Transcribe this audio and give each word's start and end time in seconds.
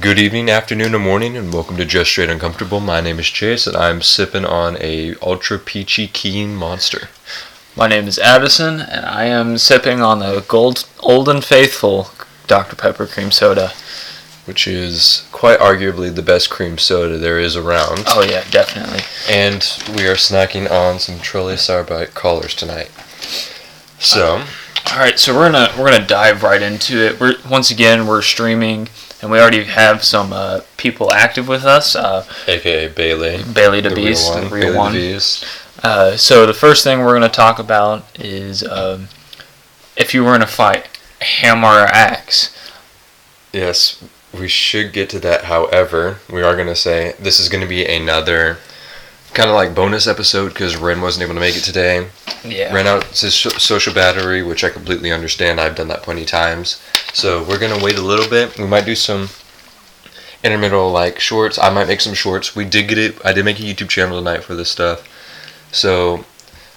Good 0.00 0.18
evening, 0.18 0.50
afternoon, 0.50 0.94
or 0.94 0.98
morning, 0.98 1.36
and 1.36 1.52
welcome 1.52 1.76
to 1.78 1.84
Just 1.84 2.10
Straight 2.10 2.28
Uncomfortable. 2.28 2.80
My 2.80 3.00
name 3.00 3.18
is 3.18 3.26
Chase, 3.26 3.66
and 3.66 3.76
I'm 3.76 4.02
sipping 4.02 4.44
on 4.44 4.76
a 4.80 5.14
ultra 5.22 5.58
peachy 5.58 6.06
keen 6.06 6.54
monster. 6.54 7.08
My 7.74 7.86
name 7.88 8.06
is 8.06 8.18
Addison, 8.18 8.80
and 8.80 9.06
I 9.06 9.24
am 9.24 9.56
sipping 9.58 10.02
on 10.02 10.18
the 10.18 10.44
gold, 10.46 10.86
old 11.00 11.28
and 11.28 11.42
faithful 11.44 12.10
Dr. 12.46 12.76
Pepper 12.76 13.06
cream 13.06 13.30
soda. 13.30 13.72
which 14.44 14.66
is 14.68 15.26
quite 15.32 15.58
arguably 15.58 16.14
the 16.14 16.22
best 16.22 16.50
cream 16.50 16.78
soda 16.78 17.16
there 17.18 17.40
is 17.40 17.56
around. 17.56 18.04
Oh 18.08 18.22
yeah, 18.22 18.44
definitely. 18.50 19.00
And 19.30 19.66
we 19.96 20.06
are 20.06 20.14
snacking 20.14 20.70
on 20.70 20.98
some 20.98 21.16
Trolli 21.16 21.58
Sour 21.58 21.84
Bite 21.84 22.14
collars 22.14 22.54
tonight. 22.54 22.90
So, 23.98 24.42
All 24.92 24.98
right, 24.98 25.18
so 25.18 25.34
we're 25.34 25.50
gonna 25.50 25.72
we're 25.78 25.90
gonna 25.90 26.06
dive 26.06 26.42
right 26.42 26.62
into 26.62 26.98
it. 26.98 27.18
We're 27.18 27.36
once 27.50 27.70
again 27.70 28.06
we're 28.06 28.22
streaming, 28.22 28.88
and 29.26 29.32
we 29.32 29.40
already 29.40 29.64
have 29.64 30.04
some 30.04 30.32
uh, 30.32 30.60
people 30.76 31.12
active 31.12 31.48
with 31.48 31.64
us. 31.64 31.96
Uh, 31.96 32.24
aka 32.46 32.88
Bailey, 32.88 33.42
Bailey 33.52 33.80
the 33.80 33.90
Beast, 33.90 34.32
real 34.32 34.42
one, 34.42 34.52
real 34.52 34.60
Bailey 34.60 34.72
the 34.72 34.78
one. 34.78 34.92
Beast. 34.92 35.44
Uh, 35.82 36.16
so 36.16 36.46
the 36.46 36.54
first 36.54 36.84
thing 36.84 37.00
we're 37.00 37.12
gonna 37.12 37.28
talk 37.28 37.58
about 37.58 38.04
is 38.18 38.62
um, 38.62 39.08
if 39.96 40.14
you 40.14 40.22
were 40.22 40.36
in 40.36 40.42
a 40.42 40.46
fight, 40.46 40.86
hammer 41.20 41.66
or 41.66 41.86
axe. 41.86 42.56
Yes, 43.52 44.02
we 44.32 44.48
should 44.48 44.92
get 44.92 45.10
to 45.10 45.18
that. 45.20 45.44
However, 45.44 46.18
we 46.30 46.42
are 46.42 46.54
going 46.54 46.68
to 46.68 46.76
say 46.76 47.14
this 47.18 47.40
is 47.40 47.48
going 47.48 47.62
to 47.62 47.68
be 47.68 47.86
another 47.86 48.58
kind 49.36 49.50
of 49.50 49.54
like 49.54 49.74
bonus 49.74 50.06
episode 50.06 50.48
because 50.48 50.76
Ren 50.76 51.02
wasn't 51.02 51.22
able 51.24 51.34
to 51.34 51.40
make 51.40 51.56
it 51.56 51.62
today. 51.62 52.08
Yeah. 52.42 52.72
ran 52.72 52.86
out 52.86 53.04
his 53.04 53.34
so- 53.34 53.50
social 53.50 53.92
battery, 53.92 54.42
which 54.42 54.64
I 54.64 54.70
completely 54.70 55.12
understand. 55.12 55.60
I've 55.60 55.74
done 55.76 55.88
that 55.88 56.02
plenty 56.02 56.22
of 56.22 56.28
times. 56.28 56.80
So 57.12 57.42
we're 57.42 57.58
gonna 57.58 57.82
wait 57.82 57.98
a 57.98 58.02
little 58.02 58.28
bit. 58.28 58.56
We 58.58 58.66
might 58.66 58.86
do 58.86 58.94
some 58.94 59.28
intermittent 60.42 60.92
like 60.92 61.18
shorts. 61.20 61.58
I 61.58 61.70
might 61.70 61.88
make 61.88 62.00
some 62.00 62.14
shorts. 62.14 62.56
We 62.56 62.64
did 62.64 62.88
get 62.88 62.98
it. 62.98 63.18
I 63.24 63.32
did 63.32 63.44
make 63.44 63.58
a 63.58 63.62
YouTube 63.62 63.88
channel 63.88 64.18
tonight 64.18 64.42
for 64.44 64.54
this 64.54 64.70
stuff. 64.70 65.06
So 65.72 66.24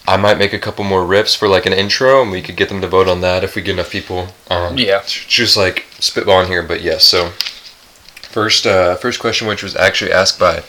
I 0.08 0.18
might 0.18 0.38
make 0.40 0.54
a 0.54 0.60
couple 0.60 0.84
more 0.84 1.06
rips 1.06 1.36
for 1.36 1.48
like 1.48 1.66
an 1.66 1.74
intro, 1.74 2.22
and 2.22 2.32
we 2.32 2.42
could 2.42 2.58
get 2.58 2.68
them 2.70 2.82
to 2.82 2.88
vote 2.88 3.08
on 3.08 3.22
that 3.22 3.44
if 3.44 3.56
we 3.56 3.62
get 3.62 3.74
enough 3.74 3.92
people. 3.92 4.30
Um, 4.50 4.78
Yeah. 4.78 5.02
Just 5.06 5.56
like 5.56 5.86
spitballing 6.00 6.48
here, 6.48 6.64
but 6.64 6.82
yes. 6.82 7.04
So 7.06 7.32
first, 8.24 8.66
uh, 8.66 8.96
first 8.96 9.20
question, 9.20 9.48
which 9.48 9.62
was 9.64 9.76
actually 9.76 10.12
asked 10.12 10.40
by 10.40 10.64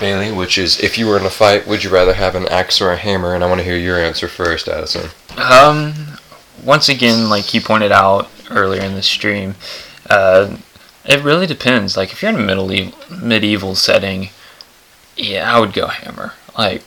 Bailey, 0.00 0.32
which 0.32 0.58
is 0.58 0.80
if 0.80 0.98
you 0.98 1.06
were 1.06 1.18
in 1.18 1.24
a 1.24 1.30
fight, 1.30 1.66
would 1.66 1.84
you 1.84 1.90
rather 1.90 2.14
have 2.14 2.34
an 2.34 2.48
axe 2.48 2.80
or 2.80 2.90
a 2.90 2.96
hammer? 2.96 3.34
And 3.34 3.42
I 3.42 3.48
want 3.48 3.60
to 3.60 3.64
hear 3.64 3.76
your 3.76 3.98
answer 3.98 4.28
first, 4.28 4.68
Addison. 4.68 5.10
Um, 5.36 6.18
once 6.62 6.88
again, 6.88 7.28
like 7.28 7.54
you 7.54 7.60
pointed 7.60 7.92
out 7.92 8.30
earlier 8.50 8.82
in 8.82 8.94
the 8.94 9.02
stream, 9.02 9.54
uh, 10.08 10.56
it 11.04 11.22
really 11.22 11.46
depends. 11.46 11.96
Like 11.96 12.12
if 12.12 12.22
you're 12.22 12.30
in 12.30 12.40
a 12.40 12.54
medieval 12.54 12.98
medieval 13.10 13.74
setting, 13.74 14.30
yeah, 15.16 15.54
I 15.54 15.60
would 15.60 15.72
go 15.72 15.86
hammer. 15.88 16.34
Like, 16.56 16.82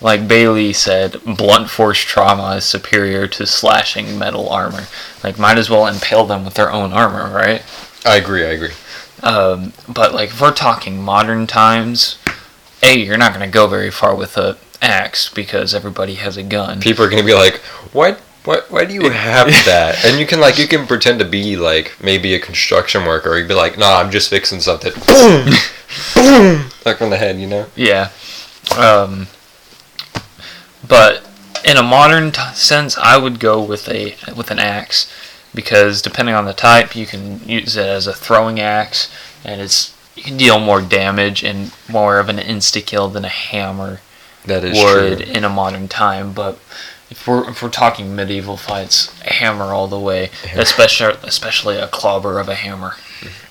like 0.00 0.26
Bailey 0.26 0.72
said, 0.72 1.16
blunt 1.24 1.70
force 1.70 2.00
trauma 2.00 2.56
is 2.56 2.64
superior 2.64 3.26
to 3.28 3.46
slashing 3.46 4.18
metal 4.18 4.48
armor. 4.48 4.86
Like, 5.22 5.38
might 5.38 5.58
as 5.58 5.70
well 5.70 5.86
impale 5.86 6.24
them 6.24 6.44
with 6.44 6.54
their 6.54 6.72
own 6.72 6.92
armor, 6.92 7.32
right? 7.32 7.62
I 8.04 8.16
agree. 8.16 8.44
I 8.44 8.50
agree. 8.50 8.72
Um, 9.22 9.72
but 9.88 10.12
like 10.12 10.30
if 10.30 10.40
we're 10.40 10.52
talking 10.52 11.00
modern 11.00 11.46
times, 11.46 12.18
a 12.82 12.96
you're 12.96 13.16
not 13.16 13.32
gonna 13.32 13.48
go 13.48 13.66
very 13.66 13.90
far 13.90 14.14
with 14.14 14.36
a 14.36 14.56
axe 14.80 15.28
because 15.28 15.74
everybody 15.74 16.14
has 16.14 16.36
a 16.36 16.42
gun. 16.42 16.80
People 16.80 17.04
are 17.04 17.10
gonna 17.10 17.22
be 17.22 17.34
like, 17.34 17.56
"Why? 17.92 18.16
Why? 18.44 18.60
Why 18.68 18.84
do 18.84 18.94
you 18.94 19.10
have 19.10 19.46
that?" 19.64 20.04
And 20.04 20.18
you 20.18 20.26
can 20.26 20.40
like 20.40 20.58
you 20.58 20.66
can 20.66 20.86
pretend 20.86 21.18
to 21.20 21.24
be 21.24 21.56
like 21.56 21.96
maybe 22.02 22.34
a 22.34 22.40
construction 22.40 23.04
worker. 23.04 23.36
You'd 23.38 23.48
be 23.48 23.54
like, 23.54 23.78
"Nah, 23.78 24.00
I'm 24.00 24.10
just 24.10 24.28
fixing 24.30 24.60
something." 24.60 24.92
Boom, 25.06 25.50
boom, 26.14 26.70
like 26.86 27.02
on 27.02 27.10
the 27.10 27.18
head, 27.18 27.38
you 27.38 27.46
know. 27.46 27.66
Yeah. 27.76 28.10
Um, 28.78 29.26
but 30.86 31.26
in 31.64 31.76
a 31.76 31.82
modern 31.82 32.32
t- 32.32 32.40
sense, 32.54 32.96
I 32.98 33.16
would 33.18 33.38
go 33.38 33.62
with 33.62 33.88
a 33.88 34.16
with 34.34 34.50
an 34.50 34.58
axe 34.58 35.12
because 35.54 36.02
depending 36.02 36.34
on 36.34 36.44
the 36.44 36.54
type, 36.54 36.96
you 36.96 37.06
can 37.06 37.46
use 37.46 37.76
it 37.76 37.86
as 37.86 38.06
a 38.06 38.12
throwing 38.12 38.58
axe, 38.58 39.12
and 39.44 39.60
it's 39.60 39.94
you 40.14 40.22
can 40.22 40.36
deal 40.36 40.58
more 40.60 40.80
damage 40.82 41.42
and 41.42 41.72
more 41.88 42.18
of 42.18 42.28
an 42.28 42.36
insta 42.38 42.84
kill 42.84 43.08
than 43.08 43.24
a 43.24 43.28
hammer 43.28 44.00
That 44.46 44.64
is 44.64 44.78
would 44.78 45.18
true. 45.24 45.32
in 45.32 45.44
a 45.44 45.48
modern 45.48 45.88
time. 45.88 46.32
But 46.32 46.58
if 47.10 47.26
we're 47.26 47.48
if 47.50 47.62
we're 47.62 47.68
talking 47.70 48.14
medieval 48.14 48.56
fights, 48.56 49.12
a 49.22 49.32
hammer 49.32 49.66
all 49.66 49.88
the 49.88 49.98
way, 49.98 50.30
especially 50.54 51.14
especially 51.22 51.76
a 51.76 51.88
clobber 51.88 52.38
of 52.40 52.48
a 52.48 52.54
hammer. 52.54 52.94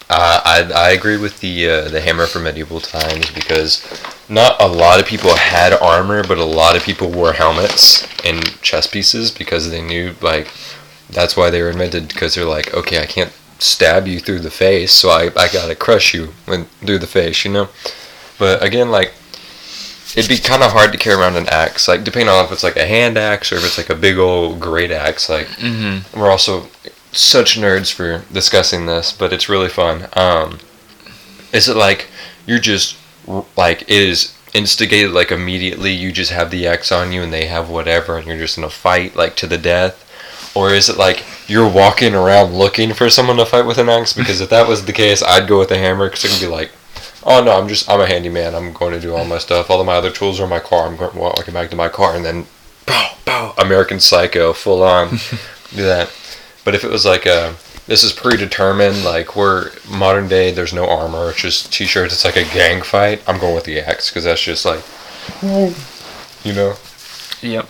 Uh, 0.10 0.42
I 0.44 0.72
I 0.88 0.90
agree 0.92 1.18
with 1.18 1.40
the 1.40 1.70
uh, 1.70 1.88
the 1.90 2.02
hammer 2.02 2.26
for 2.26 2.40
medieval 2.40 2.82
times 2.82 3.32
because 3.32 3.82
not 4.28 4.62
a 4.62 4.68
lot 4.68 5.00
of 5.00 5.06
people 5.06 5.36
had 5.36 5.74
armor, 5.74 6.24
but 6.24 6.38
a 6.38 6.44
lot 6.44 6.76
of 6.76 6.84
people 6.84 7.10
wore 7.10 7.34
helmets 7.34 8.06
and 8.26 8.62
chest 8.62 8.92
pieces 8.92 9.32
because 9.32 9.70
they 9.72 9.82
knew 9.82 10.16
like 10.22 10.48
that's 11.10 11.38
why 11.38 11.50
they 11.50 11.62
were 11.62 11.70
invented 11.70 12.08
because 12.08 12.36
they're 12.36 12.46
like 12.46 12.74
okay 12.74 13.02
I 13.02 13.06
can't 13.06 13.32
stab 13.62 14.08
you 14.08 14.20
through 14.20 14.40
the 14.40 14.52
face 14.52 14.92
so 14.92 15.10
I, 15.10 15.26
I 15.36 15.48
gotta 15.52 15.76
crush 15.76 16.14
you 16.14 16.34
when 16.46 16.66
through 16.86 17.00
the 17.00 17.08
face 17.08 17.46
you 17.46 17.52
know 17.52 17.70
but 18.40 18.64
again 18.64 18.90
like 18.90 19.14
it'd 20.16 20.28
be 20.30 20.38
kind 20.38 20.64
of 20.64 20.72
hard 20.72 20.92
to 20.92 20.98
carry 20.98 21.16
around 21.20 21.36
an 21.36 21.48
axe 21.50 21.88
like 21.88 22.04
depending 22.04 22.30
on 22.30 22.44
if 22.46 22.52
it's 22.52 22.64
like 22.64 22.76
a 22.76 22.86
hand 22.86 23.18
axe 23.18 23.52
or 23.52 23.56
if 23.56 23.66
it's 23.66 23.78
like 23.78 23.90
a 23.90 23.96
big 23.96 24.18
old 24.18 24.60
great 24.60 24.92
axe 24.92 25.30
like 25.30 25.48
Mm-hmm. 25.48 26.20
we're 26.20 26.32
also 26.32 26.68
such 27.14 27.58
nerds 27.60 27.92
for 27.92 28.24
discussing 28.34 28.86
this, 28.86 29.12
but 29.12 29.34
it's 29.34 29.50
really 29.50 29.68
fun. 29.68 30.08
Um, 30.14 30.60
is 31.52 31.68
it 31.68 31.76
like 31.76 32.08
you're 32.46 32.58
just 32.58 32.96
like 33.58 33.82
it 33.82 33.90
is 33.90 34.34
instigated 34.54 35.12
like 35.12 35.30
immediately? 35.30 35.92
You 35.92 36.14
just 36.14 36.32
have 36.32 36.52
the 36.52 36.66
axe 36.68 36.90
on 36.90 37.12
you 37.12 37.22
and 37.22 37.34
they 37.34 37.48
have 37.48 37.70
whatever, 37.70 38.18
and 38.18 38.26
you're 38.28 38.38
just 38.38 38.58
in 38.58 38.64
a 38.64 38.70
fight 38.70 39.18
like 39.18 39.36
to 39.38 39.48
the 39.48 39.58
death, 39.58 40.10
or 40.56 40.72
is 40.72 40.90
it 40.90 40.98
like 40.98 41.24
you're 41.48 41.70
walking 41.70 42.14
around 42.14 42.54
looking 42.54 42.94
for 42.94 43.10
someone 43.10 43.38
to 43.38 43.46
fight 43.46 43.66
with 43.66 43.78
an 43.78 43.90
axe? 43.90 44.14
Because 44.14 44.42
if 44.42 44.50
that 44.50 44.68
was 44.68 44.86
the 44.86 44.94
case, 44.94 45.24
I'd 45.24 45.48
go 45.48 45.60
with 45.60 45.72
a 45.72 45.78
hammer 45.78 46.10
because 46.10 46.26
it 46.26 46.30
can 46.30 46.40
be 46.40 46.54
like. 46.54 46.72
Oh 47.24 47.44
no! 47.44 47.52
I'm 47.52 47.68
just 47.68 47.88
I'm 47.88 48.02
a 48.02 48.08
handyman. 48.08 48.56
I'm 48.56 48.74
going 48.74 48.94
to 48.94 49.00
do 49.00 49.14
all 49.14 49.26
my 49.26 49.38
stuff. 49.38 49.70
All 49.70 49.80
of 49.80 49.86
my 49.86 49.94
other 49.94 50.10
tools 50.10 50.40
are 50.40 50.46
in 50.46 50.50
my 50.50 50.60
car. 50.60 50.88
I'm 50.88 50.98
going 50.98 51.16
walking 51.16 51.54
back 51.54 51.70
to 51.70 51.76
my 51.76 51.88
car, 51.88 52.16
and 52.16 52.26
then, 52.26 52.48
bow 52.88 53.12
bow, 53.26 53.54
American 53.60 54.00
Psycho, 54.00 54.54
full 54.54 54.82
on, 54.82 55.10
do 55.70 55.84
that. 55.84 56.12
But 56.64 56.76
if 56.76 56.84
it 56.84 56.92
was 56.92 57.06
like 57.06 57.26
a, 57.26 57.56
this 57.88 58.04
is 58.04 58.14
predetermined, 58.14 59.04
like 59.04 59.36
we're 59.36 59.72
modern 59.90 60.28
day, 60.28 60.52
there's 60.52 60.74
no 60.74 60.88
armor, 60.88 61.30
it's 61.30 61.42
just 61.42 61.74
t-shirts, 61.74 62.14
it's 62.14 62.26
like 62.26 62.38
a 62.38 62.44
gang 62.54 62.82
fight. 62.82 63.22
I'm 63.28 63.40
going 63.40 63.56
with 63.56 63.66
the 63.66 63.80
axe 63.80 64.10
because 64.10 64.24
that's 64.24 64.42
just 64.42 64.66
like, 64.66 64.84
you 65.42 66.54
know. 66.54 66.76
Yep. 67.42 67.70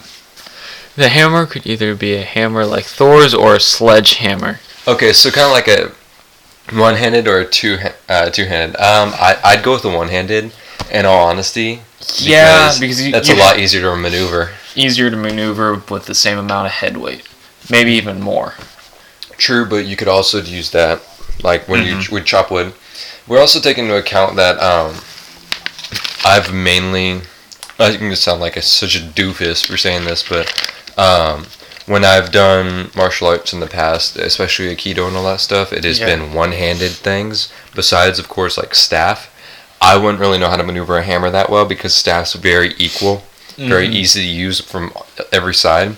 The 0.96 1.10
hammer 1.10 1.46
could 1.46 1.66
either 1.66 1.96
be 1.96 2.16
a 2.16 2.24
hammer 2.24 2.66
like 2.66 2.86
Thor's 2.86 3.34
or 3.34 3.56
a 3.56 3.60
sledgehammer. 3.60 4.60
Okay, 4.88 5.14
so 5.14 5.32
kind 5.32 5.46
of 5.48 5.52
like 5.54 5.68
a 5.68 5.92
one-handed 6.76 7.28
or 7.28 7.40
a 7.40 7.46
two 7.46 7.78
uh, 8.10 8.30
two-handed. 8.30 8.76
Um, 8.78 9.14
I 9.16 9.38
I'd 9.44 9.64
go 9.64 9.74
with 9.74 9.84
the 9.84 9.90
one-handed. 9.90 10.52
In 10.92 11.06
all 11.06 11.28
honesty, 11.30 11.82
Yeah, 12.18 12.74
because 12.78 13.02
you- 13.02 13.12
that's 13.14 13.30
you- 13.30 13.36
a 13.36 13.38
lot 13.38 13.58
easier 13.60 13.82
to 13.84 13.96
maneuver. 13.96 14.50
Easier 14.76 15.10
to 15.10 15.16
maneuver 15.16 15.76
with 15.90 16.06
the 16.06 16.16
same 16.16 16.38
amount 16.38 16.66
of 16.66 16.74
head 16.74 16.98
weight, 16.98 17.24
maybe 17.70 17.94
even 17.94 18.20
more. 18.20 18.56
True, 19.38 19.66
but 19.66 19.86
you 19.86 19.96
could 19.96 20.10
also 20.10 20.42
use 20.42 20.72
that, 20.72 21.02
like 21.44 21.68
when 21.70 21.86
you 21.86 22.02
would 22.12 22.26
chop 22.26 22.52
wood. 22.52 22.74
We're 23.26 23.40
also 23.40 23.62
taking 23.62 23.86
into 23.86 23.96
account 23.96 24.36
that 24.36 24.60
um, 24.62 24.96
I've 26.26 26.54
mainly. 26.54 27.22
I 27.82 27.98
can 27.98 28.10
just 28.10 28.24
sound 28.24 28.42
like 28.42 28.58
a, 28.58 28.62
such 28.62 28.96
a 28.96 29.00
doofus 29.00 29.66
for 29.66 29.78
saying 29.78 30.06
this, 30.06 30.28
but 30.28 30.48
um, 30.98 31.46
when 31.86 32.06
I've 32.06 32.32
done 32.32 32.92
martial 32.96 33.28
arts 33.28 33.54
in 33.54 33.60
the 33.60 33.68
past, 33.68 34.16
especially 34.18 34.74
Aikido 34.76 35.08
and 35.08 35.16
all 35.18 35.24
that 35.26 35.42
stuff, 35.42 35.74
it 35.74 35.84
has 35.84 36.00
Yeah. 36.00 36.06
been 36.08 36.34
one-handed 36.34 36.92
things. 36.92 37.52
Besides, 37.74 38.20
of 38.20 38.28
course, 38.30 38.58
like 38.58 38.76
staff. 38.76 39.30
I 39.82 39.98
wouldn't 39.98 40.20
really 40.20 40.38
know 40.38 40.50
how 40.50 40.58
to 40.58 40.64
maneuver 40.64 40.98
a 41.00 41.04
hammer 41.04 41.32
that 41.32 41.50
well 41.50 41.66
because 41.66 41.96
staff's 41.96 42.34
very 42.34 42.76
equal, 42.78 43.24
very 43.58 43.88
Mhm. 43.88 43.94
easy 43.96 44.22
to 44.22 44.28
use 44.28 44.60
from 44.62 44.94
every 45.32 45.56
side. 45.56 45.96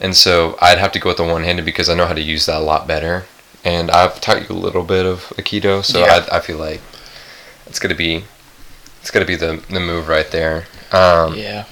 And 0.00 0.16
so 0.16 0.58
I'd 0.60 0.78
have 0.78 0.90
to 0.92 0.98
go 0.98 1.10
with 1.10 1.18
the 1.18 1.24
one 1.24 1.44
handed 1.44 1.64
because 1.64 1.88
I 1.88 1.94
know 1.94 2.06
how 2.06 2.14
to 2.14 2.20
use 2.20 2.46
that 2.46 2.56
a 2.56 2.64
lot 2.64 2.88
better. 2.88 3.26
And 3.64 3.90
I've 3.90 4.20
taught 4.20 4.48
you 4.48 4.56
a 4.56 4.58
little 4.58 4.82
bit 4.82 5.06
of 5.06 5.32
Aikido, 5.36 5.84
so 5.84 6.00
Yeah. 6.00 6.24
I, 6.32 6.38
I 6.38 6.40
feel 6.40 6.56
like 6.56 6.80
it's 7.66 7.78
gonna 7.78 7.94
be 7.94 8.24
it's 9.00 9.10
gonna 9.10 9.24
be 9.24 9.36
the, 9.36 9.60
the 9.70 9.80
move 9.80 10.08
right 10.08 10.30
there. 10.30 10.66
Um, 10.92 11.34
Yeah. 11.34 11.64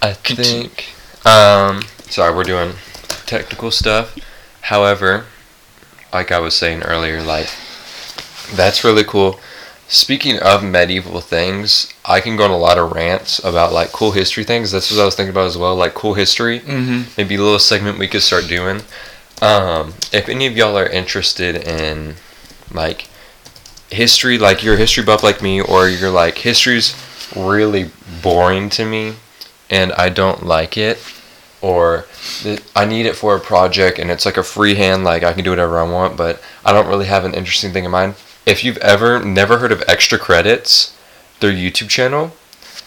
I 0.00 0.12
think. 0.12 0.86
Um, 1.26 1.82
sorry, 2.08 2.34
we're 2.34 2.44
doing 2.44 2.74
technical 3.26 3.70
stuff. 3.70 4.16
However, 4.62 5.26
like 6.12 6.30
I 6.30 6.38
was 6.38 6.54
saying 6.54 6.82
earlier, 6.82 7.22
like 7.22 7.48
that's 8.54 8.84
really 8.84 9.04
cool. 9.04 9.40
Speaking 9.88 10.38
of 10.38 10.62
medieval 10.62 11.20
things, 11.20 11.92
I 12.04 12.20
can 12.20 12.36
go 12.36 12.44
on 12.44 12.50
a 12.50 12.58
lot 12.58 12.78
of 12.78 12.92
rants 12.92 13.38
about 13.42 13.72
like 13.72 13.90
cool 13.92 14.12
history 14.12 14.44
things. 14.44 14.70
That's 14.70 14.90
what 14.90 15.00
I 15.00 15.04
was 15.04 15.14
thinking 15.14 15.30
about 15.30 15.46
as 15.46 15.56
well, 15.56 15.74
like 15.74 15.94
cool 15.94 16.14
history. 16.14 16.60
Mm-hmm. 16.60 17.10
Maybe 17.16 17.36
a 17.36 17.42
little 17.42 17.58
segment 17.58 17.98
we 17.98 18.08
could 18.08 18.22
start 18.22 18.46
doing. 18.48 18.82
Um, 19.40 19.94
if 20.12 20.28
any 20.28 20.46
of 20.46 20.56
y'all 20.56 20.76
are 20.76 20.88
interested 20.88 21.56
in 21.56 22.16
like 22.72 23.08
history, 23.90 24.36
like 24.36 24.62
you're 24.62 24.74
a 24.74 24.78
history 24.78 25.04
buff 25.04 25.22
like 25.22 25.40
me, 25.42 25.60
or 25.60 25.88
you're 25.88 26.10
like 26.10 26.38
history's 26.38 26.94
really 27.36 27.90
boring 28.22 28.68
to 28.70 28.84
me, 28.84 29.14
and 29.70 29.92
I 29.92 30.08
don't 30.08 30.44
like 30.46 30.76
it, 30.76 30.98
or 31.60 32.06
I 32.76 32.84
need 32.84 33.06
it 33.06 33.16
for 33.16 33.36
a 33.36 33.40
project, 33.40 33.98
and 33.98 34.10
it's 34.10 34.24
like 34.26 34.36
a 34.36 34.42
freehand, 34.42 35.04
like 35.04 35.22
I 35.22 35.32
can 35.32 35.44
do 35.44 35.50
whatever 35.50 35.78
I 35.78 35.82
want, 35.82 36.16
but 36.16 36.40
I 36.64 36.72
don't 36.72 36.86
really 36.88 37.06
have 37.06 37.24
an 37.24 37.34
interesting 37.34 37.72
thing 37.72 37.84
in 37.84 37.90
mind. 37.90 38.14
If 38.46 38.64
you've 38.64 38.78
ever 38.78 39.22
never 39.22 39.58
heard 39.58 39.72
of 39.72 39.82
Extra 39.86 40.18
Credits, 40.18 40.96
their 41.40 41.52
YouTube 41.52 41.88
channel, 41.88 42.32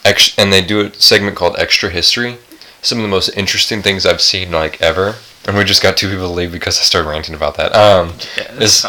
ex- 0.03 0.33
and 0.37 0.51
they 0.51 0.61
do 0.61 0.81
a 0.87 0.93
segment 0.93 1.35
called 1.35 1.55
Extra 1.59 1.89
History. 1.89 2.37
Some 2.81 2.97
of 2.97 3.03
the 3.03 3.09
most 3.09 3.29
interesting 3.37 3.81
things 3.83 4.05
I've 4.05 4.21
seen 4.21 4.51
like 4.51 4.81
ever. 4.81 5.15
And 5.45 5.55
we 5.57 5.63
just 5.63 5.83
got 5.83 5.97
two 5.97 6.09
people 6.09 6.27
to 6.27 6.33
leave 6.33 6.51
because 6.51 6.79
I 6.79 6.81
started 6.81 7.07
ranting 7.09 7.35
about 7.35 7.55
that. 7.57 7.75
Um, 7.75 8.13
Yeah, 8.37 8.43
It's- 8.55 8.83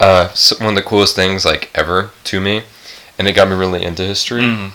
uh, 0.00 0.28
one 0.58 0.70
of 0.70 0.74
the 0.76 0.82
coolest 0.82 1.14
things 1.16 1.44
like 1.44 1.70
ever 1.74 2.10
to 2.24 2.40
me, 2.40 2.62
and 3.18 3.26
it 3.28 3.32
got 3.32 3.48
me 3.48 3.54
really 3.56 3.82
into 3.82 4.02
history. 4.04 4.42
Mhm. 4.42 4.72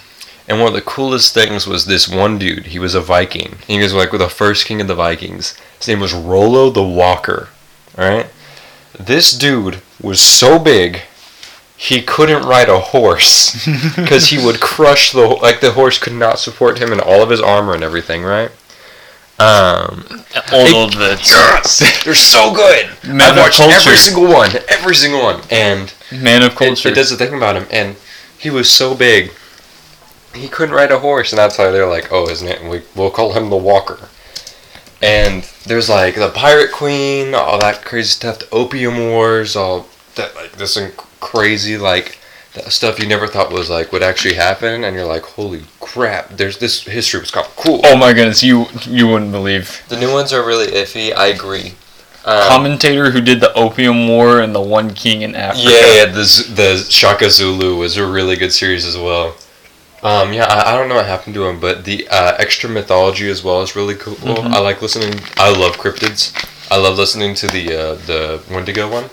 And 0.48 0.60
one 0.60 0.70
of 0.70 0.74
the 0.74 0.82
coolest 0.82 1.34
things 1.34 1.68
was 1.68 1.86
this 1.86 2.08
one 2.08 2.38
dude. 2.38 2.68
He 2.68 2.80
was 2.80 2.96
a 2.96 3.02
Viking. 3.02 3.58
He 3.68 3.80
was 3.80 3.94
like 3.94 4.12
the 4.12 4.30
first 4.30 4.66
king 4.66 4.80
of 4.80 4.88
the 4.88 4.96
Vikings. 4.96 5.58
His 5.78 5.88
name 5.90 6.00
was 6.00 6.14
Rollo 6.14 6.70
the 6.70 6.84
Walker. 6.84 7.50
All 7.98 8.08
right. 8.10 8.28
This 8.98 9.34
dude 9.34 9.82
was 10.02 10.20
so 10.22 10.58
big, 10.58 11.02
he 11.76 12.02
couldn't 12.02 12.44
ride 12.48 12.70
a 12.70 12.80
horse 12.80 13.66
because 13.96 14.30
he 14.30 14.44
would 14.44 14.60
crush 14.60 15.12
the 15.12 15.28
like 15.28 15.60
the 15.62 15.72
horse 15.72 16.00
could 16.00 16.14
not 16.14 16.40
support 16.40 16.80
him 16.80 16.92
and 16.92 17.00
all 17.00 17.22
of 17.22 17.30
his 17.30 17.42
armor 17.42 17.76
and 17.76 17.84
everything. 17.84 18.24
Right. 18.24 18.52
Um. 19.40 20.24
All 20.52 20.86
of 20.86 20.94
the 20.94 21.20
Yes, 21.24 22.04
they're 22.04 22.16
so 22.16 22.54
good. 22.54 22.90
Man 23.04 23.22
I 23.22 23.30
of 23.30 23.38
watched 23.38 23.60
every 23.60 23.98
single 23.98 24.28
one, 24.28 24.50
every 24.68 24.96
single 24.96 25.22
one, 25.22 25.42
and 25.52 25.94
man 26.12 26.42
of 26.42 26.54
it, 26.54 26.58
culture. 26.58 26.90
it 26.90 26.96
does 26.96 27.12
the 27.12 27.18
thing 27.18 27.36
about 27.36 27.56
him. 27.56 27.68
And 27.70 27.98
he 28.40 28.50
was 28.50 28.68
so 28.68 28.96
big, 28.96 29.32
he 30.38 30.48
couldn't 30.48 30.76
ride 30.76 30.92
a 30.92 31.00
horse, 31.00 31.32
and 31.32 31.38
that's 31.38 31.58
why 31.58 31.70
they're 31.70 31.88
like, 31.88 32.12
oh, 32.12 32.28
his 32.28 32.42
name, 32.42 32.70
we, 32.70 32.82
we'll 32.96 33.12
call 33.12 33.34
him 33.34 33.50
the 33.50 33.58
Walker. 33.58 34.10
And 35.02 35.44
there's 35.66 35.90
like 35.90 36.16
the 36.16 36.30
Pirate 36.30 36.72
Queen, 36.72 37.36
all 37.36 37.60
that 37.60 37.86
crazy 37.86 38.10
stuff, 38.10 38.40
the 38.40 38.50
Opium 38.52 38.98
Wars, 39.10 39.56
all 39.56 39.88
that 40.16 40.36
like 40.36 40.54
this 40.54 40.76
inc- 40.78 41.06
crazy 41.20 41.78
like 41.78 42.18
stuff 42.70 43.00
you 43.00 43.08
never 43.08 43.28
thought 43.28 43.52
was 43.52 43.70
like 43.70 43.92
would 43.92 44.04
actually 44.04 44.34
happen, 44.36 44.84
and 44.84 44.96
you're 44.96 45.06
like, 45.06 45.24
holy 45.24 45.64
crap! 45.80 46.30
There's 46.30 46.58
this 46.58 46.84
history 46.84 47.20
was 47.20 47.32
kind 47.32 47.46
of 47.46 47.56
cool. 47.56 47.82
oh 47.84 47.96
my 47.96 48.14
goodness, 48.14 48.44
you 48.44 48.66
you 48.82 49.08
wouldn't 49.08 49.32
believe. 49.32 49.84
The 49.90 50.00
new 50.00 50.12
ones 50.12 50.34
are 50.34 50.46
really 50.46 50.68
iffy. 50.68 51.16
I 51.16 51.28
agree. 51.28 51.74
Um, 52.26 52.48
Commentator 52.48 53.12
who 53.12 53.22
did 53.22 53.40
the 53.40 53.54
Opium 53.54 54.08
War 54.08 54.42
and 54.42 54.54
the 54.54 54.62
One 54.62 54.94
King 54.94 55.22
in 55.22 55.36
Africa. 55.36 55.70
Yeah, 55.70 55.94
yeah, 55.94 56.06
the 56.06 56.54
the 56.56 56.88
Shaka 56.90 57.30
Zulu 57.30 57.78
was 57.78 57.98
a 57.98 58.06
really 58.06 58.36
good 58.36 58.52
series 58.52 58.86
as 58.86 58.98
well. 58.98 59.36
Um, 60.04 60.32
yeah, 60.32 60.46
I, 60.46 60.74
I 60.74 60.78
don't 60.78 60.90
know 60.90 60.96
what 60.96 61.06
happened 61.08 61.34
to 61.36 61.46
him, 61.48 61.60
but 61.60 61.84
the 61.84 62.08
uh, 62.10 62.36
extra 62.38 62.70
mythology 62.70 63.30
as 63.30 63.44
well 63.44 63.62
is 63.62 63.76
really 63.76 63.96
cool. 63.96 64.16
Mhm. 64.16 64.52
I 64.54 64.60
like 64.60 64.82
listening. 64.82 65.20
I 65.38 65.50
love 65.52 65.78
cryptids. 65.78 66.32
I 66.70 66.78
love 66.78 66.98
listening 66.98 67.34
to 67.36 67.48
the 67.48 67.74
uh, 67.74 67.96
the 67.96 68.42
Wendigo 68.52 68.90
one. 68.92 69.10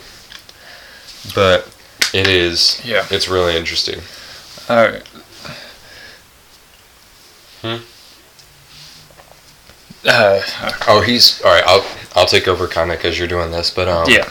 But 1.35 1.75
it 2.13 2.27
is. 2.29 2.81
Yeah. 2.85 3.07
It's 3.11 3.29
really 3.29 3.57
interesting. 3.57 4.01
All 4.69 4.77
right. 4.77 5.03
Hmm? 7.63 7.77
Uh, 10.07 10.43
Oh, 10.87 11.01
he's 11.01 11.41
all 11.43 11.51
right. 11.53 11.65
I'll 11.67 11.85
I'll 12.15 12.27
take 12.27 12.47
over 12.47 12.67
kind 12.69 12.91
of 12.93 12.99
because 12.99 13.19
you're 13.19 13.29
doing 13.29 13.51
this, 13.53 13.71
but 13.71 13.89
um. 13.89 14.05
yeah. 14.09 14.29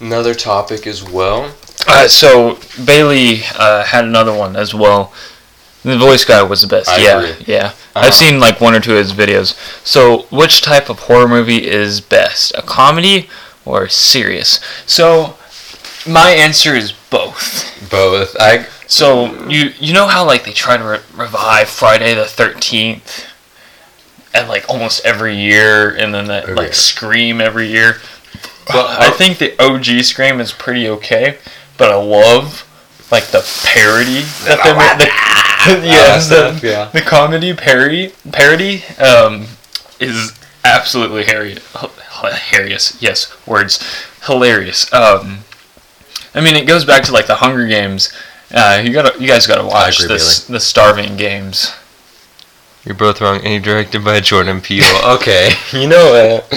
Another 0.00 0.34
topic 0.34 0.84
as 0.88 1.00
well. 1.00 1.54
Uh, 1.86 2.08
so 2.08 2.58
Bailey 2.84 3.40
uh, 3.58 3.84
had 3.84 4.04
another 4.04 4.36
one 4.36 4.56
as 4.56 4.74
well. 4.74 5.12
The 5.84 5.98
voice 5.98 6.24
guy 6.24 6.42
was 6.44 6.62
the 6.62 6.68
best. 6.68 6.88
I 6.88 6.98
yeah, 7.02 7.20
agree. 7.20 7.44
yeah. 7.46 7.66
Uh-huh. 7.66 8.06
I've 8.06 8.14
seen 8.14 8.38
like 8.38 8.60
one 8.60 8.74
or 8.74 8.80
two 8.80 8.92
of 8.92 8.98
his 8.98 9.12
videos. 9.12 9.54
So, 9.84 10.22
which 10.30 10.62
type 10.62 10.88
of 10.88 11.00
horror 11.00 11.26
movie 11.26 11.66
is 11.68 12.00
best, 12.00 12.52
a 12.56 12.62
comedy 12.62 13.28
or 13.64 13.88
serious? 13.88 14.60
So, 14.86 15.36
my 16.06 16.30
answer 16.30 16.74
is 16.76 16.92
both. 16.92 17.90
Both. 17.90 18.36
I 18.38 18.66
So 18.86 19.48
you 19.48 19.72
you 19.80 19.92
know 19.92 20.06
how 20.06 20.24
like 20.24 20.44
they 20.44 20.52
try 20.52 20.76
to 20.76 20.84
re- 20.84 21.00
revive 21.14 21.68
Friday 21.68 22.14
the 22.14 22.26
Thirteenth, 22.26 23.26
and 24.32 24.48
like 24.48 24.68
almost 24.70 25.04
every 25.04 25.34
year, 25.36 25.90
and 25.90 26.14
then 26.14 26.26
that 26.26 26.48
Oh, 26.48 26.52
like. 26.52 26.74
Scream 26.74 27.40
every 27.40 27.66
year. 27.66 27.96
Well, 28.72 28.86
I 28.88 29.10
think 29.10 29.38
the 29.38 29.60
OG 29.60 30.04
Scream 30.04 30.40
is 30.40 30.52
pretty 30.52 30.88
okay, 30.88 31.38
but 31.82 31.90
I 31.90 31.96
love 31.96 32.62
like 33.10 33.24
the 33.32 33.42
parody 33.64 34.20
that 34.44 34.62
they 34.62 34.72
made. 34.72 35.00
The, 35.00 35.86
yeah, 35.86 36.20
stuff, 36.20 36.60
the, 36.60 36.68
yeah. 36.68 36.90
the 36.92 37.00
comedy 37.00 37.52
parody 37.54 38.12
parody 38.30 38.84
um, 39.00 39.48
is 39.98 40.32
absolutely 40.64 41.24
hilarious. 41.24 43.02
Yes, 43.02 43.36
words, 43.48 43.84
hilarious. 44.26 44.92
Um, 44.92 45.40
I 46.36 46.40
mean, 46.40 46.54
it 46.54 46.68
goes 46.68 46.84
back 46.84 47.02
to 47.06 47.12
like 47.12 47.26
the 47.26 47.34
Hunger 47.34 47.66
Games. 47.66 48.12
Uh, 48.52 48.80
you 48.84 48.92
gotta, 48.92 49.20
you 49.20 49.26
guys 49.26 49.48
gotta 49.48 49.66
watch 49.66 49.98
agree, 49.98 50.14
this, 50.14 50.46
the 50.46 50.60
Starving 50.60 51.16
Games. 51.16 51.72
You're 52.84 52.94
both 52.94 53.20
wrong. 53.20 53.40
And 53.44 53.64
directed 53.64 54.04
by 54.04 54.20
Jordan 54.20 54.60
Peele. 54.60 54.86
Okay, 55.16 55.50
you 55.72 55.88
know 55.88 56.38
what? 56.38 56.54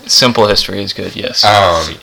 Simple 0.06 0.48
History 0.48 0.82
is 0.82 0.92
good, 0.92 1.16
yes. 1.16 1.44
um, 1.44 1.94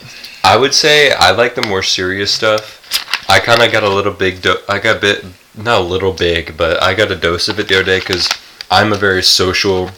I 0.52 0.58
would 0.58 0.74
say 0.74 1.14
I 1.14 1.32
like 1.32 1.56
the 1.56 1.62
more 1.62 1.82
serious 1.82 2.30
stuff. 2.30 3.26
I 3.30 3.40
kind 3.40 3.62
of 3.62 3.72
got 3.72 3.84
a 3.84 3.90
little 3.90 4.12
big. 4.12 4.42
Do- 4.42 4.60
I 4.68 4.80
got 4.80 4.98
a 4.98 5.00
bit, 5.00 5.24
not 5.56 5.80
a 5.80 5.84
little 5.86 6.12
big, 6.12 6.58
but 6.58 6.84
I 6.84 6.94
got 6.94 7.10
a 7.10 7.16
dose 7.16 7.48
of 7.48 7.58
it 7.58 7.70
the 7.70 7.76
other 7.76 7.86
day 7.86 8.00
because 8.00 8.28
I'm 8.70 8.92
a 8.92 8.98
very 8.98 9.24
social 9.24 9.92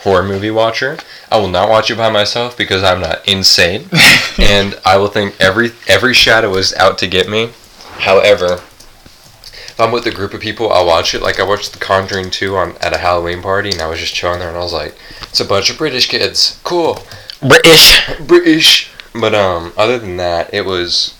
horror 0.00 0.24
movie 0.24 0.50
watcher. 0.50 0.98
I 1.30 1.38
will 1.38 1.50
not 1.50 1.68
watch 1.68 1.88
it 1.88 1.98
by 1.98 2.10
myself 2.10 2.58
because 2.58 2.82
I'm 2.82 3.00
not 3.00 3.28
insane, 3.28 3.90
and 4.40 4.76
I 4.84 4.96
will 4.96 5.06
think 5.06 5.36
every 5.38 5.70
every 5.86 6.14
shadow 6.14 6.56
is 6.56 6.74
out 6.74 6.98
to 6.98 7.06
get 7.06 7.28
me. 7.28 7.50
However, 7.98 8.54
if 8.54 9.78
I'm 9.78 9.92
with 9.92 10.04
a 10.06 10.10
group 10.10 10.34
of 10.34 10.40
people, 10.40 10.72
I'll 10.72 10.84
watch 10.84 11.14
it. 11.14 11.22
Like 11.22 11.38
I 11.38 11.44
watched 11.44 11.74
The 11.74 11.78
Conjuring 11.78 12.32
2 12.32 12.56
on 12.56 12.76
at 12.80 12.92
a 12.92 12.98
Halloween 12.98 13.40
party, 13.40 13.70
and 13.70 13.80
I 13.80 13.86
was 13.86 14.00
just 14.00 14.16
chilling 14.16 14.40
there, 14.40 14.48
and 14.48 14.58
I 14.58 14.64
was 14.64 14.72
like, 14.72 14.96
"It's 15.20 15.38
a 15.38 15.44
bunch 15.44 15.70
of 15.70 15.78
British 15.78 16.08
kids, 16.08 16.58
cool, 16.64 17.04
British. 17.40 18.00
British." 18.18 18.91
But 19.14 19.34
um, 19.34 19.72
other 19.76 19.98
than 19.98 20.16
that, 20.16 20.52
it 20.54 20.64
was 20.64 21.14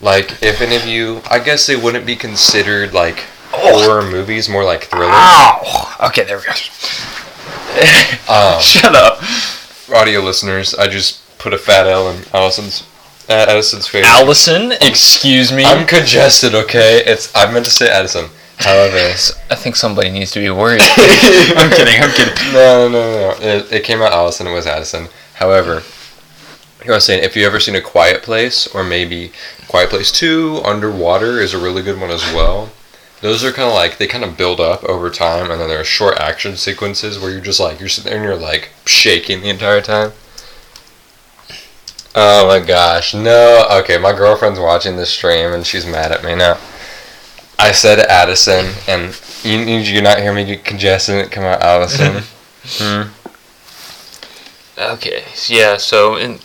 like 0.00 0.42
if 0.42 0.60
any 0.60 0.76
of 0.76 0.86
you, 0.86 1.22
I 1.30 1.38
guess 1.38 1.66
they 1.66 1.76
wouldn't 1.76 2.06
be 2.06 2.16
considered 2.16 2.92
like 2.92 3.24
horror 3.50 4.02
movies, 4.02 4.48
more 4.48 4.64
like 4.64 4.84
thrillers. 4.84 5.10
Ow! 5.10 5.96
Okay, 6.08 6.24
there 6.24 6.38
we 6.38 6.44
go. 6.44 6.52
Um, 8.28 8.60
Shut 8.60 8.94
up. 8.94 9.22
audio 9.94 10.20
listeners, 10.20 10.74
I 10.74 10.86
just 10.88 11.22
put 11.38 11.54
a 11.54 11.58
fat 11.58 11.86
L 11.86 12.10
in 12.10 12.22
Allison's 12.34 12.86
uh, 13.28 13.46
Addison's 13.48 13.86
face. 13.86 14.06
Allison, 14.06 14.72
excuse 14.72 15.52
me. 15.52 15.64
I'm 15.64 15.86
congested, 15.86 16.54
okay? 16.54 17.02
It's 17.04 17.34
I 17.34 17.50
meant 17.52 17.64
to 17.66 17.70
say 17.70 17.88
Addison. 17.88 18.26
However, 18.58 18.96
I 19.50 19.54
think 19.54 19.76
somebody 19.76 20.10
needs 20.10 20.30
to 20.32 20.40
be 20.40 20.50
worried. 20.50 20.82
I'm 20.82 21.70
kidding. 21.70 22.02
I'm 22.02 22.10
kidding. 22.10 22.52
No, 22.52 22.88
no, 22.88 22.90
no, 22.90 23.30
no. 23.30 23.46
It, 23.46 23.72
it 23.72 23.84
came 23.84 24.02
out 24.02 24.12
Allison. 24.12 24.46
It 24.46 24.52
was 24.52 24.66
Addison. 24.66 25.08
However, 25.34 25.82
I 26.86 26.90
was 26.90 27.04
saying, 27.04 27.24
if 27.24 27.36
you 27.36 27.44
ever 27.44 27.58
seen 27.58 27.74
A 27.74 27.80
Quiet 27.80 28.22
Place 28.22 28.66
or 28.68 28.84
maybe 28.84 29.32
Quiet 29.66 29.90
Place 29.90 30.12
Two, 30.12 30.60
Underwater 30.64 31.40
is 31.40 31.52
a 31.52 31.58
really 31.58 31.82
good 31.82 32.00
one 32.00 32.10
as 32.10 32.22
well. 32.32 32.70
Those 33.20 33.42
are 33.42 33.50
kind 33.50 33.68
of 33.68 33.74
like 33.74 33.98
they 33.98 34.06
kind 34.06 34.22
of 34.22 34.36
build 34.36 34.60
up 34.60 34.84
over 34.84 35.10
time, 35.10 35.50
and 35.50 35.60
then 35.60 35.68
there 35.68 35.80
are 35.80 35.84
short 35.84 36.18
action 36.18 36.56
sequences 36.56 37.18
where 37.18 37.32
you're 37.32 37.40
just 37.40 37.58
like 37.58 37.80
you're 37.80 37.88
sitting 37.88 38.10
there 38.10 38.20
and 38.20 38.24
you're 38.24 38.36
like 38.36 38.70
shaking 38.86 39.40
the 39.40 39.48
entire 39.48 39.80
time. 39.80 40.12
Oh 42.14 42.46
my 42.46 42.60
gosh, 42.64 43.12
no. 43.12 43.66
Okay, 43.70 43.98
my 43.98 44.12
girlfriend's 44.12 44.60
watching 44.60 44.96
this 44.96 45.10
stream 45.10 45.52
and 45.52 45.66
she's 45.66 45.84
mad 45.84 46.12
at 46.12 46.24
me 46.24 46.36
now. 46.36 46.58
I 47.58 47.72
said 47.72 47.98
Addison, 47.98 48.72
and 48.86 49.20
you, 49.42 49.58
you, 49.58 49.78
you 49.80 50.02
not 50.02 50.20
hear 50.20 50.32
me 50.32 50.44
get 50.44 50.64
congested 50.64 51.16
it 51.16 51.32
come 51.32 51.44
out 51.44 51.60
Allison. 51.60 52.22
hmm. 52.64 53.17
Okay. 54.78 55.24
Yeah. 55.48 55.76
So 55.76 56.16
it, 56.16 56.44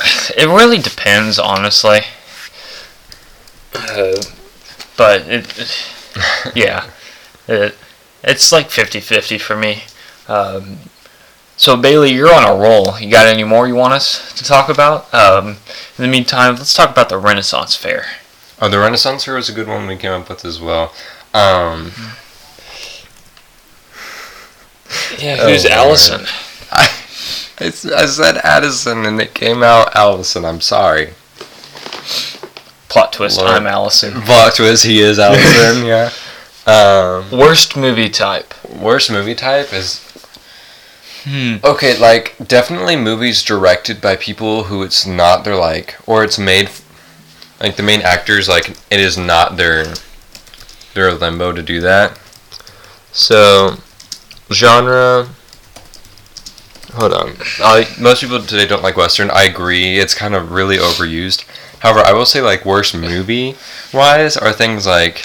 it 0.36 0.46
really 0.46 0.78
depends, 0.78 1.38
honestly. 1.38 2.00
Uh, 3.74 4.20
but 4.96 5.22
it, 5.28 5.86
yeah, 6.54 6.90
it, 7.46 7.74
it's 8.24 8.50
like 8.52 8.68
50-50 8.68 9.40
for 9.40 9.56
me. 9.56 9.82
Um, 10.26 10.78
so 11.56 11.76
Bailey, 11.76 12.12
you're 12.12 12.32
on 12.32 12.44
a 12.44 12.60
roll. 12.60 12.98
You 12.98 13.10
got 13.10 13.26
any 13.26 13.44
more 13.44 13.66
you 13.66 13.74
want 13.74 13.92
us 13.94 14.32
to 14.34 14.44
talk 14.44 14.68
about? 14.68 15.12
Um, 15.12 15.48
in 15.96 16.02
the 16.02 16.08
meantime, 16.08 16.54
let's 16.56 16.74
talk 16.74 16.90
about 16.90 17.08
the 17.08 17.18
Renaissance 17.18 17.74
Fair. 17.74 18.06
Oh, 18.60 18.68
the 18.68 18.78
Renaissance 18.78 19.24
Fair 19.24 19.34
was 19.34 19.48
a 19.48 19.52
good 19.52 19.68
one 19.68 19.86
we 19.86 19.96
came 19.96 20.12
up 20.12 20.28
with 20.28 20.44
as 20.44 20.60
well. 20.60 20.92
Um, 21.34 21.92
Yeah. 25.18 25.36
Oh, 25.40 25.48
Who's 25.48 25.64
Lord. 25.64 25.72
Allison? 25.76 26.20
I, 26.26 26.47
I 27.60 27.70
said 27.70 28.36
Addison 28.38 29.04
and 29.04 29.20
it 29.20 29.34
came 29.34 29.62
out 29.62 29.94
Allison. 29.96 30.44
I'm 30.44 30.60
sorry. 30.60 31.14
Plot 32.88 33.12
twist: 33.12 33.38
Lord. 33.38 33.50
I'm 33.50 33.66
Allison. 33.66 34.20
Plot 34.22 34.54
twist, 34.54 34.84
he 34.84 35.00
is 35.00 35.18
Allison, 35.18 35.84
yeah. 35.86 36.10
Um, 36.66 37.30
Worst 37.30 37.76
movie 37.76 38.08
type. 38.10 38.54
worst 38.68 39.10
movie 39.10 39.34
type 39.34 39.72
is 39.72 40.04
Hmm. 41.24 41.56
okay, 41.64 41.98
like 41.98 42.36
definitely 42.46 42.94
movies 42.96 43.42
directed 43.42 44.00
by 44.00 44.14
people 44.16 44.64
who 44.64 44.82
it's 44.82 45.04
not 45.04 45.44
their 45.44 45.56
like, 45.56 45.96
or 46.06 46.22
it's 46.24 46.38
made 46.38 46.70
like 47.60 47.76
the 47.76 47.82
main 47.82 48.00
actors 48.02 48.48
like 48.48 48.70
it 48.90 49.00
is 49.00 49.18
not 49.18 49.56
their 49.56 49.94
their 50.94 51.12
limbo 51.12 51.52
to 51.52 51.62
do 51.62 51.80
that. 51.80 52.18
So 53.12 53.78
genre. 54.52 55.28
Hold 56.94 57.12
on. 57.12 57.34
I, 57.62 57.86
most 58.00 58.22
people 58.22 58.40
today 58.42 58.66
don't 58.66 58.82
like 58.82 58.96
western. 58.96 59.30
I 59.30 59.44
agree. 59.44 59.98
It's 59.98 60.14
kind 60.14 60.34
of 60.34 60.52
really 60.52 60.76
overused. 60.78 61.44
However, 61.80 62.00
I 62.00 62.12
will 62.12 62.26
say 62.26 62.40
like 62.40 62.64
worst 62.64 62.94
movie 62.94 63.56
wise 63.92 64.36
are 64.36 64.52
things 64.52 64.86
like 64.86 65.18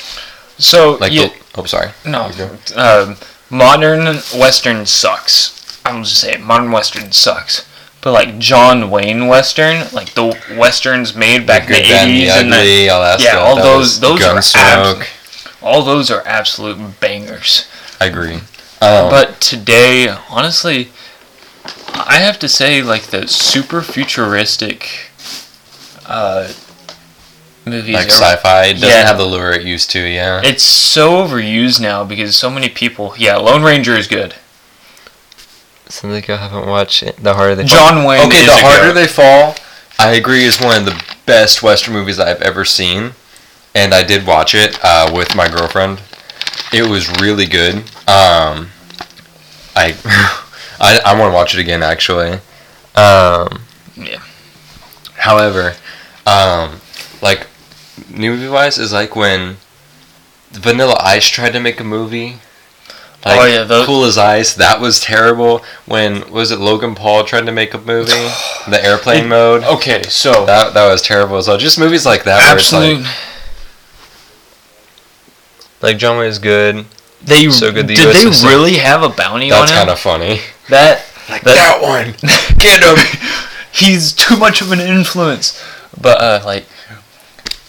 So 0.58 0.98
like 1.00 1.12
yeah, 1.12 1.28
the, 1.28 1.34
oh 1.56 1.66
sorry 1.66 1.92
no, 2.06 2.28
You 2.30 2.36
go. 2.36 2.58
um, 2.76 3.18
modern 3.50 4.06
western 4.38 4.86
sucks. 4.86 5.82
I'm 5.86 6.04
just 6.04 6.20
saying, 6.22 6.44
modern 6.44 6.72
western 6.72 7.12
sucks. 7.12 7.68
But 8.02 8.12
like 8.12 8.38
John 8.38 8.90
Wayne 8.92 9.28
western, 9.28 9.88
like 9.94 10.14
the 10.14 10.38
westerns 10.58 11.16
made 11.16 11.48
back 11.48 11.64
in 11.64 11.70
the 11.70 11.74
Good, 11.80 11.90
Bad, 11.90 12.08
the 12.10 12.26
80s 12.26 12.42
and 12.42 12.52
the, 12.52 12.58
Ugly, 12.58 12.90
all 12.90 13.02
that 13.02 13.20
yeah, 13.22 13.30
stuff. 13.32 13.44
all 13.48 13.56
That 13.56 13.64
those- 13.64 14.00
those 14.02 14.22
are 14.22 14.36
Gunsmoke. 14.36 15.08
all 15.62 15.82
those 15.84 16.12
are 16.12 16.22
absolute 16.28 17.00
bangers. 17.00 17.66
I 18.02 18.06
agree. 18.08 18.36
Um, 18.82 19.10
But 19.10 19.40
today, 19.40 20.10
honestly, 20.30 20.90
I 21.96 22.18
have 22.20 22.40
to 22.40 22.50
say, 22.50 22.82
like 22.82 23.04
the 23.04 23.28
super 23.28 23.82
futuristic 23.82 24.90
uh, 26.06 26.52
movies, 27.66 27.94
like 27.96 28.08
are, 28.08 28.12
sci-fi 28.12 28.66
it 28.66 28.74
doesn't 28.74 28.90
Yeah. 28.90 29.06
have 29.08 29.18
the 29.18 29.26
lure 29.26 29.52
it 29.52 29.64
used 29.64 29.90
to. 29.92 30.00
Yeah. 30.00 30.42
it's 30.44 30.64
so 30.64 31.26
overused 31.26 31.80
now 31.82 32.04
because 32.04 32.36
so 32.36 32.50
many 32.50 32.70
people. 32.70 33.14
Yeah, 33.18 33.38
Lone 33.38 33.64
Ranger 33.64 33.96
is 33.96 34.08
good. 34.08 34.36
Seems 35.88 36.14
like 36.14 36.30
I 36.30 36.38
haven't 36.38 36.68
watched 36.68 37.04
it. 37.04 37.18
The 37.18 37.34
harder 37.36 37.56
they 37.56 37.68
fall. 37.68 37.78
John 37.78 38.04
Wayne. 38.04 38.28
Okay, 38.28 38.38
is 38.38 38.46
the 38.48 38.52
a 38.54 38.62
harder 38.62 38.88
goat. 38.88 38.94
they 38.96 39.08
fall, 39.08 39.56
I 40.00 40.14
agree, 40.14 40.44
is 40.44 40.60
one 40.60 40.78
of 40.78 40.86
the 40.86 41.04
best 41.26 41.62
Western 41.62 41.94
movies 41.94 42.20
I've 42.20 42.42
ever 42.42 42.66
seen, 42.66 43.12
and 43.76 43.94
I 43.94 44.02
did 44.04 44.26
watch 44.26 44.56
it 44.56 44.80
uh, 44.84 45.12
with 45.14 45.36
my 45.36 45.48
girlfriend. 45.50 46.02
It 46.74 46.90
was 46.90 47.08
really 47.22 47.46
good. 47.46 47.76
Um, 48.08 48.70
I, 49.76 49.96
I, 50.80 51.00
I 51.06 51.20
want 51.20 51.32
to 51.32 51.34
watch 51.36 51.54
it 51.56 51.60
again 51.60 51.84
actually. 51.84 52.40
Um, 52.96 53.62
Yeah. 53.96 54.22
However, 55.18 55.76
um, 56.26 56.82
like 57.22 57.48
new 58.10 58.32
movie 58.32 58.48
wise 58.50 58.78
is 58.78 58.92
like 58.94 59.16
when 59.16 59.58
Vanilla 60.52 60.98
Ice 61.02 61.28
tried 61.28 61.54
to 61.54 61.60
make 61.60 61.80
a 61.80 61.84
movie. 61.84 62.38
Like, 63.26 63.40
Oh, 63.40 63.46
yeah, 63.46 63.64
those- 63.64 63.86
Cool 63.86 64.04
as 64.04 64.18
Ice. 64.18 64.54
That 64.54 64.82
was 64.82 65.00
terrible. 65.00 65.64
When 65.86 66.30
was 66.30 66.52
it 66.52 66.60
Logan 66.60 66.94
Paul 66.94 67.24
tried 67.24 67.46
to 67.46 67.52
make 67.54 67.74
a 67.74 67.78
movie? 67.78 68.12
the 68.70 68.80
airplane 68.84 69.30
mode. 69.30 69.64
Okay, 69.64 70.04
so 70.04 70.46
That 70.46 70.74
that 70.74 70.90
was 70.92 71.02
terrible. 71.02 71.38
as 71.38 71.46
So 71.46 71.58
just 71.58 71.80
movies 71.80 72.06
like 72.06 72.26
that 72.26 72.44
absolute. 72.52 73.02
like 73.04 73.08
like 75.82 75.98
John 75.98 76.18
Wayne 76.18 76.30
is 76.30 76.40
good. 76.40 76.86
they 77.22 77.50
so 77.50 77.72
good 77.72 77.88
the 77.88 77.96
did 77.96 78.16
they 78.16 78.26
really 78.48 78.76
have 78.76 79.04
a 79.04 79.10
bounty 79.10 79.50
That's 79.50 79.72
on 79.72 79.78
him? 79.78 79.88
That's 79.88 79.88
kind 79.88 79.90
of 79.90 80.00
funny. 80.00 80.42
That 80.70 81.04
Like 81.30 81.42
that- 81.44 81.82
one. 81.82 82.16
Get 82.58 82.82
him. 82.84 82.98
he's 83.72 84.12
too 84.14 84.38
much 84.38 84.62
of 84.62 84.72
an 84.72 84.80
influence. 84.80 85.62
But 86.00 86.20
uh, 86.22 86.42
like 86.46 86.66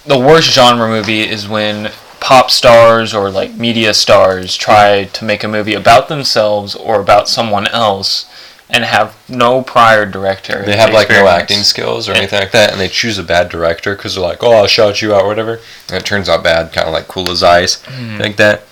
the 0.06 0.18
worst 0.18 0.52
genre 0.52 0.88
movie 0.88 1.22
is 1.22 1.48
when 1.48 1.90
pop 2.20 2.50
stars 2.50 3.12
or 3.14 3.30
like 3.30 3.54
media 3.54 3.92
stars 3.94 4.56
try 4.56 5.04
to 5.04 5.24
make 5.24 5.44
a 5.44 5.48
movie 5.48 5.74
about 5.74 6.08
themselves 6.08 6.74
or 6.74 7.00
about 7.00 7.28
someone 7.28 7.66
else 7.68 8.30
and 8.70 8.82
have 8.84 9.14
no 9.28 9.60
prior 9.62 10.06
director. 10.06 10.62
They 10.64 10.76
have 10.76 10.92
like 10.92 11.10
no 11.10 11.28
acting 11.28 11.58
skills 11.62 12.08
or 12.08 12.12
Yeah. 12.12 12.18
anything 12.18 12.40
like 12.40 12.52
that, 12.52 12.72
and 12.72 12.80
they 12.80 12.88
choose 12.88 13.18
a 13.18 13.22
bad 13.22 13.50
director 13.50 13.94
because 13.94 14.14
they're 14.14 14.24
like, 14.24 14.42
"Oh, 14.42 14.52
I'll 14.52 14.66
shout 14.66 15.02
you 15.02 15.14
out," 15.14 15.22
or 15.22 15.28
whatever. 15.28 15.60
And 15.88 15.98
it 15.98 16.06
turns 16.06 16.28
out 16.30 16.42
bad, 16.42 16.72
kind 16.72 16.86
of 16.88 16.94
like 16.94 17.06
Cool 17.06 17.30
as 17.30 17.42
Ice, 17.42 17.82
Hmm. 17.82 18.16
like 18.18 18.36
that. 18.36 18.62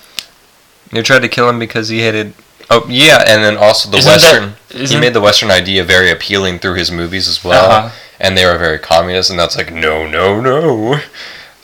They 0.91 1.03
tried 1.03 1.21
to 1.23 1.29
kill 1.29 1.49
him 1.49 1.59
because 1.59 1.89
he 1.91 2.01
hated. 2.01 2.33
Oh 2.75 2.87
yeah, 2.89 3.23
and 3.27 3.43
then 3.45 3.57
also 3.57 3.91
the 3.91 3.99
Isn't 3.99 4.11
that- 4.21 4.57
Western. 4.71 4.87
he 4.89 4.99
made 4.99 5.13
the 5.15 5.21
Western 5.21 5.51
idea 5.51 5.85
very 5.85 6.11
appealing 6.11 6.59
through 6.59 6.75
his 6.75 6.91
movies 6.91 7.29
as 7.29 7.45
well, 7.45 7.71
Uh-huh. 7.71 7.91
and 8.19 8.37
they 8.39 8.47
were 8.47 8.57
very 8.59 8.79
communist, 8.79 9.29
and 9.31 9.39
that's 9.39 9.57
like, 9.57 9.71
no, 9.73 10.07
no, 10.07 10.41
no. 10.41 11.01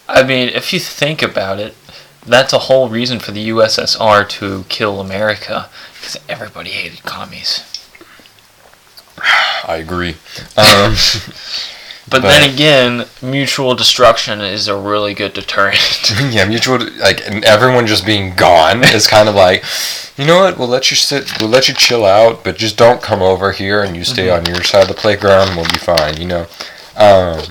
I 0.08 0.22
mean, 0.22 0.48
if 0.48 0.72
you 0.72 0.80
think 0.80 1.22
about 1.22 1.58
it, 1.58 1.74
that's 2.26 2.52
a 2.52 2.58
whole 2.60 2.88
reason 2.88 3.20
for 3.20 3.30
the 3.32 3.48
USSR 3.48 4.28
to 4.28 4.64
kill 4.68 5.00
America 5.00 5.68
because 5.94 6.18
everybody 6.28 6.70
hated 6.70 7.02
commies. 7.04 7.62
I 9.66 9.76
agree. 9.76 10.16
Um, 10.56 10.94
But, 12.10 12.22
But- 12.22 12.28
then 12.28 12.50
again, 12.54 13.06
mutual 13.20 13.74
destruction 13.74 14.40
is 14.40 14.68
a 14.68 14.76
really 14.76 15.14
good 15.14 15.34
deterrent. 15.34 16.12
yeah, 16.30 16.44
mutual 16.46 16.78
like 17.00 17.26
and 17.26 17.44
everyone 17.44 17.86
just 17.86 18.06
being 18.06 18.34
gone 18.34 18.82
is 18.84 19.06
kind 19.06 19.28
of 19.28 19.34
like, 19.34 19.64
you 20.16 20.24
know 20.24 20.40
what? 20.40 20.58
We'll 20.58 20.68
let 20.68 20.90
you 20.90 20.96
sit. 20.96 21.40
We'll 21.40 21.50
let 21.50 21.68
you 21.68 21.74
chill 21.74 22.04
out, 22.04 22.44
but 22.44 22.56
just 22.56 22.76
don't 22.76 23.02
come 23.02 23.20
over 23.22 23.52
here 23.52 23.82
and 23.82 23.96
you 23.96 24.04
stay 24.04 24.30
on 24.30 24.46
your 24.46 24.62
side 24.62 24.82
of 24.82 24.88
the 24.88 24.94
playground. 24.94 25.56
We'll 25.56 25.70
be 25.70 25.78
fine. 25.78 26.16
You 26.16 26.26
know. 26.26 26.46
Um, 26.96 27.42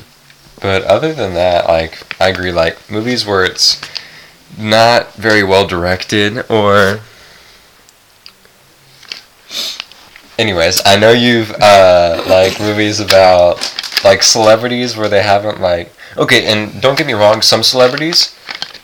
but 0.60 0.84
other 0.84 1.14
than 1.14 1.34
that, 1.36 1.68
like 1.68 2.00
I 2.22 2.30
agree. 2.30 2.52
Like 2.52 2.90
movies 2.90 3.26
where 3.26 3.46
it's 3.46 3.80
not 4.58 5.14
very 5.14 5.44
well 5.44 5.68
directed 5.68 6.50
or. 6.50 7.02
Anyways, 10.38 10.82
I 10.86 10.98
know 10.98 11.12
you've 11.12 11.52
uh, 11.52 12.24
like 12.28 12.60
movies 12.60 13.00
about 13.00 13.58
like 14.04 14.22
celebrities 14.22 14.96
where 14.96 15.10
they 15.10 15.24
haven't 15.24 15.60
like 15.60 15.92
okay, 16.16 16.46
and 16.46 16.80
don't 16.82 16.98
get 16.98 17.08
me 17.08 17.14
wrong, 17.14 17.42
some 17.42 17.64
celebrities 17.64 18.36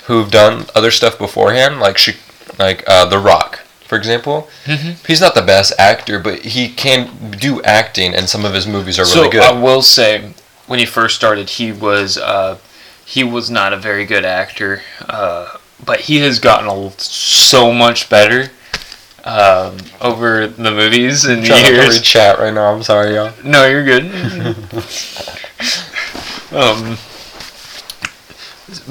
who've 0.05 0.29
done 0.31 0.65
other 0.75 0.91
stuff 0.91 1.17
beforehand, 1.17 1.79
like 1.79 1.97
she, 1.97 2.13
like 2.59 2.83
uh, 2.87 3.05
The 3.05 3.19
Rock, 3.19 3.59
for 3.85 3.97
example. 3.97 4.49
Mhm. 4.65 5.05
He's 5.07 5.21
not 5.21 5.33
the 5.35 5.41
best 5.41 5.73
actor, 5.79 6.19
but 6.19 6.39
he 6.43 6.69
can 6.69 7.31
do 7.39 7.61
acting, 7.61 8.13
and 8.13 8.27
some 8.29 8.45
of 8.45 8.53
his 8.53 8.67
movies 8.67 8.99
are 8.99 9.05
so 9.05 9.19
really 9.21 9.31
good. 9.31 9.43
I 9.43 9.51
will 9.53 9.81
say, 9.81 10.33
when 10.67 10.79
he 10.79 10.85
first 10.85 11.15
started, 11.15 11.51
he 11.51 11.71
was 11.71 12.17
uh, 12.17 12.57
he 13.05 13.23
was 13.23 13.49
not 13.49 13.73
a 13.73 13.77
very 13.77 14.05
good 14.05 14.25
actor, 14.25 14.81
uh, 15.07 15.57
but 15.85 16.01
he 16.01 16.17
has 16.19 16.39
gotten 16.39 16.67
a, 16.67 16.91
so 16.99 17.71
much 17.71 18.09
better 18.09 18.51
um, 19.23 19.77
over 20.01 20.47
the 20.47 20.71
movies 20.71 21.25
and 21.25 21.41
I'm 21.41 21.45
trying 21.45 21.65
to 21.65 21.71
years. 21.71 22.01
chat 22.01 22.39
right 22.39 22.53
now. 22.53 22.73
I'm 22.73 22.83
sorry, 22.83 23.15
y'all. 23.15 23.33
No, 23.43 23.65
you're 23.65 23.83
good. 23.83 24.03
um, 26.51 26.97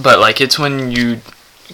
but 0.00 0.18
like 0.18 0.40
it's 0.40 0.58
when 0.58 0.90
you 0.90 1.20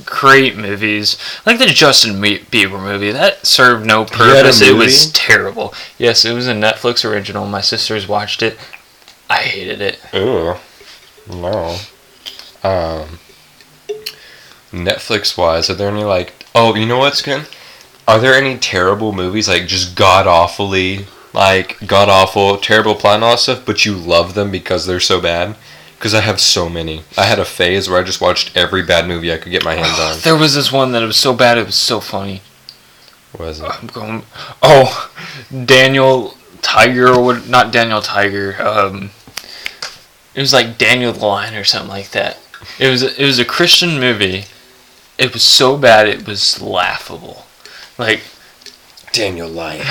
create 0.04 0.56
movies 0.56 1.18
like 1.44 1.58
the 1.58 1.66
Justin 1.66 2.20
Bieber 2.20 2.80
movie 2.80 3.10
that 3.10 3.46
served 3.46 3.86
no 3.86 4.04
purpose. 4.04 4.60
It 4.60 4.74
was 4.74 5.12
terrible. 5.12 5.74
Yes, 5.96 6.24
it 6.24 6.32
was 6.32 6.46
a 6.46 6.54
Netflix 6.54 7.08
original. 7.08 7.46
My 7.46 7.60
sisters 7.60 8.08
watched 8.08 8.42
it. 8.42 8.58
I 9.30 9.42
hated 9.42 9.80
it. 9.80 10.00
Ooh, 10.14 10.54
no. 11.28 11.78
Um, 12.64 13.18
Netflix 14.72 15.36
wise, 15.36 15.70
are 15.70 15.74
there 15.74 15.90
any 15.90 16.04
like? 16.04 16.46
Oh, 16.54 16.74
you 16.74 16.86
know 16.86 16.98
what's 16.98 17.22
good? 17.22 17.46
Are 18.08 18.18
there 18.18 18.34
any 18.34 18.56
terrible 18.56 19.12
movies 19.12 19.48
like 19.48 19.66
just 19.66 19.94
god 19.94 20.26
awfully 20.26 21.06
like 21.34 21.76
god 21.86 22.08
awful, 22.08 22.56
terrible 22.56 22.94
plot 22.94 23.16
and 23.16 23.24
all 23.24 23.32
that 23.32 23.40
stuff, 23.40 23.64
but 23.64 23.84
you 23.84 23.94
love 23.94 24.34
them 24.34 24.50
because 24.50 24.86
they're 24.86 24.98
so 24.98 25.20
bad? 25.20 25.56
Because 25.96 26.14
I 26.14 26.20
have 26.20 26.40
so 26.40 26.68
many. 26.68 27.02
I 27.16 27.24
had 27.24 27.38
a 27.38 27.44
phase 27.44 27.88
where 27.88 28.00
I 28.00 28.04
just 28.04 28.20
watched 28.20 28.56
every 28.56 28.82
bad 28.82 29.06
movie 29.06 29.32
I 29.32 29.36
could 29.36 29.52
get 29.52 29.64
my 29.64 29.74
hands 29.74 29.98
on. 30.00 30.20
There 30.20 30.36
was 30.36 30.54
this 30.54 30.72
one 30.72 30.92
that 30.92 31.02
was 31.02 31.16
so 31.16 31.34
bad 31.34 31.58
it 31.58 31.66
was 31.66 31.74
so 31.74 32.00
funny. 32.00 32.40
Was 33.38 33.60
it? 33.60 33.66
I'm 33.70 33.88
going. 33.88 34.22
Oh, 34.62 35.12
Daniel 35.66 36.34
Tiger 36.62 37.08
or 37.08 37.22
what? 37.22 37.46
Not 37.46 37.72
Daniel 37.72 38.00
Tiger. 38.00 38.56
Um, 38.60 39.10
it 40.34 40.40
was 40.40 40.52
like 40.54 40.78
Daniel 40.78 41.12
the 41.12 41.26
Lion 41.26 41.54
or 41.54 41.64
something 41.64 41.90
like 41.90 42.10
that. 42.12 42.38
It 42.78 42.88
was 42.88 43.02
it 43.02 43.24
was 43.24 43.38
a 43.38 43.44
Christian 43.44 44.00
movie. 44.00 44.44
It 45.18 45.34
was 45.34 45.42
so 45.42 45.76
bad 45.76 46.08
it 46.08 46.26
was 46.26 46.62
laughable. 46.62 47.44
Like 47.98 48.22
Daniel 49.12 49.48
Lyon. 49.48 49.86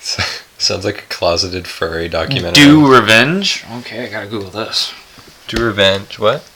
Sounds 0.58 0.84
like 0.84 0.98
a 0.98 1.06
closeted 1.06 1.66
furry 1.66 2.08
documentary. 2.08 2.62
Do 2.62 2.92
Revenge. 2.92 3.64
Okay, 3.78 4.06
I 4.06 4.10
gotta 4.10 4.26
Google 4.26 4.50
this. 4.50 4.92
Do 5.48 5.64
revenge. 5.64 6.18
What? 6.18 6.48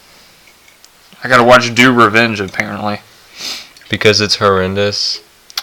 I 1.22 1.28
gotta 1.28 1.44
watch 1.44 1.74
Do 1.74 1.92
Revenge 1.92 2.40
apparently. 2.40 3.00
Because 3.88 4.20
it's 4.20 4.36
horrendous. 4.36 5.18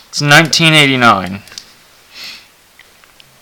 It's 0.09 0.21
1989. 0.21 1.41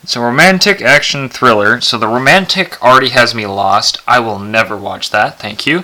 It's 0.03 0.15
a 0.15 0.21
romantic 0.21 0.81
action 0.81 1.29
thriller. 1.29 1.81
So 1.81 1.97
the 1.97 2.07
romantic 2.07 2.81
already 2.83 3.09
has 3.09 3.33
me 3.33 3.45
lost. 3.45 3.97
I 4.07 4.19
will 4.19 4.39
never 4.39 4.77
watch 4.77 5.09
that. 5.11 5.39
Thank 5.39 5.65
you. 5.65 5.83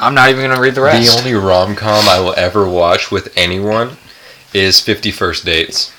I'm 0.00 0.14
not 0.14 0.30
even 0.30 0.48
gonna 0.48 0.60
read 0.60 0.74
the 0.74 0.80
rest. 0.82 1.12
The 1.12 1.18
only 1.18 1.34
rom 1.34 1.76
com 1.76 2.08
I 2.08 2.18
will 2.20 2.34
ever 2.36 2.68
watch 2.68 3.10
with 3.10 3.32
anyone 3.36 3.98
is 4.54 4.80
Fifty 4.80 5.10
First 5.10 5.44
Dates. 5.44 5.92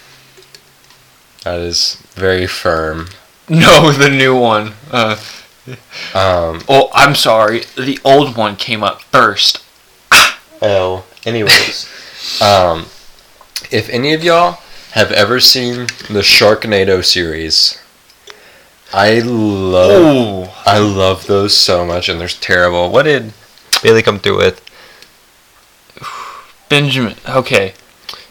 That 1.43 1.59
is 1.59 1.95
very 2.13 2.47
firm. 2.47 3.07
no, 3.49 3.91
the 3.91 4.09
new 4.09 4.35
one. 4.37 4.73
Uh, 4.91 5.17
Um, 6.13 6.63
oh, 6.67 6.89
I'm 6.93 7.13
sorry. 7.15 7.61
The 7.75 7.99
old 8.03 8.35
one 8.35 8.55
came 8.55 8.83
up 8.83 9.03
first. 9.03 9.63
Oh, 10.61 11.05
Anyways, 11.25 11.87
um, 12.41 12.87
if 13.69 13.87
any 13.89 14.13
of 14.13 14.23
y'all 14.23 14.59
have 14.91 15.11
ever 15.11 15.39
seen 15.39 15.85
the 16.09 16.21
Sharknado 16.23 17.03
series, 17.05 17.79
I 18.91 19.19
love 19.19 19.91
Oh, 19.93 20.61
I 20.65 20.79
love 20.79 21.27
those 21.27 21.55
so 21.55 21.85
much, 21.85 22.09
and 22.09 22.19
they're 22.19 22.27
terrible. 22.27 22.89
What 22.91 23.03
did 23.03 23.33
Bailey 23.81 24.01
come 24.03 24.19
through 24.19 24.37
with? 24.37 24.61
Benjamin. 26.69 27.15
Okay, 27.27 27.73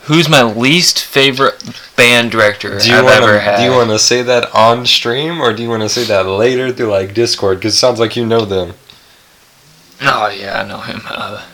who's 0.02 0.28
my 0.28 0.42
least 0.42 1.04
favorite 1.04 1.62
band 1.96 2.30
director 2.30 2.78
Do 2.78 2.88
you 2.88 2.96
I've 2.96 3.04
want 3.04 3.22
ever 3.22 3.38
had? 3.40 3.58
do 3.58 3.64
you 3.64 3.70
want 3.72 3.90
to 3.90 3.98
say 3.98 4.22
that 4.22 4.52
on 4.54 4.86
stream, 4.86 5.40
or 5.40 5.52
do 5.52 5.62
you 5.62 5.68
want 5.68 5.82
to 5.82 5.88
say 5.88 6.04
that 6.04 6.26
later 6.26 6.72
through 6.72 6.86
like 6.86 7.12
Discord? 7.14 7.58
Because 7.58 7.74
it 7.74 7.78
sounds 7.78 8.00
like 8.00 8.16
you 8.16 8.24
know 8.24 8.44
them. 8.44 8.74
Oh 10.00 10.28
yeah, 10.28 10.62
I 10.62 10.66
know 10.66 10.78
him. 10.80 11.02
Uh, 11.06 11.44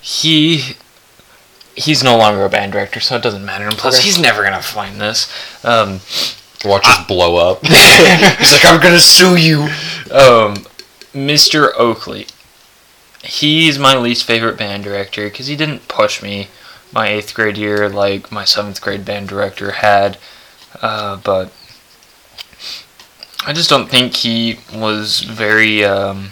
he 0.00 0.76
he's 1.76 2.02
no 2.02 2.16
longer 2.16 2.44
a 2.44 2.48
band 2.48 2.72
director, 2.72 3.00
so 3.00 3.16
it 3.16 3.22
doesn't 3.22 3.44
matter. 3.44 3.64
And 3.66 3.76
plus, 3.76 3.96
Okay. 3.98 4.06
he's 4.06 4.18
never 4.18 4.42
gonna 4.42 4.62
find 4.62 4.98
this. 5.00 5.30
Um, 5.64 6.00
Watch 6.64 6.86
us 6.86 7.06
blow 7.06 7.36
up. 7.36 7.64
he's 7.66 8.52
like, 8.52 8.64
I'm 8.64 8.80
gonna 8.80 9.00
sue 9.00 9.36
you. 9.36 9.62
Um, 10.10 10.64
Mr. 11.14 11.70
Oakley. 11.76 12.26
He's 13.22 13.78
my 13.78 13.96
least 13.96 14.24
favorite 14.24 14.56
band 14.56 14.84
director 14.84 15.28
because 15.28 15.46
he 15.46 15.56
didn't 15.56 15.88
push 15.88 16.22
me 16.22 16.48
my 16.92 17.08
eighth 17.08 17.34
grade 17.34 17.56
year 17.58 17.88
like 17.88 18.32
my 18.32 18.44
seventh 18.44 18.80
grade 18.80 19.04
band 19.04 19.28
director 19.28 19.72
had. 19.72 20.18
Uh, 20.80 21.16
but 21.16 21.52
I 23.46 23.52
just 23.52 23.68
don't 23.70 23.88
think 23.90 24.16
he 24.16 24.60
was 24.74 25.20
very. 25.20 25.84
Um, 25.84 26.30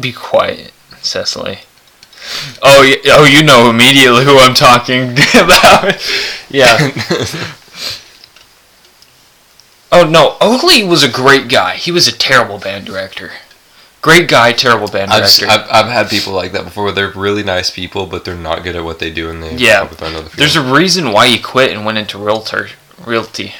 be 0.00 0.12
quiet, 0.12 0.72
Cecily. 1.02 1.60
Oh, 2.62 2.82
y- 2.82 3.00
oh, 3.06 3.24
you 3.24 3.42
know 3.42 3.70
immediately 3.70 4.24
who 4.24 4.38
I'm 4.38 4.54
talking 4.54 5.12
about. 5.34 5.96
yeah. 6.50 6.90
Oh 9.90 10.04
no, 10.06 10.36
Oakley 10.40 10.84
was 10.84 11.02
a 11.02 11.08
great 11.10 11.48
guy. 11.48 11.74
He 11.76 11.90
was 11.90 12.06
a 12.06 12.12
terrible 12.12 12.58
band 12.58 12.84
director. 12.84 13.32
Great 14.00 14.28
guy, 14.28 14.52
terrible 14.52 14.88
band 14.88 15.10
I've, 15.10 15.22
director. 15.24 15.46
I've, 15.48 15.68
I've 15.86 15.90
had 15.92 16.08
people 16.08 16.32
like 16.32 16.52
that 16.52 16.64
before 16.64 16.92
they're 16.92 17.10
really 17.10 17.42
nice 17.42 17.70
people, 17.70 18.06
but 18.06 18.24
they're 18.24 18.36
not 18.36 18.62
good 18.62 18.76
at 18.76 18.84
what 18.84 19.00
they 19.00 19.10
do 19.10 19.28
and 19.28 19.42
they 19.42 19.56
Yeah. 19.56 19.80
probably 19.80 19.96
find 19.96 20.16
other 20.16 20.28
There's 20.36 20.54
a 20.56 20.62
reason 20.62 21.10
why 21.10 21.26
he 21.26 21.38
quit 21.38 21.72
and 21.72 21.84
went 21.84 21.98
into 21.98 22.16
realtor 22.18 22.68
realty. 23.04 23.54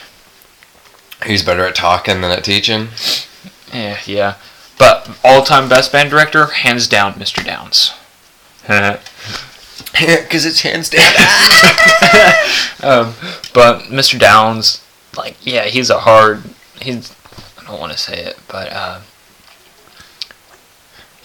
He's 1.26 1.42
better 1.42 1.64
at 1.64 1.74
talking 1.74 2.20
than 2.20 2.30
at 2.30 2.44
teaching. 2.44 2.88
Yeah, 3.72 3.98
yeah. 4.06 4.34
But 4.78 5.10
all-time 5.24 5.68
best 5.68 5.90
band 5.90 6.10
director, 6.10 6.46
hands 6.46 6.86
down, 6.86 7.14
Mr. 7.14 7.44
Downs. 7.44 7.92
Because 9.98 10.44
it's 10.44 10.60
hands 10.60 10.90
down. 10.90 11.02
um, 12.82 13.14
but 13.54 13.84
Mr. 13.88 14.18
Downs, 14.18 14.84
like, 15.16 15.36
yeah, 15.44 15.64
he's 15.64 15.90
a 15.90 16.00
hard. 16.00 16.42
He's. 16.80 17.12
I 17.58 17.64
don't 17.66 17.80
want 17.80 17.92
to 17.92 17.98
say 17.98 18.22
it, 18.22 18.38
but. 18.48 18.70
Uh, 18.72 19.00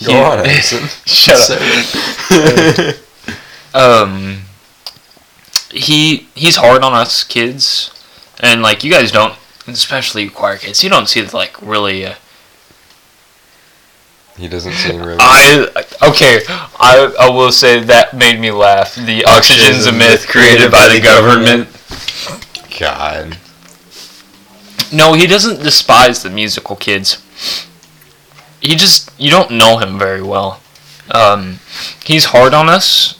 Go 0.03 0.11
he- 0.13 0.19
on, 0.19 0.39
Edison. 0.39 0.87
Shut 1.05 1.49
up. 1.51 2.95
Um 3.75 4.43
he 5.71 6.27
he's 6.35 6.57
hard 6.57 6.83
on 6.83 6.93
us 6.93 7.23
kids 7.23 7.89
and 8.39 8.61
like 8.61 8.83
you 8.83 8.91
guys 8.91 9.11
don't 9.11 9.33
especially 9.67 10.29
choir 10.29 10.57
kids 10.57 10.83
you 10.83 10.89
don't 10.91 11.09
see 11.09 11.25
like 11.25 11.59
really 11.61 12.05
uh, 12.05 12.13
he 14.37 14.47
doesn't 14.47 14.73
seem 14.73 15.01
really. 15.01 15.17
i 15.19 15.65
okay 16.07 16.41
I, 16.47 17.15
I 17.19 17.29
will 17.29 17.51
say 17.51 17.79
that 17.79 18.15
made 18.15 18.39
me 18.39 18.51
laugh 18.51 18.93
the 18.95 19.25
oxygen's 19.25 19.87
a 19.87 19.91
myth 19.91 20.27
created 20.27 20.71
by 20.71 20.87
the 20.89 21.01
government 21.01 21.67
God. 22.79 23.37
no 24.93 25.13
he 25.13 25.25
doesn't 25.25 25.63
despise 25.63 26.21
the 26.21 26.29
musical 26.29 26.75
kids 26.75 27.17
he 28.63 28.75
just 28.75 29.11
you 29.19 29.29
don't 29.29 29.51
know 29.51 29.77
him 29.77 29.99
very 29.99 30.21
well 30.21 30.59
um 31.11 31.59
he's 32.05 32.25
hard 32.25 32.53
on 32.53 32.69
us 32.69 33.19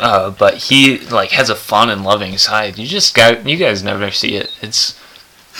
uh, 0.00 0.30
but 0.30 0.54
he 0.54 0.98
like 1.08 1.30
has 1.30 1.48
a 1.50 1.54
fun 1.54 1.88
and 1.90 2.02
loving 2.02 2.36
side 2.38 2.76
you 2.78 2.86
just 2.86 3.14
got 3.14 3.46
you 3.46 3.56
guys 3.56 3.82
never 3.82 4.10
see 4.10 4.34
it 4.34 4.50
it's 4.60 4.98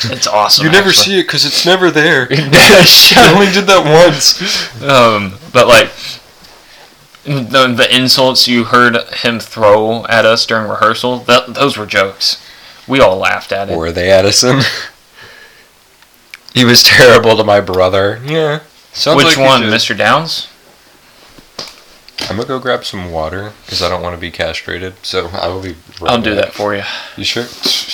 it's 0.04 0.26
awesome 0.38 0.64
You 0.66 0.72
never 0.72 0.88
actually. 0.88 1.04
see 1.04 1.18
it 1.20 1.24
because 1.24 1.44
it's 1.44 1.66
never 1.66 1.90
there. 1.90 2.26
I 2.30 3.32
only 3.34 3.52
did 3.52 3.66
that 3.66 3.84
once. 3.84 4.40
Um, 4.82 5.34
but 5.52 5.66
like 5.66 5.90
the 7.24 7.66
the 7.76 7.88
insults 7.94 8.48
you 8.48 8.64
heard 8.64 8.96
him 9.22 9.38
throw 9.40 10.06
at 10.06 10.24
us 10.24 10.46
during 10.46 10.70
rehearsal, 10.70 11.18
that 11.24 11.52
those 11.54 11.76
were 11.76 11.84
jokes. 11.84 12.42
We 12.88 13.00
all 13.00 13.18
laughed 13.18 13.52
at 13.52 13.68
it. 13.68 13.76
Were 13.76 13.92
they 13.92 14.10
Edison? 14.10 14.60
he 16.54 16.64
was 16.64 16.82
terrible 16.82 17.36
to 17.36 17.44
my 17.44 17.60
brother. 17.60 18.22
Yeah. 18.24 18.60
Sounds 18.92 19.16
Which 19.16 19.26
like 19.26 19.36
he 19.36 19.42
one, 19.42 19.62
should. 19.62 19.72
Mr. 19.72 19.96
Downs? 19.96 20.48
I'm 22.28 22.36
gonna 22.36 22.46
go 22.46 22.58
grab 22.58 22.84
some 22.84 23.10
water 23.10 23.52
because 23.64 23.82
I 23.82 23.88
don't 23.88 24.02
want 24.02 24.14
to 24.14 24.20
be 24.20 24.30
castrated. 24.30 24.94
So 25.04 25.28
I 25.28 25.48
will 25.48 25.62
be. 25.62 25.74
right 26.00 26.10
I'll 26.12 26.20
do 26.20 26.34
back. 26.34 26.46
that 26.46 26.52
for 26.54 26.74
you. 26.74 26.82
You 27.16 27.24
sure? 27.24 27.44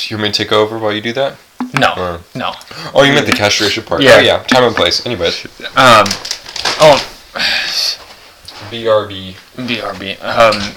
You 0.08 0.16
want 0.16 0.28
me 0.28 0.32
to 0.32 0.44
take 0.44 0.52
over 0.52 0.78
while 0.78 0.92
you 0.92 1.00
do 1.00 1.12
that? 1.14 1.36
No, 1.78 1.94
Or- 1.96 2.20
no. 2.34 2.52
Oh, 2.94 3.02
you 3.02 3.12
meant 3.12 3.26
the 3.26 3.32
castration 3.32 3.82
part. 3.84 4.02
Yeah. 4.02 4.16
Oh, 4.16 4.20
yeah. 4.20 4.42
Time 4.44 4.64
and 4.64 4.74
place. 4.76 5.04
Anyways. 5.06 5.44
Um, 5.76 6.04
oh, 6.80 6.98
BRB. 8.70 9.34
BRB. 9.56 10.22
Um, 10.22 10.74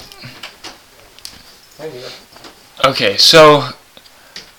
okay, 2.86 3.18
so 3.18 3.70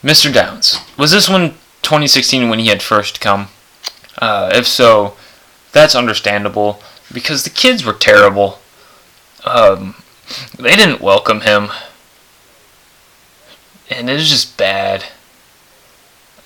Mr. 0.03 0.33
Downs 0.33 0.79
was 0.97 1.11
this 1.11 1.29
one 1.29 1.51
2016 1.83 2.49
when 2.49 2.59
he 2.59 2.67
had 2.69 2.83
first 2.83 3.21
come? 3.21 3.49
Uh, 4.19 4.51
if 4.53 4.67
so, 4.67 5.17
that's 5.73 5.95
understandable 5.95 6.81
because 7.13 7.45
the 7.45 7.51
kids 7.51 7.85
were 7.85 7.93
terrible. 7.93 8.59
Um, 9.45 9.95
they 10.59 10.77
didn't 10.77 11.01
welcome 11.01 11.43
him, 11.43 11.71
and 13.89 14.09
it 14.09 14.15
was 14.15 14.29
just 14.29 14.57
bad. 14.57 15.05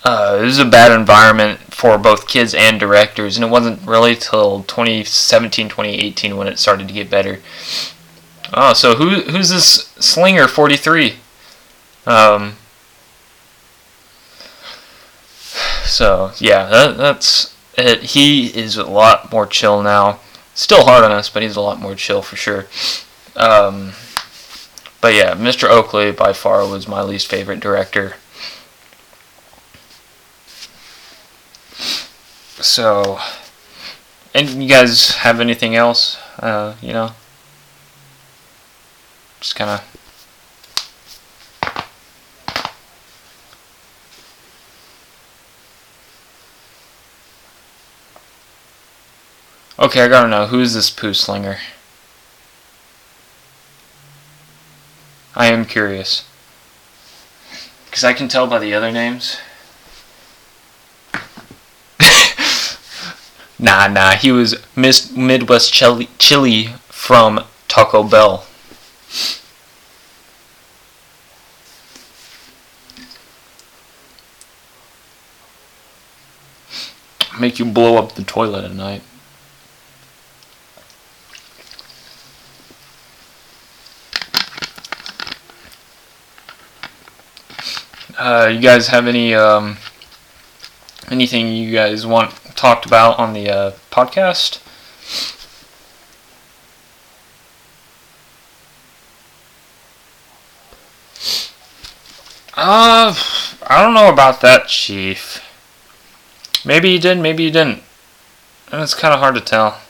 Uh, 0.05 0.39
it 0.41 0.45
was 0.45 0.59
a 0.59 0.65
bad 0.65 0.93
environment 0.93 1.61
for 1.73 1.97
both 1.97 2.29
kids 2.29 2.55
and 2.55 2.79
directors, 2.79 3.37
and 3.37 3.45
it 3.45 3.51
wasn't 3.51 3.81
really 3.87 4.15
till 4.15 4.63
2017, 4.65 5.69
2018 5.69 6.37
when 6.37 6.47
it 6.47 6.59
started 6.59 6.87
to 6.89 6.95
get 6.95 7.11
better. 7.11 7.41
Oh, 8.53 8.75
so 8.75 8.95
who 8.95 9.23
who's 9.23 9.49
this 9.49 9.89
Slinger 9.99 10.49
43? 10.49 11.17
Um. 12.07 12.57
So 15.85 16.33
yeah, 16.39 16.65
that, 16.71 16.97
that's 16.97 17.54
it. 17.77 18.03
He 18.03 18.47
is 18.47 18.77
a 18.77 18.85
lot 18.85 19.33
more 19.33 19.47
chill 19.47 19.83
now. 19.83 20.21
Still 20.55 20.85
hard 20.85 21.05
on 21.05 21.11
us, 21.13 21.29
but 21.29 21.43
he's 21.43 21.57
a 21.57 21.61
lot 21.61 21.81
more 21.81 21.95
chill 21.95 22.23
for 22.23 22.37
sure. 22.37 22.67
Um. 23.37 23.93
But 25.01 25.13
yeah, 25.13 25.35
Mr. 25.35 25.69
Oakley 25.69 26.13
by 26.13 26.33
far 26.33 26.67
was 26.67 26.89
my 26.89 27.03
least 27.03 27.27
favorite 27.27 27.61
director. 27.61 28.15
So, 32.65 33.19
and 34.33 34.63
you 34.63 34.67
guys 34.67 35.11
have 35.17 35.41
anything 35.41 35.77
else? 35.77 36.17
Uh, 36.39 36.77
you 36.81 36.95
know, 36.95 37.11
just 39.41 39.57
kind 39.57 39.71
of. 39.73 40.04
Okay, 49.85 50.01
I 50.01 50.09
gotta 50.09 50.29
know, 50.29 50.47
who 50.47 50.61
is 50.61 50.73
this 50.73 50.89
poo 50.89 51.13
slinger? 51.13 51.59
I 55.37 55.49
am 55.49 55.67
curious. 55.67 56.27
Because 57.85 58.03
I 58.03 58.15
can 58.15 58.29
tell 58.29 58.47
by 58.47 58.61
the 58.61 58.73
other 58.73 58.91
names. 58.91 59.37
nah, 63.59 63.87
nah, 63.89 64.13
he 64.13 64.33
was 64.33 64.57
Miss 64.75 65.15
Midwest 65.15 65.71
Chili, 65.75 66.09
Chili 66.17 66.69
from 66.89 67.45
Taco 67.69 68.03
Bell. 68.03 68.47
Make 77.39 77.59
you 77.59 77.67
blow 77.67 77.99
up 77.99 78.15
the 78.15 78.25
toilet 78.25 78.65
at 78.65 78.73
night. 78.73 79.03
Uh, 88.17 88.51
you 88.53 88.61
guys 88.61 88.89
have 88.89 89.07
any 89.07 89.35
um, 89.35 89.77
anything 91.11 91.49
you 91.49 91.73
guys 91.73 92.07
want 92.07 92.33
talked 92.55 92.87
about 92.87 93.19
on 93.19 93.33
the 93.33 93.51
uh, 93.51 93.71
podcast? 93.91 94.61
Uh, 102.57 103.15
I 103.67 103.83
don't 103.83 103.95
know 103.95 104.09
about 104.09 104.41
that, 104.43 104.69
Chief. 104.69 105.43
Maybe 106.65 106.91
you 106.91 107.01
did, 107.01 107.19
maybe 107.19 107.43
you 107.43 107.51
didn't. 107.51 107.83
And 108.71 108.81
it's 108.81 108.95
kind 108.95 109.13
of 109.13 109.21
hard 109.21 109.35
to 109.35 109.41
tell. 109.41 109.81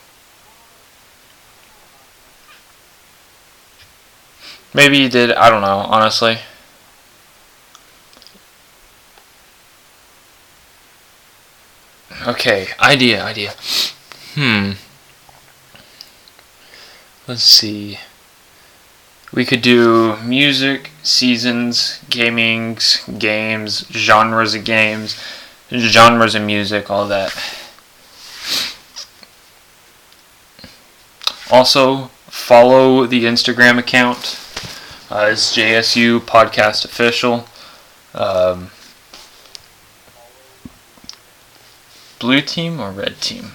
Maybe 4.73 4.99
you 4.99 5.09
did, 5.09 5.33
I 5.33 5.51
don't 5.51 5.61
know, 5.61 5.79
honestly. 5.89 6.39
Okay, 12.27 12.69
idea, 12.81 13.23
idea. 13.23 13.51
Hmm. 14.35 14.73
Let's 17.29 17.43
see. 17.43 17.99
We 19.31 19.45
could 19.45 19.61
do 19.61 20.17
music, 20.19 20.91
seasons, 21.03 22.01
gamings, 22.09 23.19
games, 23.19 23.87
genres 23.91 24.55
of 24.55 24.65
games, 24.65 25.21
genres 25.71 26.35
of 26.35 26.43
music, 26.43 26.91
all 26.91 27.07
that. 27.09 27.33
Also, 31.51 32.07
follow 32.29 33.05
the 33.05 33.25
Instagram 33.25 33.79
account. 33.79 34.41
Uh, 35.11 35.29
it's 35.33 35.55
JSU 35.55 36.21
Podcast 36.21 36.87
Official. 36.87 37.47
Um, 38.15 38.71
blue 42.25 42.41
team 42.41 42.81
or 42.81 42.91
red 42.91 43.21
team? 43.21 43.51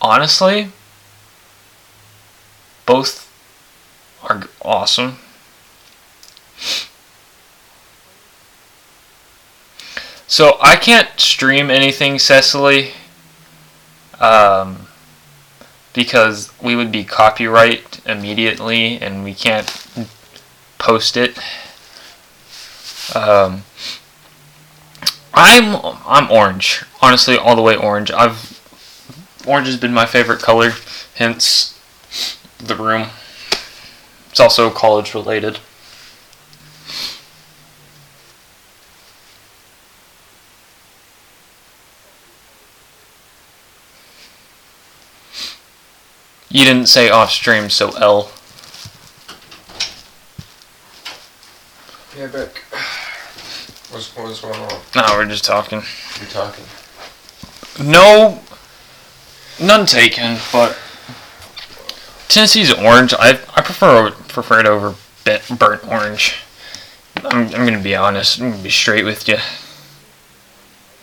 Honestly, 0.00 0.72
both 2.84 3.30
are 4.28 4.42
awesome. 4.60 5.18
So 10.26 10.58
I 10.60 10.74
can't 10.74 11.08
stream 11.20 11.70
anything 11.70 12.18
Cecily 12.18 12.94
um, 14.18 14.88
because 15.92 16.50
we 16.60 16.74
would 16.74 16.90
be 16.90 17.04
copyright 17.04 18.04
immediately 18.04 19.00
and 19.00 19.22
we 19.22 19.32
can't 19.32 19.68
post 20.78 21.16
it. 21.16 21.38
Um, 23.14 23.62
I'm 25.40 25.96
I'm 26.04 26.30
orange. 26.32 26.84
Honestly, 27.00 27.38
all 27.38 27.54
the 27.54 27.62
way 27.62 27.76
orange. 27.76 28.10
I've 28.10 28.58
orange 29.46 29.68
has 29.68 29.76
been 29.76 29.94
my 29.94 30.04
favorite 30.04 30.40
color, 30.40 30.72
hence 31.14 31.78
the 32.58 32.74
room. 32.74 33.10
It's 34.30 34.40
also 34.40 34.68
college 34.68 35.14
related. 35.14 35.60
You 46.48 46.64
didn't 46.64 46.86
say 46.86 47.10
off 47.10 47.30
stream, 47.30 47.70
so 47.70 47.90
L. 47.96 48.32
Yeah, 52.16 52.26
Beck. 52.26 52.64
What's, 53.90 54.14
what's 54.14 54.40
going 54.42 54.54
on? 54.54 54.80
No, 54.94 55.02
we're 55.16 55.26
just 55.26 55.44
talking. 55.44 55.82
You 56.20 56.26
talking? 56.26 56.64
No, 57.82 58.40
none 59.60 59.86
taken, 59.86 60.36
but 60.52 60.78
Tennessee's 62.28 62.72
orange. 62.72 63.14
I 63.14 63.30
I 63.56 63.62
prefer 63.62 64.10
prefer 64.10 64.60
it 64.60 64.66
over 64.66 64.94
burnt 65.56 65.86
orange. 65.88 66.36
I'm 67.16 67.46
I'm 67.46 67.64
gonna 67.64 67.80
be 67.80 67.96
honest. 67.96 68.40
I'm 68.40 68.50
gonna 68.50 68.62
be 68.62 68.70
straight 68.70 69.04
with 69.04 69.26
you. 69.26 69.36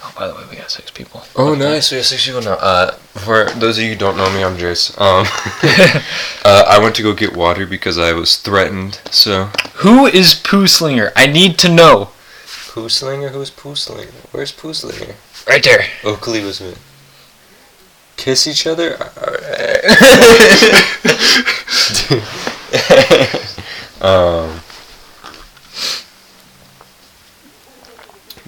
Oh, 0.04 0.14
by 0.16 0.28
the 0.28 0.36
way, 0.36 0.44
we 0.52 0.58
got 0.58 0.70
six 0.70 0.92
people. 0.92 1.24
Oh, 1.36 1.56
nice. 1.56 1.92
We 1.92 1.98
got 1.98 2.06
six 2.06 2.26
people 2.26 2.42
now. 2.42 2.54
Uh, 2.54 2.92
for 2.92 3.46
those 3.46 3.80
of 3.80 3.84
you 3.84 3.94
who 3.94 3.96
don't 3.96 4.16
know 4.16 4.30
me, 4.32 4.44
I'm 4.44 4.58
Jace. 4.58 4.92
Um, 5.02 5.26
uh, 6.46 6.66
I 6.68 6.78
went 6.78 6.96
to 6.98 7.02
go 7.02 7.16
get 7.16 7.36
water 7.36 7.66
because 7.66 7.98
I 7.98 8.14
was 8.14 8.38
threatened. 8.38 9.02
So. 9.10 9.46
Who 9.78 10.06
is 10.06 10.36
Poo 10.36 10.68
Slinger? 10.68 11.12
I 11.16 11.26
need 11.26 11.58
to 11.60 11.70
know. 11.70 12.12
Poo 12.76 12.90
Slinger? 12.90 13.30
Who's 13.30 13.52
Poo 13.52 13.74
Slinger? 13.74 14.12
Where's 14.34 14.52
Poo 14.52 14.74
Slinger? 14.74 15.16
Right 15.48 15.64
there. 15.64 15.86
Oakley 16.04 16.44
was 16.44 16.60
with. 16.60 16.78
Kiss 18.18 18.48
each 18.48 18.68
other? 18.68 18.96
um. 24.02 24.60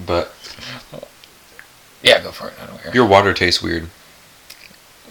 But 0.04 0.34
Yeah, 2.02 2.22
go 2.22 2.30
for 2.30 2.48
it. 2.48 2.54
I 2.62 2.66
don't 2.66 2.82
care. 2.82 2.94
your 2.94 3.06
water 3.06 3.32
tastes 3.32 3.62
weird. 3.62 3.88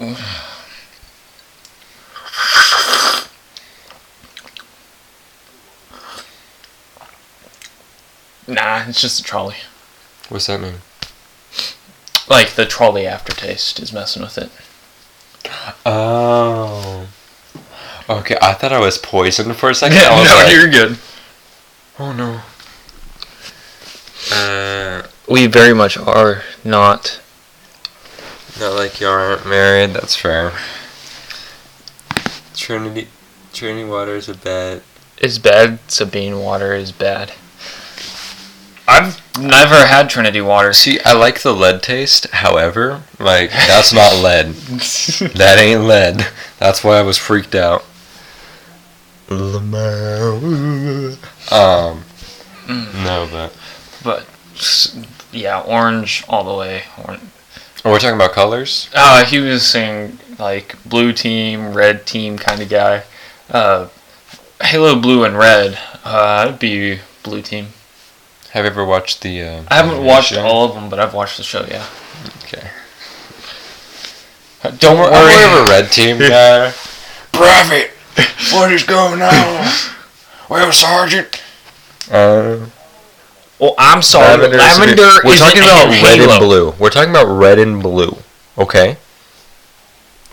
Nah, 8.48 8.84
it's 8.88 9.00
just 9.00 9.20
a 9.20 9.22
Trolli. 9.22 9.54
What's 10.30 10.46
that 10.46 10.60
mean? 10.60 10.76
Like 12.28 12.50
the 12.54 12.64
Trolli 12.64 13.04
aftertaste 13.06 13.78
is 13.78 13.92
messing 13.92 14.22
with 14.22 14.38
it. 14.38 14.50
Oh. 15.86 17.06
Okay, 18.08 18.36
I 18.40 18.54
thought 18.54 18.72
I 18.72 18.80
was 18.80 18.96
poisoned 18.98 19.54
for 19.56 19.68
a 19.70 19.74
second. 19.74 19.98
Was 20.18 20.28
no, 20.28 20.34
like, 20.36 20.52
you're 20.54 20.70
good. 20.70 20.98
Oh 21.98 22.12
no. 22.12 22.40
Uh, 24.32 25.06
We 25.28 25.46
very 25.46 25.74
much 25.74 25.96
are 25.98 26.42
not. 26.64 27.20
not 28.58 28.74
like 28.74 29.00
you 29.00 29.08
aren't 29.08 29.46
married. 29.46 29.90
That's 29.90 30.16
fair. 30.16 30.52
Trinity, 32.54 33.08
Trinity 33.52 33.84
water 33.88 34.16
is 34.16 34.28
a 34.28 34.34
bad. 34.34 34.82
Is 35.18 35.38
bad. 35.38 35.78
Sabine 35.88 36.38
water 36.40 36.74
is 36.74 36.92
bad. 36.92 37.32
I've 38.88 39.20
never 39.38 39.86
had 39.86 40.08
Trinity 40.08 40.40
water. 40.40 40.72
See, 40.72 40.98
I 41.04 41.12
like 41.12 41.42
the 41.42 41.52
lead 41.52 41.82
taste. 41.82 42.26
However, 42.30 43.02
like 43.20 43.50
that's 43.50 43.92
not 43.92 44.16
lead. 44.22 44.46
That 45.36 45.58
ain't 45.58 45.82
lead. 45.82 46.26
That's 46.58 46.82
why 46.82 46.96
I 46.98 47.02
was 47.02 47.18
freaked 47.18 47.54
out. 47.54 47.84
Um. 51.50 52.04
No, 52.68 53.28
but 53.30 53.56
but 54.02 54.26
yeah, 55.32 55.60
orange 55.60 56.24
all 56.28 56.44
the 56.44 56.54
way. 56.54 56.84
Or- 57.04 57.18
oh, 57.84 57.92
we're 57.92 57.98
talking 57.98 58.16
about 58.16 58.32
colors. 58.32 58.88
Uh, 58.94 59.24
he 59.24 59.38
was 59.38 59.66
saying 59.66 60.18
like 60.38 60.76
blue 60.84 61.12
team, 61.12 61.74
red 61.74 62.06
team 62.06 62.38
kind 62.38 62.62
of 62.62 62.68
guy. 62.68 63.02
Uh, 63.50 63.88
Halo 64.62 64.98
blue 64.98 65.24
and 65.24 65.36
red. 65.36 65.78
Uh, 66.04 66.46
I'd 66.48 66.58
be 66.58 67.00
blue 67.22 67.42
team. 67.42 67.68
Have 68.52 68.64
you 68.64 68.70
ever 68.70 68.84
watched 68.84 69.22
the? 69.22 69.42
Uh, 69.42 69.62
I 69.68 69.76
haven't 69.76 70.04
watched 70.04 70.32
animation? 70.32 70.56
all 70.56 70.64
of 70.68 70.74
them, 70.74 70.88
but 70.88 70.98
I've 70.98 71.14
watched 71.14 71.36
the 71.36 71.42
show. 71.42 71.66
Yeah. 71.68 71.86
Okay. 72.44 72.68
Don't 74.78 74.96
I'm 74.96 75.12
worry. 75.12 75.34
more 75.52 75.60
of 75.62 75.66
a 75.68 75.70
red 75.70 75.92
team 75.92 76.18
guy. 76.18 76.72
Private, 77.32 77.90
what 78.52 78.72
is 78.72 78.82
going 78.82 79.22
on? 79.22 79.72
Well, 80.48 80.72
Sergeant. 80.72 81.40
Uh, 82.10 82.66
Well, 83.60 83.74
I'm 83.78 84.02
sorry. 84.02 84.36
Lavender. 84.36 84.56
Lavender, 84.58 85.10
We're 85.24 85.36
talking 85.36 85.58
in 85.58 85.64
about 85.64 85.86
red 86.02 86.18
Halo. 86.18 86.32
and 86.32 86.40
blue. 86.40 86.70
We're 86.78 86.90
talking 86.90 87.10
about 87.10 87.26
red 87.26 87.58
and 87.58 87.82
blue. 87.82 88.16
Okay. 88.56 88.96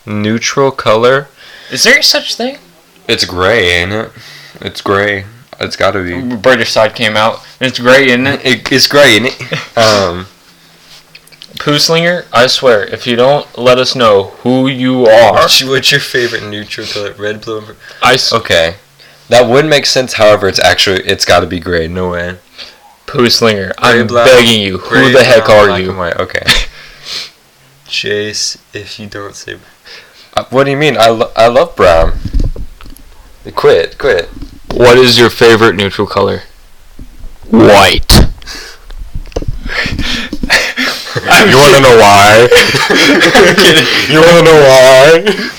Neutral 0.06 0.72
color. 0.72 1.28
Is 1.72 1.84
there 1.84 2.02
such 2.02 2.36
thing? 2.36 2.58
It's 3.08 3.26
gray, 3.26 3.70
ain't 3.82 3.92
it? 3.92 4.12
It's 4.62 4.82
gray. 4.82 5.26
It's 5.60 5.76
got 5.76 5.92
to 5.92 6.04
be. 6.04 6.36
British 6.36 6.72
side 6.72 6.96
came 6.96 7.16
out. 7.16 7.40
It's 7.62 7.80
gray, 7.80 8.08
isn't 8.08 8.28
it? 8.28 8.46
It, 8.46 8.72
it's 8.72 8.88
gray, 8.88 9.16
ain't 9.18 9.26
it? 9.28 9.78
Um. 9.78 10.28
Poo 11.60 11.80
Slinger, 11.80 12.26
I 12.34 12.48
swear, 12.48 12.84
if 12.84 13.08
you 13.08 13.16
don't 13.16 13.58
let 13.58 13.78
us 13.78 13.96
know 13.96 14.24
who 14.44 14.68
you 14.68 15.06
are, 15.06 15.32
What's, 15.34 15.64
what's 15.64 15.90
your 15.90 16.02
favorite 16.02 16.44
neutral 16.44 16.86
color? 16.86 17.14
Red, 17.14 17.40
blue, 17.42 17.60
and. 17.60 17.78
I 18.04 18.16
s- 18.16 18.34
Okay. 18.34 18.76
That 19.30 19.50
would 19.50 19.66
make 19.66 19.86
sense. 19.86 20.14
However, 20.14 20.48
it's 20.50 20.60
actually 20.60 21.00
it's 21.06 21.24
got 21.24 21.40
to 21.40 21.48
be 21.48 21.60
gray. 21.62 21.88
No 21.88 22.10
way. 22.12 22.38
Poo 23.08 23.20
Pooh 23.20 23.30
Slinger, 23.30 23.72
I'm 23.78 24.06
black, 24.08 24.28
begging 24.28 24.62
you. 24.62 24.80
Who 24.80 24.90
Gray, 24.90 25.12
the 25.14 25.24
heck 25.24 25.46
brown, 25.46 25.58
are 25.60 25.68
black 25.68 25.82
you? 25.82 25.90
and 25.92 25.98
white. 25.98 26.18
Okay. 26.18 26.44
Chase, 27.88 28.58
if 28.74 29.00
you 29.00 29.08
don't 29.08 29.36
say. 29.36 29.58
Uh, 30.36 30.44
what 30.50 30.66
do 30.66 30.72
you 30.72 30.78
mean? 30.78 30.98
I, 30.98 31.08
lo- 31.10 31.32
I 31.38 31.48
love 31.48 31.76
brown. 31.76 32.14
Quit, 33.56 33.98
quit. 33.98 34.30
What 34.76 34.98
is 34.98 35.18
your 35.18 35.30
favorite 35.30 35.76
neutral 35.76 36.06
color? 36.08 36.42
White. 37.50 38.12
you 41.46 41.58
want 41.58 41.76
to 41.76 41.82
know 41.82 41.98
why? 41.98 42.48
you 44.10 44.20
want 44.20 44.38
to 44.38 44.44
know 44.44 44.60
why? 44.68 45.50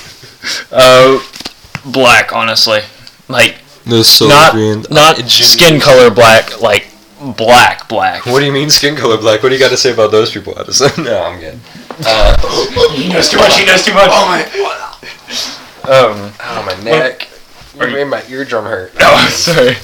Uh, 0.71 1.19
black, 1.91 2.31
honestly. 2.33 2.81
Like, 3.27 3.55
The 3.85 4.03
so 4.03 4.27
not 4.27 4.53
green. 4.53 4.85
not 4.91 5.17
skin 5.29 5.79
color 5.79 6.09
black, 6.11 6.61
like 6.61 6.87
black 7.37 7.89
black. 7.89 8.25
What 8.25 8.39
do 8.41 8.45
you 8.45 8.51
mean 8.53 8.69
skin 8.69 8.95
color 8.95 9.17
black? 9.17 9.41
What 9.41 9.49
do 9.49 9.55
you 9.55 9.59
got 9.61 9.71
to 9.71 9.77
say 9.77 9.91
about 9.93 10.11
those 10.11 10.31
people, 10.31 10.57
Addison? 10.59 11.03
no, 11.05 11.23
I'm 11.23 11.39
good. 11.39 11.59
Uh, 12.05 12.37
He 12.91 13.09
knows 13.09 13.29
too 13.29 13.37
much. 13.37 13.57
He 13.57 13.65
knows 13.65 13.83
too 13.83 13.93
much. 13.93 14.09
oh 14.11 14.25
my! 14.27 14.43
Um. 15.91 16.33
Oh 16.43 16.63
my 16.65 16.83
neck. 16.83 17.27
Are 17.79 17.87
You 17.87 17.97
you- 17.97 18.05
made 18.05 18.09
my 18.11 18.23
eardrum 18.29 18.65
hurt. 18.65 18.93
Oh, 18.99 19.29
sorry. 19.29 19.75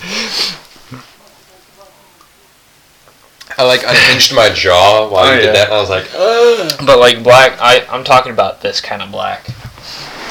I 3.58 3.64
like 3.64 3.84
unhinged 3.86 4.34
my 4.34 4.50
jaw 4.50 5.08
while 5.10 5.26
Oh, 5.26 5.32
you 5.34 5.40
yeah. 5.42 5.46
did 5.48 5.56
that, 5.56 5.66
and 5.68 5.76
I 5.76 5.80
was 5.80 5.90
like, 5.90 6.10
Ugh. 6.16 6.86
But 6.88 6.98
like 7.00 7.22
black, 7.24 7.58
I 7.62 7.86
I'm 7.90 8.04
talking 8.04 8.32
about 8.32 8.62
this 8.62 8.82
kind 8.82 9.02
of 9.04 9.12
black, 9.12 9.46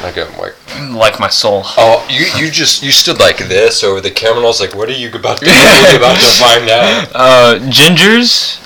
Like 0.02 0.18
I'm 0.18 0.36
like, 0.38 0.54
like 0.92 1.20
my 1.20 1.28
soul. 1.28 1.62
oh, 1.64 2.04
you 2.10 2.26
you 2.44 2.50
just 2.50 2.82
you 2.82 2.90
stood 2.90 3.20
like 3.20 3.38
this 3.38 3.84
over 3.84 4.00
the 4.00 4.10
camera. 4.10 4.38
and 4.38 4.44
I 4.44 4.48
was 4.48 4.60
like, 4.60 4.74
what 4.74 4.88
are 4.88 4.92
you 4.92 5.08
about 5.12 5.38
to, 5.38 5.44
you 5.46 5.96
about 5.96 6.18
to 6.18 6.26
find 6.42 6.68
out? 6.68 7.08
Uh, 7.14 7.58
gingers. 7.70 8.58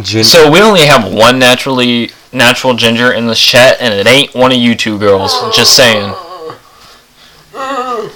Gin- 0.00 0.24
So 0.24 0.50
we 0.50 0.60
only 0.60 0.86
have 0.86 1.12
one 1.12 1.38
naturally 1.38 2.10
natural 2.32 2.72
ginger 2.74 3.12
in 3.12 3.26
the 3.26 3.34
chat, 3.34 3.76
and 3.80 3.92
it 3.92 4.06
ain't 4.06 4.34
one 4.34 4.50
of 4.52 4.56
you 4.58 4.74
two 4.74 4.98
girls. 4.98 5.34
Just 5.54 5.76
saying. 5.76 6.14
I 7.54 8.10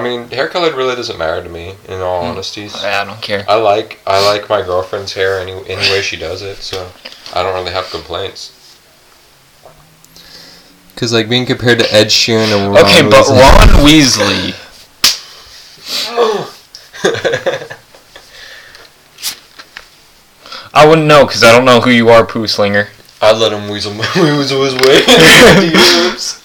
mean, 0.00 0.30
hair 0.30 0.48
color 0.48 0.74
really 0.74 0.94
doesn't 0.94 1.18
matter 1.18 1.42
to 1.42 1.48
me. 1.48 1.74
In 1.88 2.00
all 2.00 2.22
hmm. 2.22 2.28
honesty, 2.30 2.68
Yeah, 2.82 3.02
I 3.02 3.04
don't 3.04 3.20
care. 3.20 3.44
I 3.48 3.56
like 3.56 3.98
I 4.06 4.24
like 4.24 4.48
my 4.48 4.62
girlfriend's 4.62 5.12
hair 5.12 5.40
any 5.40 5.50
any 5.52 5.90
way 5.90 6.00
she 6.02 6.16
does 6.16 6.42
it, 6.42 6.58
so 6.58 6.92
I 7.34 7.42
don't 7.42 7.54
really 7.54 7.72
have 7.72 7.90
complaints. 7.90 8.52
Cause 10.96 11.12
like 11.14 11.28
being 11.30 11.46
compared 11.46 11.78
to 11.78 11.90
Ed 11.94 12.08
Sheeran 12.08 12.52
and 12.54 12.74
Ron 12.74 12.84
Okay, 12.84 13.02
but 13.02 13.24
Weasley- 13.24 13.40
Ron 13.40 13.68
Weasley. 13.86 14.54
I 20.72 20.86
wouldn't 20.86 21.08
know 21.08 21.26
because 21.26 21.42
I 21.42 21.50
don't 21.52 21.64
know 21.64 21.80
who 21.80 21.90
you 21.90 22.10
are, 22.10 22.24
Pooh 22.24 22.46
Slinger. 22.46 22.86
I 23.22 23.32
let 23.32 23.52
him 23.52 23.68
weasel 23.68 23.92
weasel 24.16 24.64
his 24.64 24.74
way. 24.74 25.02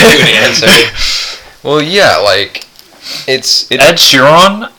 Good 0.00 0.28
answer. 0.44 0.66
Well, 1.62 1.82
yeah, 1.82 2.16
like 2.18 2.64
it's 3.28 3.70
it, 3.70 3.80
Ed 3.80 3.94
Sheeran. 3.96 4.64
Ed 4.64 4.70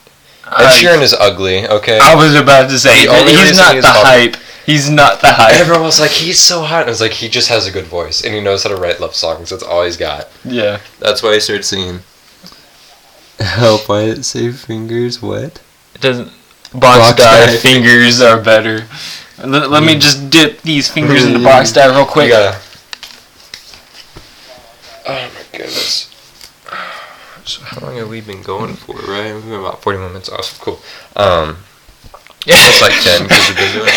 I- 0.45 0.73
Sheeran 0.81 1.01
is 1.01 1.13
ugly. 1.13 1.67
Okay, 1.67 1.99
I 2.01 2.15
was 2.15 2.35
about 2.35 2.69
to 2.69 2.79
say 2.79 3.05
The 3.05 3.11
only 3.11 3.33
he's 3.33 3.57
not 3.57 3.75
he's 3.75 3.83
the 3.83 3.89
popular- 3.89 4.05
hype. 4.05 4.35
He's 4.65 4.89
not 4.91 5.21
the 5.21 5.27
hype. 5.31 5.55
Everyone 5.59 5.83
was 5.83 5.99
like, 5.99 6.11
he's 6.11 6.37
so 6.39 6.61
hot. 6.61 6.81
And 6.81 6.89
I 6.89 6.91
was 6.91 7.01
like, 7.01 7.13
he 7.13 7.27
just 7.27 7.49
has 7.49 7.65
a 7.65 7.71
good 7.71 7.85
voice 7.85 8.23
and 8.23 8.33
he 8.33 8.39
knows 8.39 8.61
how 8.63 8.69
to 8.69 8.75
write 8.75 8.99
love 9.01 9.15
songs. 9.15 9.49
That's 9.49 9.63
all 9.63 9.83
he's 9.83 9.97
got. 9.97 10.29
Yeah. 10.45 10.79
That's 10.99 11.23
why 11.23 11.29
I 11.31 11.39
started 11.39 11.63
singing. 11.63 12.01
Help! 13.39 13.89
I 13.89 14.13
say 14.21 14.51
fingers 14.51 15.19
wet. 15.21 15.61
It 15.95 16.01
doesn't. 16.01 16.27
Box, 16.73 16.79
Box 16.79 17.17
dye 17.17 17.45
dye 17.47 17.57
fingers 17.57 18.21
are 18.21 18.39
better. 18.39 18.85
Let, 19.43 19.71
let 19.71 19.81
me 19.83 19.95
mm. 19.95 19.99
just 19.99 20.29
dip 20.29 20.61
these 20.61 20.87
fingers 20.87 21.25
in 21.25 21.33
the 21.33 21.39
box 21.39 21.71
dye 21.73 21.87
real 21.87 22.01
You 22.01 22.05
quick. 22.05 22.29
gotta. 22.29 22.59
Oh 25.07 25.31
my 25.33 25.57
goodness. 25.57 26.07
So 27.43 27.63
how 27.63 27.85
long 27.87 27.97
have 27.97 28.09
we 28.09 28.21
been 28.21 28.41
going 28.43 28.75
for? 28.75 28.95
Right, 28.95 29.33
we've 29.33 29.43
been 29.43 29.59
about 29.59 29.81
forty 29.81 29.97
minutes. 29.99 30.29
Awesome, 30.29 30.59
cool. 30.63 30.79
Um, 31.15 31.57
it's 32.45 32.81
like 32.81 32.93
ten 33.01 33.23
because 33.27 33.47
we've 33.49 33.57
been 33.57 33.73
doing. 33.73 33.91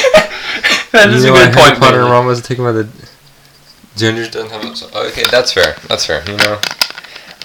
that 0.93 1.11
is 1.11 1.25
a 1.25 1.29
good 1.29 1.53
point. 1.55 1.79
Potter 1.79 1.99
and 2.01 2.05
Bailey. 2.05 2.11
Ron 2.11 2.27
was 2.27 2.41
taken 2.43 2.65
by 2.65 2.73
the 2.73 2.89
genders 3.97 4.31
doesn't 4.31 4.51
have 4.51 4.65
it. 4.65 4.77
So, 4.77 4.89
okay, 5.09 5.25
that's 5.31 5.53
fair. 5.53 5.77
That's 5.89 6.07
fair. 6.07 6.23
You 6.29 6.37
know. 6.39 6.59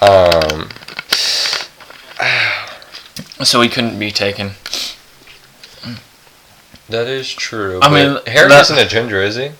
Um. 0.02 0.70
So 3.44 3.62
he 3.62 3.70
couldn't 3.70 3.98
be 4.00 4.12
taken. 4.12 4.52
That 6.90 7.08
is 7.08 7.32
true. 7.32 7.80
I 7.82 7.90
mean, 7.90 8.20
Harry 8.26 8.50
that- 8.50 8.62
isn't 8.62 8.78
a 8.78 8.86
ginger, 8.88 9.22
is 9.22 9.36
he? 9.36 9.52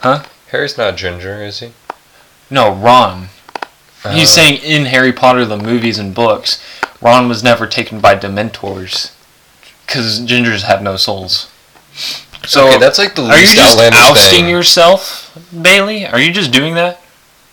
Huh? 0.00 0.24
Harry's 0.48 0.78
not 0.78 0.96
ginger, 0.96 1.42
is 1.42 1.60
he? 1.60 1.72
No, 2.50 2.72
Ron. 2.72 3.28
He's 4.10 4.30
Uh, 4.30 4.34
saying 4.34 4.56
in 4.62 4.86
Harry 4.86 5.12
Potter, 5.12 5.44
the 5.44 5.56
movies 5.56 5.98
and 5.98 6.14
books, 6.14 6.58
Ron 7.00 7.28
was 7.28 7.42
never 7.42 7.66
taken 7.66 8.00
by 8.00 8.14
Dementors. 8.16 9.10
Because 9.86 10.20
gingers 10.20 10.62
have 10.62 10.82
no 10.82 10.96
souls. 10.96 11.48
So, 12.46 12.68
okay, 12.68 12.78
that's 12.78 12.98
like 12.98 13.14
the 13.14 13.22
least 13.22 13.58
outlandish 13.58 13.98
thing. 13.98 13.98
are 13.98 13.98
you 13.98 14.14
just 14.14 14.18
ousting 14.24 14.40
thing. 14.44 14.48
yourself, 14.50 15.38
Bailey? 15.62 16.06
Are 16.06 16.20
you 16.20 16.32
just 16.32 16.50
doing 16.52 16.74
that? 16.74 17.00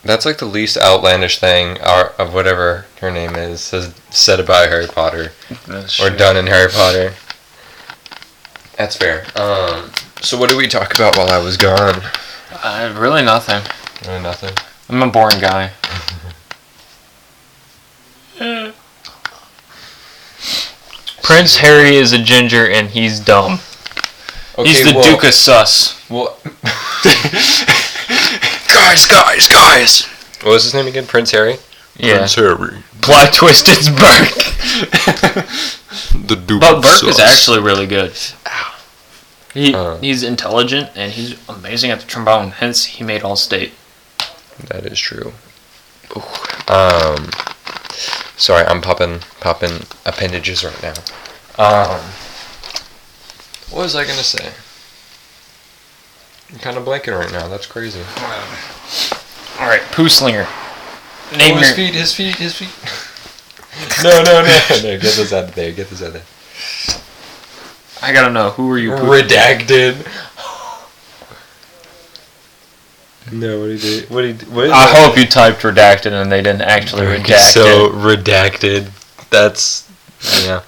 That's 0.04 0.26
like 0.26 0.38
the 0.38 0.46
least 0.46 0.78
outlandish 0.78 1.40
thing 1.40 1.80
of 1.82 2.34
whatever 2.34 2.86
her 3.02 3.10
name 3.10 3.36
is 3.36 3.72
has 3.72 3.94
said 4.12 4.40
about 4.40 4.70
Harry 4.70 4.86
Potter 4.88 5.32
or 6.00 6.10
done 6.12 6.38
in 6.38 6.46
Harry 6.48 6.72
Potter. 6.72 7.14
That's 8.78 8.96
fair. 8.96 9.26
Um, 9.36 9.92
so 10.22 10.38
what 10.38 10.50
did 10.50 10.58
we 10.58 10.68
talk 10.68 10.94
about 10.94 11.18
while 11.18 11.30
I 11.30 11.40
was 11.40 11.58
gone? 11.58 12.02
Uh, 12.64 12.94
really 12.98 13.24
nothing. 13.24 13.62
Really 14.08 14.22
nothing. 14.22 14.54
I'm 14.90 15.02
a 15.02 15.08
boring 15.08 15.40
guy. 15.40 15.72
Prince 21.24 21.58
Harry 21.58 21.96
is 21.96 22.14
a 22.14 22.20
ginger 22.22 22.68
and 22.70 22.90
he's 22.90 23.20
dumb. 23.20 23.60
he's 24.58 24.84
the 24.86 24.94
well, 24.96 25.04
Duke 25.04 25.24
of 25.24 25.34
Sus. 25.34 26.08
Well, 26.10 26.38
guys, 28.74 29.08
guys, 29.08 29.48
guys. 29.48 30.04
What 30.44 30.52
was 30.52 30.64
his 30.64 30.74
name 30.74 30.88
again? 30.88 31.08
Prince 31.08 31.32
Harry. 31.32 31.56
Yeah. 31.98 32.18
Prince 32.18 32.36
Harry. 32.36 32.84
Plot 33.02 33.34
twist, 33.34 33.66
it's 33.70 33.90
Burke. 33.90 35.46
The 36.28 36.36
Duke. 36.36 36.62
Of 36.64 36.84
Sus. 36.84 37.02
But 37.02 37.02
Burke 37.06 37.10
is 37.12 37.20
actually 37.20 37.60
really 37.62 37.88
good. 37.88 38.14
He, 39.54 39.74
Uh. 39.74 39.98
he's 39.98 40.24
intelligent 40.24 40.90
and 40.96 41.12
he's 41.14 41.38
amazing 41.48 41.90
at 41.92 42.02
the 42.02 42.06
trombone. 42.06 42.52
Hence, 42.52 42.86
he 42.86 43.04
made 43.04 43.24
all 43.24 43.36
state. 43.38 43.74
That 44.68 44.86
is 44.86 45.00
true. 45.00 45.34
Um, 46.68 47.30
sorry, 48.38 48.66
I'm 48.66 48.82
popping 48.82 49.20
popping 49.40 49.82
appendages 50.06 50.64
right 50.64 50.82
now. 50.82 50.94
Um, 51.58 52.02
what 53.70 53.84
was 53.84 53.96
I 53.96 54.04
gonna 54.06 54.24
say? 54.24 54.52
I'm 56.52 56.60
kind 56.60 56.78
of 56.78 56.86
blanking 56.86 57.18
right 57.18 57.32
now. 57.32 57.48
That's 57.48 57.66
crazy. 57.66 58.02
All 59.60 59.68
right, 59.68 59.82
Pooh 59.92 60.10
Slinger. 60.10 60.48
Name 61.38 61.56
oh, 61.56 61.58
his 61.58 61.70
your. 61.70 61.76
feet, 61.76 61.96
his 61.96 62.14
feet, 62.14 62.36
his 62.36 62.56
feet. 62.56 62.70
no, 64.04 64.24
no, 64.24 64.42
no, 64.42 64.42
no. 64.70 64.82
Get 64.82 65.02
this 65.02 65.34
out 65.34 65.46
of 65.46 65.56
there. 65.56 65.72
Get 65.72 65.90
this 65.90 66.02
out 66.02 66.08
of 66.08 66.14
there. 66.14 66.24
I 68.02 68.14
gotta 68.14 68.32
know 68.32 68.52
who 68.52 68.72
are 68.72 68.78
you? 68.78 68.92
Pooh? 68.92 69.06
Redacted. 69.06 70.06
No, 73.32 73.60
what 73.62 73.70
he 73.72 73.78
did? 73.78 74.10
What 74.10 74.24
he? 74.24 74.34
What 74.34 74.66
is 74.66 74.72
I 74.72 74.86
that? 74.86 75.06
hope 75.08 75.18
you 75.18 75.26
typed 75.26 75.62
redacted 75.62 76.12
and 76.12 76.32
they 76.32 76.42
didn't 76.42 76.62
actually 76.62 77.08
Okay, 77.08 77.24
redact 77.34 77.54
So 77.54 77.88
it. 77.88 77.92
redacted. 77.94 78.90
That's 79.32 79.90
yeah. 80.46 80.62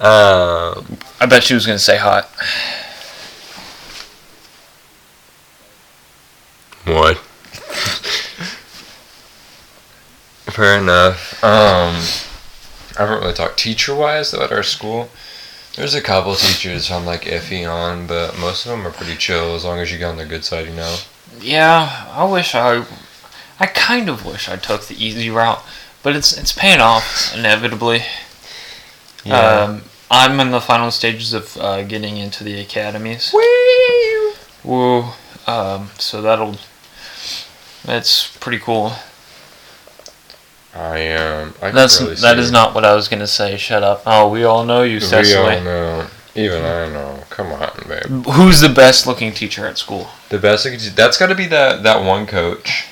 Um. 0.00 0.98
I 1.20 1.26
bet 1.28 1.44
she 1.44 1.54
was 1.54 1.64
gonna 1.66 1.78
say 1.78 1.96
hot. 1.96 2.28
What? 6.84 7.16
Fair 10.46 10.78
enough. 10.78 11.42
Um, 11.44 11.96
I 12.96 13.02
haven't 13.06 13.20
really 13.20 13.34
talked 13.34 13.58
teacher-wise 13.58 14.30
though 14.30 14.42
at 14.42 14.52
our 14.52 14.62
school. 14.62 15.08
There's 15.74 15.94
a 15.94 16.00
couple 16.00 16.34
teachers 16.36 16.90
I'm 16.90 17.04
like 17.04 17.22
iffy 17.22 17.68
on, 17.70 18.06
but 18.06 18.38
most 18.38 18.64
of 18.64 18.70
them 18.70 18.86
are 18.86 18.92
pretty 18.92 19.16
chill 19.16 19.54
as 19.54 19.64
long 19.64 19.78
as 19.80 19.92
you 19.92 19.98
get 19.98 20.06
on 20.08 20.16
their 20.16 20.26
good 20.26 20.44
side, 20.44 20.66
you 20.66 20.72
know. 20.74 20.96
Yeah, 21.40 22.06
I 22.12 22.24
wish 22.24 22.54
I. 22.54 22.84
I 23.58 23.66
kind 23.66 24.08
of 24.10 24.26
wish 24.26 24.48
I 24.48 24.56
took 24.56 24.82
the 24.86 25.02
easy 25.02 25.30
route, 25.30 25.62
but 26.02 26.14
it's 26.14 26.36
it's 26.36 26.52
paying 26.52 26.80
off 26.80 27.34
inevitably. 27.34 28.02
Um, 29.24 29.82
I'm 30.10 30.38
in 30.40 30.50
the 30.50 30.60
final 30.60 30.90
stages 30.90 31.32
of 31.32 31.56
uh, 31.56 31.82
getting 31.82 32.16
into 32.16 32.44
the 32.44 32.60
academies. 32.60 33.34
Woo! 34.62 35.04
Um, 35.46 35.90
so 35.98 36.20
that'll. 36.22 36.56
That's 37.84 38.36
pretty 38.38 38.58
cool. 38.58 38.92
I 40.74 41.12
um. 41.12 41.54
I 41.62 41.70
That's 41.70 42.20
that 42.20 42.38
is 42.38 42.50
not 42.50 42.74
what 42.74 42.84
I 42.84 42.94
was 42.94 43.08
gonna 43.08 43.26
say. 43.26 43.56
Shut 43.56 43.82
up. 43.82 44.02
Oh, 44.04 44.28
we 44.28 44.44
all 44.44 44.64
know 44.64 44.82
you, 44.82 44.98
We 44.98 45.02
all 45.02 45.08
Cecily. 45.08 45.60
know. 45.60 46.06
Even 46.36 46.62
I 46.62 46.84
don't 46.84 46.92
know. 46.92 47.22
Come 47.30 47.52
on, 47.52 47.70
babe. 47.88 48.26
Who's 48.32 48.60
the 48.60 48.68
best 48.68 49.06
looking 49.06 49.32
teacher 49.32 49.66
at 49.66 49.78
school? 49.78 50.08
The 50.28 50.38
best 50.38 50.64
could 50.66 50.78
do. 50.80 50.90
That's 50.90 51.16
got 51.16 51.28
to 51.28 51.34
be 51.34 51.46
that 51.46 51.82
that 51.82 52.04
one 52.04 52.26
coach, 52.26 52.86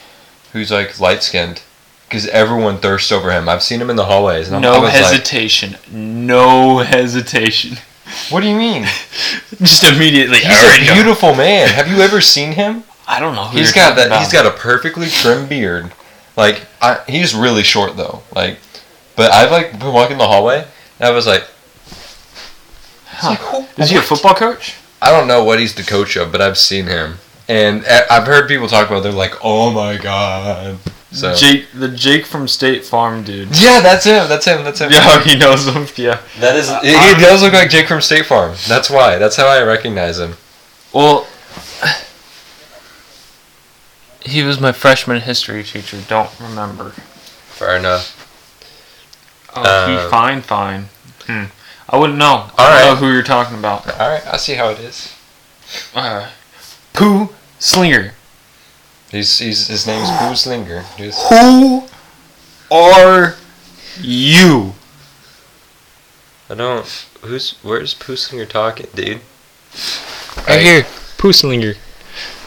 who's 0.53 0.71
like 0.71 0.99
light 1.01 1.23
skinned, 1.23 1.63
because 2.09 2.27
everyone 2.29 2.79
thirsts 2.79 3.13
over 3.13 3.31
him. 3.31 3.49
I've 3.49 3.63
seen 3.63 3.81
him 3.81 3.91
in 3.91 3.97
the 3.97 4.07
hallways. 4.07 4.47
And 4.49 4.57
I'm, 4.57 4.63
No 4.63 4.83
hesitation. 4.87 5.77
no 5.91 6.79
hesitation. 6.79 7.79
What 8.31 8.41
do 8.43 8.49
you 8.49 8.57
mean? 8.57 8.83
Just 9.59 9.85
immediately. 9.85 10.39
He's 10.39 10.47
a 10.81 10.85
know. 10.87 10.95
beautiful 10.95 11.35
man. 11.35 11.69
Have 11.69 11.89
you 11.89 11.99
ever 12.03 12.21
seen 12.21 12.53
him? 12.53 12.85
I 13.07 13.21
don't 13.21 13.35
know 13.35 13.45
who 13.45 13.59
He's 13.59 13.73
got 13.73 13.97
that. 13.97 14.07
about. 14.07 14.21
He's 14.23 14.33
got 14.33 14.47
a 14.47 14.51
perfectly 14.51 15.09
trimmed 15.09 15.49
beard. 15.49 15.93
Like 16.37 16.63
I, 16.81 17.03
he's 17.07 17.35
really 17.35 17.63
short 17.63 17.97
though. 17.97 18.23
Like, 18.35 18.59
but 19.17 19.31
I've 19.33 19.51
like 19.51 19.79
been 19.79 19.93
walking 19.93 20.19
the 20.19 20.27
hallway. 20.27 20.67
And 21.01 21.09
I 21.09 21.11
was 21.11 21.27
like, 21.27 21.45
Huh. 23.17 23.31
like, 23.31 23.39
who- 23.39 23.83
Is 23.83 23.91
he 23.91 23.97
a 23.97 24.03
football 24.03 24.35
coach? 24.35 24.75
I 25.03 25.11
don't 25.11 25.27
know 25.29 25.43
what 25.45 25.59
he's 25.59 25.75
the 25.75 25.83
coach 25.83 26.17
of, 26.17 26.33
but 26.33 26.41
I've 26.41 26.57
seen 26.59 26.87
him, 26.87 27.19
and 27.49 27.85
I- 27.87 28.07
I've 28.11 28.27
heard 28.27 28.49
people 28.49 28.69
talk 28.69 28.87
about. 28.87 28.99
it, 28.99 29.03
They're 29.05 29.13
like, 29.13 29.35
"Oh 29.43 29.71
my 29.71 29.97
god!" 29.97 30.79
So 31.13 31.35
Jake, 31.35 31.67
the 31.75 31.89
Jake 31.89 32.27
from 32.27 32.49
State 32.49 32.85
Farm 32.85 33.23
dude. 33.23 33.49
yeah, 33.61 33.81
that's 33.81 34.05
him. 34.05 34.27
That's 34.29 34.47
him. 34.47 34.65
That's 34.65 34.81
him. 34.81 34.91
Yeah, 34.91 35.21
he 35.23 35.37
knows 35.37 35.67
him. 35.67 35.87
Yeah. 35.97 36.19
that 36.41 36.57
is. 36.57 36.69
Uh, 36.71 36.81
He 36.81 36.95
I'm- 36.95 37.21
does 37.21 37.43
look 37.43 37.53
like 37.53 37.71
Jake 37.71 37.87
from 37.87 38.01
State 38.01 38.27
Farm. 38.27 38.55
That's 38.67 38.89
why. 38.91 39.17
That's 39.19 39.37
how 39.37 39.47
I 39.47 39.63
recognize 39.63 40.19
him. 40.19 40.37
Well, 40.93 41.27
he 44.21 44.43
was 44.43 44.59
my 44.61 44.73
freshman 44.73 45.21
history 45.21 45.63
teacher. 45.65 45.99
Don't 46.09 46.31
remember. 46.41 46.91
Fair 47.51 47.77
enough. 47.77 48.21
Oh, 49.55 49.63
Uh, 49.63 49.87
he 50.05 50.11
fine, 50.11 50.41
fine. 50.43 50.89
Hmm. 51.27 51.45
I 51.95 51.97
wouldn't 51.97 52.19
know. 52.19 52.27
All 52.27 52.51
I 52.59 52.71
don't 52.71 52.73
right. 52.73 52.85
know 52.89 52.97
who 52.97 53.15
you're 53.15 53.23
talking 53.23 53.57
about. 53.57 53.89
All 54.01 54.09
right, 54.09 54.27
I 54.27 54.37
see 54.37 54.55
how 54.55 54.71
it 54.71 54.81
is. 54.81 55.15
Uh, 55.95 56.29
Pooh 56.93 57.29
Slinger. 57.61 58.15
He's, 59.13 59.39
he's 59.39 59.69
his 59.69 59.87
name's 59.87 60.11
Boo 60.19 60.35
Slinger. 60.35 60.85
Just 60.99 61.25
Who 61.29 61.85
are 62.69 63.37
you? 64.01 64.73
I 66.51 66.55
don't. 66.57 66.85
Who's 67.21 67.61
where's 67.63 67.95
Poo 67.95 68.17
Slinger 68.17 68.47
talking, 68.47 68.89
dude? 68.93 69.21
Right 70.49 70.61
here, 70.61 70.83
Pooslinger. 71.17 71.77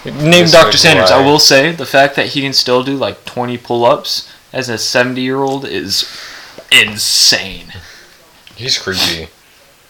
Name 0.03 0.43
This 0.43 0.51
Dr. 0.51 0.75
Sanders. 0.75 1.09
I 1.09 1.25
will 1.25 1.39
say 1.39 1.71
the 1.71 1.85
fact 1.85 2.17
that 2.17 2.27
he 2.27 2.41
can 2.41 2.51
still 2.51 2.83
do 2.83 2.97
like 2.97 3.23
20 3.23 3.57
pull-ups 3.59 4.29
as 4.51 4.67
a 4.67 4.73
70-year-old 4.73 5.63
is 5.63 6.03
insane. 6.69 7.71
He's 8.57 8.77
creepy. 8.77 9.29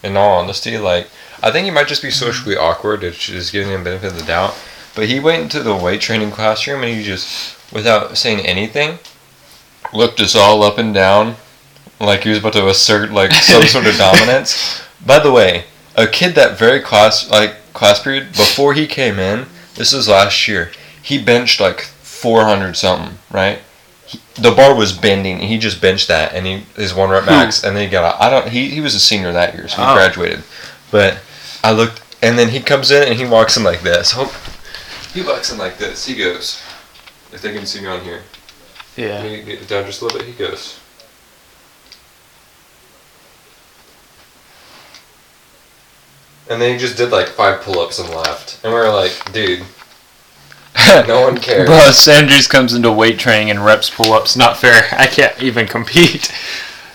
In 0.07 0.17
all 0.17 0.39
honesty, 0.39 0.77
like 0.77 1.09
I 1.41 1.51
think 1.51 1.65
he 1.65 1.71
might 1.71 1.87
just 1.87 2.01
be 2.01 2.11
socially 2.11 2.55
mm-hmm. 2.55 2.63
awkward, 2.63 3.01
which 3.01 3.29
is 3.29 3.51
giving 3.51 3.71
him 3.71 3.83
benefit 3.83 4.11
of 4.11 4.19
the 4.19 4.25
doubt. 4.25 4.57
But 4.95 5.07
he 5.07 5.19
went 5.19 5.43
into 5.43 5.61
the 5.61 5.75
weight 5.75 6.01
training 6.01 6.31
classroom 6.31 6.81
and 6.81 6.91
he 6.91 7.03
just, 7.03 7.55
without 7.71 8.17
saying 8.17 8.39
anything, 8.45 8.97
looked 9.93 10.19
us 10.19 10.35
all 10.35 10.63
up 10.63 10.79
and 10.79 10.93
down, 10.93 11.35
like 11.99 12.23
he 12.23 12.29
was 12.29 12.39
about 12.39 12.53
to 12.53 12.67
assert 12.67 13.11
like 13.11 13.31
some 13.31 13.63
sort 13.63 13.85
of 13.85 13.95
dominance. 13.97 14.81
By 15.05 15.19
the 15.19 15.31
way, 15.31 15.65
a 15.95 16.07
kid 16.07 16.35
that 16.35 16.57
very 16.57 16.79
class 16.79 17.29
like 17.29 17.73
class 17.73 18.01
period 18.01 18.29
before 18.29 18.73
he 18.73 18.87
came 18.87 19.19
in, 19.19 19.45
this 19.75 19.93
was 19.93 20.07
last 20.07 20.47
year. 20.47 20.71
He 21.01 21.21
benched 21.21 21.59
like 21.59 21.81
400 21.81 22.75
something, 22.75 23.17
right? 23.29 23.59
He, 24.07 24.19
the 24.35 24.51
bar 24.51 24.73
was 24.73 24.93
bending. 24.93 25.39
He 25.39 25.57
just 25.57 25.81
benched 25.81 26.07
that, 26.07 26.33
and 26.33 26.45
he 26.45 26.59
his 26.75 26.93
one 26.93 27.09
rep 27.09 27.25
max, 27.25 27.61
hmm. 27.61 27.67
and 27.67 27.75
then 27.75 27.83
he 27.83 27.89
got. 27.91 28.03
out. 28.15 28.21
I 28.21 28.29
don't. 28.29 28.47
He 28.49 28.69
he 28.69 28.81
was 28.81 28.95
a 28.95 28.99
senior 28.99 29.31
that 29.33 29.53
year, 29.53 29.67
so 29.67 29.77
he 29.77 29.83
Oh. 29.83 29.93
graduated. 29.93 30.43
But 30.91 31.19
I 31.63 31.71
looked, 31.73 32.01
and 32.23 32.39
then 32.39 32.49
he 32.49 32.61
comes 32.61 32.89
in 32.91 33.07
and 33.07 33.19
he 33.19 33.25
walks 33.25 33.57
in 33.57 33.63
like 33.63 33.81
this. 33.81 34.13
He 35.13 35.21
walks 35.23 35.51
in 35.51 35.57
like 35.57 35.77
this. 35.77 36.05
He 36.05 36.15
goes. 36.15 36.61
If 37.33 37.41
they 37.41 37.51
can 37.51 37.65
see 37.65 37.81
me 37.81 37.87
on 37.87 38.01
here, 38.03 38.21
Yeah. 38.95 39.21
Can 39.21 39.31
you 39.31 39.41
get 39.43 39.61
it 39.61 39.67
down 39.67 39.85
just 39.85 40.01
a 40.01 40.05
little 40.05 40.19
bit. 40.19 40.27
He 40.27 40.33
goes. 40.33 40.79
And 46.49 46.61
then 46.61 46.73
he 46.73 46.79
just 46.79 46.97
did 46.97 47.11
like 47.11 47.27
five 47.27 47.61
pull-ups 47.61 47.99
and 47.99 48.09
left, 48.09 48.59
and 48.63 48.73
we 48.73 48.79
were 48.79 48.89
like, 48.89 49.33
dude, 49.33 49.63
no 51.07 51.21
one 51.21 51.37
cares. 51.41 51.67
Bro, 51.67 51.91
Sanders 51.91 52.47
comes 52.47 52.73
into 52.73 52.91
weight 52.91 53.19
training 53.19 53.49
and 53.49 53.63
reps 53.63 53.89
pull-ups. 53.89 54.35
Not 54.35 54.57
fair. 54.57 54.83
I 54.91 55.07
can't 55.07 55.41
even 55.41 55.67
compete. 55.67 56.31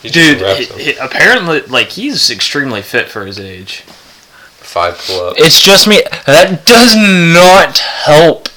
Dude, 0.03 0.41
he- 0.59 0.93
he- 0.93 0.97
apparently, 0.97 1.61
like, 1.63 1.89
he's 1.91 2.31
extremely 2.31 2.83
fit 2.83 3.09
for 3.09 3.25
his 3.27 3.39
age. 3.39 3.83
five 3.83 4.99
pull-ups. 4.99 5.41
It's 5.41 5.61
just 5.63 5.87
me. 5.87 6.03
That 6.27 6.65
does 6.67 6.95
not 6.97 7.79
help. 7.79 8.49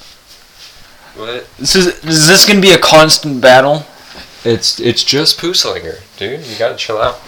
What? 1.16 1.46
This 1.58 1.74
is, 1.76 1.86
is 2.04 2.26
this 2.28 2.44
going 2.46 2.60
to 2.60 2.66
be 2.66 2.72
a 2.74 2.78
constant 2.78 3.40
battle? 3.40 3.84
It's 4.44 4.78
it's 4.78 5.02
just 5.02 5.40
poo 5.40 5.54
slinger, 5.54 5.96
dude. 6.18 6.46
You 6.46 6.56
gotta 6.56 6.76
chill 6.76 6.98
out. 7.00 7.18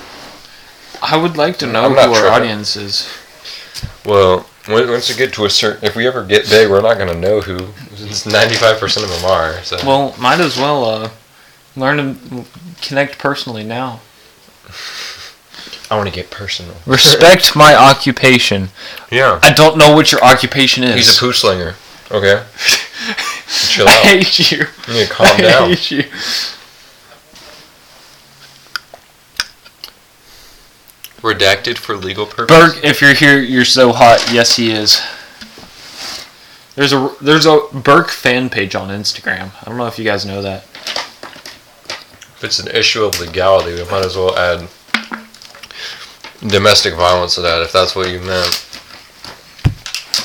I 1.02 1.16
would 1.16 1.36
like 1.36 1.56
to 1.58 1.66
know 1.66 1.88
who 1.88 1.96
not 1.96 2.08
our 2.10 2.14
tripping. 2.14 2.32
audience 2.32 2.76
is. 2.76 3.08
Well, 4.06 4.46
once 4.68 5.08
you 5.08 5.16
get 5.16 5.32
to 5.34 5.44
a 5.44 5.50
certain, 5.50 5.84
if 5.84 5.96
we 5.96 6.06
ever 6.06 6.24
get 6.24 6.48
big, 6.48 6.70
we're 6.70 6.80
not 6.82 6.98
gonna 6.98 7.14
know 7.18 7.40
who. 7.40 7.58
Ninety-five 8.30 8.78
percent 8.78 9.04
of 9.06 9.12
them 9.12 9.24
are. 9.30 9.62
So. 9.62 9.76
Well, 9.86 10.14
might 10.18 10.40
as 10.40 10.56
well 10.56 10.84
uh, 10.84 11.10
learn 11.76 11.96
to 11.96 12.44
connect 12.82 13.18
personally 13.18 13.64
now. 13.64 14.00
I 15.90 15.96
want 15.96 16.08
to 16.08 16.14
get 16.14 16.30
personal. 16.30 16.74
Respect 16.86 17.56
my 17.56 17.74
occupation. 17.74 18.68
Yeah. 19.10 19.40
I 19.42 19.52
don't 19.52 19.78
know 19.78 19.94
what 19.94 20.12
your 20.12 20.22
occupation 20.22 20.84
is. 20.84 20.94
He's 20.94 21.16
a 21.16 21.20
poo 21.20 21.32
slinger. 21.32 21.74
Okay. 22.10 22.44
Chill 23.48 23.88
out. 23.88 24.04
I 24.04 24.08
hate 24.08 24.50
you. 24.52 24.58
You 24.86 24.92
need 24.94 25.06
to 25.06 25.12
calm 25.12 25.26
I 25.38 25.40
down. 25.40 25.68
hate 25.70 25.90
you. 25.90 26.04
Redacted 31.20 31.78
for 31.78 31.96
legal 31.96 32.26
purposes. 32.26 32.74
Berg, 32.74 32.84
if 32.84 33.00
you're 33.00 33.14
here, 33.14 33.40
you're 33.40 33.64
so 33.64 33.92
hot. 33.92 34.30
Yes, 34.32 34.56
he 34.56 34.70
is. 34.70 35.00
There's 36.76 36.92
a 36.92 37.12
there's 37.20 37.44
a 37.44 37.60
Burke 37.72 38.10
fan 38.10 38.48
page 38.48 38.76
on 38.76 38.88
Instagram. 38.88 39.50
I 39.60 39.64
don't 39.64 39.76
know 39.76 39.86
if 39.86 39.98
you 39.98 40.04
guys 40.04 40.24
know 40.24 40.42
that. 40.42 40.62
If 40.62 42.44
it's 42.44 42.60
an 42.60 42.68
issue 42.68 43.02
of 43.02 43.18
legality, 43.18 43.74
we 43.74 43.90
might 43.90 44.04
as 44.04 44.16
well 44.16 44.38
add 44.38 44.68
domestic 46.46 46.94
violence 46.94 47.34
to 47.34 47.40
that, 47.40 47.62
if 47.62 47.72
that's 47.72 47.96
what 47.96 48.08
you 48.10 48.20
meant. 48.20 48.64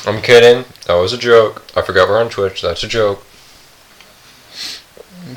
I'm 0.06 0.22
kidding. 0.22 0.66
That 0.86 0.96
was 0.96 1.12
a 1.14 1.18
joke. 1.18 1.64
I 1.76 1.82
forgot 1.82 2.08
we're 2.08 2.22
on 2.22 2.30
Twitch. 2.30 2.62
That's 2.62 2.84
a 2.84 2.88
joke. 2.88 3.26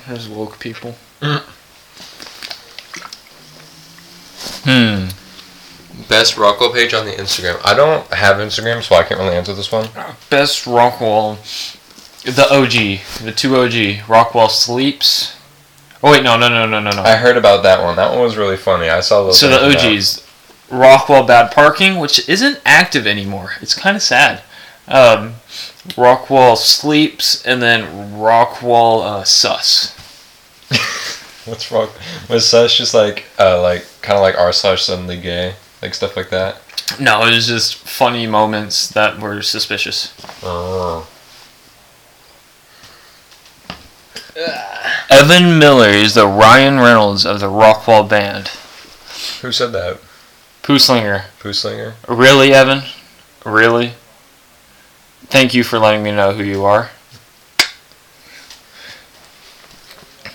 There's 0.06 0.28
woke 0.28 0.58
people. 0.58 0.96
Mm. 1.22 1.42
Hmm. 4.64 5.25
Best 6.08 6.36
Rockwell 6.36 6.72
page 6.72 6.92
on 6.92 7.06
the 7.06 7.12
Instagram. 7.12 7.60
I 7.64 7.74
don't 7.74 8.06
have 8.12 8.36
Instagram, 8.36 8.82
so 8.82 8.96
I 8.96 9.02
can't 9.02 9.18
really 9.18 9.34
answer 9.34 9.54
this 9.54 9.72
one. 9.72 9.88
Best 10.30 10.66
Rockwell. 10.66 11.38
The 12.24 12.46
OG. 12.50 13.24
The 13.24 13.32
two 13.32 13.56
OG. 13.56 14.08
Rockwell 14.08 14.48
sleeps. 14.48 15.36
Oh 16.02 16.12
wait, 16.12 16.22
no, 16.22 16.36
no, 16.36 16.48
no, 16.48 16.66
no, 16.66 16.80
no, 16.80 16.90
no. 16.90 17.02
I 17.02 17.16
heard 17.16 17.36
about 17.36 17.62
that 17.62 17.82
one. 17.82 17.96
That 17.96 18.10
one 18.12 18.20
was 18.20 18.36
really 18.36 18.56
funny. 18.58 18.90
I 18.90 19.00
saw 19.00 19.24
those. 19.24 19.40
So 19.40 19.48
the 19.48 19.58
things 19.58 19.74
about- 19.74 19.92
OGs, 19.92 20.26
Rockwell 20.70 21.22
bad 21.24 21.52
parking, 21.52 21.98
which 21.98 22.28
isn't 22.28 22.60
active 22.66 23.06
anymore. 23.06 23.52
It's 23.62 23.74
kind 23.74 23.96
of 23.96 24.02
sad. 24.02 24.42
Um, 24.88 25.36
Rockwell 25.96 26.56
sleeps, 26.56 27.44
and 27.46 27.62
then 27.62 28.18
Rockwell 28.18 29.00
uh, 29.00 29.24
sus. 29.24 29.94
What's 31.46 31.70
wrong? 31.70 31.88
Was 32.28 32.46
sus 32.48 32.76
just 32.76 32.92
like 32.92 33.24
uh 33.38 33.62
like 33.62 33.86
kind 34.02 34.16
of 34.16 34.22
like 34.22 34.36
r 34.36 34.52
slash 34.52 34.82
suddenly 34.82 35.16
gay 35.16 35.54
like 35.86 35.94
stuff 35.94 36.16
like 36.16 36.30
that? 36.30 36.60
No, 37.00 37.26
it 37.26 37.34
was 37.34 37.46
just 37.46 37.76
funny 37.76 38.26
moments 38.26 38.88
that 38.90 39.18
were 39.18 39.42
suspicious. 39.42 40.12
Oh. 40.42 41.08
Evan 45.08 45.58
Miller 45.58 45.88
is 45.88 46.14
the 46.14 46.26
Ryan 46.26 46.78
Reynolds 46.78 47.24
of 47.24 47.40
the 47.40 47.48
Rockwell 47.48 48.04
band. 48.04 48.48
Who 49.40 49.50
said 49.52 49.72
that? 49.72 49.98
Pooslinger. 50.62 51.24
Poo 51.38 51.52
Slinger? 51.52 51.94
Really, 52.08 52.52
Evan? 52.52 52.82
Really? 53.44 53.92
Thank 55.26 55.54
you 55.54 55.62
for 55.62 55.78
letting 55.78 56.02
me 56.02 56.10
know 56.10 56.32
who 56.32 56.42
you 56.42 56.64
are. 56.64 56.90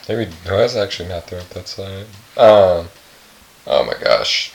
Maybe 0.07 0.31
no, 0.45 0.57
that's 0.57 0.75
actually 0.75 1.09
not 1.09 1.27
there. 1.27 1.41
That's 1.53 1.71
side. 1.71 2.05
Um. 2.37 2.87
Oh 3.67 3.85
my 3.85 3.93
gosh. 4.01 4.53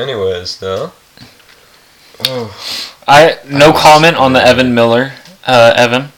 Anyways, 0.00 0.58
though. 0.58 0.92
Oh. 2.26 2.94
I 3.06 3.38
no 3.46 3.72
comment 3.72 4.16
on 4.16 4.32
the 4.32 4.42
Evan 4.42 4.74
Miller. 4.74 5.12
Uh, 5.46 5.74
Evan, 5.76 6.12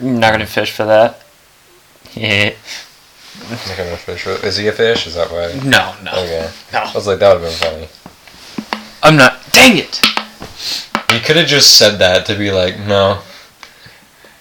I'm 0.00 0.20
not 0.20 0.32
gonna 0.32 0.46
fish 0.46 0.70
for 0.70 0.84
that. 0.84 1.22
Yeah. 2.14 2.52
Like 3.50 3.80
I'm 3.80 3.92
a 3.92 3.96
fish. 3.96 4.26
Is 4.26 4.56
he 4.56 4.68
a 4.68 4.72
fish? 4.72 5.06
Is 5.06 5.14
that 5.14 5.30
why? 5.30 5.58
No, 5.68 5.94
no, 6.02 6.12
Okay. 6.12 6.50
No. 6.72 6.80
I 6.80 6.92
was 6.94 7.06
like, 7.06 7.18
that 7.18 7.32
would 7.34 7.42
have 7.42 7.60
been 7.60 7.88
funny. 7.88 7.88
I'm 9.02 9.16
not. 9.16 9.38
Dang 9.52 9.78
it! 9.78 10.00
He 11.10 11.20
could 11.20 11.36
have 11.36 11.46
just 11.46 11.76
said 11.76 11.98
that 11.98 12.24
to 12.26 12.36
be 12.36 12.50
like, 12.50 12.78
no. 12.78 13.20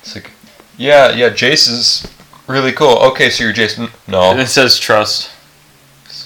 It's 0.02 0.16
like, 0.16 0.32
yeah, 0.78 1.12
yeah, 1.12 1.30
Jace 1.30 1.70
is 1.70 2.08
really 2.48 2.72
cool. 2.72 2.98
Okay, 2.98 3.30
so 3.30 3.44
you're 3.44 3.54
Jason. 3.54 3.90
No. 4.08 4.38
It 4.38 4.48
says 4.48 4.80
trust. 4.80 5.32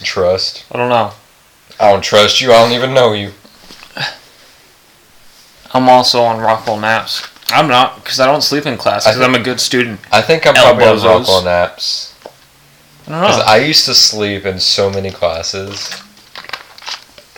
Trust. 0.03 0.65
I 0.71 0.77
don't 0.77 0.89
know. 0.89 1.13
I 1.79 1.91
don't 1.91 2.03
trust 2.03 2.41
you. 2.41 2.51
I 2.51 2.61
don't 2.63 2.71
even 2.71 2.93
know 2.93 3.13
you. 3.13 3.31
I'm 5.73 5.89
also 5.89 6.21
on 6.23 6.39
Rockwell 6.39 6.79
naps. 6.79 7.27
I'm 7.51 7.67
not 7.67 7.95
because 7.97 8.19
I 8.19 8.25
don't 8.25 8.41
sleep 8.41 8.65
in 8.65 8.77
class 8.77 9.05
I 9.05 9.11
because 9.11 9.27
I'm 9.27 9.35
a 9.35 9.43
good 9.43 9.59
student. 9.59 9.99
I 10.11 10.21
think 10.21 10.47
I'm 10.47 10.53
probably 10.53 10.85
on 10.85 11.01
Rockwell 11.03 11.43
naps. 11.43 12.13
I 13.07 13.11
don't 13.11 13.21
Because 13.21 13.37
know. 13.39 13.43
I 13.45 13.57
used 13.57 13.85
to 13.85 13.93
sleep 13.93 14.45
in 14.45 14.59
so 14.59 14.89
many 14.89 15.11
classes. 15.11 16.01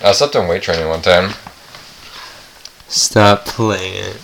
I 0.04 0.12
slept 0.12 0.36
in 0.36 0.48
weight 0.48 0.62
training 0.62 0.88
one 0.88 1.02
time. 1.02 1.32
Stop 2.88 3.46
playing. 3.46 3.96
it. 3.96 4.16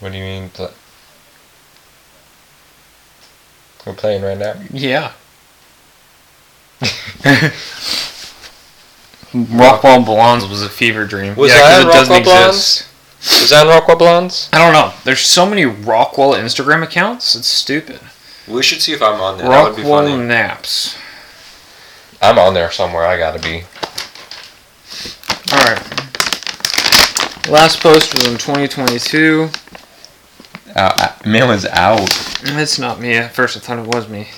What 0.00 0.12
do 0.12 0.18
you 0.18 0.24
mean? 0.24 0.48
Pl- 0.50 0.72
We're 3.86 3.94
playing 3.94 4.22
right 4.22 4.38
now. 4.38 4.54
yeah. 4.70 5.12
Rockwell 9.34 10.02
Blondes 10.04 10.46
was 10.46 10.62
a 10.62 10.68
fever 10.68 11.06
dream. 11.06 11.34
Was 11.36 11.50
yeah, 11.52 11.58
that 11.58 11.82
it 11.82 11.92
doesn't 11.92 12.14
Rockwell 12.14 12.34
Blondes? 12.34 12.56
exist. 12.56 13.40
Was 13.40 13.50
that 13.50 13.66
Rockwell 13.66 13.96
Blondes? 13.96 14.48
I 14.52 14.58
don't 14.58 14.72
know. 14.72 14.92
There's 15.04 15.20
so 15.20 15.46
many 15.46 15.64
Rockwell 15.64 16.32
Instagram 16.32 16.82
accounts. 16.82 17.34
It's 17.34 17.48
stupid. 17.48 18.00
We 18.46 18.62
should 18.62 18.80
see 18.80 18.92
if 18.92 19.02
I'm 19.02 19.20
on 19.20 19.38
there. 19.38 19.48
Rockwell 19.48 20.16
Naps. 20.16 20.96
I'm 22.22 22.38
on 22.38 22.54
there 22.54 22.70
somewhere. 22.70 23.04
I 23.04 23.18
gotta 23.18 23.40
be. 23.40 23.64
All 25.52 25.58
right. 25.58 25.82
Last 27.48 27.80
post 27.80 28.14
was 28.14 28.26
in 28.26 28.38
2022. 28.38 29.48
Uh, 30.74 31.12
man 31.24 31.48
was 31.48 31.64
out. 31.66 32.10
It's 32.42 32.78
not 32.78 33.00
me. 33.00 33.14
At 33.14 33.34
first, 33.34 33.56
I 33.56 33.60
thought 33.60 33.78
it 33.78 33.86
was 33.86 34.08
me. 34.08 34.28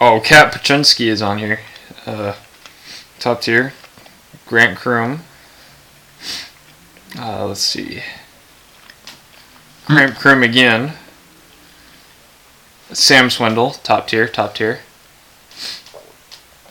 Oh, 0.00 0.20
Kat 0.22 0.52
Paczynski 0.52 1.06
is 1.06 1.22
on 1.22 1.38
here. 1.38 1.60
Uh, 2.04 2.34
top 3.18 3.40
tier. 3.40 3.72
Grant 4.46 4.78
Chrome. 4.78 5.20
Uh, 7.18 7.46
let's 7.46 7.60
see. 7.60 8.02
Grant 9.86 10.16
Chrome 10.16 10.42
again. 10.42 10.92
Sam 12.92 13.30
Swindle, 13.30 13.70
top 13.72 14.06
tier, 14.06 14.28
top 14.28 14.54
tier. 14.54 14.80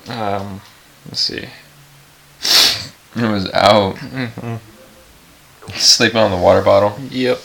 Um, 0.07 0.61
let's 1.05 1.19
see. 1.21 1.49
Man 3.15 3.31
was 3.31 3.49
out. 3.51 3.95
Mhm. 3.95 4.59
Sleeping 5.73 6.17
on 6.17 6.31
the 6.31 6.37
water 6.37 6.61
bottle. 6.61 6.97
Yep. 7.09 7.41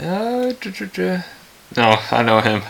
Uh. 0.00 0.52
No, 1.76 1.98
I 2.10 2.22
know 2.22 2.40
him. 2.40 2.62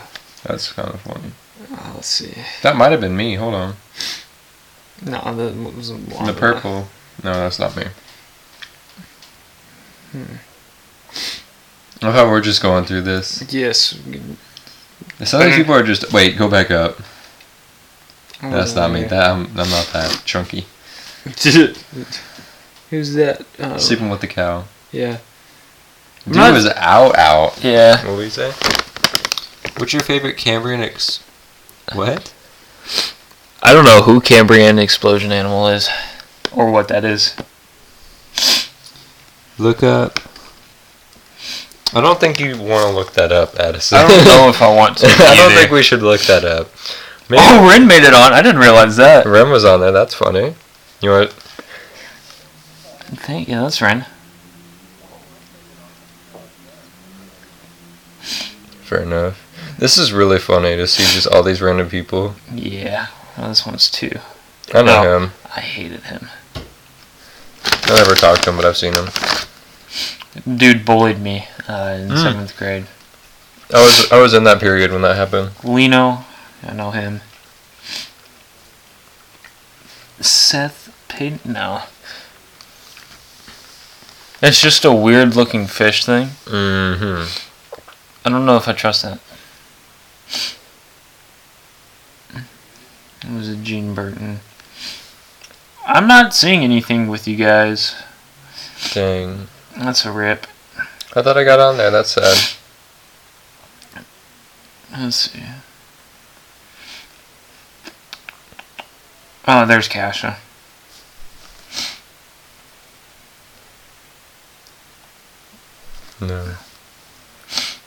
That's 0.47 0.71
kind 0.71 0.89
of 0.89 1.01
funny. 1.01 1.31
Uh, 1.71 1.91
let's 1.95 2.07
see. 2.07 2.33
That 2.63 2.75
might 2.77 2.91
have 2.91 3.01
been 3.01 3.15
me. 3.17 3.35
Hold 3.35 3.53
on. 3.53 3.75
No, 5.05 5.21
that 5.35 5.55
was 5.75 5.89
The 5.89 6.35
purple. 6.37 6.87
No, 7.23 7.33
that's 7.33 7.59
not 7.59 7.75
me. 7.75 7.85
Hmm. 10.11 10.23
I 12.05 12.11
thought 12.13 12.27
we 12.27 12.31
are 12.33 12.41
just 12.41 12.61
going 12.61 12.85
through 12.85 13.01
this. 13.01 13.43
Yes. 13.51 13.99
Some 15.23 15.41
of 15.41 15.47
these 15.47 15.55
people 15.55 15.73
are 15.73 15.83
just. 15.83 16.13
Wait, 16.13 16.37
go 16.37 16.49
back 16.49 16.71
up. 16.71 16.97
That's 18.41 18.75
not 18.75 18.91
me. 18.91 19.03
That 19.03 19.31
I'm, 19.31 19.47
I'm 19.47 19.69
not 19.69 19.89
that 19.93 20.21
chunky. 20.25 20.65
Who's 21.25 23.13
that? 23.15 23.45
Uh, 23.59 23.77
Sleeping 23.77 24.09
with 24.09 24.21
the 24.21 24.27
cow. 24.27 24.63
yeah. 24.91 25.17
Dude 26.25 26.35
Not- 26.35 26.53
was 26.53 26.67
out, 26.67 27.15
out. 27.17 27.63
Yeah. 27.63 28.05
What 28.05 28.17
would 28.17 28.23
you 28.25 28.29
say? 28.29 28.51
What's 29.77 29.93
your 29.93 30.01
favorite 30.01 30.37
Cambrian 30.37 30.81
ex? 30.81 31.23
What? 31.93 32.33
I 33.61 33.73
don't 33.73 33.85
know 33.85 34.01
who 34.01 34.21
Cambrian 34.21 34.79
explosion 34.79 35.31
animal 35.31 35.67
is, 35.67 35.89
or 36.53 36.71
what 36.71 36.87
that 36.87 37.05
is. 37.05 37.35
Look 39.57 39.83
up. 39.83 40.19
I 41.93 42.01
don't 42.01 42.19
think 42.19 42.39
you 42.39 42.57
want 42.57 42.89
to 42.89 42.95
look 42.95 43.13
that 43.13 43.31
up, 43.31 43.55
Addison. 43.55 43.97
I 43.99 44.07
don't 44.07 44.25
know 44.25 44.49
if 44.49 44.61
I 44.61 44.73
want 44.73 44.97
to. 44.97 45.07
I 45.09 45.35
don't 45.35 45.51
think 45.51 45.71
we 45.71 45.83
should 45.83 46.01
look 46.01 46.21
that 46.21 46.43
up. 46.43 46.69
Maybe 47.29 47.41
Oh, 47.45 47.67
Ren 47.69 47.87
made 47.87 48.03
it 48.03 48.13
on. 48.13 48.33
I 48.33 48.41
didn't 48.41 48.61
realize 48.61 48.95
that. 48.97 49.25
Rem 49.25 49.49
was 49.49 49.65
on 49.65 49.79
there. 49.79 49.91
That's 49.91 50.13
funny. 50.13 50.55
You 51.01 51.09
want? 51.11 51.31
Thank 53.23 53.47
yeah, 53.47 53.61
that's 53.61 53.81
Ren. 53.81 54.05
Fair 58.81 59.01
enough. 59.01 59.46
This 59.77 59.97
is 59.97 60.11
really 60.11 60.39
funny 60.39 60.75
to 60.75 60.87
see 60.87 61.03
just 61.03 61.27
all 61.27 61.43
these 61.43 61.61
random 61.61 61.89
people. 61.89 62.35
Yeah. 62.53 63.07
Well, 63.37 63.49
this 63.49 63.65
one's 63.65 63.89
two. 63.91 64.19
I 64.73 64.81
know 64.81 65.03
No. 65.03 65.17
him. 65.19 65.31
I 65.55 65.59
hated 65.61 66.03
him. 66.03 66.29
I 66.55 67.95
never 67.95 68.15
talked 68.15 68.43
to 68.43 68.49
him, 68.49 68.55
but 68.57 68.65
I've 68.65 68.77
seen 68.77 68.93
him. 68.93 69.07
Dude 70.57 70.83
bullied 70.85 71.19
me 71.19 71.47
uh, 71.67 71.97
in 71.99 72.09
Mm. 72.09 72.21
seventh 72.23 72.57
grade. 72.57 72.85
I 73.73 73.81
was 73.83 74.11
I 74.11 74.17
was 74.17 74.33
in 74.33 74.43
that 74.45 74.59
period 74.59 74.91
when 74.91 75.01
that 75.03 75.15
happened. 75.15 75.51
Lino, 75.63 76.25
I 76.67 76.73
know 76.73 76.91
him. 76.91 77.21
Seth 80.19 80.93
Payton? 81.07 81.39
No. 81.45 81.83
It's 84.41 84.61
just 84.61 84.85
a 84.85 84.91
weird 84.91 85.35
looking 85.35 85.67
fish 85.67 86.05
thing. 86.05 86.29
Mm-hmm. 86.45 87.25
I 88.25 88.29
don't 88.29 88.45
know 88.45 88.57
if 88.57 88.67
I 88.67 88.73
trust 88.73 89.01
that. 89.03 89.19
It 93.23 93.33
was 93.33 93.49
a 93.49 93.55
Gene 93.55 93.93
Burton. 93.93 94.39
I'm 95.85 96.07
not 96.07 96.33
seeing 96.33 96.63
anything 96.63 97.07
with 97.07 97.27
you 97.27 97.35
guys. 97.35 97.95
Dang. 98.93 99.47
That's 99.77 100.05
a 100.05 100.11
rip. 100.11 100.47
I 101.15 101.21
thought 101.21 101.37
I 101.37 101.43
got 101.43 101.59
on 101.59 101.77
there. 101.77 101.91
That's 101.91 102.11
sad. 102.11 102.57
Let's 104.91 105.15
see. 105.15 105.43
Oh, 109.47 109.65
there's 109.65 109.87
Kasha. 109.87 110.37
No. 116.19 116.55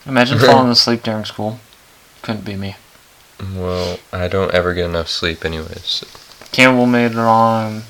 Imagine 0.07 0.39
falling 0.41 0.71
asleep 0.71 1.03
during 1.03 1.25
school. 1.25 1.61
Couldn't 2.23 2.45
be 2.45 2.57
me. 2.57 2.77
Well, 3.55 3.99
I 4.13 4.29
don't 4.29 4.53
ever 4.53 4.75
get 4.75 4.85
enough 4.87 5.09
sleep, 5.09 5.45
anyways. 5.45 6.05
Campbell 6.53 6.87
made 6.87 7.13
it 7.13 7.17
on. 7.19 7.83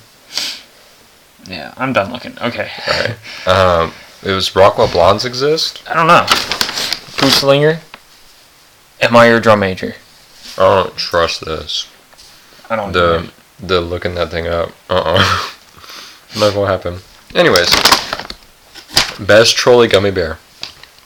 Yeah, 1.47 1.75
I'm 1.77 1.93
done 1.93 2.13
looking. 2.13 2.39
Okay. 2.39 2.71
Alright. 2.87 3.49
Um, 3.49 3.93
it 4.23 4.33
was 4.33 4.55
Rockwell 4.55 4.89
Blondes 4.91 5.25
exist. 5.25 5.83
I 5.89 5.95
don't 5.95 6.07
know. 6.07 6.25
Puslinger? 7.19 7.81
Am 9.01 9.17
I 9.17 9.29
your 9.29 9.41
drum 9.41 9.61
major? 9.61 9.95
I 10.59 10.83
don't 10.83 10.97
trust 10.97 11.45
this. 11.45 11.89
I 12.69 12.77
don't 12.77 12.93
The 12.93 13.23
know. 13.23 13.29
the 13.67 13.81
looking 13.81 14.15
that 14.17 14.31
thing 14.31 14.47
up. 14.47 14.71
Uh 14.89 15.03
uh 15.17 15.49
Not 16.39 16.55
gonna 16.55 16.67
happen. 16.71 16.99
Anyways, 17.35 17.71
best 19.19 19.57
Trolli 19.57 19.91
gummy 19.91 20.11
bear. 20.11 20.39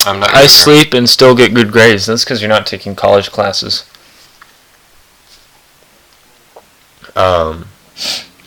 I'm 0.07 0.21
not. 0.21 0.35
I 0.35 0.47
sleep 0.47 0.95
and 0.95 1.09
still 1.09 1.35
get 1.35 1.55
good 1.55 1.73
grades. 1.73 2.07
That's 2.07 2.25
because 2.25 2.41
you're 2.41 2.49
not 2.49 2.67
taking 2.67 2.95
college 2.95 3.31
classes. 3.31 3.85
Um. 7.17 7.67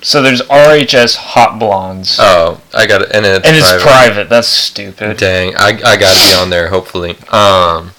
So 0.01 0.21
there's 0.21 0.41
RHS 0.43 1.15
Hot 1.15 1.59
Blondes. 1.59 2.17
Oh, 2.19 2.61
I 2.73 2.85
got 2.85 3.01
it, 3.01 3.11
and 3.13 3.25
it's 3.25 3.45
and 3.47 3.55
it's 3.57 3.67
private. 3.67 3.83
private. 3.83 4.29
That's 4.29 4.47
stupid. 4.47 5.17
Dang, 5.17 5.55
I 5.55 5.69
I 5.69 5.97
gotta 5.97 6.19
be 6.29 6.33
on 6.41 6.49
there. 6.49 6.69
Hopefully. 6.69 7.17
Um. 7.29 7.91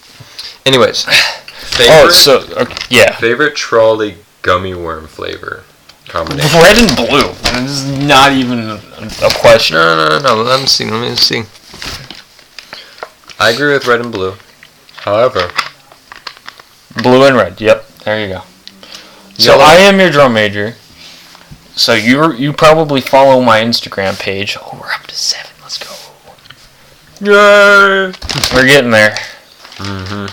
Anyways, 0.64 1.04
favorite 1.76 1.90
Oh, 1.92 2.08
so 2.10 2.40
okay, 2.62 2.76
yeah, 2.90 3.16
favorite 3.16 3.54
Trolli 3.56 4.16
gummy 4.42 4.74
worm 4.74 5.06
flavor 5.06 5.64
combination. 6.06 6.60
red 6.60 6.78
and 6.78 6.96
blue. 6.96 7.32
This 7.60 7.82
is 7.82 7.98
not 7.98 8.32
even 8.32 8.60
a 8.60 8.80
question. 9.40 9.76
No, 9.76 10.08
no, 10.08 10.20
no. 10.20 10.42
Let 10.42 10.60
me 10.60 10.66
see. 10.66 10.88
Let 10.90 11.00
me 11.00 11.16
see. 11.16 11.42
I 13.38 13.50
agree 13.50 13.72
with 13.72 13.86
red 13.86 14.00
and 14.00 14.12
blue. 14.12 14.34
However, 14.96 15.50
Blue 17.02 17.24
and 17.24 17.36
red. 17.36 17.60
Yep, 17.60 17.86
there 18.04 18.20
you 18.20 18.34
go. 18.34 18.42
So 19.34 19.58
I 19.60 19.74
am 19.74 20.00
your 20.00 20.10
drum 20.10 20.34
major. 20.34 20.74
So 21.76 21.94
you 21.94 22.32
you 22.32 22.52
probably 22.52 23.00
follow 23.00 23.40
my 23.40 23.60
Instagram 23.60 24.18
page. 24.18 24.56
Oh, 24.60 24.78
we're 24.80 24.90
up 24.90 25.06
to 25.06 25.14
seven. 25.14 25.52
Let's 25.62 25.78
go. 25.78 25.94
Yay! 27.20 28.12
We're 28.52 28.66
getting 28.66 28.90
there. 28.90 29.14
Mm-hmm. 29.76 30.26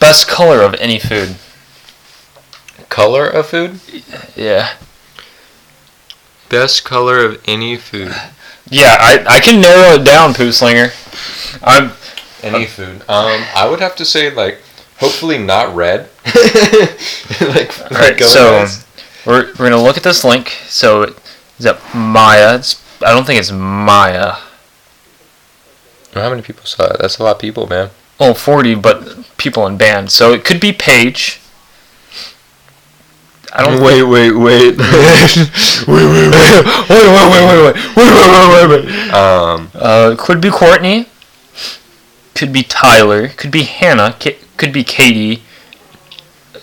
Best 0.00 0.28
color 0.28 0.62
of 0.62 0.74
any 0.74 0.98
food. 0.98 1.36
Color 2.88 3.26
of 3.26 3.46
food? 3.48 3.80
Yeah. 4.34 4.74
Best 6.48 6.84
color 6.84 7.18
of 7.24 7.42
any 7.46 7.76
food. 7.76 8.14
Yeah, 8.70 8.96
I, 8.98 9.24
I 9.28 9.40
can 9.40 9.60
narrow 9.60 10.00
it 10.00 10.04
down, 10.04 10.32
Poo 10.32 10.52
Slinger. 10.52 10.90
I'm 11.62 11.90
Any 12.42 12.66
food. 12.66 13.00
Um, 13.08 13.44
I 13.54 13.66
would 13.68 13.80
have 13.80 13.96
to 13.96 14.04
say 14.04 14.30
like, 14.30 14.60
hopefully 14.98 15.38
not 15.38 15.74
red. 15.74 16.08
like, 17.40 17.80
All 17.90 17.98
right, 17.98 18.20
so 18.20 18.66
we're, 19.26 19.46
we're 19.46 19.70
gonna 19.70 19.82
look 19.82 19.96
at 19.96 20.02
this 20.02 20.24
link. 20.24 20.48
So 20.66 21.02
is 21.02 21.16
that 21.64 21.80
Maya? 21.94 22.56
It's, 22.56 22.82
I 23.02 23.12
don't 23.12 23.26
think 23.26 23.40
it's 23.40 23.50
Maya. 23.50 24.34
how 26.14 26.30
many 26.30 26.42
people 26.42 26.64
saw 26.64 26.86
it? 26.92 26.98
That's 27.00 27.18
a 27.18 27.24
lot 27.24 27.36
of 27.36 27.40
people, 27.40 27.66
man. 27.66 27.90
Oh, 28.20 28.34
40, 28.34 28.74
but 28.76 29.36
people 29.36 29.66
in 29.66 29.76
bands. 29.76 30.12
So 30.12 30.32
it 30.32 30.44
could 30.44 30.60
be 30.60 30.72
Paige. 30.72 31.40
I 33.52 33.64
don't. 33.64 33.82
wait, 33.82 34.02
wait, 34.04 34.32
wait, 34.32 34.76
wait, 34.76 34.76
wait, 34.76 34.76
wait, 34.76 35.88
wait, 35.88 36.08
wait, 36.08 36.30
wait, 36.30 36.64
wait, 36.88 36.88
wait, 36.88 36.90
wait, 36.90 37.28
wait, 37.30 37.46
wait, 37.48 37.74
wait. 37.74 38.68
Wait, 38.68 38.84
wait. 38.84 39.14
Um, 39.14 39.70
Uh, 39.74 40.16
could 40.18 40.40
be 40.40 40.50
Courtney. 40.50 41.06
Could 42.38 42.52
be 42.52 42.62
Tyler. 42.62 43.28
Could 43.30 43.50
be 43.50 43.64
Hannah. 43.64 44.16
Could 44.56 44.72
be 44.72 44.84
Katie. 44.84 45.42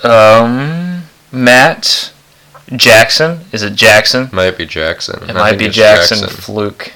Um, 0.04 1.04
Matt. 1.34 2.14
Jackson. 2.74 3.42
Is 3.52 3.62
it 3.62 3.76
Jackson? 3.76 4.30
might 4.32 4.58
be 4.58 4.66
Jackson. 4.66 5.22
It 5.24 5.32
I 5.32 5.34
might 5.34 5.60
be 5.60 5.66
it's 5.66 5.76
Jackson, 5.76 6.30
Fluke. 6.30 6.94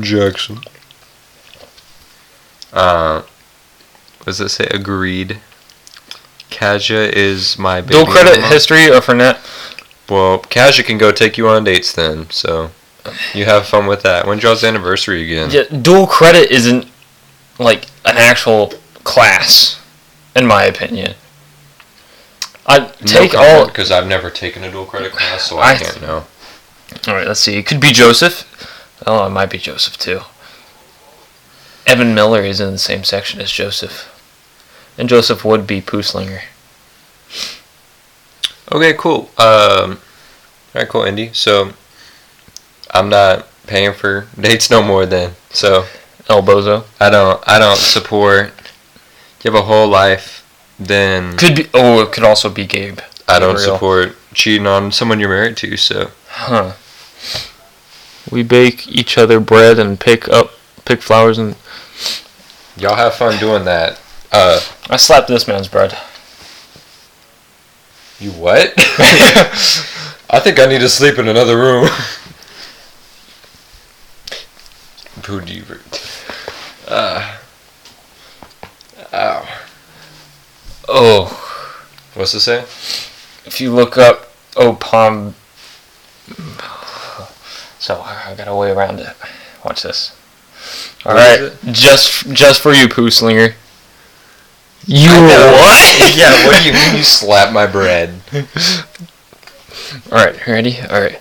Jackson. 0.00 0.58
Uh, 2.72 3.22
what 4.18 4.26
does 4.26 4.40
it 4.40 4.48
say? 4.48 4.66
Agreed. 4.72 5.38
Kaja 6.50 7.08
is 7.12 7.56
my 7.56 7.80
baby 7.80 7.94
Dual 7.94 8.06
credit 8.06 8.40
mama. 8.40 8.48
history 8.52 8.90
of 8.90 9.06
Fernet. 9.06 9.38
Well, 10.10 10.40
Kaja 10.40 10.84
can 10.84 10.98
go 10.98 11.12
take 11.12 11.38
you 11.38 11.48
on 11.48 11.62
dates 11.62 11.92
then, 11.92 12.28
so 12.30 12.72
you 13.34 13.44
have 13.44 13.66
fun 13.66 13.86
with 13.86 14.02
that. 14.02 14.26
When's 14.26 14.42
y'all's 14.42 14.64
anniversary 14.64 15.24
again? 15.24 15.50
Yeah, 15.50 15.62
dual 15.62 16.06
credit 16.06 16.50
isn't 16.50 16.86
like 17.58 17.84
an 18.04 18.16
actual 18.16 18.72
class, 19.04 19.80
in 20.34 20.46
my 20.46 20.64
opinion. 20.64 21.14
I 22.66 22.80
take 22.80 23.34
all. 23.34 23.66
because 23.66 23.90
I've 23.90 24.06
never 24.06 24.30
taken 24.30 24.62
a 24.62 24.70
dual 24.70 24.84
credit 24.84 25.12
class, 25.12 25.48
so 25.48 25.58
I 25.58 25.70
I, 25.70 25.76
can't 25.76 26.02
know. 26.02 26.26
All 27.06 27.14
right, 27.14 27.26
let's 27.26 27.40
see. 27.40 27.56
It 27.56 27.66
could 27.66 27.80
be 27.80 27.92
Joseph. 27.92 28.44
Oh, 29.06 29.26
it 29.26 29.30
might 29.30 29.50
be 29.50 29.58
Joseph 29.58 29.96
too. 29.96 30.20
Evan 31.86 32.14
Miller 32.14 32.42
is 32.42 32.60
in 32.60 32.72
the 32.72 32.78
same 32.78 33.04
section 33.04 33.40
as 33.40 33.50
Joseph, 33.50 34.14
and 34.98 35.08
Joseph 35.08 35.44
would 35.44 35.66
be 35.66 35.80
Pooslinger. 35.80 36.42
Okay, 38.70 38.92
cool. 38.92 39.30
Um, 39.38 39.98
all 40.74 40.82
right, 40.82 40.88
cool, 40.88 41.04
Indy. 41.04 41.32
So 41.32 41.72
I'm 42.90 43.08
not 43.08 43.46
paying 43.66 43.92
for 43.92 44.26
dates 44.40 44.70
no 44.70 44.82
more 44.82 45.06
then. 45.06 45.32
So 45.50 45.84
El 46.28 46.42
Bozo 46.42 46.84
I 47.00 47.10
don't 47.10 47.42
I 47.46 47.58
don't 47.58 47.76
support. 47.78 48.52
You 49.42 49.52
have 49.52 49.60
a 49.62 49.66
whole 49.66 49.88
life, 49.88 50.44
then 50.78 51.36
could 51.36 51.56
be. 51.56 51.66
Oh, 51.72 52.02
it 52.02 52.12
could 52.12 52.24
also 52.24 52.50
be 52.50 52.66
Gabe. 52.66 52.98
I 53.28 53.38
don't 53.38 53.56
Real. 53.56 53.74
support 53.74 54.16
cheating 54.34 54.66
on 54.66 54.90
someone 54.90 55.20
you're 55.20 55.28
married 55.28 55.56
to. 55.58 55.76
So 55.76 56.10
Huh. 56.28 56.72
We 58.30 58.42
bake 58.42 58.88
each 58.88 59.16
other 59.16 59.40
bread 59.40 59.78
and 59.78 59.98
pick 59.98 60.28
up 60.28 60.52
pick 60.84 61.02
flowers 61.02 61.38
and 61.38 61.56
y'all 62.76 62.96
have 62.96 63.14
fun 63.14 63.38
doing 63.38 63.64
that. 63.64 64.00
Uh, 64.30 64.60
I 64.90 64.96
slapped 64.96 65.28
this 65.28 65.48
man's 65.48 65.68
bread. 65.68 65.96
you 68.20 68.30
what? 68.32 68.72
I 70.30 70.40
think 70.40 70.58
I 70.58 70.66
need 70.66 70.80
to 70.80 70.88
sleep 70.88 71.18
in 71.18 71.28
another 71.28 71.56
room. 71.56 71.88
Do 75.22 75.40
you? 75.46 75.64
Uh, 76.86 77.36
ow. 79.12 79.48
Oh, 80.88 81.44
What's 82.14 82.34
it 82.34 82.40
say? 82.40 82.64
if 83.48 83.60
you 83.60 83.72
look 83.72 83.96
up 83.96 84.30
oh 84.56 84.74
palm. 84.74 85.34
So 87.78 88.00
I 88.00 88.34
got 88.36 88.48
a 88.48 88.54
way 88.54 88.70
around 88.70 89.00
it. 89.00 89.14
Watch 89.64 89.82
this. 89.82 90.14
All 91.06 91.14
What 91.14 91.20
right, 91.40 91.52
just 91.72 92.30
just 92.32 92.60
for 92.60 92.72
you, 92.72 92.88
poo 92.88 93.10
slinger. 93.10 93.54
You 94.86 95.08
what? 95.10 96.14
yeah, 96.16 96.46
what 96.46 96.62
do 96.62 96.68
you 96.68 96.72
mean 96.74 96.96
you 96.96 97.04
slap 97.04 97.52
my 97.52 97.66
bread? 97.66 98.20
All 100.10 100.18
right, 100.24 100.46
ready? 100.46 100.78
All 100.80 101.00
right. 101.00 101.20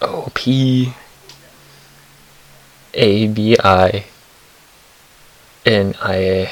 O 0.00 0.30
P 0.34 0.94
A 2.94 3.26
B 3.28 3.56
I 3.62 4.06
N 5.66 5.94
I 6.00 6.14
A. 6.14 6.50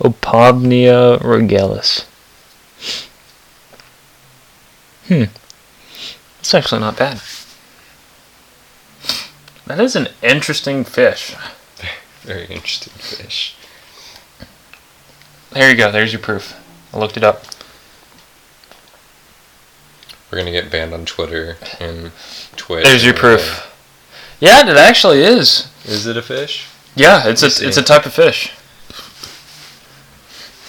Opabinia 0.00 1.18
regalis. 1.20 2.04
Hmm. 5.08 5.24
That's 6.36 6.54
actually 6.54 6.80
not 6.80 6.96
bad. 6.96 7.20
That 9.66 9.80
is 9.80 9.96
an 9.96 10.08
interesting 10.22 10.84
fish. 10.84 11.34
Very 12.22 12.46
interesting 12.46 12.92
fish. 12.94 13.56
There 15.52 15.70
you 15.70 15.76
go. 15.76 15.90
There's 15.90 16.12
your 16.12 16.20
proof. 16.20 16.54
I 16.92 16.98
looked 16.98 17.16
it 17.16 17.24
up. 17.24 17.44
We're 20.30 20.38
gonna 20.38 20.50
get 20.50 20.70
banned 20.70 20.92
on 20.92 21.04
Twitter 21.04 21.56
and 21.78 22.10
Twitch. 22.56 22.84
There's 22.84 23.04
your 23.04 23.14
proof. 23.14 23.73
Yeah, 24.44 24.68
it 24.68 24.76
actually 24.76 25.22
is. 25.22 25.72
Is 25.86 26.06
it 26.06 26.18
a 26.18 26.22
fish? 26.22 26.66
Yeah, 26.94 27.26
it's 27.26 27.42
a 27.42 27.46
me 27.46 27.68
it's 27.68 27.78
a 27.78 27.82
type 27.82 28.04
of 28.04 28.12
fish. 28.12 28.52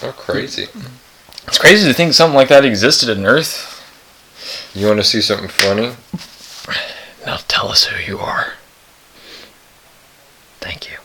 Oh, 0.02 0.14
crazy. 0.14 0.68
It's 1.46 1.58
crazy 1.58 1.86
to 1.86 1.94
think 1.94 2.14
something 2.14 2.36
like 2.36 2.48
that 2.48 2.64
existed 2.64 3.10
in 3.10 3.26
Earth. 3.26 3.74
You 4.74 4.88
want 4.88 5.00
to 5.02 5.04
see 5.04 5.20
something 5.20 5.50
funny? 5.50 5.94
Now 7.26 7.40
tell 7.50 7.68
us 7.68 7.84
who 7.84 8.02
you 8.02 8.18
are. 8.20 8.54
Thank 10.62 10.90
you. 10.90 10.98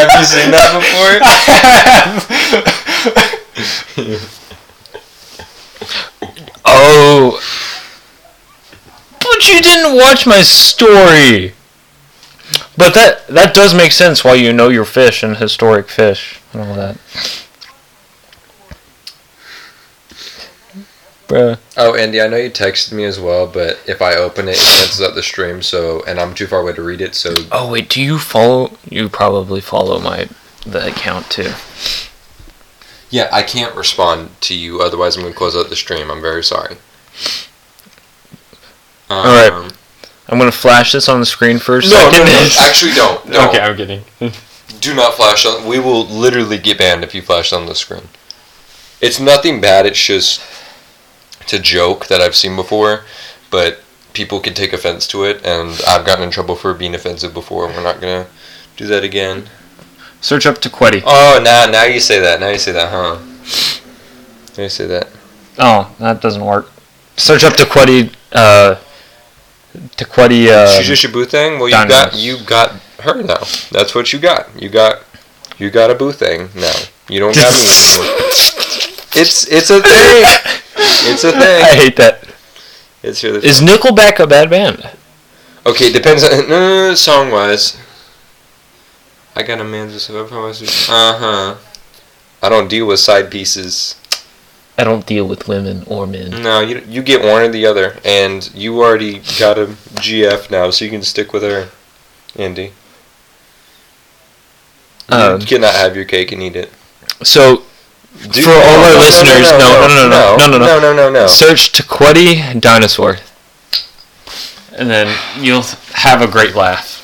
Have 0.00 0.20
you 0.20 0.24
seen 0.26 0.50
that 0.50 0.72
before? 0.80 1.20
I 1.22 1.36
have. 4.06 4.40
oh. 6.64 7.40
But 9.20 9.48
you 9.48 9.60
didn't 9.60 9.96
watch 9.96 10.26
my 10.26 10.42
story. 10.42 11.54
But 12.76 12.94
that 12.94 13.26
that 13.28 13.54
does 13.54 13.74
make 13.74 13.92
sense 13.92 14.24
why 14.24 14.34
you 14.34 14.52
know 14.52 14.68
your 14.68 14.84
fish 14.84 15.22
and 15.22 15.36
historic 15.36 15.88
fish 15.88 16.40
and 16.52 16.62
all 16.62 16.74
that. 16.74 16.96
Bruh. 21.30 21.58
Oh, 21.76 21.94
Andy, 21.94 22.20
I 22.20 22.26
know 22.26 22.36
you 22.36 22.50
texted 22.50 22.92
me 22.92 23.04
as 23.04 23.20
well, 23.20 23.46
but 23.46 23.78
if 23.86 24.02
I 24.02 24.14
open 24.16 24.48
it, 24.48 24.56
it 24.56 24.58
cancels 24.58 25.00
out 25.00 25.14
the 25.14 25.22
stream. 25.22 25.62
So, 25.62 26.02
and 26.06 26.18
I'm 26.18 26.34
too 26.34 26.46
far 26.48 26.60
away 26.60 26.72
to 26.72 26.82
read 26.82 27.00
it. 27.00 27.14
So, 27.14 27.32
Oh 27.52 27.70
wait, 27.70 27.88
do 27.88 28.02
you 28.02 28.18
follow? 28.18 28.76
You 28.88 29.08
probably 29.08 29.60
follow 29.60 30.00
my 30.00 30.28
the 30.66 30.86
account 30.88 31.30
too. 31.30 31.52
yeah, 33.10 33.28
I 33.32 33.42
can't 33.42 33.74
respond 33.76 34.40
to 34.42 34.54
you. 34.56 34.80
Otherwise, 34.80 35.16
I'm 35.16 35.22
gonna 35.22 35.34
close 35.34 35.56
out 35.56 35.68
the 35.70 35.76
stream. 35.76 36.10
I'm 36.10 36.20
very 36.20 36.42
sorry. 36.42 36.76
Um, 39.08 39.16
All 39.18 39.24
right. 39.24 39.72
I'm 40.28 40.38
gonna 40.38 40.52
flash 40.52 40.92
this 40.92 41.08
on 41.08 41.20
the 41.20 41.26
screen 41.26 41.58
for 41.58 41.78
a 41.78 41.80
No, 41.82 41.86
second. 41.88 42.18
no, 42.18 42.24
no. 42.26 42.48
Actually, 42.60 42.92
don't. 42.94 43.26
No. 43.28 43.48
Okay, 43.48 43.60
I'm 43.60 43.76
kidding. 43.76 44.02
Do 44.80 44.94
not 44.94 45.14
flash 45.14 45.44
on. 45.46 45.66
We 45.66 45.78
will 45.78 46.06
literally 46.06 46.58
get 46.58 46.78
banned 46.78 47.02
if 47.04 47.14
you 47.14 47.22
flash 47.22 47.52
on 47.52 47.66
the 47.66 47.74
screen. 47.74 48.08
It's 49.00 49.18
nothing 49.20 49.60
bad. 49.60 49.86
It's 49.86 50.02
just 50.02 50.40
it's 51.40 51.52
a 51.52 51.58
joke 51.58 52.06
that 52.06 52.20
I've 52.20 52.34
seen 52.36 52.56
before, 52.56 53.04
but 53.50 53.80
people 54.12 54.40
can 54.40 54.54
take 54.54 54.72
offense 54.72 55.06
to 55.08 55.24
it, 55.24 55.44
and 55.44 55.80
I've 55.86 56.04
gotten 56.06 56.24
in 56.24 56.30
trouble 56.30 56.56
for 56.56 56.74
being 56.74 56.94
offensive 56.94 57.32
before. 57.34 57.66
We're 57.68 57.82
not 57.82 58.00
gonna 58.00 58.26
do 58.76 58.86
that 58.86 59.04
again. 59.04 59.48
Search 60.20 60.46
up 60.46 60.56
Tequetti. 60.58 61.02
Oh, 61.04 61.40
now 61.42 61.66
now 61.70 61.84
you 61.84 62.00
say 62.00 62.20
that. 62.20 62.40
Now 62.40 62.48
you 62.48 62.58
say 62.58 62.72
that, 62.72 62.90
huh? 62.90 63.18
Now 64.56 64.62
you 64.64 64.68
say 64.68 64.86
that. 64.86 65.08
Oh, 65.58 65.94
that 65.98 66.20
doesn't 66.20 66.44
work. 66.44 66.70
Search 67.16 67.44
up 67.44 67.54
Tequetti. 67.54 68.12
Uh, 68.32 68.76
Tequetti. 69.96 70.48
Uh, 70.48 70.76
She's 70.78 70.86
just 70.86 71.02
your 71.02 71.12
boo 71.12 71.24
thing. 71.24 71.58
Well, 71.58 71.68
you 71.68 71.88
got 71.88 72.14
you 72.14 72.38
got 72.44 72.72
her 73.00 73.22
now. 73.22 73.42
That's 73.70 73.94
what 73.94 74.12
you 74.12 74.18
got. 74.18 74.48
You 74.60 74.68
got 74.68 75.02
you 75.58 75.70
got 75.70 75.90
a 75.90 75.94
boo 75.94 76.12
thing 76.12 76.48
now. 76.54 76.72
You 77.08 77.20
don't 77.20 77.34
got 77.34 77.52
me 77.54 77.60
anymore. 77.66 78.16
It's 79.12 79.44
it's 79.48 79.70
a 79.70 79.80
thing. 79.82 80.59
It's 80.80 81.24
a 81.24 81.32
thing. 81.32 81.40
I 81.64 81.74
hate 81.74 81.96
that. 81.96 82.24
It's 83.02 83.22
really 83.24 83.46
Is 83.46 83.60
Nickelback 83.60 84.18
a 84.18 84.26
bad 84.26 84.50
band? 84.50 84.90
okay. 85.66 85.86
It 85.86 85.92
depends 85.92 86.24
on 86.24 86.48
no, 86.48 86.94
song 86.94 87.30
wise. 87.30 87.78
I 89.36 89.42
got 89.42 89.60
a 89.60 89.64
man's 89.64 90.10
Uh 90.10 91.18
huh. 91.18 91.56
I 92.42 92.48
don't 92.48 92.68
deal 92.68 92.86
with 92.86 93.00
side 93.00 93.30
pieces. 93.30 93.96
I 94.76 94.84
don't 94.84 95.04
deal 95.04 95.26
with 95.28 95.46
women 95.46 95.84
or 95.86 96.06
men. 96.06 96.42
No, 96.42 96.60
you 96.60 96.82
you 96.88 97.02
get 97.02 97.22
one 97.22 97.42
or 97.42 97.48
the 97.48 97.66
other, 97.66 97.98
and 98.04 98.50
you 98.54 98.80
already 98.80 99.18
got 99.38 99.58
a 99.58 99.66
GF 99.66 100.50
now, 100.50 100.70
so 100.70 100.84
you 100.86 100.90
can 100.90 101.02
stick 101.02 101.32
with 101.34 101.42
her, 101.42 101.68
Andy. 102.36 102.72
Um, 105.10 105.40
you 105.40 105.46
cannot 105.46 105.74
have 105.74 105.94
your 105.96 106.04
cake 106.06 106.32
and 106.32 106.42
eat 106.42 106.56
it. 106.56 106.70
So 107.22 107.64
Do- 108.30 108.42
For 108.42 108.50
all 108.50 108.84
our 108.84 108.98
listeners, 108.98 109.48
no, 109.48 109.58
no, 109.58 109.88
no, 109.88 110.08
no, 110.08 110.36
no, 110.36 110.36
no, 110.36 110.58
no. 110.58 110.66
no, 110.66 110.80
no, 110.80 110.92
no, 110.94 111.10
no. 111.10 111.26
search 111.26 111.72
Taquetti 111.72 112.60
dinosaur, 112.60 113.16
and 114.76 114.90
then 114.90 115.16
you'll 115.38 115.62
have 115.94 116.20
a 116.20 116.26
great 116.26 116.54
laugh. 116.54 116.98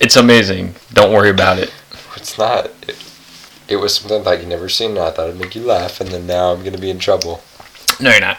It's 0.00 0.16
amazing. 0.16 0.74
Don't 0.92 1.12
worry 1.12 1.30
about 1.30 1.58
it. 1.58 1.72
It's 2.16 2.36
not. 2.38 2.66
It, 2.88 2.96
it 3.68 3.76
was 3.76 3.94
something 3.96 4.24
like 4.24 4.40
you 4.40 4.46
never 4.46 4.68
seen. 4.68 4.90
and 4.90 4.98
I 5.00 5.10
thought 5.10 5.28
it'd 5.28 5.40
make 5.40 5.54
you 5.54 5.62
laugh, 5.62 6.00
and 6.00 6.10
then 6.10 6.26
now 6.26 6.52
I'm 6.52 6.64
gonna 6.64 6.78
be 6.78 6.90
in 6.90 6.98
trouble. 6.98 7.42
No, 8.00 8.10
you're 8.10 8.20
not. 8.20 8.38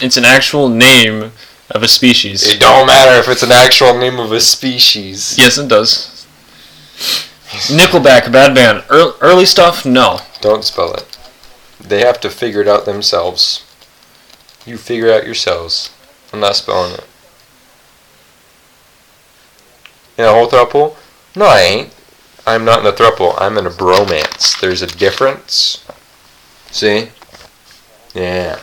It's 0.00 0.16
an 0.16 0.24
actual 0.24 0.68
name 0.68 1.32
of 1.70 1.82
a 1.82 1.88
species. 1.88 2.42
It 2.46 2.60
don't 2.60 2.86
matter 2.86 3.18
if 3.18 3.28
it's 3.28 3.42
an 3.42 3.50
actual 3.52 3.98
name 3.98 4.18
of 4.20 4.30
a 4.32 4.40
species. 4.40 5.36
yes, 5.38 5.58
it 5.58 5.68
does. 5.68 6.26
Nickelback, 7.48 8.30
bad 8.30 8.54
band. 8.54 8.84
Early, 8.90 9.12
early 9.20 9.46
stuff, 9.46 9.86
no. 9.86 10.20
Don't 10.40 10.64
spell 10.64 10.92
it. 10.94 11.18
They 11.80 12.00
have 12.00 12.20
to 12.20 12.30
figure 12.30 12.60
it 12.60 12.68
out 12.68 12.84
themselves. 12.84 13.64
You 14.66 14.76
figure 14.76 15.06
it 15.06 15.14
out 15.14 15.26
yourselves. 15.26 15.90
I'm 16.32 16.40
not 16.40 16.56
spelling 16.56 16.92
it. 16.94 17.04
In 20.18 20.24
a 20.24 20.32
whole 20.32 20.48
throuple? 20.48 20.96
No, 21.34 21.46
I 21.46 21.60
ain't. 21.60 21.94
I'm 22.46 22.64
not 22.64 22.80
in 22.80 22.86
a 22.86 22.92
throuple. 22.92 23.34
I'm 23.38 23.56
in 23.56 23.66
a 23.66 23.70
bromance. 23.70 24.60
There's 24.60 24.82
a 24.82 24.86
difference. 24.86 25.84
See? 26.70 27.08
Yeah. 28.14 28.60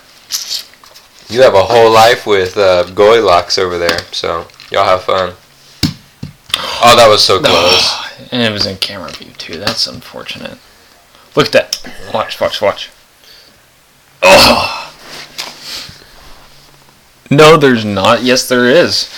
You 1.28 1.42
have 1.42 1.56
a 1.56 1.64
whole 1.64 1.92
life 1.92 2.28
with 2.28 2.58
uh, 2.58 2.84
Goylocks 2.88 3.58
over 3.58 3.80
there, 3.80 4.00
so 4.12 4.48
y'all 4.70 4.86
have 4.86 5.04
fun. 5.04 5.34
Oh, 6.84 6.96
that 6.96 7.08
was 7.10 7.24
so 7.24 7.40
close. 7.40 8.05
And 8.32 8.42
it 8.44 8.52
was 8.52 8.66
in 8.66 8.78
camera 8.78 9.12
view 9.12 9.32
too. 9.38 9.58
That's 9.60 9.88
unfortunate. 9.88 10.58
Look 11.36 11.48
at 11.48 11.52
that. 11.54 12.12
Watch, 12.14 12.40
watch, 12.40 12.62
watch. 12.62 12.90
Oh. 14.22 14.94
No, 17.30 17.58
there's 17.58 17.84
not. 17.86 18.24
Yes, 18.24 18.48
there 18.48 18.66
is. 18.66 19.10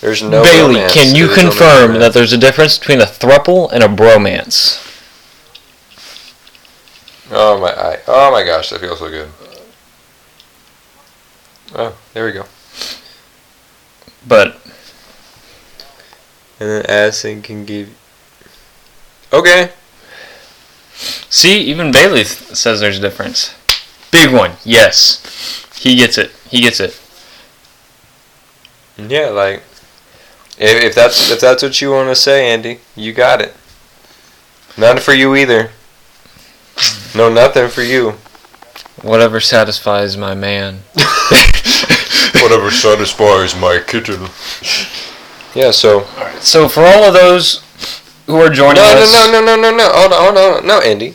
There's 0.00 0.22
no 0.22 0.42
Bailey, 0.42 0.74
romance. 0.76 0.94
can 0.94 1.14
you 1.14 1.26
There's 1.26 1.38
confirm 1.38 1.90
romance. 1.92 1.98
that 2.04 2.14
there's 2.14 2.32
a 2.32 2.38
difference 2.38 2.78
between 2.78 3.00
a 3.00 3.04
thruple 3.04 3.70
and 3.70 3.84
a 3.84 3.86
bromance? 3.88 4.86
Oh 7.30 7.60
my! 7.60 7.68
I, 7.70 7.98
oh 8.08 8.32
my 8.32 8.42
gosh, 8.44 8.70
that 8.70 8.80
feels 8.80 8.98
so 8.98 9.08
good. 9.10 9.28
Oh, 11.74 11.96
there 12.14 12.24
we 12.24 12.32
go. 12.32 12.46
But 14.26 14.56
And 16.58 16.68
then 16.68 16.86
Addison 16.86 17.42
can 17.42 17.64
give. 17.64 17.94
Okay. 19.32 19.70
see, 21.28 21.60
even 21.62 21.92
Bailey 21.92 22.24
th- 22.24 22.56
says 22.56 22.80
there's 22.80 22.98
a 22.98 23.00
difference. 23.00 23.54
Big 24.10 24.32
one, 24.32 24.52
yes. 24.64 25.66
He 25.76 25.96
gets 25.96 26.18
it. 26.18 26.32
He 26.48 26.60
gets 26.60 26.80
it. 26.80 27.00
Yeah, 28.98 29.28
like 29.30 29.62
if, 30.58 30.84
if 30.84 30.94
that's 30.94 31.30
if 31.30 31.40
that's 31.40 31.62
what 31.62 31.80
you 31.80 31.92
want 31.92 32.08
to 32.10 32.14
say, 32.14 32.50
Andy, 32.52 32.80
you 32.94 33.12
got 33.12 33.40
it. 33.40 33.54
None 34.76 34.98
for 34.98 35.14
you 35.14 35.34
either. 35.36 35.70
No, 37.14 37.32
nothing 37.32 37.68
for 37.68 37.82
you. 37.82 38.14
Whatever 39.02 39.40
satisfies 39.40 40.16
my 40.16 40.34
man. 40.34 40.80
Whatever 42.42 42.70
satisfies 42.70 43.56
my 43.56 43.82
kitten. 43.86 44.28
Yeah. 45.52 45.72
So. 45.72 46.04
So 46.38 46.68
for 46.68 46.84
all 46.84 47.02
of 47.02 47.12
those 47.12 47.64
who 48.30 48.40
are 48.40 48.50
joining 48.50 48.76
No, 48.76 48.82
us, 48.82 49.12
no, 49.12 49.30
no, 49.30 49.40
no, 49.44 49.56
no, 49.56 49.70
no, 49.70 49.76
no. 49.76 49.90
Hold 49.92 50.12
on, 50.12 50.34
hold 50.36 50.58
on. 50.60 50.66
No, 50.66 50.80
Andy. 50.80 51.14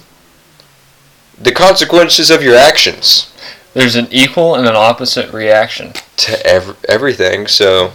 The 1.38 1.52
consequences 1.52 2.30
of 2.30 2.42
your 2.44 2.56
actions. 2.56 3.32
there's 3.74 3.96
an 3.96 4.08
equal 4.12 4.56
and 4.56 4.68
an 4.68 4.76
opposite 4.76 5.34
reaction. 5.34 5.94
to 6.18 6.46
ev- 6.46 6.78
everything. 6.88 7.48
So 7.48 7.92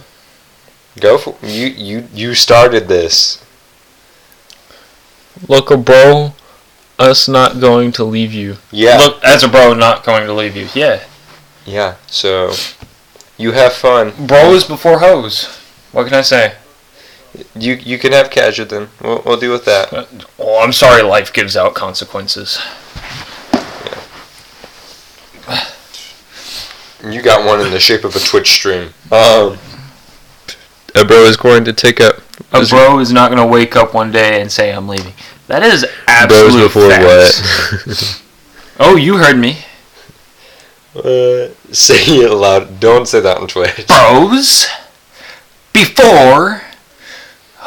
go 0.99 1.17
for 1.17 1.35
you. 1.45 1.67
You 1.67 2.07
you 2.13 2.35
started 2.35 2.87
this. 2.87 3.43
Look, 5.47 5.71
a 5.71 5.77
bro, 5.77 6.33
us 6.99 7.27
not 7.27 7.59
going 7.59 7.91
to 7.93 8.03
leave 8.03 8.33
you. 8.33 8.57
Yeah. 8.69 8.97
Look, 8.97 9.23
as 9.23 9.43
a 9.43 9.47
bro, 9.47 9.73
not 9.73 10.03
going 10.03 10.27
to 10.27 10.33
leave 10.33 10.55
you. 10.55 10.67
Yeah. 10.75 11.03
Yeah. 11.65 11.95
So 12.07 12.53
you 13.37 13.53
have 13.53 13.73
fun. 13.73 14.13
Bro 14.27 14.53
is 14.53 14.65
before 14.65 14.99
hose. 14.99 15.45
What 15.91 16.05
can 16.05 16.13
I 16.13 16.21
say? 16.21 16.53
You 17.55 17.75
you 17.75 17.97
can 17.97 18.11
have 18.11 18.29
casual 18.29 18.65
then. 18.65 18.89
We'll 19.01 19.21
we'll 19.25 19.39
deal 19.39 19.51
with 19.51 19.65
that. 19.65 20.07
Oh, 20.37 20.61
I'm 20.61 20.73
sorry 20.73 21.01
life 21.01 21.31
gives 21.31 21.55
out 21.55 21.73
consequences. 21.73 22.59
Yeah. 23.53 24.03
You 27.09 27.21
got 27.21 27.47
one 27.47 27.61
in 27.61 27.71
the 27.71 27.79
shape 27.79 28.03
of 28.03 28.15
a 28.15 28.19
Twitch 28.19 28.51
stream. 28.51 28.93
Um. 29.11 29.57
A 30.93 31.05
bro 31.05 31.23
is 31.23 31.37
going 31.37 31.63
to 31.65 31.73
take 31.73 32.01
up. 32.01 32.17
A 32.51 32.65
bro 32.65 32.99
is 32.99 33.13
not 33.13 33.31
going 33.31 33.41
to 33.41 33.51
wake 33.51 33.77
up 33.77 33.93
one 33.93 34.11
day 34.11 34.41
and 34.41 34.51
say, 34.51 34.73
I'm 34.73 34.89
leaving. 34.89 35.13
That 35.47 35.63
is 35.63 35.85
absolute 36.07 36.69
facts. 36.71 37.87
what? 37.87 38.21
Oh, 38.83 38.95
you 38.95 39.17
heard 39.17 39.37
me. 39.37 39.59
Uh, 40.95 41.49
say 41.71 41.93
it 41.95 42.33
loud. 42.33 42.79
Don't 42.79 43.07
say 43.07 43.19
that 43.19 43.37
on 43.37 43.47
Twitch. 43.47 43.85
Bros 43.85 44.65
before 45.71 46.63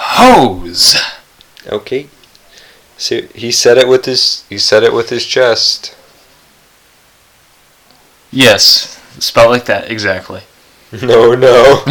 hose. 0.04 0.96
Okay. 1.66 2.08
So 2.96 3.22
he 3.34 3.50
said 3.50 3.78
it 3.78 3.88
with 3.88 4.04
his. 4.04 4.44
He 4.48 4.58
said 4.58 4.82
it 4.82 4.92
with 4.92 5.10
his 5.10 5.24
chest. 5.26 5.94
Yes, 8.30 9.00
spelled 9.18 9.50
like 9.50 9.66
that, 9.66 9.90
exactly. 9.90 10.42
No, 11.02 11.34
no. 11.34 11.82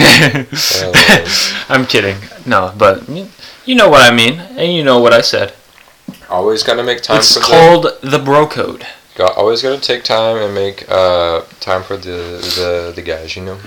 I'm 1.67 1.85
kidding. 1.85 2.15
No, 2.45 2.73
but 2.77 3.09
you- 3.09 3.75
know 3.75 3.89
what 3.89 4.01
I 4.01 4.15
mean, 4.15 4.39
and 4.39 4.71
you 4.71 4.81
know 4.83 4.99
what 4.99 5.11
I 5.11 5.19
said. 5.21 5.53
Always 6.29 6.63
gotta 6.63 6.83
make 6.83 7.01
time 7.01 7.17
It's 7.17 7.35
for 7.35 7.41
called 7.41 7.87
the 8.01 8.19
bro 8.19 8.47
code. 8.47 8.85
Got, 9.15 9.35
always 9.37 9.61
gotta 9.61 9.81
take 9.81 10.03
time 10.05 10.37
and 10.37 10.53
make 10.55 10.85
uh 10.89 11.41
time 11.59 11.83
for 11.83 11.97
the 11.97 12.39
the 12.57 12.93
the 12.95 13.01
guys. 13.01 13.35
You 13.35 13.43
know. 13.43 13.57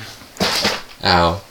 Ow. 1.05 1.43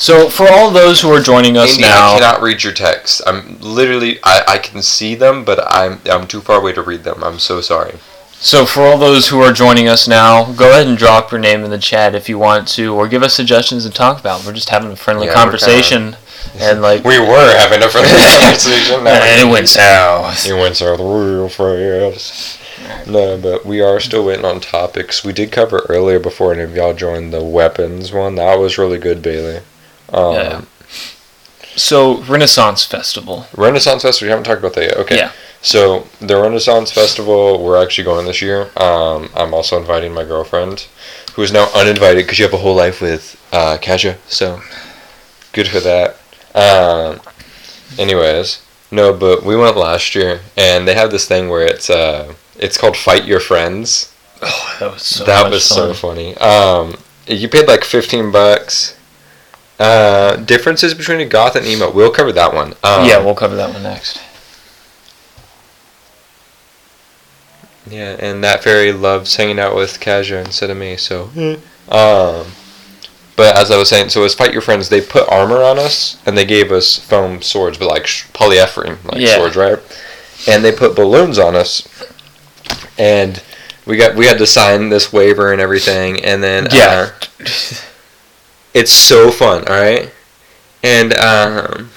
So 0.00 0.30
for 0.30 0.48
all 0.50 0.70
those 0.70 1.02
who 1.02 1.10
are 1.12 1.20
joining 1.20 1.58
us 1.58 1.72
Andy, 1.72 1.82
now, 1.82 2.14
I 2.14 2.18
cannot 2.18 2.40
read 2.40 2.64
your 2.64 2.72
text. 2.72 3.20
I'm 3.26 3.60
literally. 3.60 4.18
I, 4.24 4.42
I 4.48 4.56
can 4.58 4.80
see 4.80 5.14
them, 5.14 5.44
but 5.44 5.60
I'm 5.70 6.00
I'm 6.10 6.26
too 6.26 6.40
far 6.40 6.58
away 6.58 6.72
to 6.72 6.80
read 6.80 7.04
them. 7.04 7.22
I'm 7.22 7.38
so 7.38 7.60
sorry. 7.60 7.96
so 8.32 8.64
for 8.64 8.80
all 8.80 8.96
those 8.96 9.28
who 9.28 9.42
are 9.42 9.52
joining 9.52 9.88
us 9.88 10.08
now, 10.08 10.50
go 10.54 10.70
ahead 10.70 10.86
and 10.86 10.96
drop 10.96 11.30
your 11.30 11.38
name 11.38 11.64
in 11.64 11.70
the 11.70 11.78
chat 11.78 12.14
if 12.14 12.30
you 12.30 12.38
want 12.38 12.66
to, 12.68 12.94
or 12.94 13.08
give 13.08 13.22
us 13.22 13.34
suggestions 13.34 13.84
to 13.84 13.90
talk 13.90 14.18
about. 14.18 14.46
We're 14.46 14.54
just 14.54 14.70
having 14.70 14.90
a 14.90 14.96
friendly 14.96 15.26
Yeah, 15.26 15.34
conversation, 15.34 16.16
and 16.58 16.80
like 16.88 17.04
We 17.04 17.18
were 17.18 17.54
having 17.58 17.82
a 17.82 17.88
friendly 17.90 18.10
conversation. 18.40 19.04
now 19.04 19.10
and 19.22 19.40
it 19.42 19.44
we- 19.44 19.52
went 19.52 19.68
south. 19.68 20.46
It 20.46 20.54
went 20.54 20.76
south 20.76 20.98
real 20.98 21.50
fast. 21.50 22.58
No, 23.06 23.36
but 23.36 23.66
we 23.66 23.82
are 23.82 24.00
still 24.00 24.24
waiting 24.24 24.46
on 24.46 24.60
topics. 24.60 25.22
We 25.22 25.34
did 25.34 25.52
cover 25.52 25.84
earlier 25.90 26.18
before 26.18 26.54
any 26.54 26.62
of 26.62 26.74
y'all 26.74 26.94
joined 26.94 27.34
the 27.34 27.44
weapons 27.44 28.10
one. 28.12 28.36
That 28.36 28.58
was 28.58 28.78
really 28.78 28.96
good, 28.98 29.20
Bailey. 29.20 29.60
Um, 30.12 30.34
Yeah. 30.34 30.60
So 31.76 32.22
Renaissance 32.22 32.84
Festival. 32.84 33.46
Renaissance 33.56 34.02
Festival. 34.02 34.26
We 34.26 34.30
haven't 34.30 34.44
talked 34.44 34.58
about 34.60 34.74
that 34.74 34.82
yet. 34.84 34.96
Okay. 34.98 35.16
Yeah. 35.16 35.32
So 35.62 36.06
the 36.20 36.36
Renaissance 36.40 36.90
Festival, 36.90 37.62
we're 37.62 37.82
actually 37.82 38.04
going 38.04 38.26
this 38.26 38.42
year. 38.42 38.70
Um, 38.76 39.28
I'm 39.36 39.54
also 39.54 39.78
inviting 39.78 40.12
my 40.12 40.24
girlfriend, 40.24 40.86
who 41.34 41.42
is 41.42 41.52
now 41.52 41.68
uninvited 41.74 42.24
because 42.24 42.38
you 42.38 42.44
have 42.44 42.54
a 42.54 42.58
whole 42.58 42.74
life 42.74 43.00
with 43.00 43.36
uh, 43.52 43.78
Kaja. 43.80 44.16
So 44.26 44.60
good 45.52 45.68
for 45.68 45.80
that. 45.80 46.16
Um, 46.54 47.20
anyways, 47.98 48.62
no, 48.90 49.12
but 49.12 49.44
we 49.44 49.54
went 49.54 49.76
last 49.76 50.14
year, 50.14 50.40
and 50.56 50.88
they 50.88 50.94
have 50.94 51.10
this 51.10 51.28
thing 51.28 51.48
where 51.48 51.66
it's 51.66 51.88
uh, 51.88 52.34
it's 52.58 52.76
called 52.76 52.96
Fight 52.96 53.24
Your 53.26 53.40
Friends. 53.40 54.12
Oh, 54.42 54.76
that 54.80 54.92
was 54.92 55.02
so 55.02 55.24
that 55.24 55.50
was 55.50 55.68
fun. 55.68 55.76
so 55.76 55.94
funny. 55.94 56.36
Um, 56.38 56.96
you 57.26 57.48
paid 57.48 57.68
like 57.68 57.84
fifteen 57.84 58.32
bucks. 58.32 58.96
Uh, 59.80 60.36
differences 60.36 60.92
between 60.92 61.20
a 61.20 61.24
goth 61.24 61.56
and 61.56 61.66
emo. 61.66 61.90
We'll 61.90 62.10
cover 62.10 62.32
that 62.32 62.52
one. 62.52 62.74
Um, 62.84 63.06
yeah, 63.08 63.18
we'll 63.24 63.34
cover 63.34 63.56
that 63.56 63.72
one 63.72 63.82
next. 63.82 64.20
Yeah, 67.88 68.16
and 68.20 68.44
that 68.44 68.62
fairy 68.62 68.92
loves 68.92 69.34
hanging 69.36 69.58
out 69.58 69.74
with 69.74 69.98
Kaja 69.98 70.44
instead 70.44 70.70
of 70.70 70.76
me. 70.76 70.96
So, 70.96 71.30
um, 71.88 72.46
but 73.36 73.56
as 73.56 73.70
I 73.70 73.78
was 73.78 73.88
saying, 73.88 74.10
so 74.10 74.22
as 74.24 74.34
fight 74.34 74.52
your 74.52 74.60
friends, 74.62 74.88
they 74.90 75.00
put 75.00 75.26
armor 75.32 75.62
on 75.62 75.78
us 75.78 76.18
and 76.26 76.36
they 76.36 76.44
gave 76.44 76.70
us 76.70 76.98
foam 76.98 77.40
swords, 77.42 77.78
but 77.78 77.88
like 77.88 78.06
sh- 78.06 78.26
polyethylene 78.34 79.02
like 79.10 79.20
Yeah. 79.22 79.36
swords, 79.36 79.56
right? 79.56 79.78
And 80.46 80.62
they 80.64 80.72
put 80.72 80.94
balloons 80.94 81.38
on 81.38 81.56
us, 81.56 81.88
and 82.98 83.42
we 83.86 83.96
got 83.96 84.14
we 84.14 84.26
had 84.26 84.38
to 84.38 84.46
sign 84.46 84.90
this 84.90 85.10
waiver 85.12 85.52
and 85.52 85.60
everything, 85.60 86.22
and 86.22 86.42
then 86.42 86.68
Yeah. 86.70 87.10
uh, 87.40 87.44
it's 88.74 88.92
so 88.92 89.30
fun, 89.30 89.66
all 89.68 89.80
right, 89.80 90.10
and 90.82 91.14
um. 91.14 91.90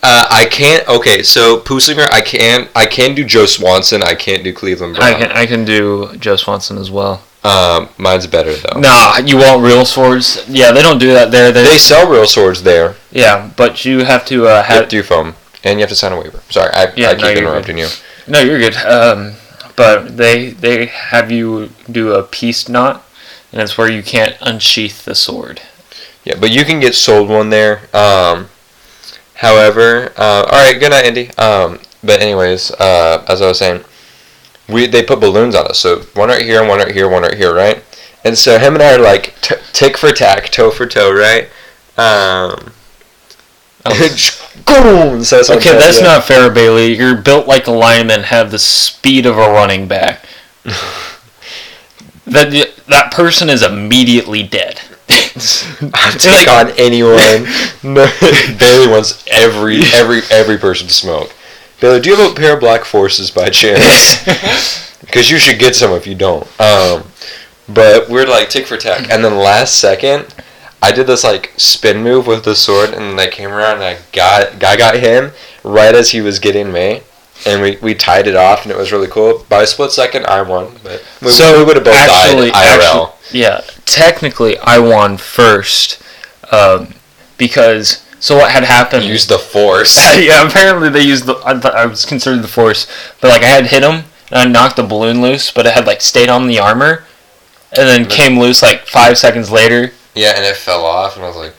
Uh, 0.00 0.28
I 0.30 0.44
can't. 0.44 0.86
Okay, 0.88 1.24
so 1.24 1.58
Pusinger, 1.58 2.08
I 2.12 2.20
can't. 2.20 2.70
I 2.76 2.86
can 2.86 3.16
do 3.16 3.24
Joe 3.24 3.46
Swanson. 3.46 4.00
I 4.04 4.14
can't 4.14 4.44
do 4.44 4.52
Cleveland 4.52 4.94
Brown. 4.94 5.12
I 5.12 5.18
can 5.18 5.32
I 5.32 5.44
can 5.44 5.64
do 5.64 6.14
Joe 6.18 6.36
Swanson 6.36 6.78
as 6.78 6.88
well. 6.88 7.24
Um, 7.42 7.88
mine's 7.98 8.28
better 8.28 8.54
though. 8.54 8.78
Nah, 8.78 9.18
you 9.18 9.38
want 9.38 9.60
real 9.64 9.84
swords? 9.84 10.44
Yeah, 10.48 10.70
they 10.70 10.82
don't 10.82 10.98
do 10.98 11.12
that 11.14 11.32
there. 11.32 11.50
They, 11.50 11.64
They 11.64 11.78
sell 11.78 12.08
real 12.08 12.26
swords 12.26 12.62
there. 12.62 12.94
yeah, 13.10 13.50
but 13.56 13.84
you 13.84 14.04
have 14.04 14.24
to 14.26 14.46
uh, 14.46 14.58
You 14.58 14.74
have 14.74 14.84
to 14.84 14.88
do 14.88 15.02
foam, 15.02 15.34
and 15.64 15.80
you 15.80 15.82
have 15.82 15.90
to 15.90 15.96
sign 15.96 16.12
a 16.12 16.16
waiver. 16.20 16.42
Sorry, 16.48 16.70
I, 16.72 16.92
Yeah, 16.94 17.08
I 17.10 17.14
keep 17.16 17.24
you're 17.24 17.38
interrupting 17.38 17.78
you. 17.78 17.88
No, 18.28 18.38
you're 18.40 18.60
good. 18.60 18.76
Um, 18.76 19.32
but 19.74 20.16
they 20.16 20.50
they 20.50 20.86
have 20.86 21.32
you 21.32 21.70
do 21.90 22.12
a 22.12 22.22
peace 22.22 22.68
knot, 22.68 23.04
and 23.52 23.60
it's 23.60 23.76
where 23.76 23.90
you 23.90 24.04
can't 24.04 24.36
unsheath 24.40 25.04
the 25.04 25.16
sword. 25.16 25.60
Yeah, 26.28 26.36
but 26.38 26.50
you 26.50 26.66
can 26.66 26.78
get 26.78 26.94
sold 26.94 27.30
one 27.30 27.48
there. 27.48 27.80
Um, 27.96 28.50
however, 29.36 30.12
uh, 30.18 30.44
all 30.44 30.58
right, 30.70 30.78
good 30.78 30.90
night, 30.90 31.06
Andy. 31.06 31.30
Um, 31.38 31.80
but 32.04 32.20
anyways, 32.20 32.70
uh, 32.72 33.24
as 33.26 33.40
I 33.40 33.48
was 33.48 33.58
saying, 33.58 33.82
we 34.68 34.86
they 34.86 35.02
put 35.02 35.20
balloons 35.20 35.54
on 35.54 35.66
us. 35.68 35.78
So 35.78 36.00
one 36.12 36.28
right 36.28 36.42
here, 36.42 36.62
one 36.68 36.80
right 36.80 36.92
here, 36.92 37.08
one 37.08 37.22
right 37.22 37.32
here, 37.32 37.54
right? 37.54 37.82
And 38.26 38.36
so 38.36 38.58
him 38.58 38.74
and 38.74 38.82
I 38.82 38.96
are 38.96 38.98
like 38.98 39.40
t- 39.40 39.54
tick 39.72 39.96
for 39.96 40.10
tack, 40.12 40.50
toe 40.50 40.70
for 40.70 40.86
toe, 40.86 41.10
right? 41.10 41.48
Um! 41.96 42.72
So 45.24 45.36
that's 45.36 45.48
Okay, 45.48 45.72
that's 45.72 46.02
not 46.02 46.24
fair, 46.24 46.50
Bailey. 46.50 46.94
You're 46.94 47.16
built 47.16 47.46
like 47.46 47.68
a 47.68 47.70
lineman, 47.70 48.24
have 48.24 48.50
the 48.50 48.58
speed 48.58 49.24
of 49.24 49.38
a 49.38 49.50
running 49.50 49.88
back. 49.88 50.26
that 52.26 52.70
that 52.86 53.12
person 53.12 53.48
is 53.48 53.62
immediately 53.62 54.42
dead. 54.42 54.82
I'll 55.10 56.12
take 56.18 56.46
Like- 56.46 56.48
on 56.48 56.70
anyone. 56.78 57.46
no, 57.82 58.10
Bailey 58.58 58.88
wants 58.88 59.24
every 59.30 59.80
every 59.94 60.20
every 60.30 60.58
person 60.58 60.86
to 60.88 60.92
smoke. 60.94 61.34
Bailey, 61.80 62.00
do 62.00 62.10
you 62.10 62.16
have 62.16 62.32
a 62.32 62.34
pair 62.34 62.54
of 62.54 62.60
black 62.60 62.84
forces 62.84 63.30
by 63.30 63.48
chance? 63.50 64.24
Because 65.00 65.30
you 65.30 65.38
should 65.38 65.58
get 65.58 65.74
some 65.74 65.92
if 65.92 66.06
you 66.06 66.14
don't. 66.14 66.42
Um, 66.60 67.04
but 67.66 68.10
we're 68.10 68.26
like 68.26 68.50
tick 68.50 68.66
for 68.66 68.76
tack, 68.76 69.08
and 69.10 69.24
then 69.24 69.36
last 69.38 69.76
second, 69.80 70.26
I 70.82 70.92
did 70.92 71.06
this 71.06 71.24
like 71.24 71.54
spin 71.56 72.02
move 72.02 72.26
with 72.26 72.44
the 72.44 72.54
sword, 72.54 72.90
and 72.90 73.02
then 73.12 73.18
I 73.18 73.30
came 73.30 73.48
around 73.50 73.76
and 73.76 73.84
I 73.84 73.98
got 74.12 74.62
I 74.62 74.76
got 74.76 74.96
him 74.96 75.30
right 75.64 75.94
as 75.94 76.10
he 76.10 76.20
was 76.20 76.38
getting 76.40 76.70
me. 76.72 77.00
And 77.46 77.62
we, 77.62 77.76
we 77.76 77.94
tied 77.94 78.26
it 78.26 78.34
off, 78.34 78.64
and 78.64 78.72
it 78.72 78.76
was 78.76 78.90
really 78.90 79.06
cool. 79.06 79.44
By 79.48 79.62
a 79.62 79.66
split 79.66 79.92
second, 79.92 80.26
I 80.26 80.42
won, 80.42 80.74
but 80.82 81.04
we, 81.22 81.28
we 81.28 81.64
would 81.64 81.76
have 81.76 81.84
both 81.84 81.94
actually, 81.94 82.50
died 82.50 82.80
IRL. 82.80 83.08
actually- 83.12 83.40
yeah, 83.40 83.60
technically, 83.84 84.58
I 84.58 84.78
won 84.78 85.18
first 85.18 86.02
um, 86.50 86.94
because 87.36 88.04
so 88.20 88.36
what 88.36 88.50
had 88.50 88.64
happened. 88.64 89.04
Use 89.04 89.26
the 89.26 89.38
force. 89.38 89.96
yeah, 90.18 90.46
apparently 90.46 90.88
they 90.88 91.02
used 91.02 91.26
the. 91.26 91.36
I, 91.44 91.58
thought 91.58 91.74
I 91.74 91.86
was 91.86 92.04
considered 92.04 92.42
the 92.42 92.48
force, 92.48 92.86
but 93.20 93.28
like 93.28 93.42
I 93.42 93.46
had 93.48 93.66
hit 93.66 93.82
him 93.82 94.04
and 94.30 94.38
I 94.40 94.44
knocked 94.46 94.76
the 94.76 94.82
balloon 94.82 95.20
loose, 95.20 95.50
but 95.50 95.66
it 95.66 95.74
had 95.74 95.86
like 95.86 96.00
stayed 96.00 96.28
on 96.28 96.46
the 96.46 96.58
armor, 96.58 97.04
and 97.70 97.88
then 97.88 98.06
came 98.06 98.38
loose 98.38 98.62
like 98.62 98.86
five 98.86 99.18
seconds 99.18 99.50
later. 99.50 99.92
Yeah, 100.14 100.32
and 100.34 100.44
it 100.44 100.56
fell 100.56 100.84
off, 100.84 101.16
and 101.16 101.24
I 101.24 101.28
was 101.28 101.36
like, 101.36 101.54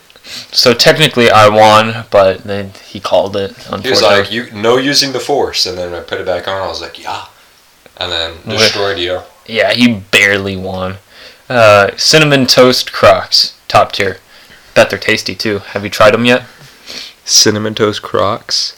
So 0.52 0.74
technically 0.74 1.30
I 1.30 1.48
won, 1.48 2.06
but 2.10 2.44
then 2.44 2.72
he 2.86 3.00
called 3.00 3.36
it. 3.36 3.50
Unfortunately. 3.50 3.82
he 3.82 3.90
was 3.90 4.02
like, 4.02 4.32
"You 4.32 4.50
no 4.52 4.76
using 4.76 5.12
the 5.12 5.20
force," 5.20 5.66
and 5.66 5.76
then 5.76 5.92
I 5.94 6.00
put 6.00 6.20
it 6.20 6.26
back 6.26 6.46
on. 6.48 6.62
I 6.62 6.66
was 6.68 6.80
like, 6.80 6.98
"Yeah," 7.02 7.26
and 7.96 8.10
then 8.12 8.34
destroyed 8.46 8.98
you. 8.98 9.22
yeah, 9.46 9.72
he 9.72 9.94
barely 9.94 10.56
won. 10.56 10.96
Uh, 11.48 11.90
cinnamon 11.96 12.46
toast 12.46 12.92
Crocs, 12.92 13.58
top 13.66 13.92
tier. 13.92 14.18
Bet 14.74 14.90
they're 14.90 14.98
tasty 14.98 15.34
too. 15.34 15.58
Have 15.58 15.82
you 15.82 15.90
tried 15.90 16.14
them 16.14 16.24
yet? 16.24 16.44
Cinnamon 17.24 17.74
toast 17.74 18.02
Crocs. 18.02 18.76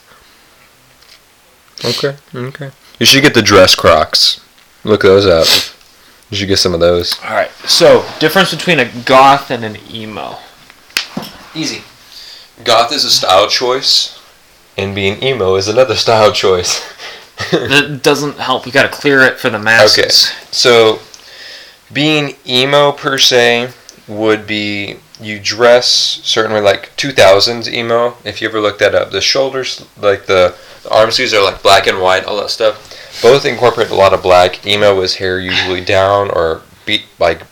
Okay, 1.85 2.17
okay. 2.35 2.71
You 2.99 3.07
should 3.07 3.23
get 3.23 3.35
the 3.35 3.43
dress 3.43 3.75
Crocs. 3.75 4.41
Look 4.85 5.03
those 5.03 5.27
up. 5.27 5.47
You 6.31 6.37
should 6.39 6.49
get 6.49 6.59
some 6.59 6.73
of 6.75 6.81
those. 6.81 7.19
All 7.25 7.31
right. 7.35 7.51
So 7.67 8.07
difference 8.21 8.51
between 8.55 8.81
a 8.81 8.87
goth 9.05 9.51
and 9.51 9.65
an 9.65 9.77
emo. 9.91 10.39
Easy. 11.55 11.83
Goth 12.65 12.93
is 12.93 13.05
a 13.05 13.11
style 13.11 13.49
choice, 13.49 14.21
and 14.77 14.95
being 14.95 15.23
emo 15.23 15.55
is 15.57 15.69
another 15.69 15.95
style 16.05 16.33
choice. 16.33 16.81
that 17.51 18.01
doesn't 18.03 18.39
help. 18.39 18.67
We 18.67 18.73
got 18.73 18.83
to 18.83 18.89
clear 18.89 19.21
it 19.23 19.39
for 19.39 19.51
the 19.51 19.59
masses. 19.59 19.99
Okay. 19.99 20.09
So, 20.51 21.01
being 21.93 22.37
emo 22.47 22.93
per 22.93 23.19
se 23.19 23.73
would 24.09 24.47
be 24.47 24.97
you 25.21 25.39
dress 25.39 25.87
certainly 25.87 26.61
like 26.61 26.95
2000s 26.97 27.69
emo. 27.73 28.17
If 28.25 28.41
you 28.41 28.49
ever 28.49 28.61
look 28.61 28.79
that 28.79 28.95
up, 28.95 29.11
the 29.11 29.21
shoulders, 29.21 29.87
like 29.97 30.27
the, 30.27 30.57
the 30.83 30.91
arm 30.91 31.11
sleeves 31.11 31.33
are 31.33 31.43
like 31.43 31.63
black 31.63 31.87
and 31.87 32.01
white, 32.01 32.25
all 32.25 32.37
that 32.39 32.51
stuff. 32.51 32.89
Both 33.23 33.45
incorporate 33.45 33.91
a 33.91 33.95
lot 33.95 34.13
of 34.13 34.23
black. 34.23 34.67
Emo 34.67 35.01
is 35.01 35.17
hair 35.17 35.39
usually 35.39 35.85
down 35.85 36.31
or 36.31 36.63
beat 36.87 37.05
like 37.19 37.43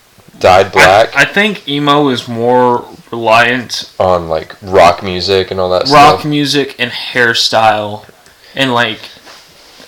dyed 0.41 0.73
black 0.73 1.15
I, 1.15 1.23
I 1.23 1.25
think 1.27 1.69
emo 1.69 2.09
is 2.09 2.27
more 2.27 2.89
reliant 3.11 3.93
on 3.99 4.29
like 4.29 4.55
rock 4.63 5.03
music 5.03 5.51
and 5.51 5.59
all 5.61 5.71
that 5.71 5.89
rock 5.89 6.21
stuff. 6.21 6.25
music 6.25 6.77
and 6.79 6.91
hairstyle, 6.91 8.09
and 8.55 8.73
like. 8.73 9.01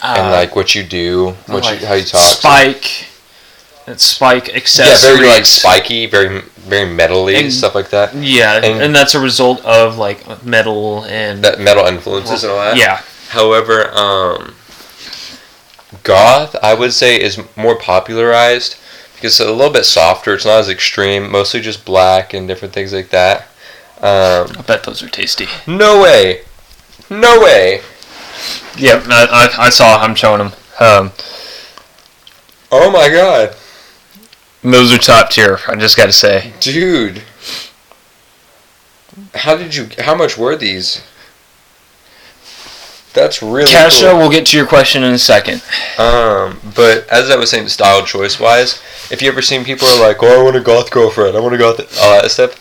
Uh, 0.05 0.17
and 0.19 0.33
like 0.33 0.57
what 0.57 0.75
you 0.75 0.83
do, 0.83 1.31
what 1.47 1.63
like 1.63 1.81
you 1.81 1.87
how 1.87 1.95
you 1.95 2.05
talk. 2.05 2.21
Spike. 2.21 3.07
And 3.87 4.01
spike 4.01 4.49
yeah, 4.49 4.97
very 5.01 5.27
like 5.27 5.45
spiky, 5.45 6.07
very 6.07 6.41
very 6.59 6.89
metally 6.89 7.37
And- 7.39 7.53
stuff 7.53 7.75
like 7.75 7.91
that. 7.91 8.15
Yeah, 8.15 8.55
and- 8.57 8.81
and, 8.81 8.95
that's 8.95 9.15
a 9.17 9.21
result 9.21 9.65
of 9.65 9.99
like 9.99 10.45
metal 10.45 11.05
and 11.05 11.43
That 11.45 11.59
metal 11.61 11.85
influences 11.87 12.45
and 12.45 12.53
all 12.53 12.59
that. 12.61 12.77
yeah. 12.77 13.01
However, 13.31 13.91
um, 13.97 14.55
goth 16.05 16.55
I 16.63 16.75
would 16.75 16.93
say 16.93 17.21
is 17.21 17.41
more 17.57 17.75
popularized 17.77 18.77
it's 19.25 19.41
a 19.41 19.51
little 19.53 19.73
bit 19.73 19.85
softer. 19.85 20.35
It's 20.35 20.45
not 20.45 20.61
as 20.61 20.69
extreme. 20.69 21.31
Mostly 21.31 21.61
just 21.61 21.85
black 21.85 22.33
and 22.35 22.47
different 22.49 22.75
things 22.75 22.93
like 22.93 23.11
that. 23.11 23.43
Um, 23.99 24.57
I 24.59 24.65
bet 24.67 24.85
those 24.85 25.03
are 25.03 25.09
tasty. 25.09 25.47
no 25.67 26.01
way, 26.03 26.43
no 27.09 27.41
way. 27.41 27.81
Yep, 28.77 29.05
I, 29.09 29.27
I, 29.59 29.67
I 29.67 29.71
saw. 29.71 29.99
I'm 30.03 30.15
showing 30.15 30.39
them. 30.39 30.53
Um, 30.81 31.13
Oh 32.75 32.91
my 32.91 33.11
god, 33.11 33.55
those 34.63 34.93
are 34.95 34.99
top 34.99 35.31
tier. 35.31 35.59
I 35.69 35.77
just 35.77 35.97
got 35.97 36.07
to 36.07 36.13
say. 36.13 36.55
dude. 36.61 37.23
How 39.35 39.57
did 39.57 39.75
you? 39.75 39.89
How 39.99 40.15
much 40.15 40.39
were 40.39 40.57
these? 40.57 41.03
That's 43.15 43.43
really 43.43 43.71
Kasha, 43.71 44.11
cool. 44.11 44.19
we'll 44.19 44.31
get 44.31 44.47
to 44.47 44.57
your 44.57 44.67
question 44.67 45.03
in 45.03 45.13
a 45.13 45.19
second. 45.19 45.63
Um, 45.99 46.59
but 46.75 47.07
as 47.09 47.31
I 47.31 47.37
was 47.37 47.51
saying, 47.51 47.69
style 47.69 48.05
choice 48.05 48.41
wise, 48.41 48.83
if 49.11 49.21
you 49.21 49.29
ever 49.29 49.43
seen 49.43 49.65
people 49.65 49.87
are 49.89 50.01
like, 50.01 50.23
"Oh, 50.23 50.41
I 50.41 50.43
want 50.43 50.57
a 50.57 50.61
goth 50.61 50.91
girlfriend. 50.91 51.37
I 51.37 51.41
want 51.41 51.55
a 51.55 51.59
goth," 51.59 51.81
all 52.01 52.21
that 52.23 52.31
stuff. 52.31 52.59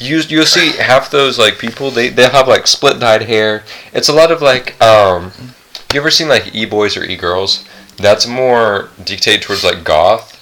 You 0.00 0.20
you'll 0.28 0.44
see 0.46 0.72
half 0.76 1.10
those 1.10 1.38
like 1.38 1.58
people 1.58 1.90
they 1.90 2.08
they 2.08 2.28
have 2.28 2.46
like 2.48 2.66
split 2.66 3.00
dyed 3.00 3.22
hair. 3.22 3.64
It's 3.92 4.08
a 4.08 4.12
lot 4.12 4.30
of 4.30 4.42
like 4.42 4.80
um. 4.82 5.32
You 5.94 6.00
ever 6.00 6.10
seen 6.10 6.28
like 6.28 6.54
e 6.54 6.66
boys 6.66 6.96
or 6.98 7.04
e 7.04 7.16
girls? 7.16 7.64
That's 7.96 8.26
more 8.26 8.90
dictated 9.02 9.40
towards 9.42 9.64
like 9.64 9.84
goth, 9.84 10.36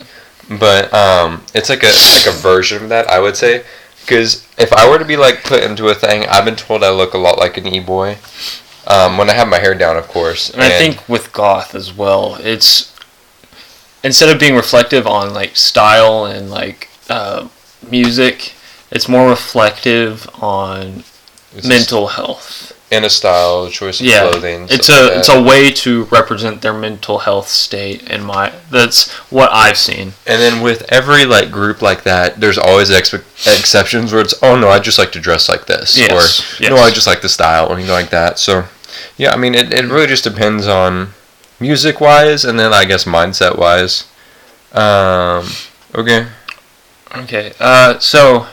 but 0.59 0.93
um, 0.93 1.45
it's 1.55 1.69
like 1.69 1.85
a 1.85 1.93
like 2.15 2.27
a 2.27 2.37
version 2.37 2.83
of 2.83 2.89
that 2.89 3.09
I 3.09 3.21
would 3.21 3.37
say. 3.37 3.65
Because 4.01 4.47
if 4.59 4.73
I 4.73 4.89
were 4.89 4.99
to 4.99 5.05
be 5.05 5.17
like 5.17 5.45
put 5.45 5.63
into 5.63 5.89
a 5.89 5.95
thing, 5.95 6.27
I've 6.27 6.45
been 6.45 6.57
told 6.57 6.83
I 6.83 6.91
look 6.91 7.15
a 7.15 7.19
lot 7.19 7.39
like 7.39 7.57
an 7.57 7.67
e 7.67 7.79
boy. 7.81 8.19
Um, 8.87 9.17
when 9.19 9.29
I 9.29 9.35
have 9.35 9.49
my 9.49 9.59
hair 9.59 9.75
down, 9.75 9.97
of 9.97 10.07
course. 10.09 10.51
And 10.51 10.63
I 10.63 10.71
think 10.71 11.09
with 11.09 11.33
goth 11.33 11.75
as 11.75 11.93
well, 11.93 12.37
it's 12.41 12.95
instead 14.05 14.29
of 14.29 14.39
being 14.39 14.55
reflective 14.55 15.07
on 15.07 15.35
like 15.35 15.57
style 15.57 16.25
and 16.25 16.51
like 16.51 16.89
uh, 17.11 17.49
music, 17.91 18.55
it's 18.91 19.09
more 19.09 19.29
reflective 19.29 20.29
on 20.43 21.03
mental 21.65 22.09
health. 22.09 22.73
in 22.93 23.03
a 23.05 23.11
style, 23.11 23.69
choice 23.69 23.99
of 24.01 24.07
Yeah, 24.07 24.31
clothing. 24.31 24.69
it's 24.71 24.89
a 24.89 24.93
like 25.09 25.13
it's 25.19 25.29
a 25.29 25.43
way 25.43 25.73
to 25.73 26.05
represent 26.05 26.63
their 26.63 26.73
mental 26.75 27.19
health 27.19 27.49
state. 27.49 28.09
In 28.09 28.23
my 28.23 28.53
that's 28.71 29.11
what 29.33 29.51
I've 29.53 29.77
seen. 29.79 30.13
And 30.27 30.41
then 30.41 30.63
with 30.63 30.85
every 30.93 31.25
like 31.25 31.51
group 31.51 31.83
like 31.83 32.05
that, 32.05 32.39
there's 32.41 32.59
always 32.59 32.91
expe- 32.91 33.25
exceptions 33.59 34.13
where 34.13 34.21
it's 34.23 34.35
oh 34.43 34.57
no, 34.57 34.69
I 34.69 34.79
just 34.79 34.99
like 34.99 35.11
to 35.13 35.21
dress 35.21 35.49
like 35.49 35.67
this, 35.67 35.99
Yes, 35.99 36.13
or 36.13 36.63
yes. 36.63 36.71
no, 36.71 36.77
I 36.77 36.91
just 36.91 37.09
like 37.09 37.23
the 37.23 37.29
style, 37.29 37.67
or 37.73 37.81
you 37.81 37.87
know 37.89 37.93
like 37.95 38.11
that. 38.11 38.39
So 38.39 38.65
yeah, 39.17 39.33
I 39.33 39.37
mean 39.37 39.55
it, 39.55 39.73
it 39.73 39.85
really 39.87 40.07
just 40.07 40.25
depends 40.25 40.67
on 40.67 41.11
music 41.61 42.01
wise, 42.01 42.45
and 42.45 42.59
then 42.59 42.73
I 42.73 42.85
guess 42.85 43.05
mindset 43.05 43.59
wise. 43.59 44.05
Um, 44.73 45.47
okay. 45.95 46.27
Okay, 47.17 47.53
uh, 47.61 47.99
so 47.99 48.47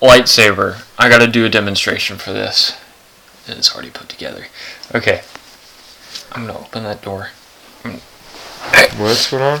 lightsaber. 0.00 0.82
I 0.98 1.08
gotta 1.08 1.26
do 1.28 1.44
a 1.44 1.48
demonstration 1.48 2.16
for 2.18 2.32
this. 2.32 2.76
It's 3.46 3.72
already 3.74 3.90
put 3.90 4.08
together. 4.08 4.46
Okay, 4.94 5.22
I'm 6.32 6.46
gonna 6.46 6.58
open 6.58 6.82
that 6.84 7.00
door. 7.02 7.28
What's 8.98 9.30
going 9.30 9.42
on? 9.42 9.60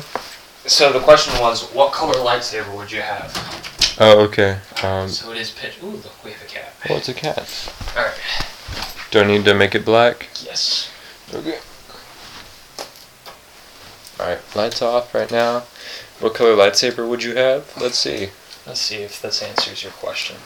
So 0.66 0.92
the 0.92 1.00
question 1.00 1.40
was, 1.40 1.62
what 1.72 1.92
color 1.92 2.14
lightsaber 2.14 2.76
would 2.76 2.92
you 2.92 3.00
have? 3.00 3.96
Oh, 4.00 4.20
okay. 4.24 4.58
Um, 4.82 5.08
So 5.08 5.30
it 5.32 5.38
is 5.38 5.50
pitch. 5.50 5.78
Ooh, 5.82 5.86
look, 5.90 6.24
we 6.24 6.32
have 6.32 6.42
a 6.42 6.46
cat. 6.46 6.74
well, 6.88 6.98
it's 6.98 7.08
a 7.08 7.14
cat. 7.14 7.72
All 7.96 8.04
right. 8.04 8.14
Do 9.10 9.20
I 9.20 9.26
need 9.26 9.44
to 9.46 9.54
make 9.54 9.74
it 9.74 9.84
black? 9.84 10.28
Yes. 10.42 10.90
Okay. 11.32 11.58
Alright, 14.20 14.40
lights 14.54 14.82
off 14.82 15.14
right 15.14 15.30
now. 15.30 15.64
What 16.20 16.34
color 16.34 16.56
lightsaber 16.56 17.08
would 17.08 17.22
you 17.22 17.36
have? 17.36 17.72
Let's 17.80 17.98
see. 17.98 18.28
Let's 18.66 18.80
see 18.80 18.96
if 18.96 19.22
this 19.22 19.42
answers 19.42 19.82
your 19.82 19.92
question. 19.92 20.36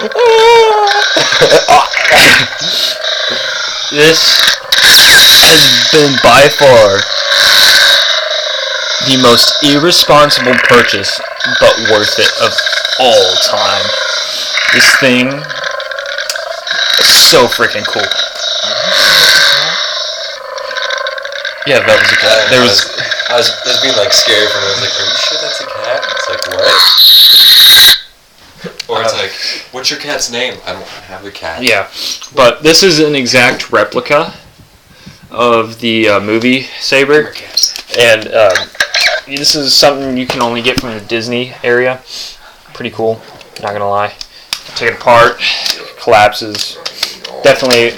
this 3.90 4.40
has 4.80 5.92
been 5.92 6.16
by 6.24 6.48
far 6.48 6.96
the 9.06 9.16
most 9.22 9.62
irresponsible 9.62 10.54
purchase, 10.68 11.20
but 11.60 11.74
worth 11.90 12.18
it 12.18 12.32
of 12.42 12.52
all 12.98 13.34
time. 13.48 13.86
This 14.72 14.86
thing 15.00 15.26
is 17.00 17.10
so 17.30 17.46
freaking 17.46 17.86
cool. 17.86 18.06
Yeah, 21.66 21.80
that 21.86 21.98
was 22.00 22.10
a 22.12 22.16
cat. 22.16 22.50
There 22.50 22.62
was 22.62 22.88
I 23.30 23.36
was, 23.36 23.50
I 23.64 23.68
was 23.68 23.80
being 23.80 23.96
like 23.96 24.12
scared 24.12 24.50
for 24.50 24.58
me. 24.58 24.66
I 24.66 24.70
was 24.70 24.80
like, 24.80 24.90
are 24.98 25.06
you 25.06 25.14
sure 25.16 25.38
that's 25.40 25.60
a 25.60 25.66
cat? 25.66 26.02
It's 26.10 26.28
like, 26.28 26.44
what? 26.50 26.74
Or 28.90 29.02
it's 29.02 29.14
like, 29.14 29.30
what's 29.72 29.90
your 29.90 30.00
cat's 30.00 30.30
name? 30.30 30.58
I 30.66 30.72
don't 30.72 30.84
have 30.84 31.24
a 31.24 31.30
cat. 31.30 31.62
Yeah, 31.62 31.88
but 32.34 32.62
this 32.62 32.82
is 32.82 32.98
an 32.98 33.14
exact 33.14 33.70
replica 33.70 34.34
of 35.30 35.78
the 35.80 36.08
uh, 36.08 36.20
movie 36.20 36.62
Saber, 36.80 37.32
and 37.96 38.26
um, 38.34 38.68
this 39.36 39.54
is 39.54 39.74
something 39.74 40.16
you 40.16 40.26
can 40.26 40.42
only 40.42 40.62
get 40.62 40.80
from 40.80 40.90
the 40.90 41.00
Disney 41.00 41.52
area. 41.62 42.00
Pretty 42.74 42.90
cool, 42.90 43.20
not 43.62 43.72
gonna 43.72 43.88
lie. 43.88 44.14
Take 44.74 44.90
it 44.92 44.94
apart, 44.94 45.40
collapses. 46.00 46.78
Definitely 47.42 47.92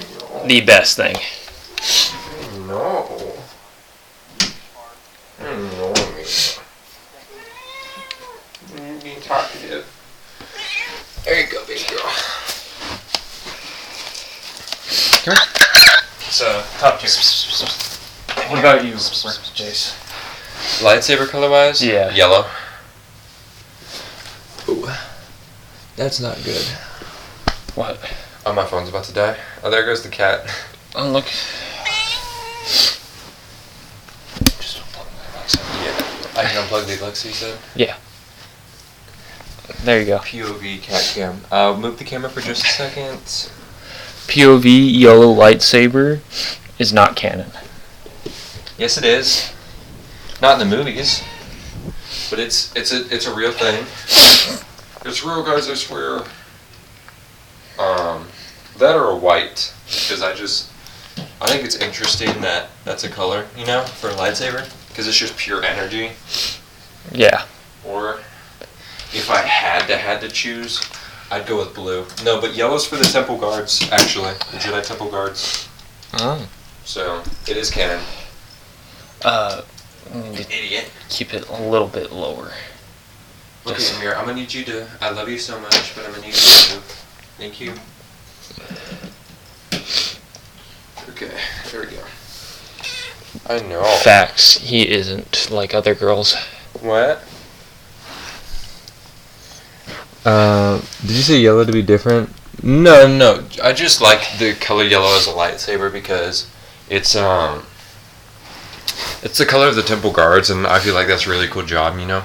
the 0.47 0.61
best 0.65 0.97
thing. 0.97 1.17
No. 2.67 3.09
No, 5.41 5.93
me. 6.17 6.25
Being 9.03 9.21
talkative. 9.21 9.87
There 11.25 11.41
you 11.41 11.47
go, 11.51 11.65
baby 11.67 11.81
girl. 11.89 12.11
Here. 15.25 15.37
So 16.31 16.65
top 16.79 17.01
tier. 17.01 17.11
What 18.49 18.59
about 18.59 18.85
you, 18.85 18.95
Jace? 18.95 20.02
Lightsaber 20.81 21.29
color 21.29 21.51
wise? 21.51 21.85
Yeah. 21.85 22.11
Yellow. 22.15 22.47
Ooh. 24.69 24.89
That's 25.97 26.21
not 26.21 26.43
good. 26.45 26.65
What? 27.75 27.99
Oh, 28.45 28.53
my 28.53 28.67
phone's 28.67 28.89
about 28.89 29.05
to 29.05 29.13
die. 29.13 29.37
Oh, 29.63 29.71
there 29.71 29.85
goes 29.85 30.03
the 30.03 30.09
cat. 30.09 30.47
Oh 30.95 31.11
look. 31.11 31.27
Yeah. 35.81 35.97
I 36.37 36.45
can 36.45 36.67
unplug 36.67 36.87
the 36.87 37.01
Alexa, 37.01 37.29
you 37.29 37.35
said? 37.35 37.59
Yeah. 37.75 37.97
There 39.85 40.01
you 40.01 40.07
go. 40.07 40.19
POV 40.19 40.83
cat 40.83 41.13
cam. 41.15 41.41
Uh, 41.51 41.77
move 41.79 41.99
the 41.99 42.05
camera 42.05 42.31
for 42.31 42.41
just 42.41 42.65
a 42.65 42.69
second. 42.69 43.19
POV 44.29 44.65
yellow 44.99 45.35
lightsaber 45.35 46.21
is 46.79 46.93
not 46.93 47.17
canon. 47.17 47.51
Yes, 48.77 48.97
it 48.99 49.05
is. 49.05 49.53
Not 50.43 50.61
in 50.61 50.69
the 50.69 50.77
movies. 50.77 51.23
But 52.29 52.41
it's 52.41 52.75
it's 52.75 52.93
a 52.93 53.07
it's 53.15 53.27
a 53.27 53.35
real 53.35 53.53
thing. 53.53 53.85
It's 55.07 55.25
real, 55.25 55.45
guys. 55.45 55.71
I 55.71 55.75
swear. 55.75 56.25
Um, 57.79 58.27
that 58.79 58.97
or 58.97 59.11
a 59.11 59.17
white, 59.17 59.73
because 59.87 60.21
I 60.21 60.35
just 60.35 60.71
I 61.41 61.47
think 61.47 61.65
it's 61.65 61.77
interesting 61.77 62.41
that 62.41 62.71
that's 62.85 63.05
a 63.05 63.09
color, 63.09 63.47
you 63.57 63.67
know, 63.67 63.85
for 63.85 64.11
a 64.11 64.15
lightsaber, 64.15 64.69
because 64.89 65.07
it's 65.07 65.17
just 65.17 65.37
pure 65.37 65.63
energy. 65.63 66.11
Yeah. 67.13 67.47
Or 67.85 68.21
if 69.13 69.31
I 69.31 69.43
had 69.43 69.87
to 69.87 69.97
had 69.97 70.21
to 70.23 70.29
choose, 70.29 70.83
I'd 71.31 71.47
go 71.47 71.59
with 71.59 71.73
blue. 71.73 72.05
No, 72.25 72.41
but 72.41 72.57
yellow's 72.57 72.85
for 72.85 72.97
the 72.97 73.05
temple 73.05 73.39
guards, 73.39 73.89
actually, 73.93 74.33
the 74.51 74.59
Jedi 74.59 74.85
temple 74.85 75.09
guards. 75.09 75.69
Oh. 76.15 76.49
So 76.85 77.23
it 77.49 77.57
is 77.57 77.71
canon. 77.71 78.03
Uh, 79.25 79.63
we 79.63 79.63
need 79.63 79.63
to 79.63 79.72
Idiot. 80.15 80.91
keep 81.09 81.33
it 81.35 81.49
a 81.49 81.63
little 81.63 81.89
bit 81.89 82.13
lower. 82.13 82.53
Look 83.65 83.77
Just- 83.77 83.93
at 83.93 83.99
Amir. 83.99 84.15
I'm 84.17 84.25
gonna 84.27 84.39
need 84.41 84.53
you 84.53 84.65
to. 84.65 84.87
I 85.01 85.11
love 85.11 85.29
you 85.29 85.39
so 85.39 85.59
much, 85.61 85.95
but 85.95 86.05
I'm 86.05 86.13
gonna 86.13 86.27
need 86.27 86.35
you 86.35 86.41
to 86.41 86.75
move. 86.75 87.05
Thank 87.39 87.61
you. 87.61 87.75
Okay, 91.11 91.31
there 91.71 91.81
we 91.81 91.87
go. 91.87 92.03
I 93.49 93.61
know. 93.61 93.83
Facts. 94.03 94.59
He 94.59 94.89
isn't 94.89 95.49
like 95.51 95.75
other 95.75 95.95
girls. 95.95 96.35
What? 96.81 97.23
Uh, 100.25 100.81
did 101.01 101.11
you 101.11 101.23
say 101.23 101.39
yellow 101.39 101.65
to 101.65 101.73
be 101.73 101.83
different? 101.83 102.31
No, 102.63 103.09
no. 103.09 103.45
I 103.63 103.73
just 103.73 104.01
like 104.01 104.39
the 104.39 104.55
color 104.55 104.85
yellow 104.85 105.17
as 105.17 105.27
a 105.27 105.31
lightsaber 105.31 105.93
because 105.93 106.49
it's 106.89 107.17
um, 107.17 107.65
it's 109.23 109.39
the 109.39 109.47
color 109.47 109.69
of 109.69 109.77
the 109.77 109.83
temple 109.83 110.13
guards, 110.13 110.51
and 110.51 110.67
I 110.67 110.79
feel 110.81 110.95
like 110.95 111.07
that's 111.07 111.27
a 111.27 111.31
really 111.31 111.49
cool 111.49 111.65
job, 111.65 111.99
you 111.99 112.07
know. 112.07 112.25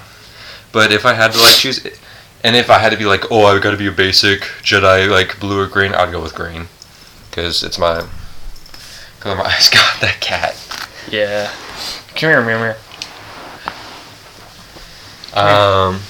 But 0.72 0.92
if 0.92 1.06
I 1.06 1.14
had 1.14 1.32
to 1.32 1.40
like 1.40 1.56
choose, 1.56 1.86
and 2.44 2.56
if 2.56 2.70
I 2.70 2.80
had 2.80 2.92
to 2.92 2.98
be 2.98 3.06
like, 3.06 3.32
oh, 3.32 3.46
I've 3.46 3.62
got 3.62 3.72
to 3.72 3.78
be 3.78 3.88
a 3.88 3.92
basic 3.92 4.42
Jedi, 4.62 5.10
like 5.10 5.40
blue 5.40 5.60
or 5.60 5.68
green, 5.68 5.94
I'd 5.94 6.12
go 6.12 6.22
with 6.22 6.36
green, 6.36 6.68
because 7.30 7.64
it's 7.64 7.78
my 7.80 8.06
color. 9.20 9.34
of 9.34 9.40
My 9.40 9.46
eyes. 9.52 9.70
God, 9.70 10.02
that 10.02 10.18
cat. 10.20 10.56
Yeah. 11.10 11.52
Come 12.16 12.30
here, 12.30 12.42
Mir 12.44 12.60
Mir. 12.60 12.78
Um. 15.34 16.02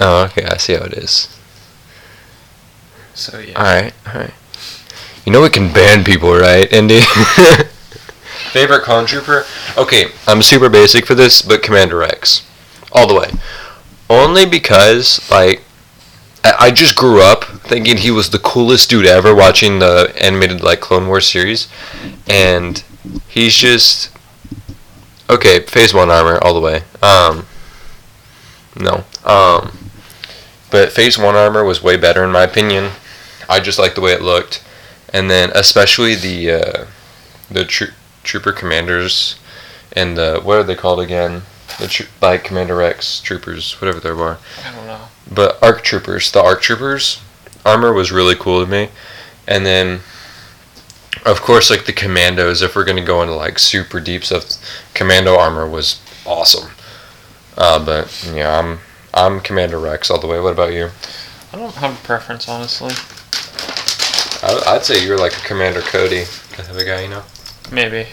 Oh, 0.00 0.24
okay. 0.26 0.44
I 0.44 0.56
see 0.56 0.74
how 0.74 0.84
it 0.84 0.92
is. 0.92 1.36
So 3.14 3.38
yeah. 3.40 3.54
All 3.58 3.64
right, 3.64 3.92
all 4.06 4.20
right. 4.20 4.34
You 5.28 5.32
know 5.32 5.42
we 5.42 5.50
can 5.50 5.70
ban 5.70 6.04
people, 6.04 6.32
right, 6.32 6.72
Indy? 6.72 7.00
Favorite 8.50 8.82
clone 8.82 9.04
trooper? 9.04 9.44
Okay, 9.76 10.06
I'm 10.26 10.40
super 10.40 10.70
basic 10.70 11.04
for 11.04 11.14
this, 11.14 11.42
but 11.42 11.62
Commander 11.62 11.98
Rex, 11.98 12.48
all 12.92 13.06
the 13.06 13.12
way. 13.12 13.30
Only 14.08 14.46
because 14.46 15.30
like 15.30 15.64
I 16.42 16.54
I 16.58 16.70
just 16.70 16.96
grew 16.96 17.20
up 17.20 17.44
thinking 17.44 17.98
he 17.98 18.10
was 18.10 18.30
the 18.30 18.38
coolest 18.38 18.88
dude 18.88 19.04
ever 19.04 19.34
watching 19.34 19.80
the 19.80 20.14
animated 20.18 20.62
like 20.62 20.80
Clone 20.80 21.08
Wars 21.08 21.26
series, 21.26 21.68
and 22.26 22.82
he's 23.28 23.54
just 23.54 24.10
okay. 25.28 25.60
Phase 25.60 25.92
one 25.92 26.08
armor 26.08 26.38
all 26.42 26.54
the 26.54 26.60
way. 26.60 26.84
Um, 27.02 27.44
no. 28.80 29.04
Um, 29.26 29.76
but 30.70 30.90
Phase 30.90 31.18
one 31.18 31.36
armor 31.36 31.64
was 31.64 31.82
way 31.82 31.98
better 31.98 32.24
in 32.24 32.32
my 32.32 32.44
opinion. 32.44 32.92
I 33.46 33.60
just 33.60 33.78
like 33.78 33.94
the 33.94 34.00
way 34.00 34.12
it 34.12 34.22
looked, 34.22 34.64
and 35.12 35.30
then 35.30 35.50
especially 35.54 36.14
the 36.14 36.50
uh, 36.52 36.86
the 37.50 37.64
tro- 37.64 37.94
trooper 38.22 38.52
commanders 38.52 39.38
and 39.92 40.16
the 40.16 40.40
what 40.42 40.58
are 40.58 40.62
they 40.64 40.74
called 40.74 41.00
again? 41.00 41.42
The 41.78 41.88
tro- 41.88 42.06
like 42.20 42.44
Commander 42.44 42.76
Rex 42.76 43.20
troopers, 43.20 43.80
whatever 43.80 44.00
they 44.00 44.12
were. 44.12 44.38
I 44.64 44.74
don't 44.74 44.86
know. 44.86 45.00
But 45.30 45.62
ARC 45.62 45.82
troopers, 45.82 46.30
the 46.32 46.42
ARC 46.42 46.60
troopers 46.62 47.20
armor 47.64 47.92
was 47.92 48.10
really 48.12 48.34
cool 48.34 48.64
to 48.64 48.70
me, 48.70 48.88
and 49.46 49.64
then 49.64 50.00
of 51.26 51.40
course 51.40 51.70
like 51.70 51.84
the 51.86 51.92
commandos. 51.92 52.62
If 52.62 52.74
we're 52.74 52.84
gonna 52.84 53.04
go 53.04 53.22
into 53.22 53.34
like 53.34 53.58
super 53.58 54.00
deep 54.00 54.24
stuff, 54.24 54.44
commando 54.94 55.36
armor 55.36 55.68
was 55.68 56.00
awesome. 56.24 56.70
Uh, 57.56 57.84
but 57.84 58.30
yeah, 58.34 58.58
I'm 58.58 58.78
I'm 59.12 59.40
Commander 59.40 59.78
Rex 59.78 60.10
all 60.10 60.20
the 60.20 60.26
way. 60.26 60.40
What 60.40 60.52
about 60.52 60.72
you? 60.72 60.90
I 61.52 61.56
don't 61.56 61.74
have 61.74 61.94
a 61.94 62.06
preference, 62.06 62.48
honestly. 62.48 62.92
I, 64.48 64.76
I'd 64.76 64.84
say 64.84 65.04
you're 65.04 65.18
like 65.18 65.36
a 65.36 65.40
Commander 65.40 65.82
Cody 65.82 66.24
kind 66.52 66.70
of 66.70 66.76
a 66.78 66.84
guy, 66.84 67.02
you 67.02 67.08
know. 67.08 67.22
Maybe. 67.70 68.06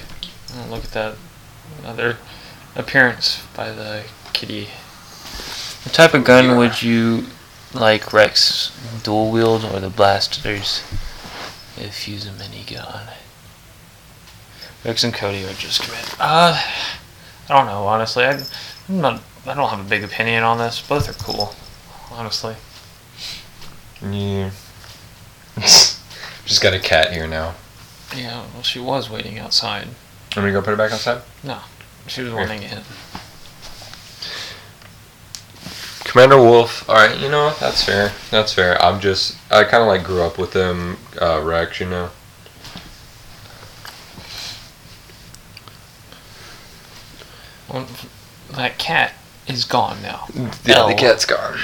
Look 0.69 0.83
at 0.83 0.91
that. 0.91 1.15
other 1.85 2.17
appearance 2.75 3.41
by 3.55 3.71
the 3.71 4.03
kitty. 4.33 4.65
What 5.83 5.93
type 5.93 6.13
of 6.13 6.25
gun 6.25 6.57
would 6.57 6.81
you 6.81 7.27
like 7.73 8.11
Rex 8.11 8.77
dual 9.03 9.31
wield 9.31 9.63
or 9.63 9.79
the 9.79 9.89
blasters 9.89 10.83
if 11.77 12.05
use 12.05 12.27
a 12.27 12.31
minigun? 12.31 13.13
Rex 14.83 15.05
and 15.05 15.13
Cody 15.13 15.45
are 15.45 15.53
just 15.53 15.87
great. 15.87 16.15
Uh, 16.19 16.61
I 17.47 17.47
don't 17.47 17.65
know. 17.65 17.87
Honestly, 17.87 18.25
I, 18.25 18.41
I'm 18.89 18.99
not. 18.99 19.21
I 19.45 19.53
don't 19.53 19.69
have 19.69 19.79
a 19.79 19.89
big 19.89 20.03
opinion 20.03 20.43
on 20.43 20.57
this. 20.57 20.81
Both 20.81 21.07
are 21.07 21.23
cool. 21.23 21.55
Honestly. 22.11 22.55
Yeah. 24.01 24.51
Just 26.45 26.61
got 26.61 26.73
a 26.73 26.79
cat 26.79 27.11
here 27.11 27.27
now. 27.27 27.55
Yeah. 28.15 28.45
Well, 28.53 28.63
she 28.63 28.79
was 28.79 29.09
waiting 29.09 29.39
outside. 29.39 29.87
I'm 30.35 30.43
gonna 30.43 30.51
go 30.51 30.61
put 30.61 30.73
it 30.73 30.77
back 30.77 30.91
outside. 30.91 31.21
No, 31.43 31.59
she 32.07 32.21
was 32.21 32.31
Here. 32.31 32.39
wanting 32.39 32.63
it. 32.63 32.83
Commander 36.03 36.37
Wolf. 36.37 36.87
All 36.87 36.95
right, 36.95 37.17
you 37.19 37.29
know 37.29 37.53
that's 37.59 37.83
fair. 37.83 38.11
That's 38.31 38.53
fair. 38.53 38.81
I'm 38.81 38.99
just 38.99 39.37
I 39.51 39.63
kind 39.63 39.81
of 39.81 39.87
like 39.87 40.03
grew 40.03 40.21
up 40.21 40.37
with 40.37 40.53
them 40.53 40.97
uh, 41.21 41.41
Rex. 41.41 41.79
You 41.79 41.87
know. 41.89 42.09
Well, 47.69 47.87
that 48.51 48.77
cat 48.77 49.13
is 49.47 49.65
gone 49.65 50.01
now. 50.01 50.27
Yeah, 50.65 50.77
L. 50.77 50.87
the 50.87 50.93
cat's 50.93 51.25
gone. 51.25 51.57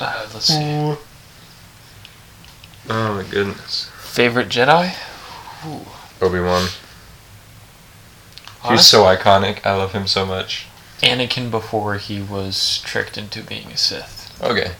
Uh, 0.00 0.28
let's 0.32 0.46
see. 0.46 0.94
Oh 2.88 3.14
my 3.14 3.30
goodness. 3.30 3.90
Favorite 4.00 4.48
Jedi? 4.48 4.94
Obi 6.20 6.40
Wan. 6.40 6.68
He's 8.68 8.86
so 8.86 9.04
iconic. 9.04 9.64
I 9.64 9.74
love 9.76 9.92
him 9.92 10.06
so 10.06 10.26
much. 10.26 10.66
Anakin 11.00 11.50
before 11.50 11.96
he 11.96 12.20
was 12.20 12.82
tricked 12.84 13.16
into 13.16 13.42
being 13.42 13.68
a 13.68 13.76
Sith. 13.76 14.36
Okay. 14.42 14.72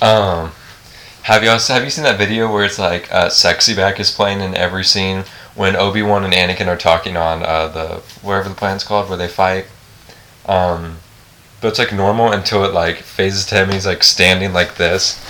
Um, 0.00 0.52
have 1.22 1.42
you 1.42 1.50
also, 1.50 1.74
have 1.74 1.84
you 1.84 1.90
seen 1.90 2.04
that 2.04 2.18
video 2.18 2.50
where 2.50 2.64
it's 2.64 2.78
like 2.78 3.12
uh, 3.12 3.28
"Sexy 3.28 3.74
Back" 3.74 4.00
is 4.00 4.10
playing 4.10 4.40
in 4.40 4.54
every 4.54 4.84
scene 4.84 5.24
when 5.54 5.76
Obi 5.76 6.02
Wan 6.02 6.24
and 6.24 6.32
Anakin 6.32 6.66
are 6.66 6.76
talking 6.76 7.16
on 7.16 7.42
uh, 7.42 7.68
the 7.68 7.86
wherever 8.22 8.48
the 8.48 8.54
planet's 8.54 8.84
called 8.84 9.08
where 9.08 9.18
they 9.18 9.28
fight. 9.28 9.66
Um, 10.46 10.98
but 11.60 11.68
it's 11.68 11.78
like 11.78 11.92
normal 11.92 12.32
until 12.32 12.64
it 12.64 12.72
like 12.72 12.98
phases 12.98 13.44
to 13.46 13.56
him. 13.56 13.70
He's 13.70 13.86
like 13.86 14.02
standing 14.02 14.52
like 14.52 14.76
this 14.76 15.20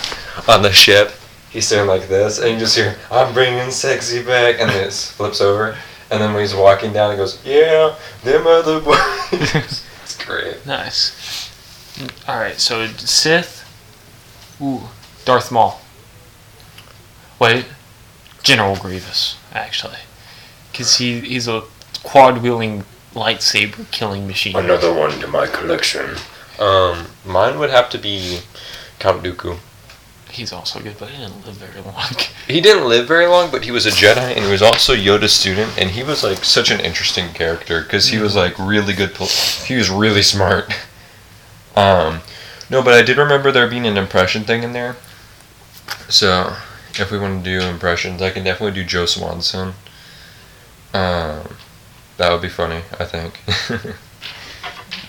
on 0.48 0.62
the 0.62 0.72
ship. 0.72 1.12
He's 1.50 1.66
standing 1.66 1.88
like 1.88 2.08
this, 2.08 2.38
and 2.38 2.50
you 2.52 2.58
just 2.58 2.76
hear 2.76 2.96
"I'm 3.10 3.32
bringing 3.32 3.70
sexy 3.70 4.22
back," 4.22 4.56
and 4.60 4.68
then 4.70 4.86
it 4.88 4.92
flips 4.92 5.40
over. 5.40 5.76
And 6.10 6.20
then 6.20 6.32
when 6.32 6.42
he's 6.42 6.54
walking 6.54 6.92
down, 6.92 7.10
he 7.12 7.16
goes, 7.16 7.38
"Yeah, 7.44 7.94
them 8.24 8.46
other 8.46 8.80
boys." 9.30 9.82
it's 10.02 10.24
great. 10.24 10.64
Nice. 10.66 11.50
Alright, 12.28 12.60
so 12.60 12.86
Sith. 12.88 13.62
Ooh. 14.60 14.82
Darth 15.24 15.50
Maul. 15.50 15.80
Wait. 17.38 17.66
General 18.42 18.76
Grievous, 18.76 19.36
actually. 19.52 19.98
Because 20.70 20.98
he, 20.98 21.20
he's 21.20 21.48
a 21.48 21.62
quad 22.02 22.42
wheeling 22.42 22.84
lightsaber 23.14 23.90
killing 23.90 24.26
machine. 24.26 24.54
Another 24.56 24.92
one 24.92 25.10
to 25.20 25.26
my 25.26 25.46
collection. 25.46 26.16
Um, 26.60 27.06
mine 27.24 27.58
would 27.58 27.70
have 27.70 27.90
to 27.90 27.98
be 27.98 28.40
Count 28.98 29.22
Dooku. 29.22 29.58
He's 30.30 30.52
also 30.52 30.80
good, 30.80 30.98
but 30.98 31.08
he 31.08 31.18
didn't 31.18 31.46
live 31.46 31.54
very 31.56 31.80
long. 31.80 32.10
He 32.46 32.60
didn't 32.60 32.88
live 32.88 33.08
very 33.08 33.26
long, 33.26 33.50
but 33.50 33.64
he 33.64 33.72
was 33.72 33.86
a 33.86 33.90
Jedi, 33.90 34.36
and 34.36 34.44
he 34.44 34.50
was 34.50 34.62
also 34.62 34.94
Yoda's 34.94 35.32
student, 35.32 35.76
and 35.76 35.90
he 35.90 36.04
was 36.04 36.22
like 36.22 36.44
such 36.44 36.70
an 36.70 36.78
interesting 36.78 37.32
character 37.32 37.82
because 37.82 38.06
he 38.08 38.18
was 38.18 38.36
like 38.36 38.56
really 38.56 38.92
good. 38.92 39.14
Pol- 39.14 39.26
he 39.66 39.74
was 39.76 39.90
really 39.90 40.22
smart. 40.22 40.72
Um, 41.76 42.20
no, 42.70 42.82
but 42.82 42.94
I 42.94 43.02
did 43.02 43.18
remember 43.18 43.52
there 43.52 43.68
being 43.68 43.86
an 43.86 43.98
impression 43.98 44.44
thing 44.44 44.62
in 44.62 44.72
there. 44.72 44.96
So, 46.08 46.56
if 46.98 47.10
we 47.10 47.18
want 47.18 47.44
to 47.44 47.60
do 47.60 47.66
impressions, 47.66 48.22
I 48.22 48.30
can 48.30 48.44
definitely 48.44 48.80
do 48.80 48.82
Joe 48.88 49.04
Swanson. 49.04 49.74
Um, 50.94 51.54
that 52.16 52.32
would 52.32 52.40
be 52.40 52.48
funny, 52.48 52.80
I 52.98 53.04
think. 53.04 53.40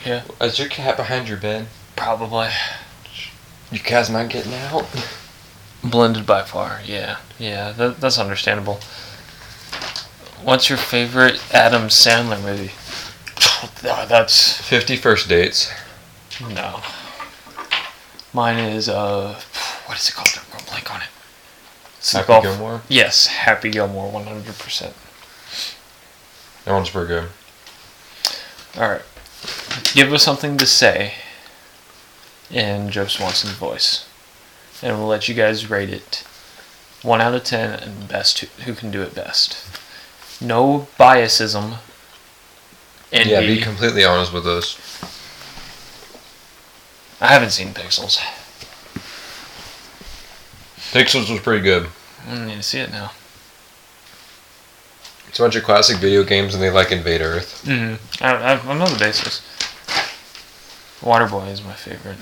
Yeah. 0.06 0.24
Is 0.40 0.58
your 0.58 0.70
cat 0.70 0.96
behind 0.96 1.28
your 1.28 1.38
bed? 1.38 1.68
Probably. 1.98 2.50
Your 3.72 3.84
guys 3.84 4.10
not 4.10 4.30
getting 4.30 4.54
out. 4.54 4.86
Blended 5.84 6.26
by 6.26 6.44
far, 6.44 6.80
yeah. 6.86 7.18
Yeah, 7.38 7.72
that, 7.74 8.00
that's 8.00 8.18
understandable. 8.18 8.80
What's 10.44 10.70
your 10.70 10.78
favorite 10.78 11.42
Adam 11.54 11.84
Sandler 11.84 12.42
movie? 12.42 12.72
Ah, 13.90 14.06
That's 14.08 14.60
Fifty 14.62 14.96
First 14.96 15.28
Dates. 15.30 15.72
no. 16.42 16.82
Mine 18.34 18.58
is 18.60 18.88
uh, 18.90 19.40
what 19.88 19.98
is 19.98 20.10
it 20.10 20.14
called? 20.16 20.28
I'm 20.54 20.66
blank 20.66 20.94
on 20.94 21.02
it. 21.02 21.08
It's 21.98 22.12
Happy 22.14 22.28
golf- 22.28 22.44
Gilmore. 22.44 22.82
Yes, 22.88 23.28
Happy 23.28 23.70
Gilmore, 23.70 24.12
one 24.12 24.26
hundred 24.26 24.58
percent. 24.60 24.94
That 26.66 26.74
one's 26.74 26.90
pretty 26.90 27.08
good. 27.08 27.30
All 28.78 28.90
right, 28.90 29.02
give 29.94 30.14
us 30.14 30.24
something 30.24 30.58
to 30.58 30.66
say 30.68 31.14
in 32.52 32.90
Joe 32.90 33.08
Swanson's 33.08 33.54
voice, 33.54 34.08
and 34.82 34.98
we'll 34.98 35.08
let 35.08 35.28
you 35.28 35.36
guys 35.36 35.70
rate 35.70 35.90
it 35.90 36.24
one 37.04 37.22
out 37.22 37.34
of 37.34 37.44
ten 37.44 37.80
and 37.80 38.08
best 38.08 38.40
who, 38.40 38.48
who 38.64 38.74
can 38.74 38.92
do 38.92 39.02
it 39.02 39.14
best. 39.14 39.58
No 40.42 40.88
biasism. 41.00 41.78
Envy. 43.12 43.30
Yeah, 43.30 43.42
be 43.42 43.62
completely 43.62 44.04
honest 44.04 44.34
with 44.34 44.46
us. 44.46 44.78
I 47.20 47.28
haven't 47.28 47.52
seen 47.52 47.70
Pixels. 47.70 48.18
Pixels 50.92 51.30
was 51.32 51.40
pretty 51.40 51.64
good. 51.64 51.88
I 52.28 52.46
need 52.46 52.56
to 52.56 52.64
see 52.64 52.80
it 52.80 52.92
now. 52.92 53.12
It's 55.28 55.40
a 55.40 55.42
bunch 55.42 55.56
of 55.56 55.64
classic 55.64 55.98
video 55.98 56.24
games, 56.24 56.54
and 56.54 56.62
they 56.62 56.70
like 56.70 56.92
invade 56.92 57.22
Earth. 57.22 57.64
Mm-hmm. 57.66 58.24
I, 58.24 58.34
I, 58.34 58.60
I 58.60 58.78
know 58.78 58.88
the 58.88 59.00
basis. 59.00 59.42
Waterboy 61.02 61.50
is 61.52 61.64
my 61.64 61.74
favorite. 61.74 62.18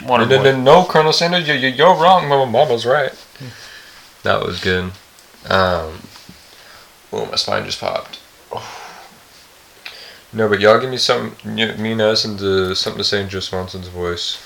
No, 0.00 0.16
no, 0.16 0.26
Waterboy. 0.26 0.44
no, 0.44 0.60
no, 0.60 0.84
Colonel 0.84 1.12
Sanders, 1.12 1.46
you, 1.48 1.54
you, 1.54 1.68
you're 1.68 1.94
wrong. 1.94 2.28
Mama, 2.28 2.50
Mama's 2.50 2.86
right. 2.86 3.12
That 4.22 4.44
was 4.44 4.60
good. 4.60 4.84
Um, 5.48 5.98
oh, 7.12 7.26
my 7.28 7.36
spine 7.36 7.64
just 7.64 7.80
popped. 7.80 8.20
No, 10.32 10.48
but 10.48 10.60
y'all 10.60 10.80
give 10.80 10.88
me 10.88 10.96
something, 10.96 11.56
y- 11.56 11.74
me 11.76 11.92
and 11.92 12.00
us, 12.00 12.24
and 12.24 12.40
uh, 12.40 12.74
something 12.74 12.98
to 12.98 13.04
say 13.04 13.20
in 13.22 13.28
Joe 13.28 13.40
Swanson's 13.40 13.88
voice. 13.88 14.38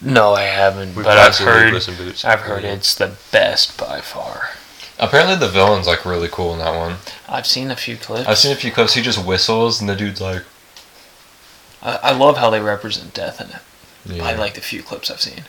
No, 0.00 0.34
I 0.34 0.42
haven't, 0.44 0.94
We've 0.94 1.04
but 1.04 1.18
I've 1.18 1.36
heard. 1.36 1.72
listened 1.72 1.96
to 1.98 2.08
it. 2.08 2.24
I've 2.24 2.40
heard 2.40 2.64
it's 2.64 2.94
the 2.94 3.16
best 3.32 3.76
by 3.76 4.00
far. 4.00 4.50
Apparently, 4.98 5.36
the 5.36 5.48
villain's 5.48 5.86
like 5.86 6.04
really 6.04 6.28
cool 6.28 6.52
in 6.52 6.58
that 6.58 6.74
one. 6.74 6.96
I've 7.28 7.46
seen 7.46 7.70
a 7.70 7.76
few 7.76 7.96
clips. 7.96 8.26
I've 8.28 8.38
seen 8.38 8.52
a 8.52 8.56
few 8.56 8.72
clips. 8.72 8.94
He 8.94 9.02
just 9.02 9.24
whistles, 9.24 9.80
and 9.80 9.88
the 9.88 9.94
dude's 9.94 10.20
like, 10.20 10.42
I, 11.82 11.96
I 12.02 12.12
love 12.12 12.36
how 12.38 12.50
they 12.50 12.60
represent 12.60 13.14
death 13.14 13.40
in 13.40 13.50
it. 13.50 14.16
yeah, 14.18 14.24
I 14.24 14.34
like 14.34 14.54
the 14.54 14.60
few 14.60 14.82
clips 14.82 15.10
I've 15.10 15.20
seen. 15.20 15.44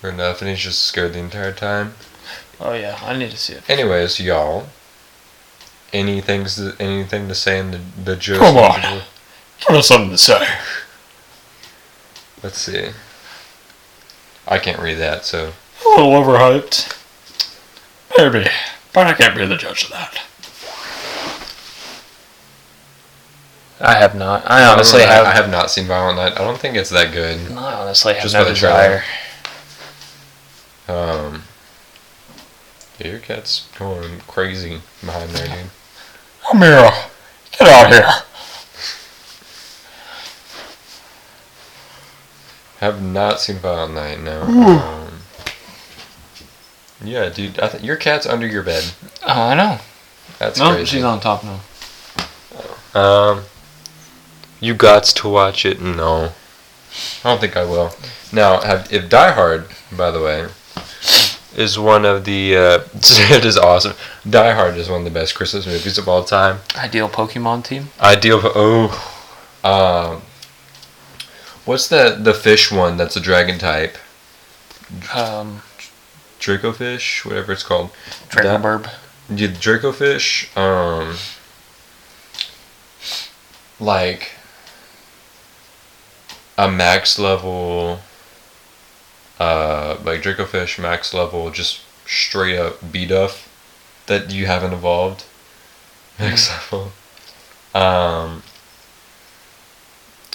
fair 0.00 0.10
enough, 0.10 0.40
and 0.42 0.50
he's 0.50 0.60
just 0.60 0.82
scared 0.82 1.14
the 1.14 1.18
entire 1.20 1.52
time. 1.52 1.94
Oh 2.60 2.74
yeah, 2.74 2.98
I 3.02 3.16
need 3.16 3.30
to 3.30 3.36
see 3.38 3.54
it. 3.54 3.68
Anyways, 3.68 4.20
y'all, 4.20 4.66
anything 5.92 6.44
to, 6.44 6.74
anything 6.78 7.28
to 7.28 7.34
say 7.34 7.58
in 7.58 7.70
the 7.70 7.80
the 8.04 8.16
Joe 8.16 8.38
Come 8.38 8.56
on. 8.58 8.72
Swanson 8.72 8.98
voice? 8.98 9.06
Give 9.66 9.76
us 9.76 9.88
something 9.88 10.10
to 10.10 10.18
say. 10.18 10.46
Let's 12.42 12.58
see. 12.58 12.90
I 14.46 14.58
can't 14.58 14.78
read 14.80 14.96
that, 14.98 15.24
so 15.24 15.52
A 15.86 15.88
little 15.88 16.10
overhyped. 16.12 16.94
Maybe, 18.16 18.46
but 18.92 19.06
I 19.06 19.14
can't 19.14 19.36
be 19.36 19.44
the 19.46 19.56
judge 19.56 19.84
of 19.84 19.90
that. 19.90 20.20
I 23.80 23.94
have 23.94 24.14
not. 24.14 24.48
I 24.48 24.64
honestly 24.64 25.02
I, 25.02 25.06
have. 25.06 25.26
I 25.26 25.32
have 25.32 25.50
not 25.50 25.70
seen 25.70 25.86
Violent 25.86 26.16
Night. 26.16 26.32
I 26.40 26.44
don't 26.44 26.58
think 26.58 26.76
it's 26.76 26.90
that 26.90 27.12
good. 27.12 27.52
I 27.52 27.74
honestly 27.74 28.14
have 28.14 28.22
Just 28.22 28.34
no 28.34 28.44
by 28.44 28.50
the 28.50 28.56
trailer. 28.56 29.02
Um, 30.86 31.42
yeah, 32.98 33.08
your 33.08 33.18
cat's 33.18 33.68
going 33.78 34.20
crazy 34.28 34.80
behind 35.00 35.30
there, 35.30 35.48
dude. 35.48 35.70
Come 36.48 36.62
here. 36.62 36.90
Get 37.58 37.68
out 37.68 37.92
here. 37.92 38.10
Have 42.78 43.02
not 43.02 43.40
seen 43.40 43.56
Violent 43.56 43.94
Night. 43.94 44.20
No. 44.20 44.42
Um, 44.42 45.03
yeah, 47.04 47.28
dude. 47.28 47.58
I 47.60 47.68
th- 47.68 47.82
your 47.82 47.96
cat's 47.96 48.26
under 48.26 48.46
your 48.46 48.62
bed. 48.62 48.92
Oh, 49.26 49.42
I 49.42 49.54
know. 49.54 49.78
That's 50.38 50.58
no, 50.58 50.72
crazy. 50.72 50.96
she's 50.96 51.04
on 51.04 51.20
top 51.20 51.44
now. 51.44 51.60
Um, 52.94 53.44
you 54.60 54.74
got 54.74 55.04
to 55.04 55.28
watch 55.28 55.64
it? 55.64 55.80
No, 55.80 56.32
I 57.24 57.28
don't 57.28 57.40
think 57.40 57.56
I 57.56 57.64
will. 57.64 57.90
Now, 58.32 58.60
have, 58.60 58.92
if 58.92 59.08
Die 59.08 59.32
Hard, 59.32 59.66
by 59.96 60.10
the 60.10 60.22
way, 60.22 60.48
is 61.56 61.78
one 61.78 62.04
of 62.04 62.24
the. 62.24 62.56
Uh, 62.56 62.78
it 62.94 63.44
is 63.44 63.56
awesome. 63.56 63.94
Die 64.28 64.52
Hard 64.52 64.76
is 64.76 64.88
one 64.88 65.00
of 65.00 65.04
the 65.04 65.10
best 65.10 65.34
Christmas 65.34 65.66
movies 65.66 65.98
of 65.98 66.08
all 66.08 66.24
time. 66.24 66.60
Ideal 66.76 67.08
Pokemon 67.08 67.64
team. 67.64 67.88
Ideal. 68.00 68.40
Oh, 68.42 68.90
um, 69.62 70.22
what's 71.64 71.88
the 71.88 72.18
the 72.20 72.34
fish 72.34 72.70
one 72.70 72.96
that's 72.96 73.16
a 73.16 73.20
dragon 73.20 73.58
type? 73.58 73.96
Um, 75.14 75.62
Dracovish, 76.44 77.24
whatever 77.24 77.52
it's 77.52 77.62
called. 77.62 77.90
Dragonburb. 78.28 78.90
Yeah, 79.30 79.48
Dracovish. 79.48 80.54
Um, 80.56 81.16
like 83.80 84.32
a 86.58 86.70
max 86.70 87.18
level. 87.18 88.00
Uh, 89.40 89.96
like 90.04 90.22
Dracovish 90.22 90.78
max 90.78 91.14
level, 91.14 91.50
just 91.50 91.80
straight 92.06 92.58
up 92.58 92.92
B 92.92 93.06
duff 93.06 93.48
that 94.06 94.30
you 94.30 94.44
haven't 94.46 94.74
evolved. 94.74 95.24
Max 96.18 96.50
level. 96.50 96.92
Um. 97.74 98.42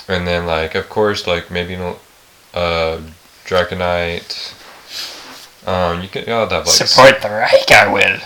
And 0.08 0.26
then 0.28 0.48
like 0.48 0.74
of 0.74 0.90
course 0.90 1.28
like 1.28 1.52
maybe 1.52 1.76
uh, 1.76 3.00
Dragonite. 3.46 4.56
Um, 5.66 6.02
you 6.02 6.08
can 6.08 6.26
you 6.26 6.32
have 6.34 6.52
like 6.52 6.66
Support 6.68 7.22
the 7.22 7.30
Reich, 7.30 7.72
I 7.72 7.88
will. 7.88 8.20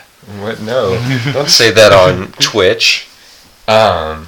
what? 0.44 0.62
No, 0.62 0.96
don't 1.34 1.50
say 1.50 1.72
that 1.72 1.92
on 1.92 2.32
Twitch. 2.34 3.08
Um, 3.68 4.28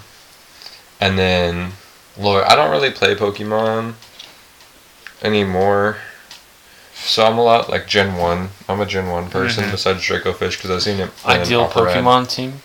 and 1.00 1.18
then, 1.20 1.74
Lord, 2.18 2.44
I 2.46 2.56
don't 2.56 2.72
really 2.72 2.92
play 2.92 3.16
Pokemon 3.16 3.94
anymore. 5.22 5.98
So 6.94 7.26
I'm 7.26 7.38
a 7.38 7.44
lot 7.44 7.70
like 7.70 7.88
Gen 7.88 8.16
One. 8.16 8.50
I'm 8.68 8.80
a 8.80 8.86
Gen 8.86 9.10
One 9.10 9.30
person 9.30 9.66
Mhm. 9.66 9.72
besides 9.72 10.02
Dracovish 10.02 10.52
because 10.58 10.72
I've 10.72 10.82
seen 10.84 11.00
it. 11.00 11.12
Ideal 11.26 11.62
Opera 11.62 11.84
Red. 11.84 11.98
Pokemon 11.98 12.30
team. 12.30 12.62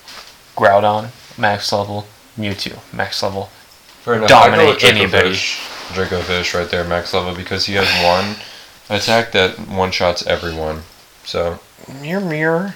Groudon, 0.57 1.11
max 1.37 1.73
level. 1.73 2.07
Mewtwo, 2.39 2.79
max 2.93 3.23
level. 3.23 3.51
Fair 4.05 4.15
enough. 4.15 4.29
dominate 4.29 4.61
I'd 4.61 4.65
go 4.67 4.75
with 4.75 4.85
anybody. 4.85 5.31
Dracovish. 5.35 5.67
Dracovish 5.93 6.55
right 6.59 6.71
there, 6.71 6.85
max 6.85 7.13
level, 7.13 7.35
because 7.35 7.67
he 7.67 7.75
has 7.75 7.89
one 8.05 8.37
attack 8.91 9.33
that 9.33 9.59
one 9.69 9.91
shots 9.91 10.27
everyone. 10.27 10.83
So 11.25 11.61
Mirror, 12.01 12.21
mirror. 12.21 12.75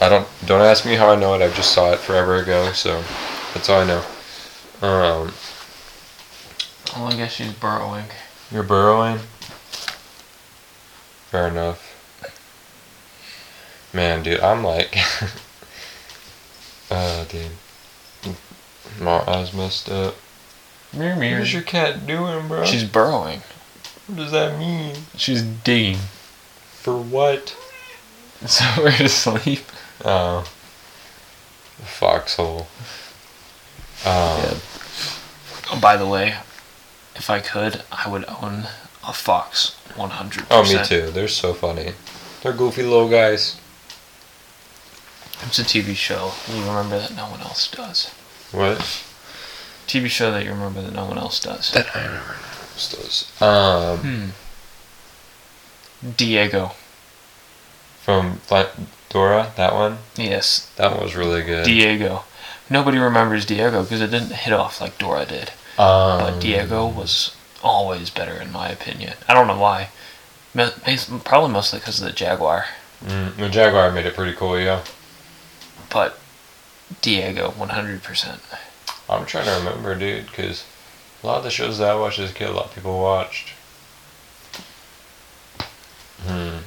I 0.00 0.08
don't 0.08 0.26
don't 0.46 0.60
ask 0.62 0.84
me 0.86 0.94
how 0.96 1.10
I 1.10 1.16
know 1.16 1.34
it. 1.34 1.42
I 1.42 1.48
just 1.54 1.72
saw 1.72 1.92
it 1.92 1.98
forever 1.98 2.36
ago, 2.36 2.72
so 2.72 3.02
that's 3.54 3.68
all 3.68 3.80
I 3.80 3.86
know. 3.86 4.02
Um, 4.80 5.32
Oh, 6.96 7.04
I 7.04 7.14
guess 7.16 7.32
she's 7.34 7.52
burrowing. 7.52 8.06
you're 8.50 8.62
burrowing. 8.62 9.18
Fair 11.30 11.48
enough. 11.48 11.84
Man, 13.92 14.22
dude, 14.22 14.40
I'm 14.40 14.64
like, 14.64 14.96
uh, 16.90 17.24
dude, 17.24 17.50
my 19.00 19.22
eyes 19.26 19.52
messed 19.52 19.90
up. 19.90 20.14
Mirror, 20.94 21.10
What 21.14 21.20
mirror. 21.20 21.40
is 21.42 21.52
your 21.52 21.62
cat 21.62 22.06
doing, 22.06 22.48
bro? 22.48 22.64
She's 22.64 22.84
burrowing. 22.84 23.42
What 24.08 24.16
does 24.16 24.32
that 24.32 24.58
mean? 24.58 24.94
She's 25.16 25.42
digging. 25.42 25.98
For 26.72 26.96
what? 26.96 27.56
Somewhere 28.46 28.92
to 28.92 29.08
sleep. 29.08 29.60
Oh, 30.04 30.44
foxhole. 31.84 32.68
Um, 34.04 34.38
Yeah. 34.40 34.58
Oh, 35.70 35.78
by 35.80 35.96
the 35.96 36.06
way, 36.06 36.36
if 37.14 37.28
I 37.28 37.40
could, 37.40 37.82
I 37.92 38.08
would 38.08 38.24
own 38.42 38.68
a 39.06 39.12
fox 39.12 39.76
100%. 39.94 40.46
Oh, 40.50 40.62
me 40.62 40.82
too. 40.84 41.10
They're 41.10 41.28
so 41.28 41.52
funny. 41.52 41.92
They're 42.42 42.52
goofy 42.52 42.82
little 42.84 43.08
guys. 43.08 43.60
It's 45.42 45.58
a 45.58 45.62
TV 45.62 45.94
show. 45.94 46.32
You 46.48 46.60
remember 46.64 46.98
that 46.98 47.14
no 47.14 47.28
one 47.28 47.40
else 47.40 47.70
does. 47.70 48.10
What? 48.52 48.78
TV 49.86 50.08
show 50.08 50.30
that 50.30 50.44
you 50.44 50.50
remember 50.50 50.80
that 50.82 50.92
no 50.94 51.04
one 51.06 51.18
else 51.18 51.40
does. 51.40 51.72
That 51.72 51.94
I 51.94 52.04
remember. 52.06 52.34
Those. 52.86 53.26
Um, 53.42 53.98
Hmm. 55.98 56.10
Diego. 56.16 56.72
from 58.02 58.40
Dora, 59.10 59.52
that 59.56 59.74
one. 59.74 59.98
Yes, 60.16 60.70
That 60.76 60.92
one 60.92 61.02
was 61.02 61.14
really 61.14 61.42
good. 61.42 61.66
Diego. 61.66 62.24
Nobody 62.70 62.96
remembers 62.98 63.44
Diego 63.44 63.82
because 63.82 64.00
it 64.00 64.10
didn't 64.10 64.32
hit 64.32 64.52
off 64.54 64.80
like 64.80 64.96
Dora 64.98 65.26
did. 65.26 65.50
um, 65.78 66.20
But 66.20 66.38
Diego 66.40 66.86
was 66.86 67.34
always 67.62 68.08
better 68.10 68.32
in 68.40 68.50
my 68.52 68.68
opinion. 68.70 69.14
I 69.28 69.34
don't 69.34 69.46
know 69.46 69.58
why. 69.58 69.88
Probably 70.54 71.50
mostly 71.52 71.78
because 71.80 72.00
of 72.00 72.06
the 72.06 72.12
Jaguar. 72.12 72.66
Mm, 73.04 73.36
the 73.36 73.48
Jaguar 73.50 73.90
made 73.92 74.06
it 74.06 74.14
pretty 74.14 74.32
cool, 74.34 74.58
yeah. 74.58 74.82
But 75.90 76.18
Diego, 77.02 77.50
100%. 77.58 78.38
I'm 79.10 79.26
trying 79.26 79.44
to 79.44 79.50
remember, 79.52 79.94
dude, 79.94 80.26
because 80.26 80.64
a 81.22 81.26
lot 81.26 81.38
of 81.38 81.44
the 81.44 81.50
shows 81.50 81.78
that 81.78 81.90
I 81.90 81.94
watched 81.94 82.18
as 82.18 82.30
a 82.30 82.34
kid, 82.34 82.48
a 82.48 82.52
lot 82.52 82.66
of 82.66 82.74
people 82.74 82.98
watched. 82.98 83.52
Hmm. 86.22 86.58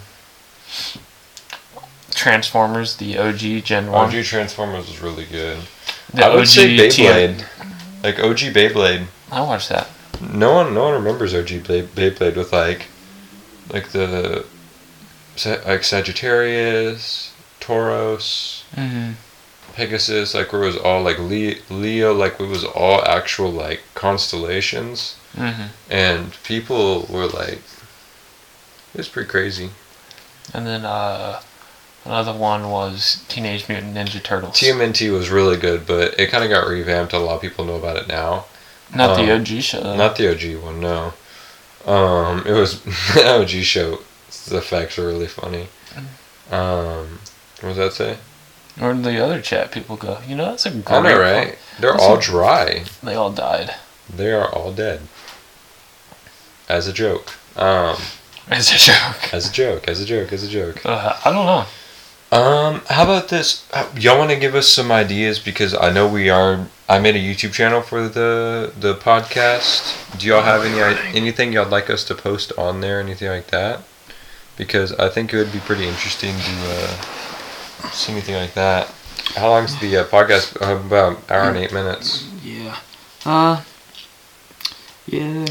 Transformers, 2.11 2.97
the 2.97 3.17
OG 3.17 3.63
Gen 3.63 3.91
1. 3.91 4.15
OG 4.15 4.23
Transformers 4.23 4.87
was 4.87 5.01
really 5.01 5.25
good. 5.25 5.59
the 6.13 6.25
I 6.25 6.35
would 6.35 6.47
say 6.47 6.75
OG 6.75 6.91
TM 6.93 7.35
Beyblade. 7.37 8.03
Like 8.03 8.19
OG 8.19 8.37
Beyblade. 8.53 9.05
I 9.31 9.41
watched 9.41 9.69
that. 9.69 9.87
No 10.21 10.53
one, 10.53 10.73
no 10.73 10.83
one 10.83 10.93
remembers 10.93 11.33
OG 11.33 11.63
Blade, 11.63 11.87
Beyblade 11.95 12.35
with 12.35 12.53
like, 12.53 12.87
like 13.73 13.89
the, 13.89 14.45
like 15.65 15.83
Sagittarius, 15.83 17.33
Tauros, 17.59 18.63
Mm-hmm. 18.75 19.11
Pegasus, 19.85 20.33
like 20.35 20.53
where 20.53 20.61
it 20.63 20.67
was 20.67 20.77
all 20.77 21.01
like 21.01 21.17
Le- 21.17 21.55
Leo, 21.69 22.13
like 22.13 22.39
it 22.39 22.47
was 22.47 22.63
all 22.63 23.03
actual 23.05 23.51
like 23.51 23.81
constellations, 23.95 25.15
Mm-hmm. 25.35 25.67
and 25.89 26.37
people 26.43 27.07
were 27.09 27.25
like, 27.25 27.61
it 28.93 28.97
was 28.97 29.07
pretty 29.07 29.29
crazy. 29.29 29.69
And 30.53 30.67
then 30.67 30.83
uh, 30.85 31.41
another 32.05 32.33
one 32.33 32.69
was 32.69 33.23
Teenage 33.29 33.67
Mutant 33.69 33.95
Ninja 33.95 34.21
Turtles. 34.21 34.55
TMNT 34.59 35.11
was 35.11 35.29
really 35.29 35.55
good, 35.57 35.87
but 35.87 36.19
it 36.19 36.29
kind 36.29 36.43
of 36.43 36.49
got 36.49 36.67
revamped. 36.67 37.13
A 37.13 37.19
lot 37.19 37.35
of 37.35 37.41
people 37.41 37.63
know 37.65 37.75
about 37.75 37.95
it 37.97 38.07
now. 38.09 38.45
Not 38.93 39.15
the 39.15 39.33
um, 39.33 39.39
OG 39.41 39.47
show. 39.61 39.79
though. 39.81 39.95
Not 39.95 40.17
the 40.17 40.29
OG 40.31 40.61
one, 40.61 40.79
no. 40.81 41.13
Um, 41.85 42.45
it 42.45 42.51
was 42.51 42.83
the 43.15 43.23
OG 43.25 43.49
show. 43.63 43.99
The 44.49 44.57
effects 44.57 44.99
are 44.99 45.07
really 45.07 45.27
funny. 45.27 45.67
Um, 46.51 47.19
what 47.61 47.69
does 47.73 47.77
that 47.77 47.93
say? 47.93 48.17
Or 48.79 48.93
the 48.93 49.23
other 49.23 49.41
chat 49.41 49.71
people 49.71 49.95
go, 49.97 50.19
you 50.27 50.35
know, 50.35 50.45
that's 50.45 50.65
a 50.65 50.71
great. 50.71 50.87
I 50.89 51.01
know, 51.01 51.19
right? 51.19 51.57
They're 51.79 51.91
That's 51.91 52.03
all 52.03 52.17
a- 52.17 52.21
dry. 52.21 52.83
They 53.03 53.15
all 53.15 53.31
died. 53.31 53.73
They 54.13 54.31
are 54.31 54.47
all 54.53 54.71
dead. 54.71 55.01
As 56.69 56.87
a 56.87 56.93
joke. 56.93 57.31
Um, 57.57 57.97
It's 58.49 58.71
a 58.73 58.77
joke. 58.91 59.33
as 59.33 59.49
a 59.49 59.51
joke. 59.51 59.87
As 59.87 59.99
a 60.01 60.05
joke. 60.05 60.31
As 60.33 60.43
a 60.43 60.47
joke. 60.47 60.85
Uh, 60.85 61.17
I 61.25 61.31
don't 61.31 61.45
know. 61.45 61.65
Um, 62.33 62.81
how 62.87 63.03
about 63.03 63.27
this? 63.27 63.67
Uh, 63.73 63.89
Y'all 63.97 64.17
want 64.17 64.29
to 64.31 64.37
give 64.37 64.55
us 64.55 64.69
some 64.69 64.89
ideas 64.91 65.37
because 65.39 65.73
I 65.73 65.91
know 65.91 66.07
we 66.07 66.29
are. 66.29 66.67
I 66.87 66.97
made 66.99 67.15
a 67.15 67.19
YouTube 67.19 67.51
channel 67.53 67.81
for 67.81 68.07
the 68.07 68.71
the 68.79 68.95
podcast. 68.95 70.17
Do 70.17 70.27
y'all 70.27 70.41
have 70.43 70.63
any 70.63 70.79
anything 71.17 71.51
y'all'd 71.51 71.69
like 71.71 71.89
us 71.89 72.05
to 72.05 72.15
post 72.15 72.53
on 72.57 72.79
there? 72.79 73.01
Anything 73.01 73.27
like 73.27 73.47
that? 73.47 73.81
Because 74.55 74.93
I 74.93 75.09
think 75.09 75.33
it 75.33 75.37
would 75.37 75.51
be 75.51 75.59
pretty 75.59 75.85
interesting 75.87 76.35
to 76.37 76.51
uh, 76.69 77.03
see 77.91 78.11
anything 78.11 78.35
like 78.35 78.53
that. 78.53 78.87
How 79.35 79.49
long's 79.49 79.79
the 79.79 79.97
uh, 79.97 80.05
podcast? 80.05 80.61
Uh, 80.61 80.75
about 80.85 81.17
an 81.17 81.23
hour 81.29 81.43
and 81.49 81.57
eight 81.57 81.71
minutes. 81.73 82.27
Yeah. 82.43 82.77
Uh. 83.25 83.61
Yeah. 85.07 85.45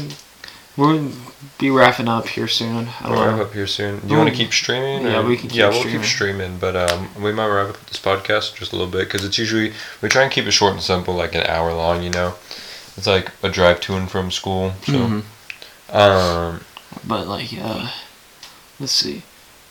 We'll 0.77 1.11
be 1.59 1.69
wrapping 1.69 2.07
up 2.07 2.27
here 2.27 2.47
soon. 2.47 2.87
I 3.01 3.09
We'll 3.09 3.23
wrap 3.25 3.39
up 3.39 3.53
here 3.53 3.67
soon. 3.67 3.99
Do 3.99 4.07
you 4.07 4.17
want 4.17 4.29
to 4.29 4.35
keep 4.35 4.53
streaming? 4.53 5.05
yeah, 5.05 5.19
or- 5.19 5.25
we 5.25 5.35
can 5.37 5.49
keep 5.49 5.57
yeah, 5.59 5.69
we'll 5.69 5.79
streaming. 5.79 6.01
keep 6.01 6.09
streaming, 6.09 6.57
but 6.57 6.75
um, 6.75 7.09
we 7.21 7.31
might 7.33 7.47
wrap 7.47 7.69
up 7.69 7.85
this 7.87 7.99
podcast 7.99 8.55
just 8.55 8.71
a 8.71 8.75
little 8.75 8.91
bit 8.91 9.05
because 9.05 9.25
it's 9.25 9.37
usually 9.37 9.73
we 10.01 10.09
try 10.09 10.23
and 10.23 10.31
keep 10.31 10.45
it 10.45 10.51
short 10.51 10.73
and 10.73 10.81
simple, 10.81 11.13
like 11.13 11.35
an 11.35 11.45
hour 11.47 11.73
long. 11.73 12.01
You 12.03 12.09
know, 12.11 12.35
it's 12.97 13.05
like 13.07 13.31
a 13.43 13.49
drive 13.49 13.81
to 13.81 13.95
and 13.95 14.09
from 14.09 14.31
school. 14.31 14.73
So, 14.85 14.93
Mhm. 14.93 15.23
um, 15.93 16.61
But 17.05 17.27
like, 17.27 17.49
uh, 17.61 17.89
let's 18.79 18.91
see. 18.93 19.23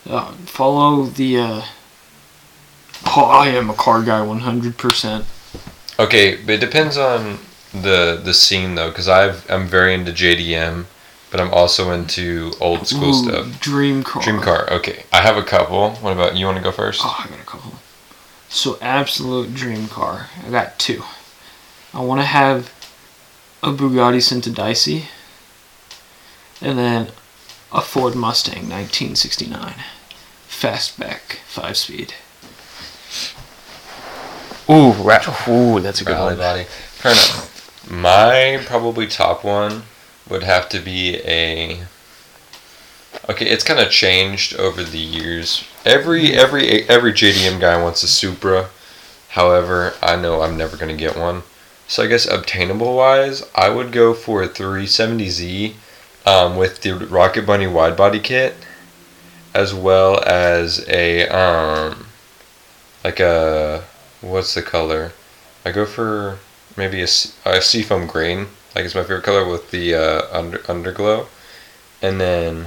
Uh, 0.09 0.33
follow 0.47 1.05
the. 1.05 1.39
Uh, 1.39 1.63
oh, 3.07 3.25
I 3.25 3.49
am 3.49 3.71
a 3.71 3.75
car 3.75 4.03
guy, 4.03 4.23
one 4.23 4.41
hundred 4.41 4.77
percent. 4.79 5.25
okay, 5.99 6.37
but 6.37 6.55
it 6.55 6.61
depends 6.61 6.97
on 6.97 7.39
the 7.73 8.21
the 8.23 8.35
scene 8.35 8.75
though, 8.75 8.89
because 8.91 9.09
I've 9.09 9.49
I'm 9.51 9.67
very 9.67 9.95
into 9.95 10.13
JDM, 10.13 10.87
but 11.31 11.41
I'm 11.41 11.53
also 11.53 11.93
into 11.93 12.53
old 12.61 12.87
school 12.87 13.13
stuff. 13.13 13.61
Dream 13.61 14.03
car. 14.03 14.23
Dream 14.23 14.41
car. 14.41 14.71
Okay, 14.71 15.05
I 15.13 15.21
have 15.21 15.37
a 15.37 15.43
couple. 15.43 15.93
What 15.97 16.13
about 16.13 16.37
you? 16.37 16.47
Want 16.47 16.59
to 16.59 16.65
go 16.65 16.73
first? 16.73 17.03
Oh, 17.05 17.25
I 17.25 17.29
got 17.29 17.41
a 17.41 17.45
couple. 17.45 17.75
So 18.49 18.79
absolute 18.81 19.55
dream 19.55 19.87
car. 19.87 20.29
I 20.45 20.51
got 20.51 20.79
two. 20.79 21.05
I 21.95 22.01
want 22.01 22.21
to 22.21 22.27
have 22.27 22.73
a 23.63 23.69
Bugatti 23.73 24.19
Centodieci, 24.19 25.05
and 26.61 26.79
then 26.79 27.09
a 27.73 27.81
Ford 27.81 28.15
Mustang 28.17 28.69
1969. 28.69 29.75
Fastback 30.49 31.39
five 31.47 31.77
speed. 31.77 32.15
Ooh, 34.71 34.93
ra- 34.93 35.23
ooh, 35.49 35.81
that's 35.81 36.01
a 36.01 36.05
good 36.05 36.17
Valley 36.17 36.37
one. 36.37 36.39
body. 36.39 36.65
Fair 36.65 37.13
enough. 37.13 37.91
My 37.91 38.63
probably 38.67 39.07
top 39.07 39.43
one 39.45 39.83
would 40.29 40.43
have 40.45 40.69
to 40.71 40.79
be 40.79 41.17
a. 41.25 41.85
Okay, 43.29 43.47
it's 43.47 43.65
kind 43.65 43.81
of 43.81 43.91
changed 43.91 44.55
over 44.57 44.85
the 44.85 44.99
years. 44.99 45.65
Every 45.85 46.33
every 46.33 46.89
every 46.89 47.13
JDM 47.13 47.61
guy 47.61 47.83
wants 47.83 48.03
a 48.03 48.09
Supra. 48.09 48.69
However, 49.31 49.95
I 50.03 50.17
know 50.17 50.43
I'm 50.43 50.57
never 50.57 50.77
gonna 50.77 50.97
get 50.97 51.17
one. 51.17 51.43
So 51.89 52.05
I 52.05 52.07
guess 52.07 52.27
obtainable 52.27 52.95
wise, 52.97 53.43
I 53.55 53.69
would 53.69 53.91
go 53.91 54.15
for 54.15 54.43
a 54.45 54.49
370Z 54.49 55.75
um, 56.25 56.57
with 56.57 56.83
the 56.83 56.93
Rocket 56.93 57.45
Bunny 57.45 57.67
wide 57.67 57.97
body 57.97 58.21
kit, 58.21 58.55
as 59.53 59.75
well 59.75 60.23
as 60.25 60.85
a 60.89 61.27
um, 61.29 62.07
like 63.03 63.19
a 63.19 63.85
what's 64.21 64.55
the 64.55 64.63
color? 64.63 65.13
I 65.65 65.73
go 65.73 65.85
for 65.87 66.39
maybe 66.77 67.01
a, 67.01 67.05
s- 67.05 67.37
a 67.45 67.61
seafoam 67.61 68.07
green, 68.07 68.49
like 68.75 68.85
it's 68.85 68.95
my 68.95 69.03
favorite 69.03 69.25
color 69.25 69.47
with 69.49 69.71
the 69.71 69.95
uh, 69.95 70.23
under 70.33 70.59
underglow, 70.61 71.27
and 72.03 72.21
then 72.21 72.67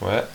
what? 0.00 0.30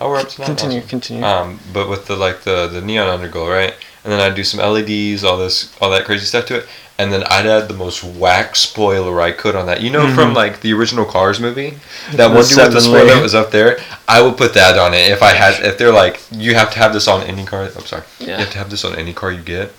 Oh, 0.00 0.10
we're 0.10 0.18
up 0.18 0.28
to 0.28 0.40
nine. 0.40 0.46
Continue, 0.46 0.78
Awesome. 0.78 0.88
continue. 0.88 1.24
Um, 1.24 1.60
but 1.72 1.88
with 1.88 2.06
the 2.06 2.14
like 2.14 2.42
the 2.42 2.68
the 2.68 2.80
neon 2.80 3.18
underglow, 3.20 3.48
right? 3.52 3.74
And 4.04 4.12
then 4.12 4.20
I'd 4.20 4.36
do 4.36 4.44
some 4.44 4.60
LEDs, 4.60 5.24
all 5.24 5.36
this, 5.36 5.74
all 5.80 5.90
that 5.90 6.04
crazy 6.04 6.24
stuff 6.24 6.46
to 6.46 6.58
it, 6.58 6.68
and 6.98 7.12
then 7.12 7.22
I'd 7.24 7.46
add 7.46 7.68
the 7.68 7.74
most 7.74 8.02
whack 8.02 8.56
spoiler 8.56 9.20
I 9.20 9.30
could 9.32 9.54
on 9.54 9.66
that. 9.66 9.80
You 9.80 9.90
know, 9.90 10.12
from 10.14 10.32
Mhm. 10.32 10.36
like 10.36 10.60
the 10.62 10.72
original 10.72 11.04
Cars 11.04 11.38
movie, 11.38 11.78
that 12.12 12.28
The 12.28 12.34
one 12.34 12.44
dude 12.46 12.56
with 12.58 12.72
the 12.72 12.80
spoiler 12.80 13.14
that 13.14 13.22
was 13.22 13.34
up 13.36 13.50
there. 13.52 13.80
I 14.08 14.20
would 14.20 14.36
put 14.36 14.54
that 14.54 14.76
on 14.78 14.94
it 14.94 15.10
if 15.10 15.22
I 15.22 15.32
had. 15.34 15.64
If 15.64 15.78
they're 15.78 15.92
like, 15.92 16.20
you 16.32 16.54
have 16.54 16.70
to 16.72 16.78
have 16.78 16.92
this 16.92 17.06
on 17.06 17.22
any 17.22 17.44
car. 17.44 17.62
I'm 17.76 17.86
sorry. 17.86 18.02
yeah. 18.18 18.26
You 18.26 18.44
have 18.44 18.50
to 18.50 18.58
have 18.58 18.70
this 18.70 18.84
on 18.84 18.96
any 18.96 19.12
car 19.12 19.30
you 19.30 19.42
get. 19.42 19.72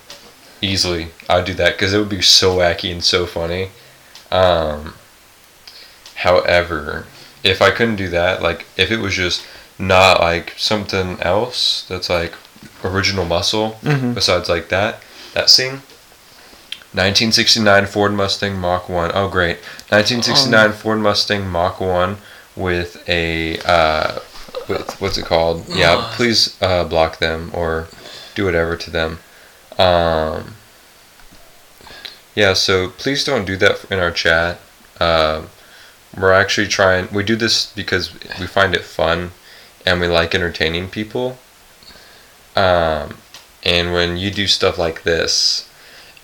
Easily, 0.62 1.08
I'd 1.28 1.44
do 1.46 1.54
that 1.54 1.72
because 1.76 1.92
it 1.94 1.98
would 1.98 2.08
be 2.10 2.20
so 2.22 2.56
wacky 2.56 2.90
and 2.92 3.02
so 3.04 3.26
funny. 3.26 3.70
Um, 4.30 4.94
however, 6.16 7.06
if 7.42 7.62
I 7.62 7.70
couldn't 7.70 7.96
do 7.96 8.08
that, 8.10 8.42
like 8.42 8.66
if 8.76 8.90
it 8.90 8.98
was 9.00 9.14
just 9.14 9.42
not 9.78 10.20
like 10.20 10.54
something 10.58 11.18
else 11.22 11.84
that's 11.88 12.10
like 12.10 12.34
original 12.84 13.24
muscle 13.24 13.78
Mhm. 13.82 14.14
besides 14.14 14.48
like 14.48 14.68
that, 14.68 15.00
that 15.34 15.48
scene. 15.48 15.82
1969 16.92 17.86
Ford 17.86 18.12
Mustang 18.12 18.58
Mach 18.58 18.88
1. 18.88 19.12
Oh, 19.14 19.28
great. 19.28 19.58
1969 19.90 20.72
Ford 20.72 20.98
Mustang 20.98 21.48
Mach 21.48 21.80
1 21.80 22.16
with 22.56 23.08
a, 23.08 23.58
uh, 23.60 24.18
with, 24.68 25.00
what's 25.00 25.16
it 25.16 25.24
called? 25.24 25.68
Yeah, 25.68 25.94
Uh. 25.94 26.12
please 26.14 26.56
uh, 26.60 26.84
block 26.84 27.18
them 27.18 27.50
or 27.54 27.88
do 28.34 28.44
whatever 28.44 28.76
to 28.76 28.90
them. 28.90 29.18
Um, 29.78 30.54
yeah, 32.34 32.54
so 32.54 32.88
please 32.88 33.24
don't 33.24 33.44
do 33.44 33.56
that 33.56 33.84
in 33.90 33.98
our 33.98 34.10
chat. 34.10 34.60
Um 35.00 35.48
we're 36.16 36.32
actually 36.32 36.66
trying, 36.66 37.08
we 37.12 37.22
do 37.22 37.36
this 37.36 37.66
because 37.72 38.12
we 38.40 38.46
find 38.46 38.74
it 38.74 38.82
fun 38.82 39.30
and 39.86 40.00
we 40.00 40.08
like 40.08 40.34
entertaining 40.34 40.88
people. 40.88 41.38
Um, 42.56 43.16
and 43.64 43.92
when 43.92 44.16
you 44.16 44.30
do 44.30 44.46
stuff 44.46 44.76
like 44.76 45.04
this, 45.04 45.69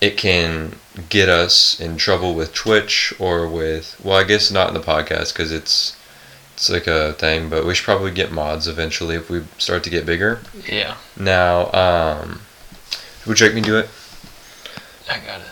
it 0.01 0.17
can 0.17 0.75
get 1.09 1.29
us 1.29 1.79
in 1.79 1.97
trouble 1.97 2.33
with 2.35 2.53
Twitch 2.53 3.13
or 3.19 3.47
with, 3.47 3.99
well, 4.03 4.17
I 4.17 4.23
guess 4.23 4.51
not 4.51 4.67
in 4.67 4.73
the 4.73 4.79
podcast 4.79 5.33
because 5.33 5.51
it's 5.51 5.95
it's 6.53 6.71
like 6.71 6.87
a 6.87 7.13
thing, 7.13 7.49
but 7.49 7.65
we 7.65 7.75
should 7.75 7.85
probably 7.85 8.09
get 8.09 8.31
mods 8.31 8.67
eventually 8.67 9.15
if 9.15 9.29
we 9.29 9.43
start 9.59 9.83
to 9.83 9.91
get 9.91 10.07
bigger. 10.07 10.39
Yeah, 10.67 10.97
Now, 11.15 11.71
um, 11.71 12.41
would 13.27 13.39
you 13.39 13.45
like 13.45 13.53
me 13.55 13.61
to 13.61 13.67
do 13.67 13.77
it? 13.77 13.89
I 15.07 15.19
got 15.19 15.41
it. 15.41 15.47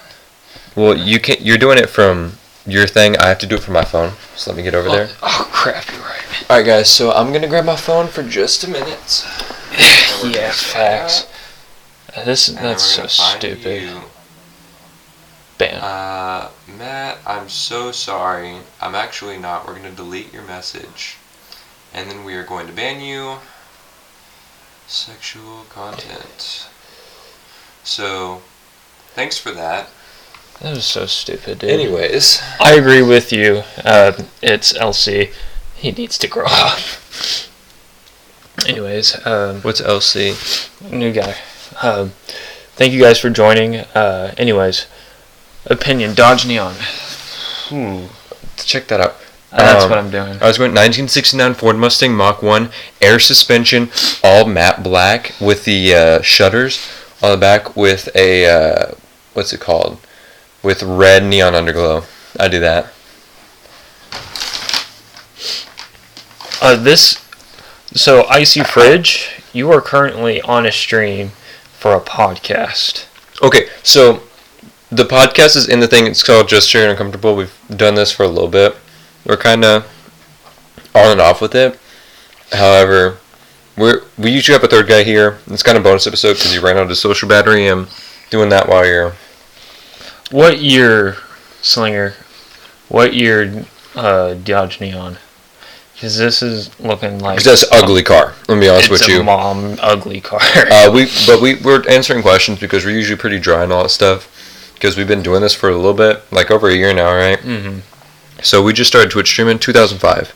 Well, 0.76 0.98
you 0.98 1.20
can. 1.20 1.38
You're 1.40 1.60
doing 1.60 1.78
it 1.78 1.90
from 1.90 2.34
your 2.66 2.88
thing. 2.88 3.18
I 3.18 3.28
have 3.28 3.38
to 3.40 3.46
do 3.48 3.56
it 3.56 3.62
from 3.62 3.76
my 3.76 3.86
phone. 3.86 4.14
So 4.36 4.50
let 4.52 4.58
me 4.58 4.64
get 4.64 4.74
over 4.74 4.90
there. 4.90 5.10
Oh, 5.22 5.48
crap, 5.52 5.88
you're 5.92 6.02
right. 6.02 6.50
All 6.50 6.58
right, 6.58 6.66
guys. 6.66 6.90
So 6.90 7.12
I'm 7.12 7.32
gonna 7.32 7.48
grab 7.48 7.66
my 7.66 7.76
phone 7.76 8.08
for 8.08 8.24
just 8.24 8.64
a 8.64 8.70
minute. 8.70 9.26
yeah, 10.24 10.52
facts. 10.52 11.28
This 12.26 12.48
that's 12.48 12.84
so 12.84 13.06
stupid. 13.08 14.02
Bam. 15.58 15.80
Uh, 15.82 16.50
Matt, 16.78 17.20
I'm 17.26 17.48
so 17.48 17.92
sorry. 17.92 18.58
I'm 18.82 18.96
actually 18.96 19.38
not. 19.38 19.66
We're 19.66 19.76
gonna 19.76 19.92
delete 19.92 20.34
your 20.34 20.44
message, 20.44 21.18
and 21.94 22.10
then 22.10 22.24
we 22.26 22.36
are 22.36 22.44
going 22.44 22.68
to 22.68 22.74
ban 22.74 23.02
you. 23.02 23.38
Sexual 24.88 25.66
content. 25.70 26.68
So, 27.84 28.42
thanks 29.14 29.38
for 29.38 29.52
that. 29.52 29.90
that 30.62 30.72
was 30.76 30.86
so 30.86 31.06
stupid, 31.06 31.60
dude. 31.60 31.70
Anyways, 31.70 32.42
I 32.60 32.74
agree 32.74 33.02
with 33.02 33.32
you. 33.32 33.64
Uh, 33.84 34.14
it's 34.42 34.74
LC. 34.74 35.32
He 35.76 35.92
needs 35.92 36.18
to 36.20 36.28
grow 36.28 36.46
up. 36.48 36.80
Anyways, 38.68 39.26
um, 39.26 39.62
what's 39.62 39.82
LC? 39.82 40.36
new 40.92 41.12
guy. 41.12 41.36
Um, 41.82 42.10
thank 42.76 42.94
you 42.94 43.02
guys 43.02 43.20
for 43.20 43.30
joining. 43.30 43.78
Uh, 43.78 44.34
anyways, 44.38 44.88
opinion 45.66 46.14
Dodge 46.14 46.46
Neon. 46.46 46.76
Hmm. 47.70 48.06
Check 48.58 48.88
that 48.88 49.00
out. 49.02 49.16
Uh, 49.52 49.58
that's 49.58 49.84
Um, 49.86 49.90
what 49.90 50.00
I'm 50.00 50.10
doing. 50.12 50.38
I 50.42 50.48
was 50.48 50.58
going 50.58 50.72
1969 50.72 51.54
Ford 51.54 51.78
Mustang 51.78 52.14
Mach 52.14 52.42
1, 52.42 52.70
air 53.02 53.20
suspension, 53.20 53.90
all 54.24 54.46
matte 54.46 54.84
black 54.84 55.34
with 55.40 55.64
the 55.66 55.94
uh, 55.96 56.22
shutters 56.22 56.86
on 57.22 57.32
the 57.32 57.38
back 57.38 57.76
with 57.76 58.10
a, 58.16 58.46
uh, 58.46 58.92
what's 59.34 59.54
it 59.54 59.62
called? 59.62 60.00
With 60.62 60.84
red 60.84 61.24
neon 61.24 61.54
underglow. 61.54 62.06
I 62.40 62.48
do 62.50 62.60
that. 62.60 62.92
Uh, 66.62 66.76
this. 66.76 67.22
So, 67.94 68.26
Icy 68.28 68.64
Fridge, 68.64 69.30
you 69.54 69.72
are 69.72 69.82
currently 69.82 70.42
on 70.42 70.66
a 70.66 70.72
stream 70.72 71.30
for 71.78 71.94
a 71.96 72.02
podcast. 72.02 73.06
Okay, 73.42 73.70
so 73.84 74.24
the 74.92 75.04
podcast 75.06 75.56
is 75.56 75.68
in 75.68 75.80
the 75.80 75.88
thing. 75.88 76.06
It's 76.08 76.24
called 76.24 76.48
Just 76.48 76.68
Straight 76.68 76.90
Uncomfortable. 76.90 77.36
We've 77.36 77.54
done 77.76 77.96
this 77.96 78.12
for 78.12 78.24
a 78.24 78.28
little 78.28 78.48
bit. 78.50 78.76
We're 79.26 79.38
kind 79.38 79.66
of 79.66 79.84
on 80.94 81.12
and 81.12 81.22
off 81.22 81.42
with 81.42 81.56
it. 81.56 81.80
However, 82.52 83.18
we're 83.78 84.04
we 84.18 84.32
usually 84.32 84.54
have 84.54 84.64
a 84.64 84.68
third 84.68 84.88
guy 84.88 85.04
here. 85.04 85.40
It's 85.48 85.64
kind 85.64 85.78
of 85.78 85.84
bonus 85.84 86.08
episode 86.08 86.34
because 86.36 86.54
he 86.54 86.60
ran 86.60 86.78
out 86.78 86.90
of 86.90 86.98
social 86.98 87.28
battery. 87.28 87.68
and 87.68 87.88
doing 88.30 88.50
that 88.50 88.68
while 88.68 88.86
you're 88.86 89.14
What 90.32 90.60
year, 90.60 91.18
Slinger? 91.62 92.14
What 92.90 93.14
year, 93.14 93.66
uh, 93.96 94.36
Dodge 94.36 94.80
Neon? 94.80 95.18
Because 95.94 96.18
this 96.18 96.42
is 96.42 96.78
looking 96.80 97.20
like. 97.20 97.38
Because 97.40 97.62
that's 97.62 97.72
an 97.72 97.84
ugly 97.84 98.04
car. 98.04 98.34
Let 98.48 98.56
me 98.56 98.62
be 98.62 98.70
honest 98.70 98.92
it's 98.92 99.02
with 99.02 99.10
a 99.10 99.12
you. 99.14 99.24
mom 99.24 99.78
ugly 99.82 100.22
car. 100.22 100.40
Uh, 100.42 100.92
we 100.94 101.06
but 101.28 101.42
we 101.42 101.56
we're 101.56 101.88
answering 101.90 102.22
questions 102.22 102.60
because 102.60 102.86
we're 102.86 102.96
usually 102.96 103.18
pretty 103.18 103.40
dry 103.40 103.64
and 103.64 103.72
all 103.74 103.84
that 103.84 103.90
stuff. 103.90 104.32
Because 104.76 104.96
we've 104.98 105.08
been 105.08 105.24
doing 105.24 105.42
this 105.42 105.56
for 105.56 105.70
a 105.70 105.76
little 105.76 105.94
bit, 105.94 106.22
like 106.32 106.52
over 106.52 106.70
a 106.70 106.74
year 106.76 106.94
now, 106.94 107.14
right? 107.16 107.40
hmm 107.40 107.80
So 108.44 108.62
we 108.62 108.74
just 108.74 108.90
started 108.90 109.10
Twitch 109.12 109.28
streaming 109.30 109.58
2005. 109.60 110.34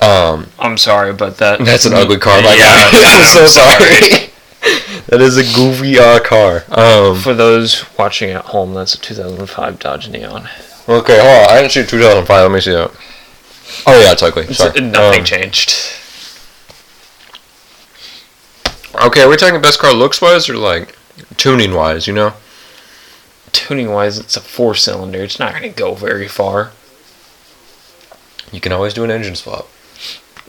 Um, 0.00 0.48
I'm 0.58 0.76
sorry, 0.78 1.12
but 1.12 1.38
that. 1.38 1.58
that's 1.64 1.84
an 1.84 1.92
ugly 1.92 2.18
car, 2.18 2.42
my 2.42 2.54
Yeah, 2.54 2.58
guy. 2.58 2.90
I'm 2.92 3.24
so 3.24 3.46
sorry. 3.46 4.30
that 5.08 5.20
is 5.20 5.36
a 5.36 5.42
goofy 5.54 5.98
uh, 5.98 6.18
car. 6.20 6.64
Um, 6.70 7.20
For 7.20 7.34
those 7.34 7.84
watching 7.98 8.30
at 8.30 8.46
home, 8.46 8.74
that's 8.74 8.94
a 8.94 8.98
2005 9.00 9.78
Dodge 9.78 10.08
Neon. 10.08 10.48
okay, 10.88 11.18
hold 11.20 11.50
on. 11.50 11.50
I 11.50 11.60
didn't 11.60 11.72
shoot 11.72 11.88
2005. 11.88 12.28
Let 12.28 12.50
me 12.54 12.60
see 12.60 12.72
that. 12.72 12.90
Oh 13.86 14.00
yeah, 14.00 14.12
it's 14.12 14.22
ugly. 14.22 14.42
It's- 14.44 14.58
Sorry. 14.58 14.80
nothing 14.80 15.20
Um, 15.20 15.24
changed. 15.24 15.74
okay, 19.06 19.22
are 19.22 19.28
we 19.28 19.36
talking 19.36 19.60
best 19.60 19.78
car 19.78 19.92
looks 19.92 20.20
wise 20.20 20.48
or 20.48 20.56
like 20.56 20.96
tuning 21.36 21.74
wise? 21.74 22.06
You 22.06 22.12
know. 22.14 22.32
Tuning 23.52 23.90
wise, 23.92 24.18
it's 24.18 24.36
a 24.36 24.40
four 24.40 24.74
cylinder. 24.74 25.22
It's 25.22 25.38
not 25.38 25.52
going 25.52 25.62
to 25.62 25.68
go 25.68 25.94
very 25.94 26.28
far. 26.28 26.72
You 28.50 28.60
can 28.60 28.72
always 28.72 28.94
do 28.94 29.04
an 29.04 29.10
engine 29.10 29.34
swap. 29.34 29.68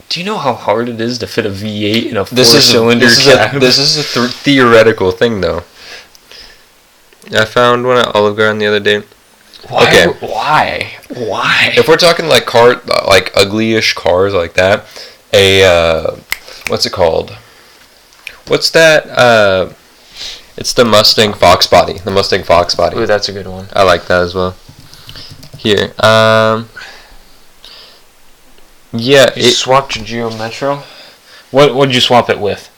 Do 0.08 0.20
you 0.20 0.26
know 0.26 0.38
how 0.38 0.54
hard 0.54 0.88
it 0.88 1.00
is 1.00 1.18
to 1.18 1.26
fit 1.26 1.46
a 1.46 1.50
V8 1.50 2.10
in 2.10 2.16
a 2.16 2.24
four 2.24 2.36
This 2.36 2.54
is 2.54 2.64
cylinder 2.64 3.06
a, 3.06 3.08
this 3.08 3.24
cab? 3.24 3.50
Is 3.50 3.56
a, 3.56 3.58
this 3.60 3.78
is 3.78 3.98
a 3.98 4.20
th- 4.20 4.32
theoretical 4.32 5.10
thing, 5.10 5.40
though. 5.40 5.62
I 7.32 7.44
found 7.46 7.86
one 7.86 7.98
at 7.98 8.14
Olive 8.14 8.36
Garden 8.36 8.58
the 8.58 8.66
other 8.66 8.80
day. 8.80 9.02
Why? 9.68 9.82
okay. 9.88 10.26
Why? 10.26 10.98
Why? 11.08 11.72
If 11.76 11.88
we're 11.88 11.96
talking 11.96 12.26
like 12.26 12.44
car, 12.44 12.82
like 13.06 13.32
ugly-ish 13.34 13.94
cars 13.94 14.34
like 14.34 14.54
that, 14.54 14.84
a 15.32 15.64
uh, 15.64 16.16
what's 16.68 16.84
it 16.84 16.92
called? 16.92 17.30
What's 18.46 18.70
that? 18.70 19.06
Uh, 19.08 19.72
it's 20.56 20.72
the 20.72 20.84
Mustang 20.84 21.34
Fox 21.34 21.66
body. 21.66 21.98
The 21.98 22.10
Mustang 22.10 22.44
Fox 22.44 22.74
body. 22.74 22.96
Ooh, 22.98 23.06
that's 23.06 23.28
a 23.28 23.32
good 23.32 23.46
one. 23.46 23.68
I 23.72 23.82
like 23.82 24.06
that 24.06 24.22
as 24.22 24.34
well. 24.34 24.56
Here, 25.58 25.92
um, 26.00 26.68
Yeah, 28.92 29.30
You 29.34 29.48
it, 29.48 29.54
swapped 29.54 29.96
your 29.96 30.04
Geo 30.04 30.30
Metro. 30.36 30.82
What 31.50 31.74
would 31.74 31.94
you 31.94 32.00
swap 32.00 32.30
it 32.30 32.38
with? 32.38 32.70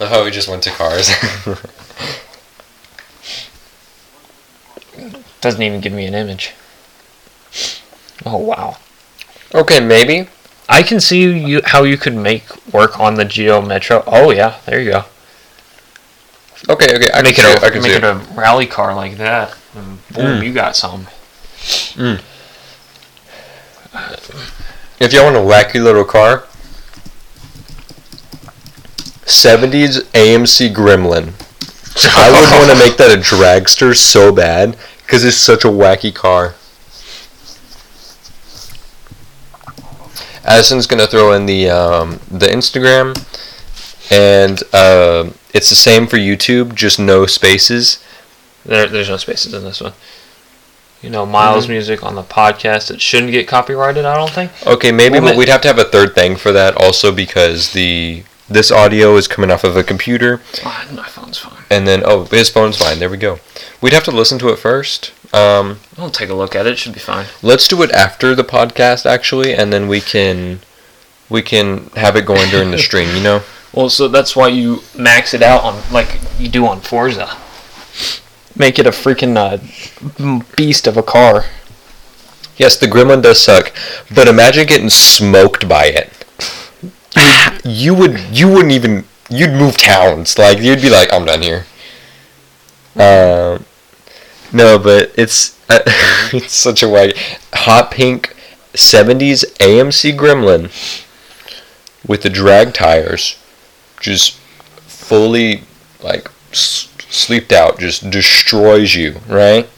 oh, 0.00 0.24
we 0.24 0.30
just 0.30 0.48
went 0.48 0.62
to 0.64 0.70
cars. 0.70 1.10
Doesn't 5.40 5.62
even 5.62 5.80
give 5.80 5.92
me 5.92 6.06
an 6.06 6.14
image. 6.14 6.52
Oh 8.24 8.38
wow. 8.38 8.76
okay, 9.54 9.80
maybe. 9.80 10.28
I 10.68 10.82
can 10.82 10.98
see 11.00 11.22
you 11.38 11.60
how 11.64 11.82
you 11.84 11.96
could 11.96 12.14
make 12.14 12.44
work 12.72 12.98
on 12.98 13.14
the 13.16 13.24
Geo 13.24 13.60
Metro. 13.60 14.02
Oh 14.06 14.30
yeah, 14.30 14.58
there 14.66 14.80
you 14.80 14.90
go. 14.92 15.04
Okay, 16.68 16.94
okay, 16.96 17.10
I 17.12 17.20
make 17.22 17.34
can 17.36 17.44
it 17.44 17.48
see 17.48 17.52
a 17.52 17.56
it. 17.56 17.62
I 17.64 17.70
can 17.70 17.82
make 17.82 17.92
it 17.92 18.04
it. 18.04 18.04
a 18.04 18.14
rally 18.34 18.66
car 18.66 18.94
like 18.94 19.16
that. 19.18 19.54
And 19.74 19.98
boom, 20.08 20.40
Mm. 20.40 20.44
you 20.46 20.52
got 20.54 20.74
some. 20.76 21.06
If 25.00 25.12
y'all 25.12 25.24
want 25.24 25.36
a 25.36 25.40
wacky 25.40 25.82
little 25.82 26.04
car, 26.04 26.44
70s 29.26 30.00
AMC 30.12 30.72
Gremlin. 30.74 31.32
I 32.16 32.30
would 32.30 32.58
want 32.58 32.70
to 32.70 32.78
make 32.78 32.96
that 32.96 33.12
a 33.16 33.20
dragster 33.20 33.94
so 33.96 34.32
bad 34.32 34.76
because 35.02 35.24
it's 35.24 35.36
such 35.36 35.64
a 35.64 35.68
wacky 35.68 36.14
car. 36.14 36.54
Addison's 40.44 40.86
gonna 40.86 41.06
throw 41.06 41.32
in 41.32 41.46
the 41.46 41.70
um, 41.70 42.20
the 42.30 42.46
Instagram, 42.46 43.14
and 44.10 44.62
uh, 44.72 45.30
it's 45.52 45.68
the 45.70 45.74
same 45.76 46.06
for 46.06 46.16
YouTube, 46.16 46.74
just 46.74 46.98
no 46.98 47.26
spaces. 47.26 48.02
There, 48.66 48.86
there's 48.86 49.08
no 49.08 49.16
spaces 49.16 49.52
in 49.54 49.64
this 49.64 49.80
one. 49.80 49.92
You 51.02 51.10
know, 51.10 51.26
Miles 51.26 51.66
Mhm. 51.66 51.70
music 51.70 52.02
on 52.02 52.14
the 52.14 52.22
podcast. 52.22 52.90
It 52.90 53.00
shouldn't 53.00 53.32
get 53.32 53.46
copyrighted. 53.46 54.04
I 54.06 54.16
don't 54.16 54.30
think. 54.30 54.50
Okay, 54.66 54.90
maybe, 54.90 55.18
Well, 55.20 55.30
but 55.32 55.36
we'd 55.36 55.50
have 55.50 55.60
to 55.62 55.68
have 55.68 55.78
a 55.78 55.84
third 55.84 56.14
thing 56.14 56.36
for 56.36 56.50
that 56.52 56.74
also 56.76 57.12
because 57.12 57.70
the 57.72 58.22
this 58.48 58.70
audio 58.70 59.16
is 59.16 59.26
coming 59.26 59.50
off 59.50 59.64
of 59.64 59.74
a 59.76 59.82
computer. 59.82 60.40
My 60.64 61.04
phone's 61.08 61.38
fine. 61.38 61.52
And 61.70 61.88
then, 61.88 62.02
oh, 62.04 62.24
his 62.24 62.50
phone's 62.50 62.76
fine. 62.76 62.98
There 62.98 63.08
we 63.08 63.16
go. 63.16 63.38
We'd 63.80 63.94
have 63.94 64.04
to 64.04 64.10
listen 64.10 64.38
to 64.40 64.50
it 64.50 64.58
first. 64.58 65.12
Um, 65.34 65.80
I'll 65.98 66.10
take 66.10 66.30
a 66.30 66.34
look 66.34 66.54
at 66.54 66.66
it. 66.66 66.74
It 66.74 66.78
should 66.78 66.92
be 66.92 67.00
fine. 67.00 67.26
let's 67.42 67.66
do 67.66 67.82
it 67.82 67.90
after 67.90 68.34
the 68.36 68.44
podcast, 68.44 69.04
actually, 69.04 69.52
and 69.52 69.72
then 69.72 69.88
we 69.88 70.00
can 70.00 70.60
we 71.28 71.42
can 71.42 71.88
have 71.96 72.14
it 72.14 72.24
going 72.24 72.48
during 72.50 72.70
the 72.70 72.78
stream. 72.88 73.14
You 73.16 73.22
know? 73.22 73.42
Well, 73.72 73.88
so 73.90 74.06
that's 74.06 74.36
why 74.36 74.48
you 74.48 74.82
max 74.96 75.34
it 75.34 75.42
out 75.42 75.64
on 75.64 75.82
like 75.92 76.20
you 76.38 76.48
do 76.48 76.66
on 76.66 76.80
Forza. 76.80 77.36
Make 78.56 78.78
it 78.78 78.86
a 78.86 78.90
freaking 78.90 79.36
uh, 79.36 80.44
beast 80.56 80.86
of 80.86 80.96
a 80.96 81.02
car. 81.02 81.46
Yes, 82.56 82.76
the 82.76 82.86
Gremlin 82.86 83.20
does 83.20 83.42
suck, 83.42 83.72
but 84.14 84.28
imagine 84.28 84.66
getting 84.68 84.90
smoked 84.90 85.68
by 85.68 85.86
it. 85.86 86.10
You 87.66 87.94
would 87.94 88.20
you 88.30 88.46
wouldn't 88.48 88.72
even 88.72 89.04
you'd 89.30 89.52
move 89.52 89.78
towns. 89.78 90.38
Like 90.38 90.58
you'd 90.58 90.82
be 90.82 90.90
like, 90.90 91.10
I'm 91.12 91.24
done 91.24 91.40
here. 91.40 91.64
Um, 92.96 93.64
no, 94.54 94.78
but 94.78 95.12
it's 95.16 95.58
uh, 95.68 95.80
it's 96.32 96.54
such 96.54 96.82
a 96.82 96.88
white 96.88 97.16
hot 97.52 97.90
pink 97.90 98.34
'70s 98.72 99.44
AMC 99.58 100.16
Gremlin 100.16 100.70
with 102.06 102.22
the 102.22 102.30
drag 102.30 102.72
tires, 102.74 103.36
just 104.00 104.34
fully 104.86 105.62
like 106.02 106.30
s- 106.52 106.88
sleeped 107.08 107.52
out, 107.52 107.78
just 107.78 108.10
destroys 108.10 108.94
you, 108.94 109.16
right? 109.28 109.68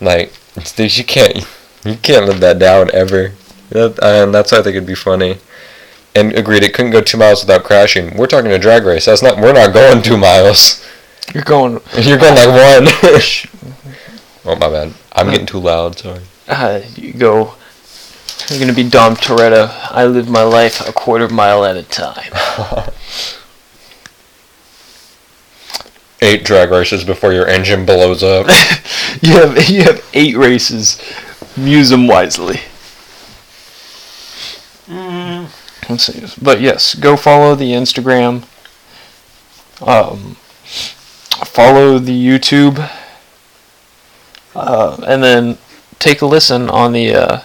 Like 0.00 0.32
you 0.78 1.04
can't 1.04 1.46
you 1.84 1.96
can't 1.96 2.26
live 2.26 2.40
that 2.40 2.58
down 2.58 2.90
ever. 2.92 3.32
That, 3.70 3.98
and 4.02 4.34
that's 4.34 4.52
why 4.52 4.58
I 4.58 4.62
think 4.62 4.76
it'd 4.76 4.86
be 4.86 4.94
funny. 4.94 5.38
And 6.14 6.32
agreed, 6.32 6.62
it 6.62 6.72
couldn't 6.72 6.92
go 6.92 7.02
two 7.02 7.18
miles 7.18 7.42
without 7.42 7.64
crashing. 7.64 8.16
We're 8.16 8.26
talking 8.26 8.50
a 8.50 8.58
drag 8.58 8.84
race. 8.84 9.04
That's 9.04 9.22
not. 9.22 9.38
We're 9.38 9.52
not 9.52 9.74
going 9.74 10.02
two 10.02 10.16
miles. 10.16 10.82
You're 11.34 11.42
going. 11.42 11.72
You're 12.00 12.18
going 12.18 12.34
like 12.36 12.48
one. 12.48 12.86
Oh 14.46 14.56
my 14.56 14.68
bad. 14.68 14.94
I'm 15.12 15.30
getting 15.30 15.46
too 15.46 15.60
loud. 15.60 15.98
Sorry. 15.98 16.22
Uh, 16.48 16.82
you 16.94 17.12
go. 17.12 17.54
You're 18.48 18.60
gonna 18.60 18.72
be 18.72 18.88
Dom 18.88 19.16
Toretto. 19.16 19.68
I 19.90 20.06
live 20.06 20.28
my 20.28 20.42
life 20.42 20.86
a 20.86 20.92
quarter 20.92 21.28
mile 21.28 21.64
at 21.64 21.76
a 21.76 21.82
time. 21.82 22.32
Eight 26.22 26.44
drag 26.44 26.70
races 26.70 27.04
before 27.04 27.32
your 27.32 27.46
engine 27.46 27.84
blows 27.84 28.22
up. 28.22 28.46
you 29.20 29.32
have 29.34 29.68
you 29.68 29.82
have 29.82 30.02
eight 30.14 30.36
races. 30.36 30.98
Use 31.56 31.90
them 31.90 32.06
wisely. 32.06 32.60
Let's 35.88 36.04
see. 36.04 36.26
But 36.42 36.60
yes, 36.60 36.94
go 36.94 37.16
follow 37.16 37.54
the 37.54 37.72
Instagram. 37.72 38.44
Um, 39.80 40.36
follow 41.44 41.98
the 41.98 42.12
YouTube. 42.12 42.90
Uh, 44.56 44.96
and 45.06 45.22
then 45.22 45.58
take 45.98 46.22
a 46.22 46.26
listen 46.26 46.68
on 46.70 46.92
the 46.92 47.14
uh, 47.14 47.40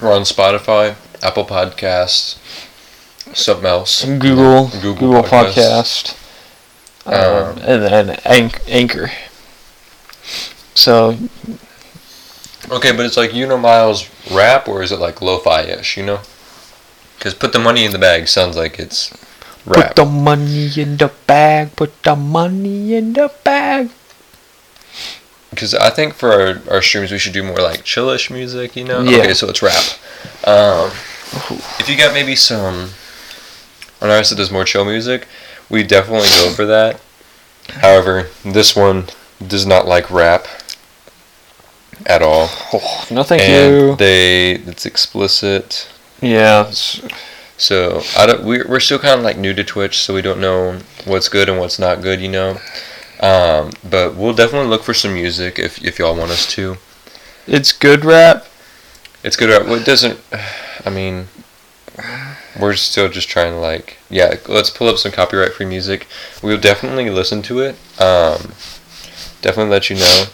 We're 0.00 0.12
on 0.12 0.22
Spotify, 0.22 0.94
Apple 1.22 1.44
Podcasts, 1.44 2.38
something 3.34 3.66
else. 3.66 4.04
Google 4.04 4.68
Google 4.68 4.94
Google, 4.94 5.22
Podcast. 5.24 6.14
Podcast, 7.04 7.06
um, 7.06 7.48
Um, 7.50 7.58
and 7.64 7.82
then 7.82 8.10
Anch- 8.24 8.60
Anchor. 8.68 9.10
So 10.74 11.18
Okay, 12.70 12.92
but 12.92 13.04
it's 13.06 13.16
like 13.16 13.34
you 13.34 13.46
know 13.46 13.58
Miles 13.58 14.08
rap 14.30 14.68
or 14.68 14.82
is 14.82 14.92
it 14.92 15.00
like 15.00 15.20
lo-fi 15.20 15.62
ish? 15.62 15.96
You 15.96 16.04
know? 16.06 16.20
Because 17.16 17.34
put 17.34 17.52
the 17.52 17.58
money 17.58 17.84
in 17.84 17.92
the 17.92 17.98
bag 17.98 18.28
sounds 18.28 18.56
like 18.56 18.78
it's 18.78 19.10
put 19.74 19.96
the 19.96 20.04
money 20.04 20.70
in 20.76 20.96
the 20.96 21.12
bag. 21.26 21.74
Put 21.76 22.02
the 22.02 22.16
money 22.16 22.94
in 22.94 23.12
the 23.12 23.32
bag. 23.44 23.90
Because 25.50 25.74
I 25.74 25.90
think 25.90 26.14
for 26.14 26.30
our, 26.32 26.62
our 26.70 26.82
streams 26.82 27.10
we 27.10 27.18
should 27.18 27.32
do 27.32 27.42
more 27.42 27.58
like 27.58 27.84
chillish 27.84 28.30
music. 28.30 28.76
You 28.76 28.84
know? 28.84 29.00
Yeah. 29.02 29.18
Okay, 29.18 29.34
so 29.34 29.48
it's 29.48 29.62
rap. 29.62 29.82
Um, 30.44 30.90
if 31.78 31.88
you 31.88 31.96
got 31.96 32.14
maybe 32.14 32.36
some 32.36 32.90
an 34.00 34.10
artist 34.10 34.30
that 34.30 34.36
does 34.36 34.50
more 34.50 34.64
chill 34.64 34.84
music, 34.84 35.26
we 35.68 35.82
definitely 35.82 36.28
go 36.28 36.52
for 36.52 36.66
that. 36.66 37.00
However, 37.68 38.28
this 38.44 38.74
one 38.76 39.06
does 39.46 39.66
not 39.66 39.86
like 39.86 40.10
rap 40.10 40.46
at 42.06 42.22
all. 42.22 42.48
Oh, 42.72 43.06
no, 43.10 43.22
thank 43.22 43.42
and 43.42 43.74
you. 43.74 43.96
they 43.96 44.52
it's 44.52 44.86
explicit. 44.86 45.88
Yeah, 46.20 46.62
it's- 46.62 47.00
So 47.58 48.02
I 48.16 48.26
don't. 48.26 48.44
We're 48.44 48.66
we're 48.66 48.80
still 48.80 49.00
kind 49.00 49.18
of 49.18 49.24
like 49.24 49.36
new 49.36 49.52
to 49.52 49.64
Twitch, 49.64 49.98
so 49.98 50.14
we 50.14 50.22
don't 50.22 50.40
know 50.40 50.78
what's 51.04 51.28
good 51.28 51.48
and 51.48 51.58
what's 51.58 51.78
not 51.78 52.00
good. 52.00 52.20
You 52.20 52.28
know. 52.28 52.58
Um, 53.20 53.72
but 53.88 54.14
we'll 54.14 54.32
definitely 54.32 54.68
look 54.68 54.84
for 54.84 54.94
some 54.94 55.14
music 55.14 55.58
if 55.58 55.84
if 55.84 55.98
y'all 55.98 56.16
want 56.16 56.30
us 56.30 56.46
to. 56.54 56.76
it's 57.48 57.72
good 57.72 58.04
rap. 58.04 58.46
It's 59.24 59.36
good. 59.36 59.50
Well, 59.66 59.80
it 59.80 59.84
doesn't. 59.84 60.20
I 60.86 60.90
mean, 60.90 61.26
we're 62.60 62.74
still 62.74 63.08
just 63.08 63.28
trying 63.28 63.52
to 63.52 63.58
like. 63.58 63.98
Yeah, 64.08 64.36
let's 64.48 64.70
pull 64.70 64.88
up 64.88 64.98
some 64.98 65.10
copyright 65.10 65.52
free 65.52 65.66
music. 65.66 66.06
We'll 66.42 66.60
definitely 66.60 67.10
listen 67.10 67.42
to 67.42 67.58
it. 67.60 67.74
Um, 68.00 68.52
definitely 69.42 69.72
let 69.72 69.90
you 69.90 69.96
know. 69.96 70.26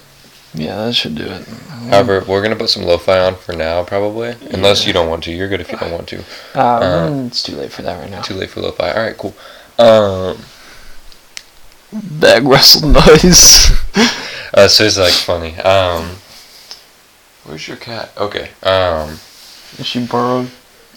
Yeah, 0.55 0.77
that 0.85 0.95
should 0.95 1.17
do 1.17 1.25
it. 1.25 1.47
However, 1.91 2.25
we're 2.27 2.43
gonna 2.43 2.57
put 2.57 2.71
some 2.71 2.85
lo-fi 2.85 3.19
on 3.19 3.35
for 3.35 3.55
now, 3.55 3.85
probably. 3.85 4.35
Unless 4.51 4.87
you 4.87 4.93
don't 4.93 5.09
want 5.09 5.25
to. 5.25 5.33
You're 5.33 5.49
good 5.49 5.61
if 5.61 5.71
you 5.71 5.77
don't 5.77 5.93
want 5.93 6.09
to. 6.09 6.21
Uh, 6.55 6.81
mm, 6.81 7.27
it's 7.27 7.43
too 7.43 7.57
late 7.57 7.73
for 7.73 7.83
that 7.83 8.01
right 8.01 8.11
now. 8.11 8.23
Too 8.23 8.35
late 8.35 8.51
for 8.51 8.61
lo-fi. 8.61 8.91
All 8.91 9.03
right, 9.03 9.17
cool. 9.17 9.35
Um, 9.79 10.39
Bag 11.93 12.45
wrestle 12.45 12.89
noise. 12.89 13.71
uh, 14.55 14.67
so 14.69 14.85
it's 14.85 14.99
like 14.99 15.13
funny. 15.13 15.57
Um, 15.59 16.17
where's 17.45 17.69
your 17.69 17.77
cat? 17.77 18.11
Okay. 18.17 18.51
Um, 18.63 19.11
Is 19.79 19.87
she 19.87 20.05
borrowed? 20.07 20.51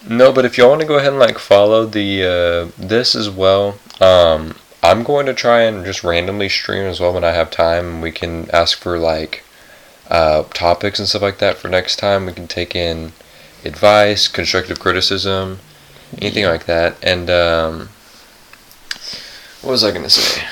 no, 0.10 0.32
but 0.32 0.46
if 0.46 0.58
y'all 0.58 0.70
want 0.70 0.82
to 0.82 0.88
go 0.88 0.98
ahead 0.98 1.12
and 1.12 1.20
like 1.20 1.38
follow 1.38 1.86
the 1.86 2.24
uh, 2.24 2.72
this 2.84 3.16
as 3.16 3.30
well, 3.30 3.78
um, 4.02 4.56
I'm 4.82 5.04
going 5.04 5.26
to 5.26 5.34
try 5.34 5.62
and 5.62 5.86
just 5.86 6.04
randomly 6.04 6.50
stream 6.50 6.86
as 6.86 7.00
well 7.00 7.14
when 7.14 7.24
I 7.24 7.32
have 7.32 7.52
time. 7.52 8.02
We 8.02 8.12
can 8.12 8.50
ask 8.52 8.78
for 8.78 8.98
like 8.98 9.44
uh, 10.10 10.44
topics 10.54 11.00
and 11.00 11.08
stuff 11.08 11.22
like 11.22 11.40
that 11.40 11.58
for 11.58 11.68
next 11.68 11.98
time. 11.98 12.26
We 12.26 12.34
can 12.34 12.48
take 12.48 12.76
in 12.76 13.14
advice, 13.66 14.28
constructive 14.28 14.80
criticism, 14.80 15.60
anything 16.20 16.46
like 16.46 16.66
that. 16.66 16.96
And 17.04 17.30
um, 17.30 17.90
what 19.62 19.72
was 19.72 19.84
I 19.84 19.92
gonna 19.92 20.10
say? 20.10 20.44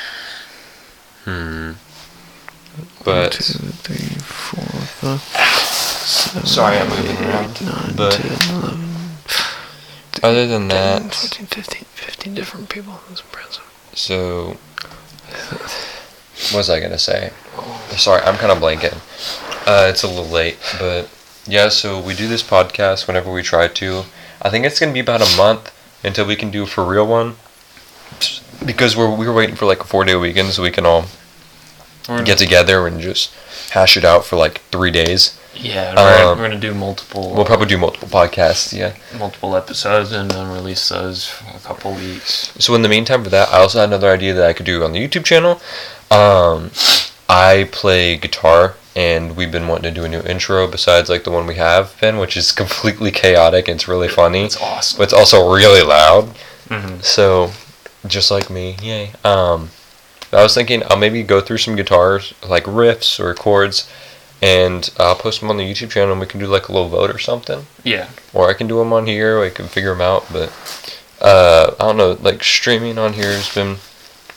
Hmm. 1.24 1.72
But 3.04 3.16
One, 3.24 3.30
two, 3.32 3.42
three, 3.84 4.18
four, 4.20 4.64
five, 4.64 5.22
seven, 5.22 6.46
Sorry, 6.46 6.78
I'm 6.78 6.90
moving 6.90 7.18
around, 7.26 7.62
nine, 7.62 7.96
but- 7.96 8.12
10, 8.14 8.60
11, 8.60 8.92
other 10.24 10.48
than 10.48 10.70
10, 10.70 10.70
that, 10.70 11.14
14, 11.16 11.46
15, 11.46 11.84
15 11.94 12.34
different 12.34 12.70
people. 12.70 13.00
That's 13.10 13.22
impressive. 13.22 13.64
so 13.94 14.58
what 16.52 16.54
was 16.56 16.70
I 16.70 16.80
gonna 16.80 16.98
say? 17.00 17.32
Sorry, 17.92 18.22
I'm 18.24 18.36
kind 18.36 18.52
of 18.52 18.58
blanking. 18.60 18.98
Uh, 19.66 19.88
it's 19.90 20.04
a 20.04 20.08
little 20.08 20.26
late, 20.28 20.58
but 20.80 21.10
yeah. 21.48 21.70
So 21.70 22.00
we 22.00 22.14
do 22.16 22.28
this 22.28 22.44
podcast 22.44 23.08
whenever 23.08 23.32
we 23.32 23.42
try 23.42 23.68
to. 23.68 24.04
I 24.42 24.50
think 24.50 24.66
it's 24.66 24.80
gonna 24.80 24.94
be 24.94 25.00
about 25.00 25.22
a 25.22 25.38
month 25.38 25.72
until 26.04 26.26
we 26.26 26.36
can 26.36 26.52
do 26.52 26.64
a 26.64 26.68
for 26.68 26.86
real 26.86 27.08
one. 27.08 27.36
Because 28.66 28.96
we're 28.96 29.14
we 29.14 29.28
were 29.28 29.34
waiting 29.34 29.56
for 29.56 29.66
like 29.66 29.82
a 29.82 29.86
four 29.86 30.06
day 30.06 30.16
weekend 30.16 30.50
so 30.50 30.62
we 30.64 30.72
can 30.72 30.86
all 30.86 31.06
get 32.24 32.38
together 32.38 32.86
and 32.86 33.00
just 33.02 33.34
hash 33.72 33.98
it 33.98 34.06
out 34.06 34.26
for 34.26 34.36
like 34.36 34.62
three 34.72 34.92
days. 34.92 35.40
Yeah, 35.56 35.96
we're, 35.96 36.32
Um, 36.32 36.38
we're 36.38 36.48
gonna 36.50 36.60
do 36.60 36.74
multiple. 36.74 37.34
We'll 37.34 37.46
probably 37.46 37.68
do 37.68 37.78
multiple 37.78 38.08
podcasts. 38.10 38.72
Yeah. 38.78 38.94
multiple 39.18 39.56
episodes 39.56 40.12
and 40.12 40.30
then 40.30 40.52
release 40.52 40.90
those 40.90 41.28
for 41.28 41.56
a 41.56 41.60
couple 41.60 41.94
weeks. 41.96 42.52
So 42.60 42.76
in 42.76 42.82
the 42.82 42.90
meantime, 42.90 43.24
for 43.24 43.30
that, 43.32 43.50
I 43.50 43.58
also 43.60 43.80
had 43.80 43.90
another 43.90 44.12
idea 44.12 44.34
that 44.34 44.46
I 44.46 44.54
could 44.54 44.66
do 44.66 44.84
on 44.84 44.92
the 44.92 45.00
YouTube 45.08 45.24
channel. 45.26 45.62
Um, 46.12 46.72
I 47.30 47.70
play 47.72 48.18
guitar, 48.18 48.76
and 48.96 49.36
we've 49.36 49.52
been 49.52 49.68
wanting 49.68 49.94
to 49.94 50.00
do 50.00 50.06
a 50.06 50.10
new 50.10 50.22
intro 50.22 50.68
besides 50.68 51.10
like 51.10 51.24
the 51.24 51.32
one 51.32 51.46
we 51.48 51.56
have 51.56 52.00
been, 52.00 52.18
which 52.18 52.38
is 52.38 52.52
completely 52.64 53.12
chaotic. 53.12 53.68
and 53.68 53.76
It's 53.76 53.88
really 53.88 54.08
funny, 54.08 54.46
It's 54.46 54.58
awesome. 54.62 54.98
but 54.98 55.04
it's 55.06 55.14
also 55.14 55.52
really 55.54 55.82
loud. 55.82 56.30
hmm 56.70 57.00
So, 57.02 57.52
just 58.08 58.32
like 58.32 58.50
me, 58.50 58.76
yay. 58.82 59.12
Um, 59.24 59.70
I 60.32 60.44
was 60.44 60.54
thinking 60.54 60.84
I'll 60.90 60.98
maybe 60.98 61.24
go 61.24 61.42
through 61.42 61.58
some 61.60 61.76
guitars, 61.76 62.34
like 62.48 62.64
riffs 62.66 63.20
or 63.20 63.34
chords, 63.34 63.90
and 64.42 64.90
I'll 65.00 65.16
post 65.16 65.40
them 65.40 65.50
on 65.50 65.58
the 65.58 65.64
YouTube 65.64 65.92
channel, 65.92 66.12
and 66.12 66.20
we 66.20 66.28
can 66.28 66.40
do 66.40 66.48
like 66.48 66.68
a 66.68 66.72
little 66.74 66.90
vote 66.90 67.10
or 67.10 67.18
something 67.20 67.66
Yeah, 67.84 68.10
or 68.34 68.50
I 68.50 68.54
can 68.54 68.68
do 68.68 68.78
them 68.80 68.92
on 68.94 69.06
here. 69.08 69.42
I 69.42 69.50
can 69.50 69.68
figure 69.68 69.92
them 69.92 70.02
out, 70.02 70.26
but 70.32 70.52
uh, 71.22 71.74
I 71.80 71.84
don't 71.86 71.98
know. 71.98 72.18
Like 72.22 72.44
streaming 72.44 72.98
on 72.98 73.14
here 73.14 73.32
has 73.32 73.54
been 73.54 73.78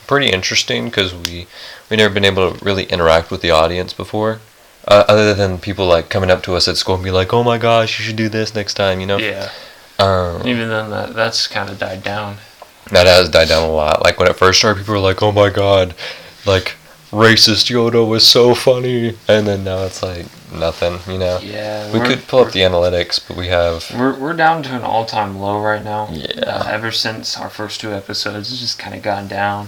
pretty 0.07 0.29
interesting 0.29 0.85
because 0.85 1.13
we 1.13 1.47
we 1.89 1.97
never 1.97 2.13
been 2.13 2.25
able 2.25 2.51
to 2.53 2.63
really 2.65 2.85
interact 2.85 3.29
with 3.29 3.41
the 3.41 3.51
audience 3.51 3.93
before. 3.93 4.39
Uh, 4.89 5.05
other 5.07 5.35
than 5.35 5.59
people 5.59 5.85
like 5.85 6.09
coming 6.09 6.31
up 6.31 6.41
to 6.43 6.55
us 6.55 6.67
at 6.67 6.75
school 6.75 6.95
and 6.95 7.03
be 7.03 7.11
like, 7.11 7.31
"Oh 7.31 7.43
my 7.43 7.57
gosh, 7.59 7.99
you 7.99 8.05
should 8.05 8.15
do 8.15 8.27
this 8.27 8.55
next 8.55 8.73
time," 8.73 8.99
you 8.99 9.05
know. 9.05 9.17
yeah. 9.17 9.49
Um, 9.99 10.47
Even 10.47 10.69
then, 10.69 10.89
that 10.89 11.13
that's 11.13 11.47
kind 11.47 11.69
of 11.69 11.77
died 11.77 12.01
down. 12.03 12.37
that 12.91 13.05
has 13.05 13.29
died 13.29 13.49
down 13.49 13.63
a 13.69 13.71
lot. 13.71 14.03
Like 14.03 14.17
when 14.19 14.27
it 14.29 14.35
first 14.35 14.57
started, 14.59 14.79
people 14.79 14.95
were 14.95 14.99
like, 14.99 15.21
"Oh 15.21 15.31
my 15.31 15.49
god, 15.49 15.93
like 16.45 16.75
racist 17.11 17.69
Yoda 17.69 18.07
was 18.07 18.25
so 18.27 18.55
funny," 18.55 19.15
and 19.27 19.45
then 19.45 19.63
now 19.63 19.83
it's 19.83 20.01
like 20.01 20.25
nothing. 20.51 20.97
You 21.11 21.19
know. 21.19 21.37
Yeah, 21.43 21.91
We 21.93 21.99
could 21.99 22.27
pull 22.27 22.39
up 22.45 22.51
the 22.51 22.61
analytics, 22.61 23.19
but 23.27 23.37
we 23.37 23.47
have. 23.49 23.91
We're 23.93 24.17
we're 24.17 24.33
down 24.33 24.63
to 24.63 24.75
an 24.75 24.81
all 24.81 25.05
time 25.05 25.37
low 25.39 25.61
right 25.61 25.83
now. 25.83 26.07
Yeah. 26.11 26.41
Uh, 26.47 26.67
ever 26.67 26.91
since 26.91 27.37
our 27.37 27.49
first 27.51 27.79
two 27.79 27.93
episodes, 27.93 28.51
it's 28.51 28.59
just 28.61 28.79
kind 28.79 28.95
of 28.95 29.03
gone 29.03 29.27
down. 29.27 29.67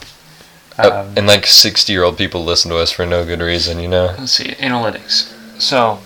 Uh, 0.85 1.01
Um, 1.01 1.13
and 1.17 1.27
like 1.27 1.45
60 1.47 1.91
year 1.91 2.03
old 2.03 2.17
people 2.17 2.43
listen 2.43 2.71
to 2.71 2.77
us 2.77 2.91
for 2.91 3.05
no 3.05 3.25
good 3.25 3.41
reason, 3.41 3.79
you 3.79 3.87
know? 3.87 4.15
Let's 4.17 4.33
see, 4.33 4.49
analytics. 4.55 5.31
So, 5.61 5.99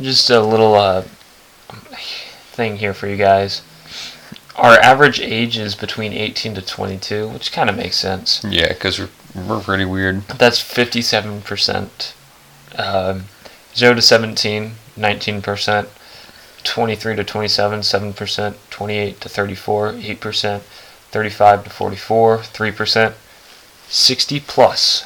just 0.00 0.30
a 0.30 0.40
little 0.40 0.74
uh, 0.74 1.02
thing 2.52 2.76
here 2.78 2.94
for 2.94 3.06
you 3.08 3.16
guys. 3.16 3.62
Our 4.56 4.78
average 4.78 5.20
age 5.20 5.58
is 5.58 5.74
between 5.74 6.12
18 6.12 6.54
to 6.54 6.62
22, 6.62 7.28
which 7.28 7.52
kind 7.52 7.68
of 7.68 7.76
makes 7.76 7.96
sense. 7.96 8.44
Yeah, 8.48 8.68
because 8.68 8.98
we're, 9.00 9.08
we're 9.34 9.60
pretty 9.60 9.84
weird. 9.84 10.22
That's 10.28 10.60
57%. 10.62 12.14
Um, 12.78 13.24
0 13.74 13.94
to 13.94 14.02
17, 14.02 14.72
19%. 14.96 15.88
23 16.62 17.16
to 17.16 17.24
27, 17.24 17.80
7%. 17.80 18.54
28 18.70 19.20
to 19.20 19.28
34, 19.28 19.92
8%. 19.92 20.60
35 20.60 21.64
to 21.64 21.70
44, 21.70 22.38
3%. 22.38 23.14
60 23.88 24.40
plus, 24.40 25.04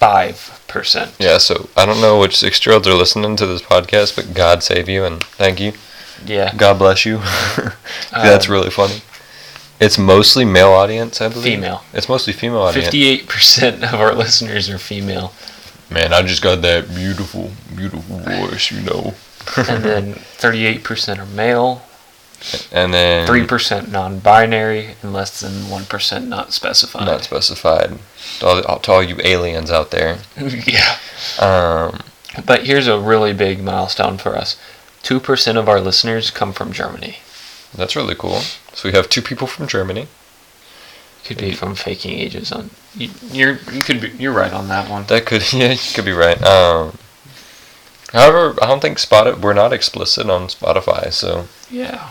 5%. 0.00 1.12
Yeah, 1.18 1.38
so 1.38 1.68
I 1.76 1.86
don't 1.86 2.00
know 2.00 2.18
which 2.18 2.36
60 2.36 2.68
year 2.68 2.74
olds 2.74 2.86
are 2.88 2.94
listening 2.94 3.36
to 3.36 3.46
this 3.46 3.62
podcast, 3.62 4.16
but 4.16 4.34
God 4.34 4.62
save 4.62 4.88
you 4.88 5.04
and 5.04 5.22
thank 5.22 5.60
you. 5.60 5.72
Yeah. 6.24 6.54
God 6.56 6.78
bless 6.78 7.04
you. 7.04 7.18
That's 8.12 8.46
Um, 8.46 8.52
really 8.52 8.70
funny. 8.70 9.02
It's 9.80 9.98
mostly 9.98 10.44
male 10.44 10.70
audience, 10.70 11.20
I 11.20 11.28
believe. 11.28 11.44
Female. 11.56 11.84
It's 11.92 12.08
mostly 12.08 12.32
female 12.32 12.60
audience. 12.62 12.88
58% 12.94 13.92
of 13.92 14.00
our 14.00 14.14
listeners 14.14 14.70
are 14.70 14.78
female. 14.78 15.32
Man, 15.90 16.12
I 16.12 16.22
just 16.22 16.42
got 16.42 16.62
that 16.62 16.94
beautiful, 16.94 17.50
beautiful 17.76 18.18
voice, 18.18 18.70
you 18.70 18.80
know. 18.82 19.14
and 19.56 19.84
then 19.84 20.14
38% 20.38 21.18
are 21.18 21.26
male, 21.26 21.82
And 22.70 22.92
then 22.92 23.26
3% 23.26 23.90
non 23.90 24.18
binary, 24.18 24.96
and 25.02 25.12
less 25.12 25.40
than 25.40 25.52
1% 25.52 26.26
not 26.28 26.52
specified. 26.52 27.06
not 27.06 27.24
specified. 27.24 27.98
To 28.40 28.46
all, 28.46 28.78
to 28.80 28.92
all 28.92 29.02
you 29.02 29.18
aliens 29.24 29.70
out 29.70 29.90
there. 29.90 30.18
yeah. 30.66 30.98
Um, 31.38 32.00
But 32.44 32.66
here's 32.66 32.86
a 32.88 32.98
really 32.98 33.32
big 33.32 33.62
milestone 33.62 34.18
for 34.18 34.36
us 34.36 34.56
2% 35.04 35.56
of 35.56 35.68
our 35.68 35.80
listeners 35.80 36.30
come 36.30 36.52
from 36.52 36.72
Germany. 36.72 37.18
that's 37.74 37.96
really 37.96 38.14
cool. 38.14 38.40
So 38.72 38.88
we 38.88 38.92
have 38.94 39.08
two 39.08 39.22
people 39.22 39.46
from 39.46 39.66
Germany. 39.66 40.08
Could 41.24 41.38
be 41.38 41.52
from 41.52 41.74
faking 41.74 42.12
ages 42.18 42.52
on. 42.52 42.68
You, 42.94 43.08
you're 43.32 43.58
you 43.72 43.82
could 43.82 43.98
be 44.00 44.08
you're 44.18 44.32
right 44.32 44.52
on 44.52 44.68
that 44.68 44.90
one. 44.90 45.04
That 45.06 45.24
could 45.24 45.50
yeah, 45.54 45.72
you 45.72 45.78
could 45.94 46.04
be 46.04 46.12
right. 46.12 46.36
Um, 46.42 46.98
however, 48.12 48.54
I 48.60 48.66
don't 48.66 48.80
think 48.80 48.98
Spot 48.98 49.40
we're 49.40 49.54
not 49.54 49.72
explicit 49.72 50.28
on 50.28 50.48
Spotify, 50.48 51.10
so 51.12 51.46
Yeah, 51.70 52.10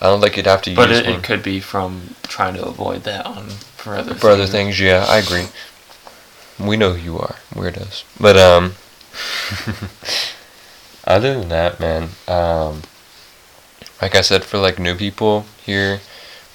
I 0.00 0.06
don't 0.06 0.20
think 0.20 0.36
you'd 0.36 0.46
have 0.46 0.62
to 0.62 0.74
but 0.74 0.88
use 0.88 1.00
it, 1.00 1.06
one 1.06 1.16
it 1.16 1.24
could 1.24 1.42
be 1.42 1.60
from 1.60 2.14
trying 2.22 2.54
to 2.54 2.64
avoid 2.64 3.04
that 3.04 3.26
on 3.26 3.48
for 3.76 3.96
other 3.96 4.14
for 4.14 4.30
other 4.30 4.46
things. 4.46 4.80
Yeah, 4.80 5.04
I 5.06 5.18
agree. 5.18 5.46
We 6.58 6.76
know 6.76 6.94
who 6.94 7.02
you 7.02 7.18
are, 7.18 7.36
weirdos. 7.54 8.04
But 8.18 8.36
um, 8.36 8.74
other 11.06 11.38
than 11.38 11.48
that, 11.48 11.80
man, 11.80 12.10
um, 12.28 12.82
like 14.00 14.14
I 14.14 14.20
said, 14.22 14.44
for 14.44 14.58
like 14.58 14.78
new 14.78 14.94
people 14.94 15.46
here, 15.64 15.98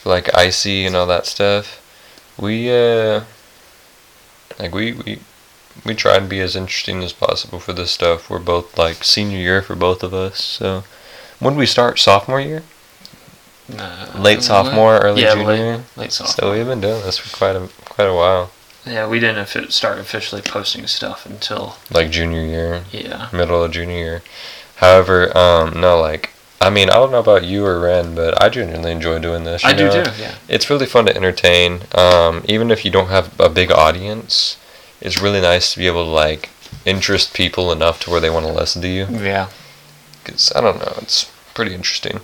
for 0.01 0.09
like 0.09 0.35
icy 0.35 0.85
and 0.85 0.95
all 0.95 1.07
that 1.07 1.25
stuff, 1.27 1.81
we 2.39 2.71
uh, 2.71 3.23
like 4.59 4.73
we 4.73 4.93
we 4.93 5.19
we 5.83 5.93
try 5.93 6.17
to 6.19 6.25
be 6.25 6.39
as 6.39 6.55
interesting 6.55 7.03
as 7.03 7.13
possible 7.13 7.59
for 7.59 7.73
this 7.73 7.91
stuff. 7.91 8.29
We're 8.29 8.39
both 8.39 8.77
like 8.77 9.03
senior 9.03 9.37
year 9.37 9.61
for 9.61 9.75
both 9.75 10.01
of 10.01 10.15
us, 10.15 10.41
so 10.41 10.83
when 11.39 11.55
we 11.55 11.65
start? 11.65 11.99
Sophomore 11.99 12.41
year, 12.41 12.63
Uh, 13.77 14.11
late 14.19 14.43
sophomore, 14.43 14.99
early 14.99 15.23
yeah, 15.23 15.33
junior. 15.33 15.77
late, 15.77 15.97
late 15.97 16.11
So 16.11 16.53
we've 16.53 16.67
been 16.67 16.81
doing 16.81 17.01
this 17.01 17.17
for 17.17 17.35
quite 17.35 17.55
a 17.55 17.67
quite 17.85 18.05
a 18.05 18.13
while, 18.13 18.51
yeah, 18.85 19.07
we 19.07 19.19
didn't 19.19 19.71
start 19.71 19.97
officially 19.97 20.41
posting 20.41 20.85
stuff 20.85 21.25
until 21.25 21.77
like 21.89 22.11
junior 22.11 22.45
year, 22.45 22.83
yeah. 22.91 23.29
middle 23.33 23.63
of 23.63 23.71
junior 23.71 23.95
year. 23.95 24.21
However, 24.75 25.35
um, 25.35 25.79
no, 25.79 25.99
like 25.99 26.31
I 26.61 26.69
mean, 26.69 26.89
I 26.89 26.93
don't 26.93 27.11
know 27.11 27.19
about 27.19 27.45
you 27.45 27.65
or 27.65 27.79
Ren, 27.79 28.13
but 28.13 28.41
I 28.41 28.49
genuinely 28.49 28.91
enjoy 28.91 29.19
doing 29.19 29.43
this. 29.43 29.65
I 29.65 29.73
do 29.73 29.89
too. 29.89 30.09
Yeah. 30.19 30.35
It's 30.47 30.69
really 30.69 30.85
fun 30.85 31.05
to 31.07 31.15
entertain. 31.15 31.81
Um, 31.95 32.43
even 32.47 32.69
if 32.69 32.85
you 32.85 32.91
don't 32.91 33.09
have 33.09 33.37
a 33.39 33.49
big 33.49 33.71
audience, 33.71 34.57
it's 35.01 35.21
really 35.21 35.41
nice 35.41 35.73
to 35.73 35.79
be 35.79 35.87
able 35.87 36.03
to 36.03 36.11
like 36.11 36.49
interest 36.85 37.33
people 37.33 37.71
enough 37.71 38.01
to 38.01 38.11
where 38.11 38.21
they 38.21 38.29
want 38.29 38.45
to 38.45 38.53
listen 38.53 38.81
to 38.83 38.87
you. 38.87 39.07
Yeah. 39.09 39.49
Cause 40.23 40.51
I 40.55 40.61
don't 40.61 40.79
know, 40.79 40.93
it's 40.97 41.31
pretty 41.53 41.73
interesting. 41.73 42.19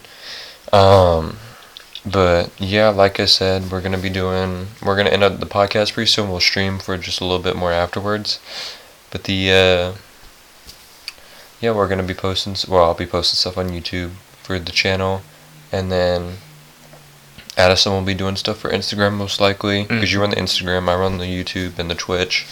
Um, 0.74 1.38
but 2.06 2.50
yeah, 2.60 2.90
like 2.90 3.20
I 3.20 3.26
said, 3.26 3.72
we're 3.72 3.82
gonna 3.82 3.98
be 3.98 4.10
doing. 4.10 4.68
We're 4.84 4.96
gonna 4.98 5.10
end 5.10 5.24
up 5.24 5.40
the 5.40 5.46
podcast 5.46 5.94
pretty 5.94 6.10
soon. 6.10 6.30
We'll 6.30 6.40
stream 6.40 6.80
for 6.80 6.98
just 6.98 7.22
a 7.22 7.26
little 7.26 7.44
bit 7.44 7.56
more 7.56 7.72
afterwards. 7.72 8.40
But 9.12 9.26
the 9.26 9.52
uh, 9.52 9.94
yeah, 11.60 11.72
we're 11.72 11.88
gonna 11.88 12.04
be 12.04 12.14
posting. 12.14 12.56
Well, 12.72 12.84
I'll 12.86 12.94
be 12.94 13.06
posting 13.06 13.38
stuff 13.38 13.58
on 13.58 13.70
YouTube 13.70 14.12
for 14.42 14.58
the 14.58 14.72
channel, 14.72 15.22
and 15.72 15.92
then 15.92 16.38
Addison 17.58 17.92
will 17.92 18.02
be 18.02 18.14
doing 18.16 18.36
stuff 18.38 18.58
for 18.60 18.70
Instagram 18.72 19.14
most 19.14 19.40
likely 19.40 19.84
because 19.84 20.10
Mm. 20.10 20.14
you 20.14 20.22
run 20.22 20.30
the 20.32 20.36
Instagram, 20.38 20.90
I 20.90 20.96
run 20.96 21.18
the 21.18 21.26
YouTube 21.26 21.78
and 21.78 21.90
the 21.92 21.96
Twitch, 21.96 22.48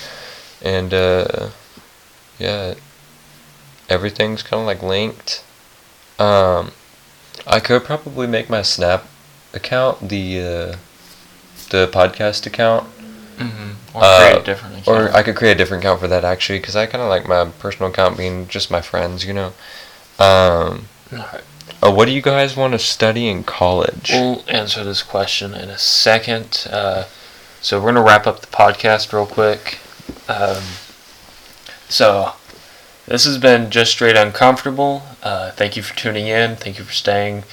and 0.62 0.94
uh, 0.94 1.50
yeah, 2.38 2.76
everything's 3.90 4.44
kind 4.44 4.60
of 4.62 4.68
like 4.68 4.84
linked. 4.84 5.44
Um, 6.20 6.74
I 7.48 7.60
could 7.60 7.84
probably 7.84 8.28
make 8.28 8.49
my 8.49 8.61
Snap 8.61 9.06
account 9.53 10.10
the 10.10 10.40
uh, 10.40 10.76
the 11.70 11.88
podcast 11.91 12.45
account, 12.45 12.88
Mm-hmm. 13.38 13.98
Or 13.98 14.03
Uh, 14.03 14.18
create 14.20 14.41
a 14.41 14.44
different 14.44 14.74
account. 14.80 14.88
or 14.88 15.16
I 15.16 15.24
could 15.24 15.36
create 15.36 15.53
a 15.53 15.56
different 15.56 15.84
account 15.84 16.02
for 16.02 16.07
that 16.10 16.26
actually, 16.26 16.60
because 16.60 16.76
I 16.76 16.86
kind 16.86 17.02
of 17.02 17.10
like 17.10 17.28
my 17.28 17.45
personal 17.60 17.90
account 17.90 18.18
being 18.18 18.48
just 18.49 18.70
my 18.70 18.82
friends, 18.82 19.24
you 19.26 19.34
know. 19.34 19.53
Um, 20.20 20.90
Alright. 21.14 21.41
oh, 21.82 21.91
what 21.91 22.06
do 22.06 22.11
you 22.11 22.22
guys 22.22 22.57
want 22.57 22.74
to 22.74 22.80
study 22.80 23.30
in 23.30 23.44
college? 23.45 24.10
We'll 24.11 24.44
answer 24.49 24.84
this 24.84 25.02
question 25.02 25.53
in 25.53 25.70
a 25.70 25.78
second. 25.78 26.68
Uh, 26.70 27.06
so 27.61 27.80
we're 27.80 27.88
gonna 27.94 28.03
wrap 28.03 28.28
up 28.28 28.41
the 28.41 28.48
podcast 28.48 29.14
real 29.14 29.26
quick. 29.26 29.80
Um, 30.28 30.61
so 31.88 32.34
this 33.10 33.26
has 33.26 33.38
been 33.38 33.69
just 33.69 33.91
straight 33.91 34.15
uncomfortable. 34.15 35.02
Uh, 35.22 35.52
thank 35.52 35.76
you 35.76 35.84
for 35.84 35.95
tuning 35.95 36.27
in. 36.27 36.56
Thank 36.56 36.77
you 36.77 36.86
for 36.86 36.94
staying 36.94 37.44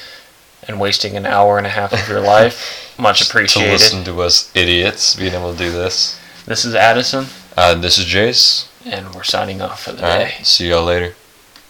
and 0.68 0.78
wasting 0.78 1.16
an 1.16 1.26
hour 1.26 1.58
and 1.58 1.66
a 1.66 1.70
half 1.70 1.92
of 1.92 2.08
your 2.08 2.20
life. 2.20 2.94
Much 2.98 3.26
appreciated. 3.26 3.66
To 3.66 3.72
listen 3.72 4.04
to 4.04 4.20
us 4.22 4.50
idiots 4.54 5.16
being 5.16 5.34
able 5.34 5.52
to 5.52 5.58
do 5.58 5.70
this. 5.70 6.20
This 6.44 6.64
is 6.64 6.74
Addison. 6.74 7.26
Uh, 7.56 7.74
this 7.74 7.98
is 7.98 8.04
Jace. 8.04 8.68
And 8.84 9.14
we're 9.14 9.24
signing 9.24 9.60
off 9.60 9.82
for 9.82 9.92
the 9.92 10.04
All 10.04 10.18
day. 10.18 10.24
right. 10.36 10.46
See 10.46 10.68
y'all 10.68 10.84
later. 10.84 11.14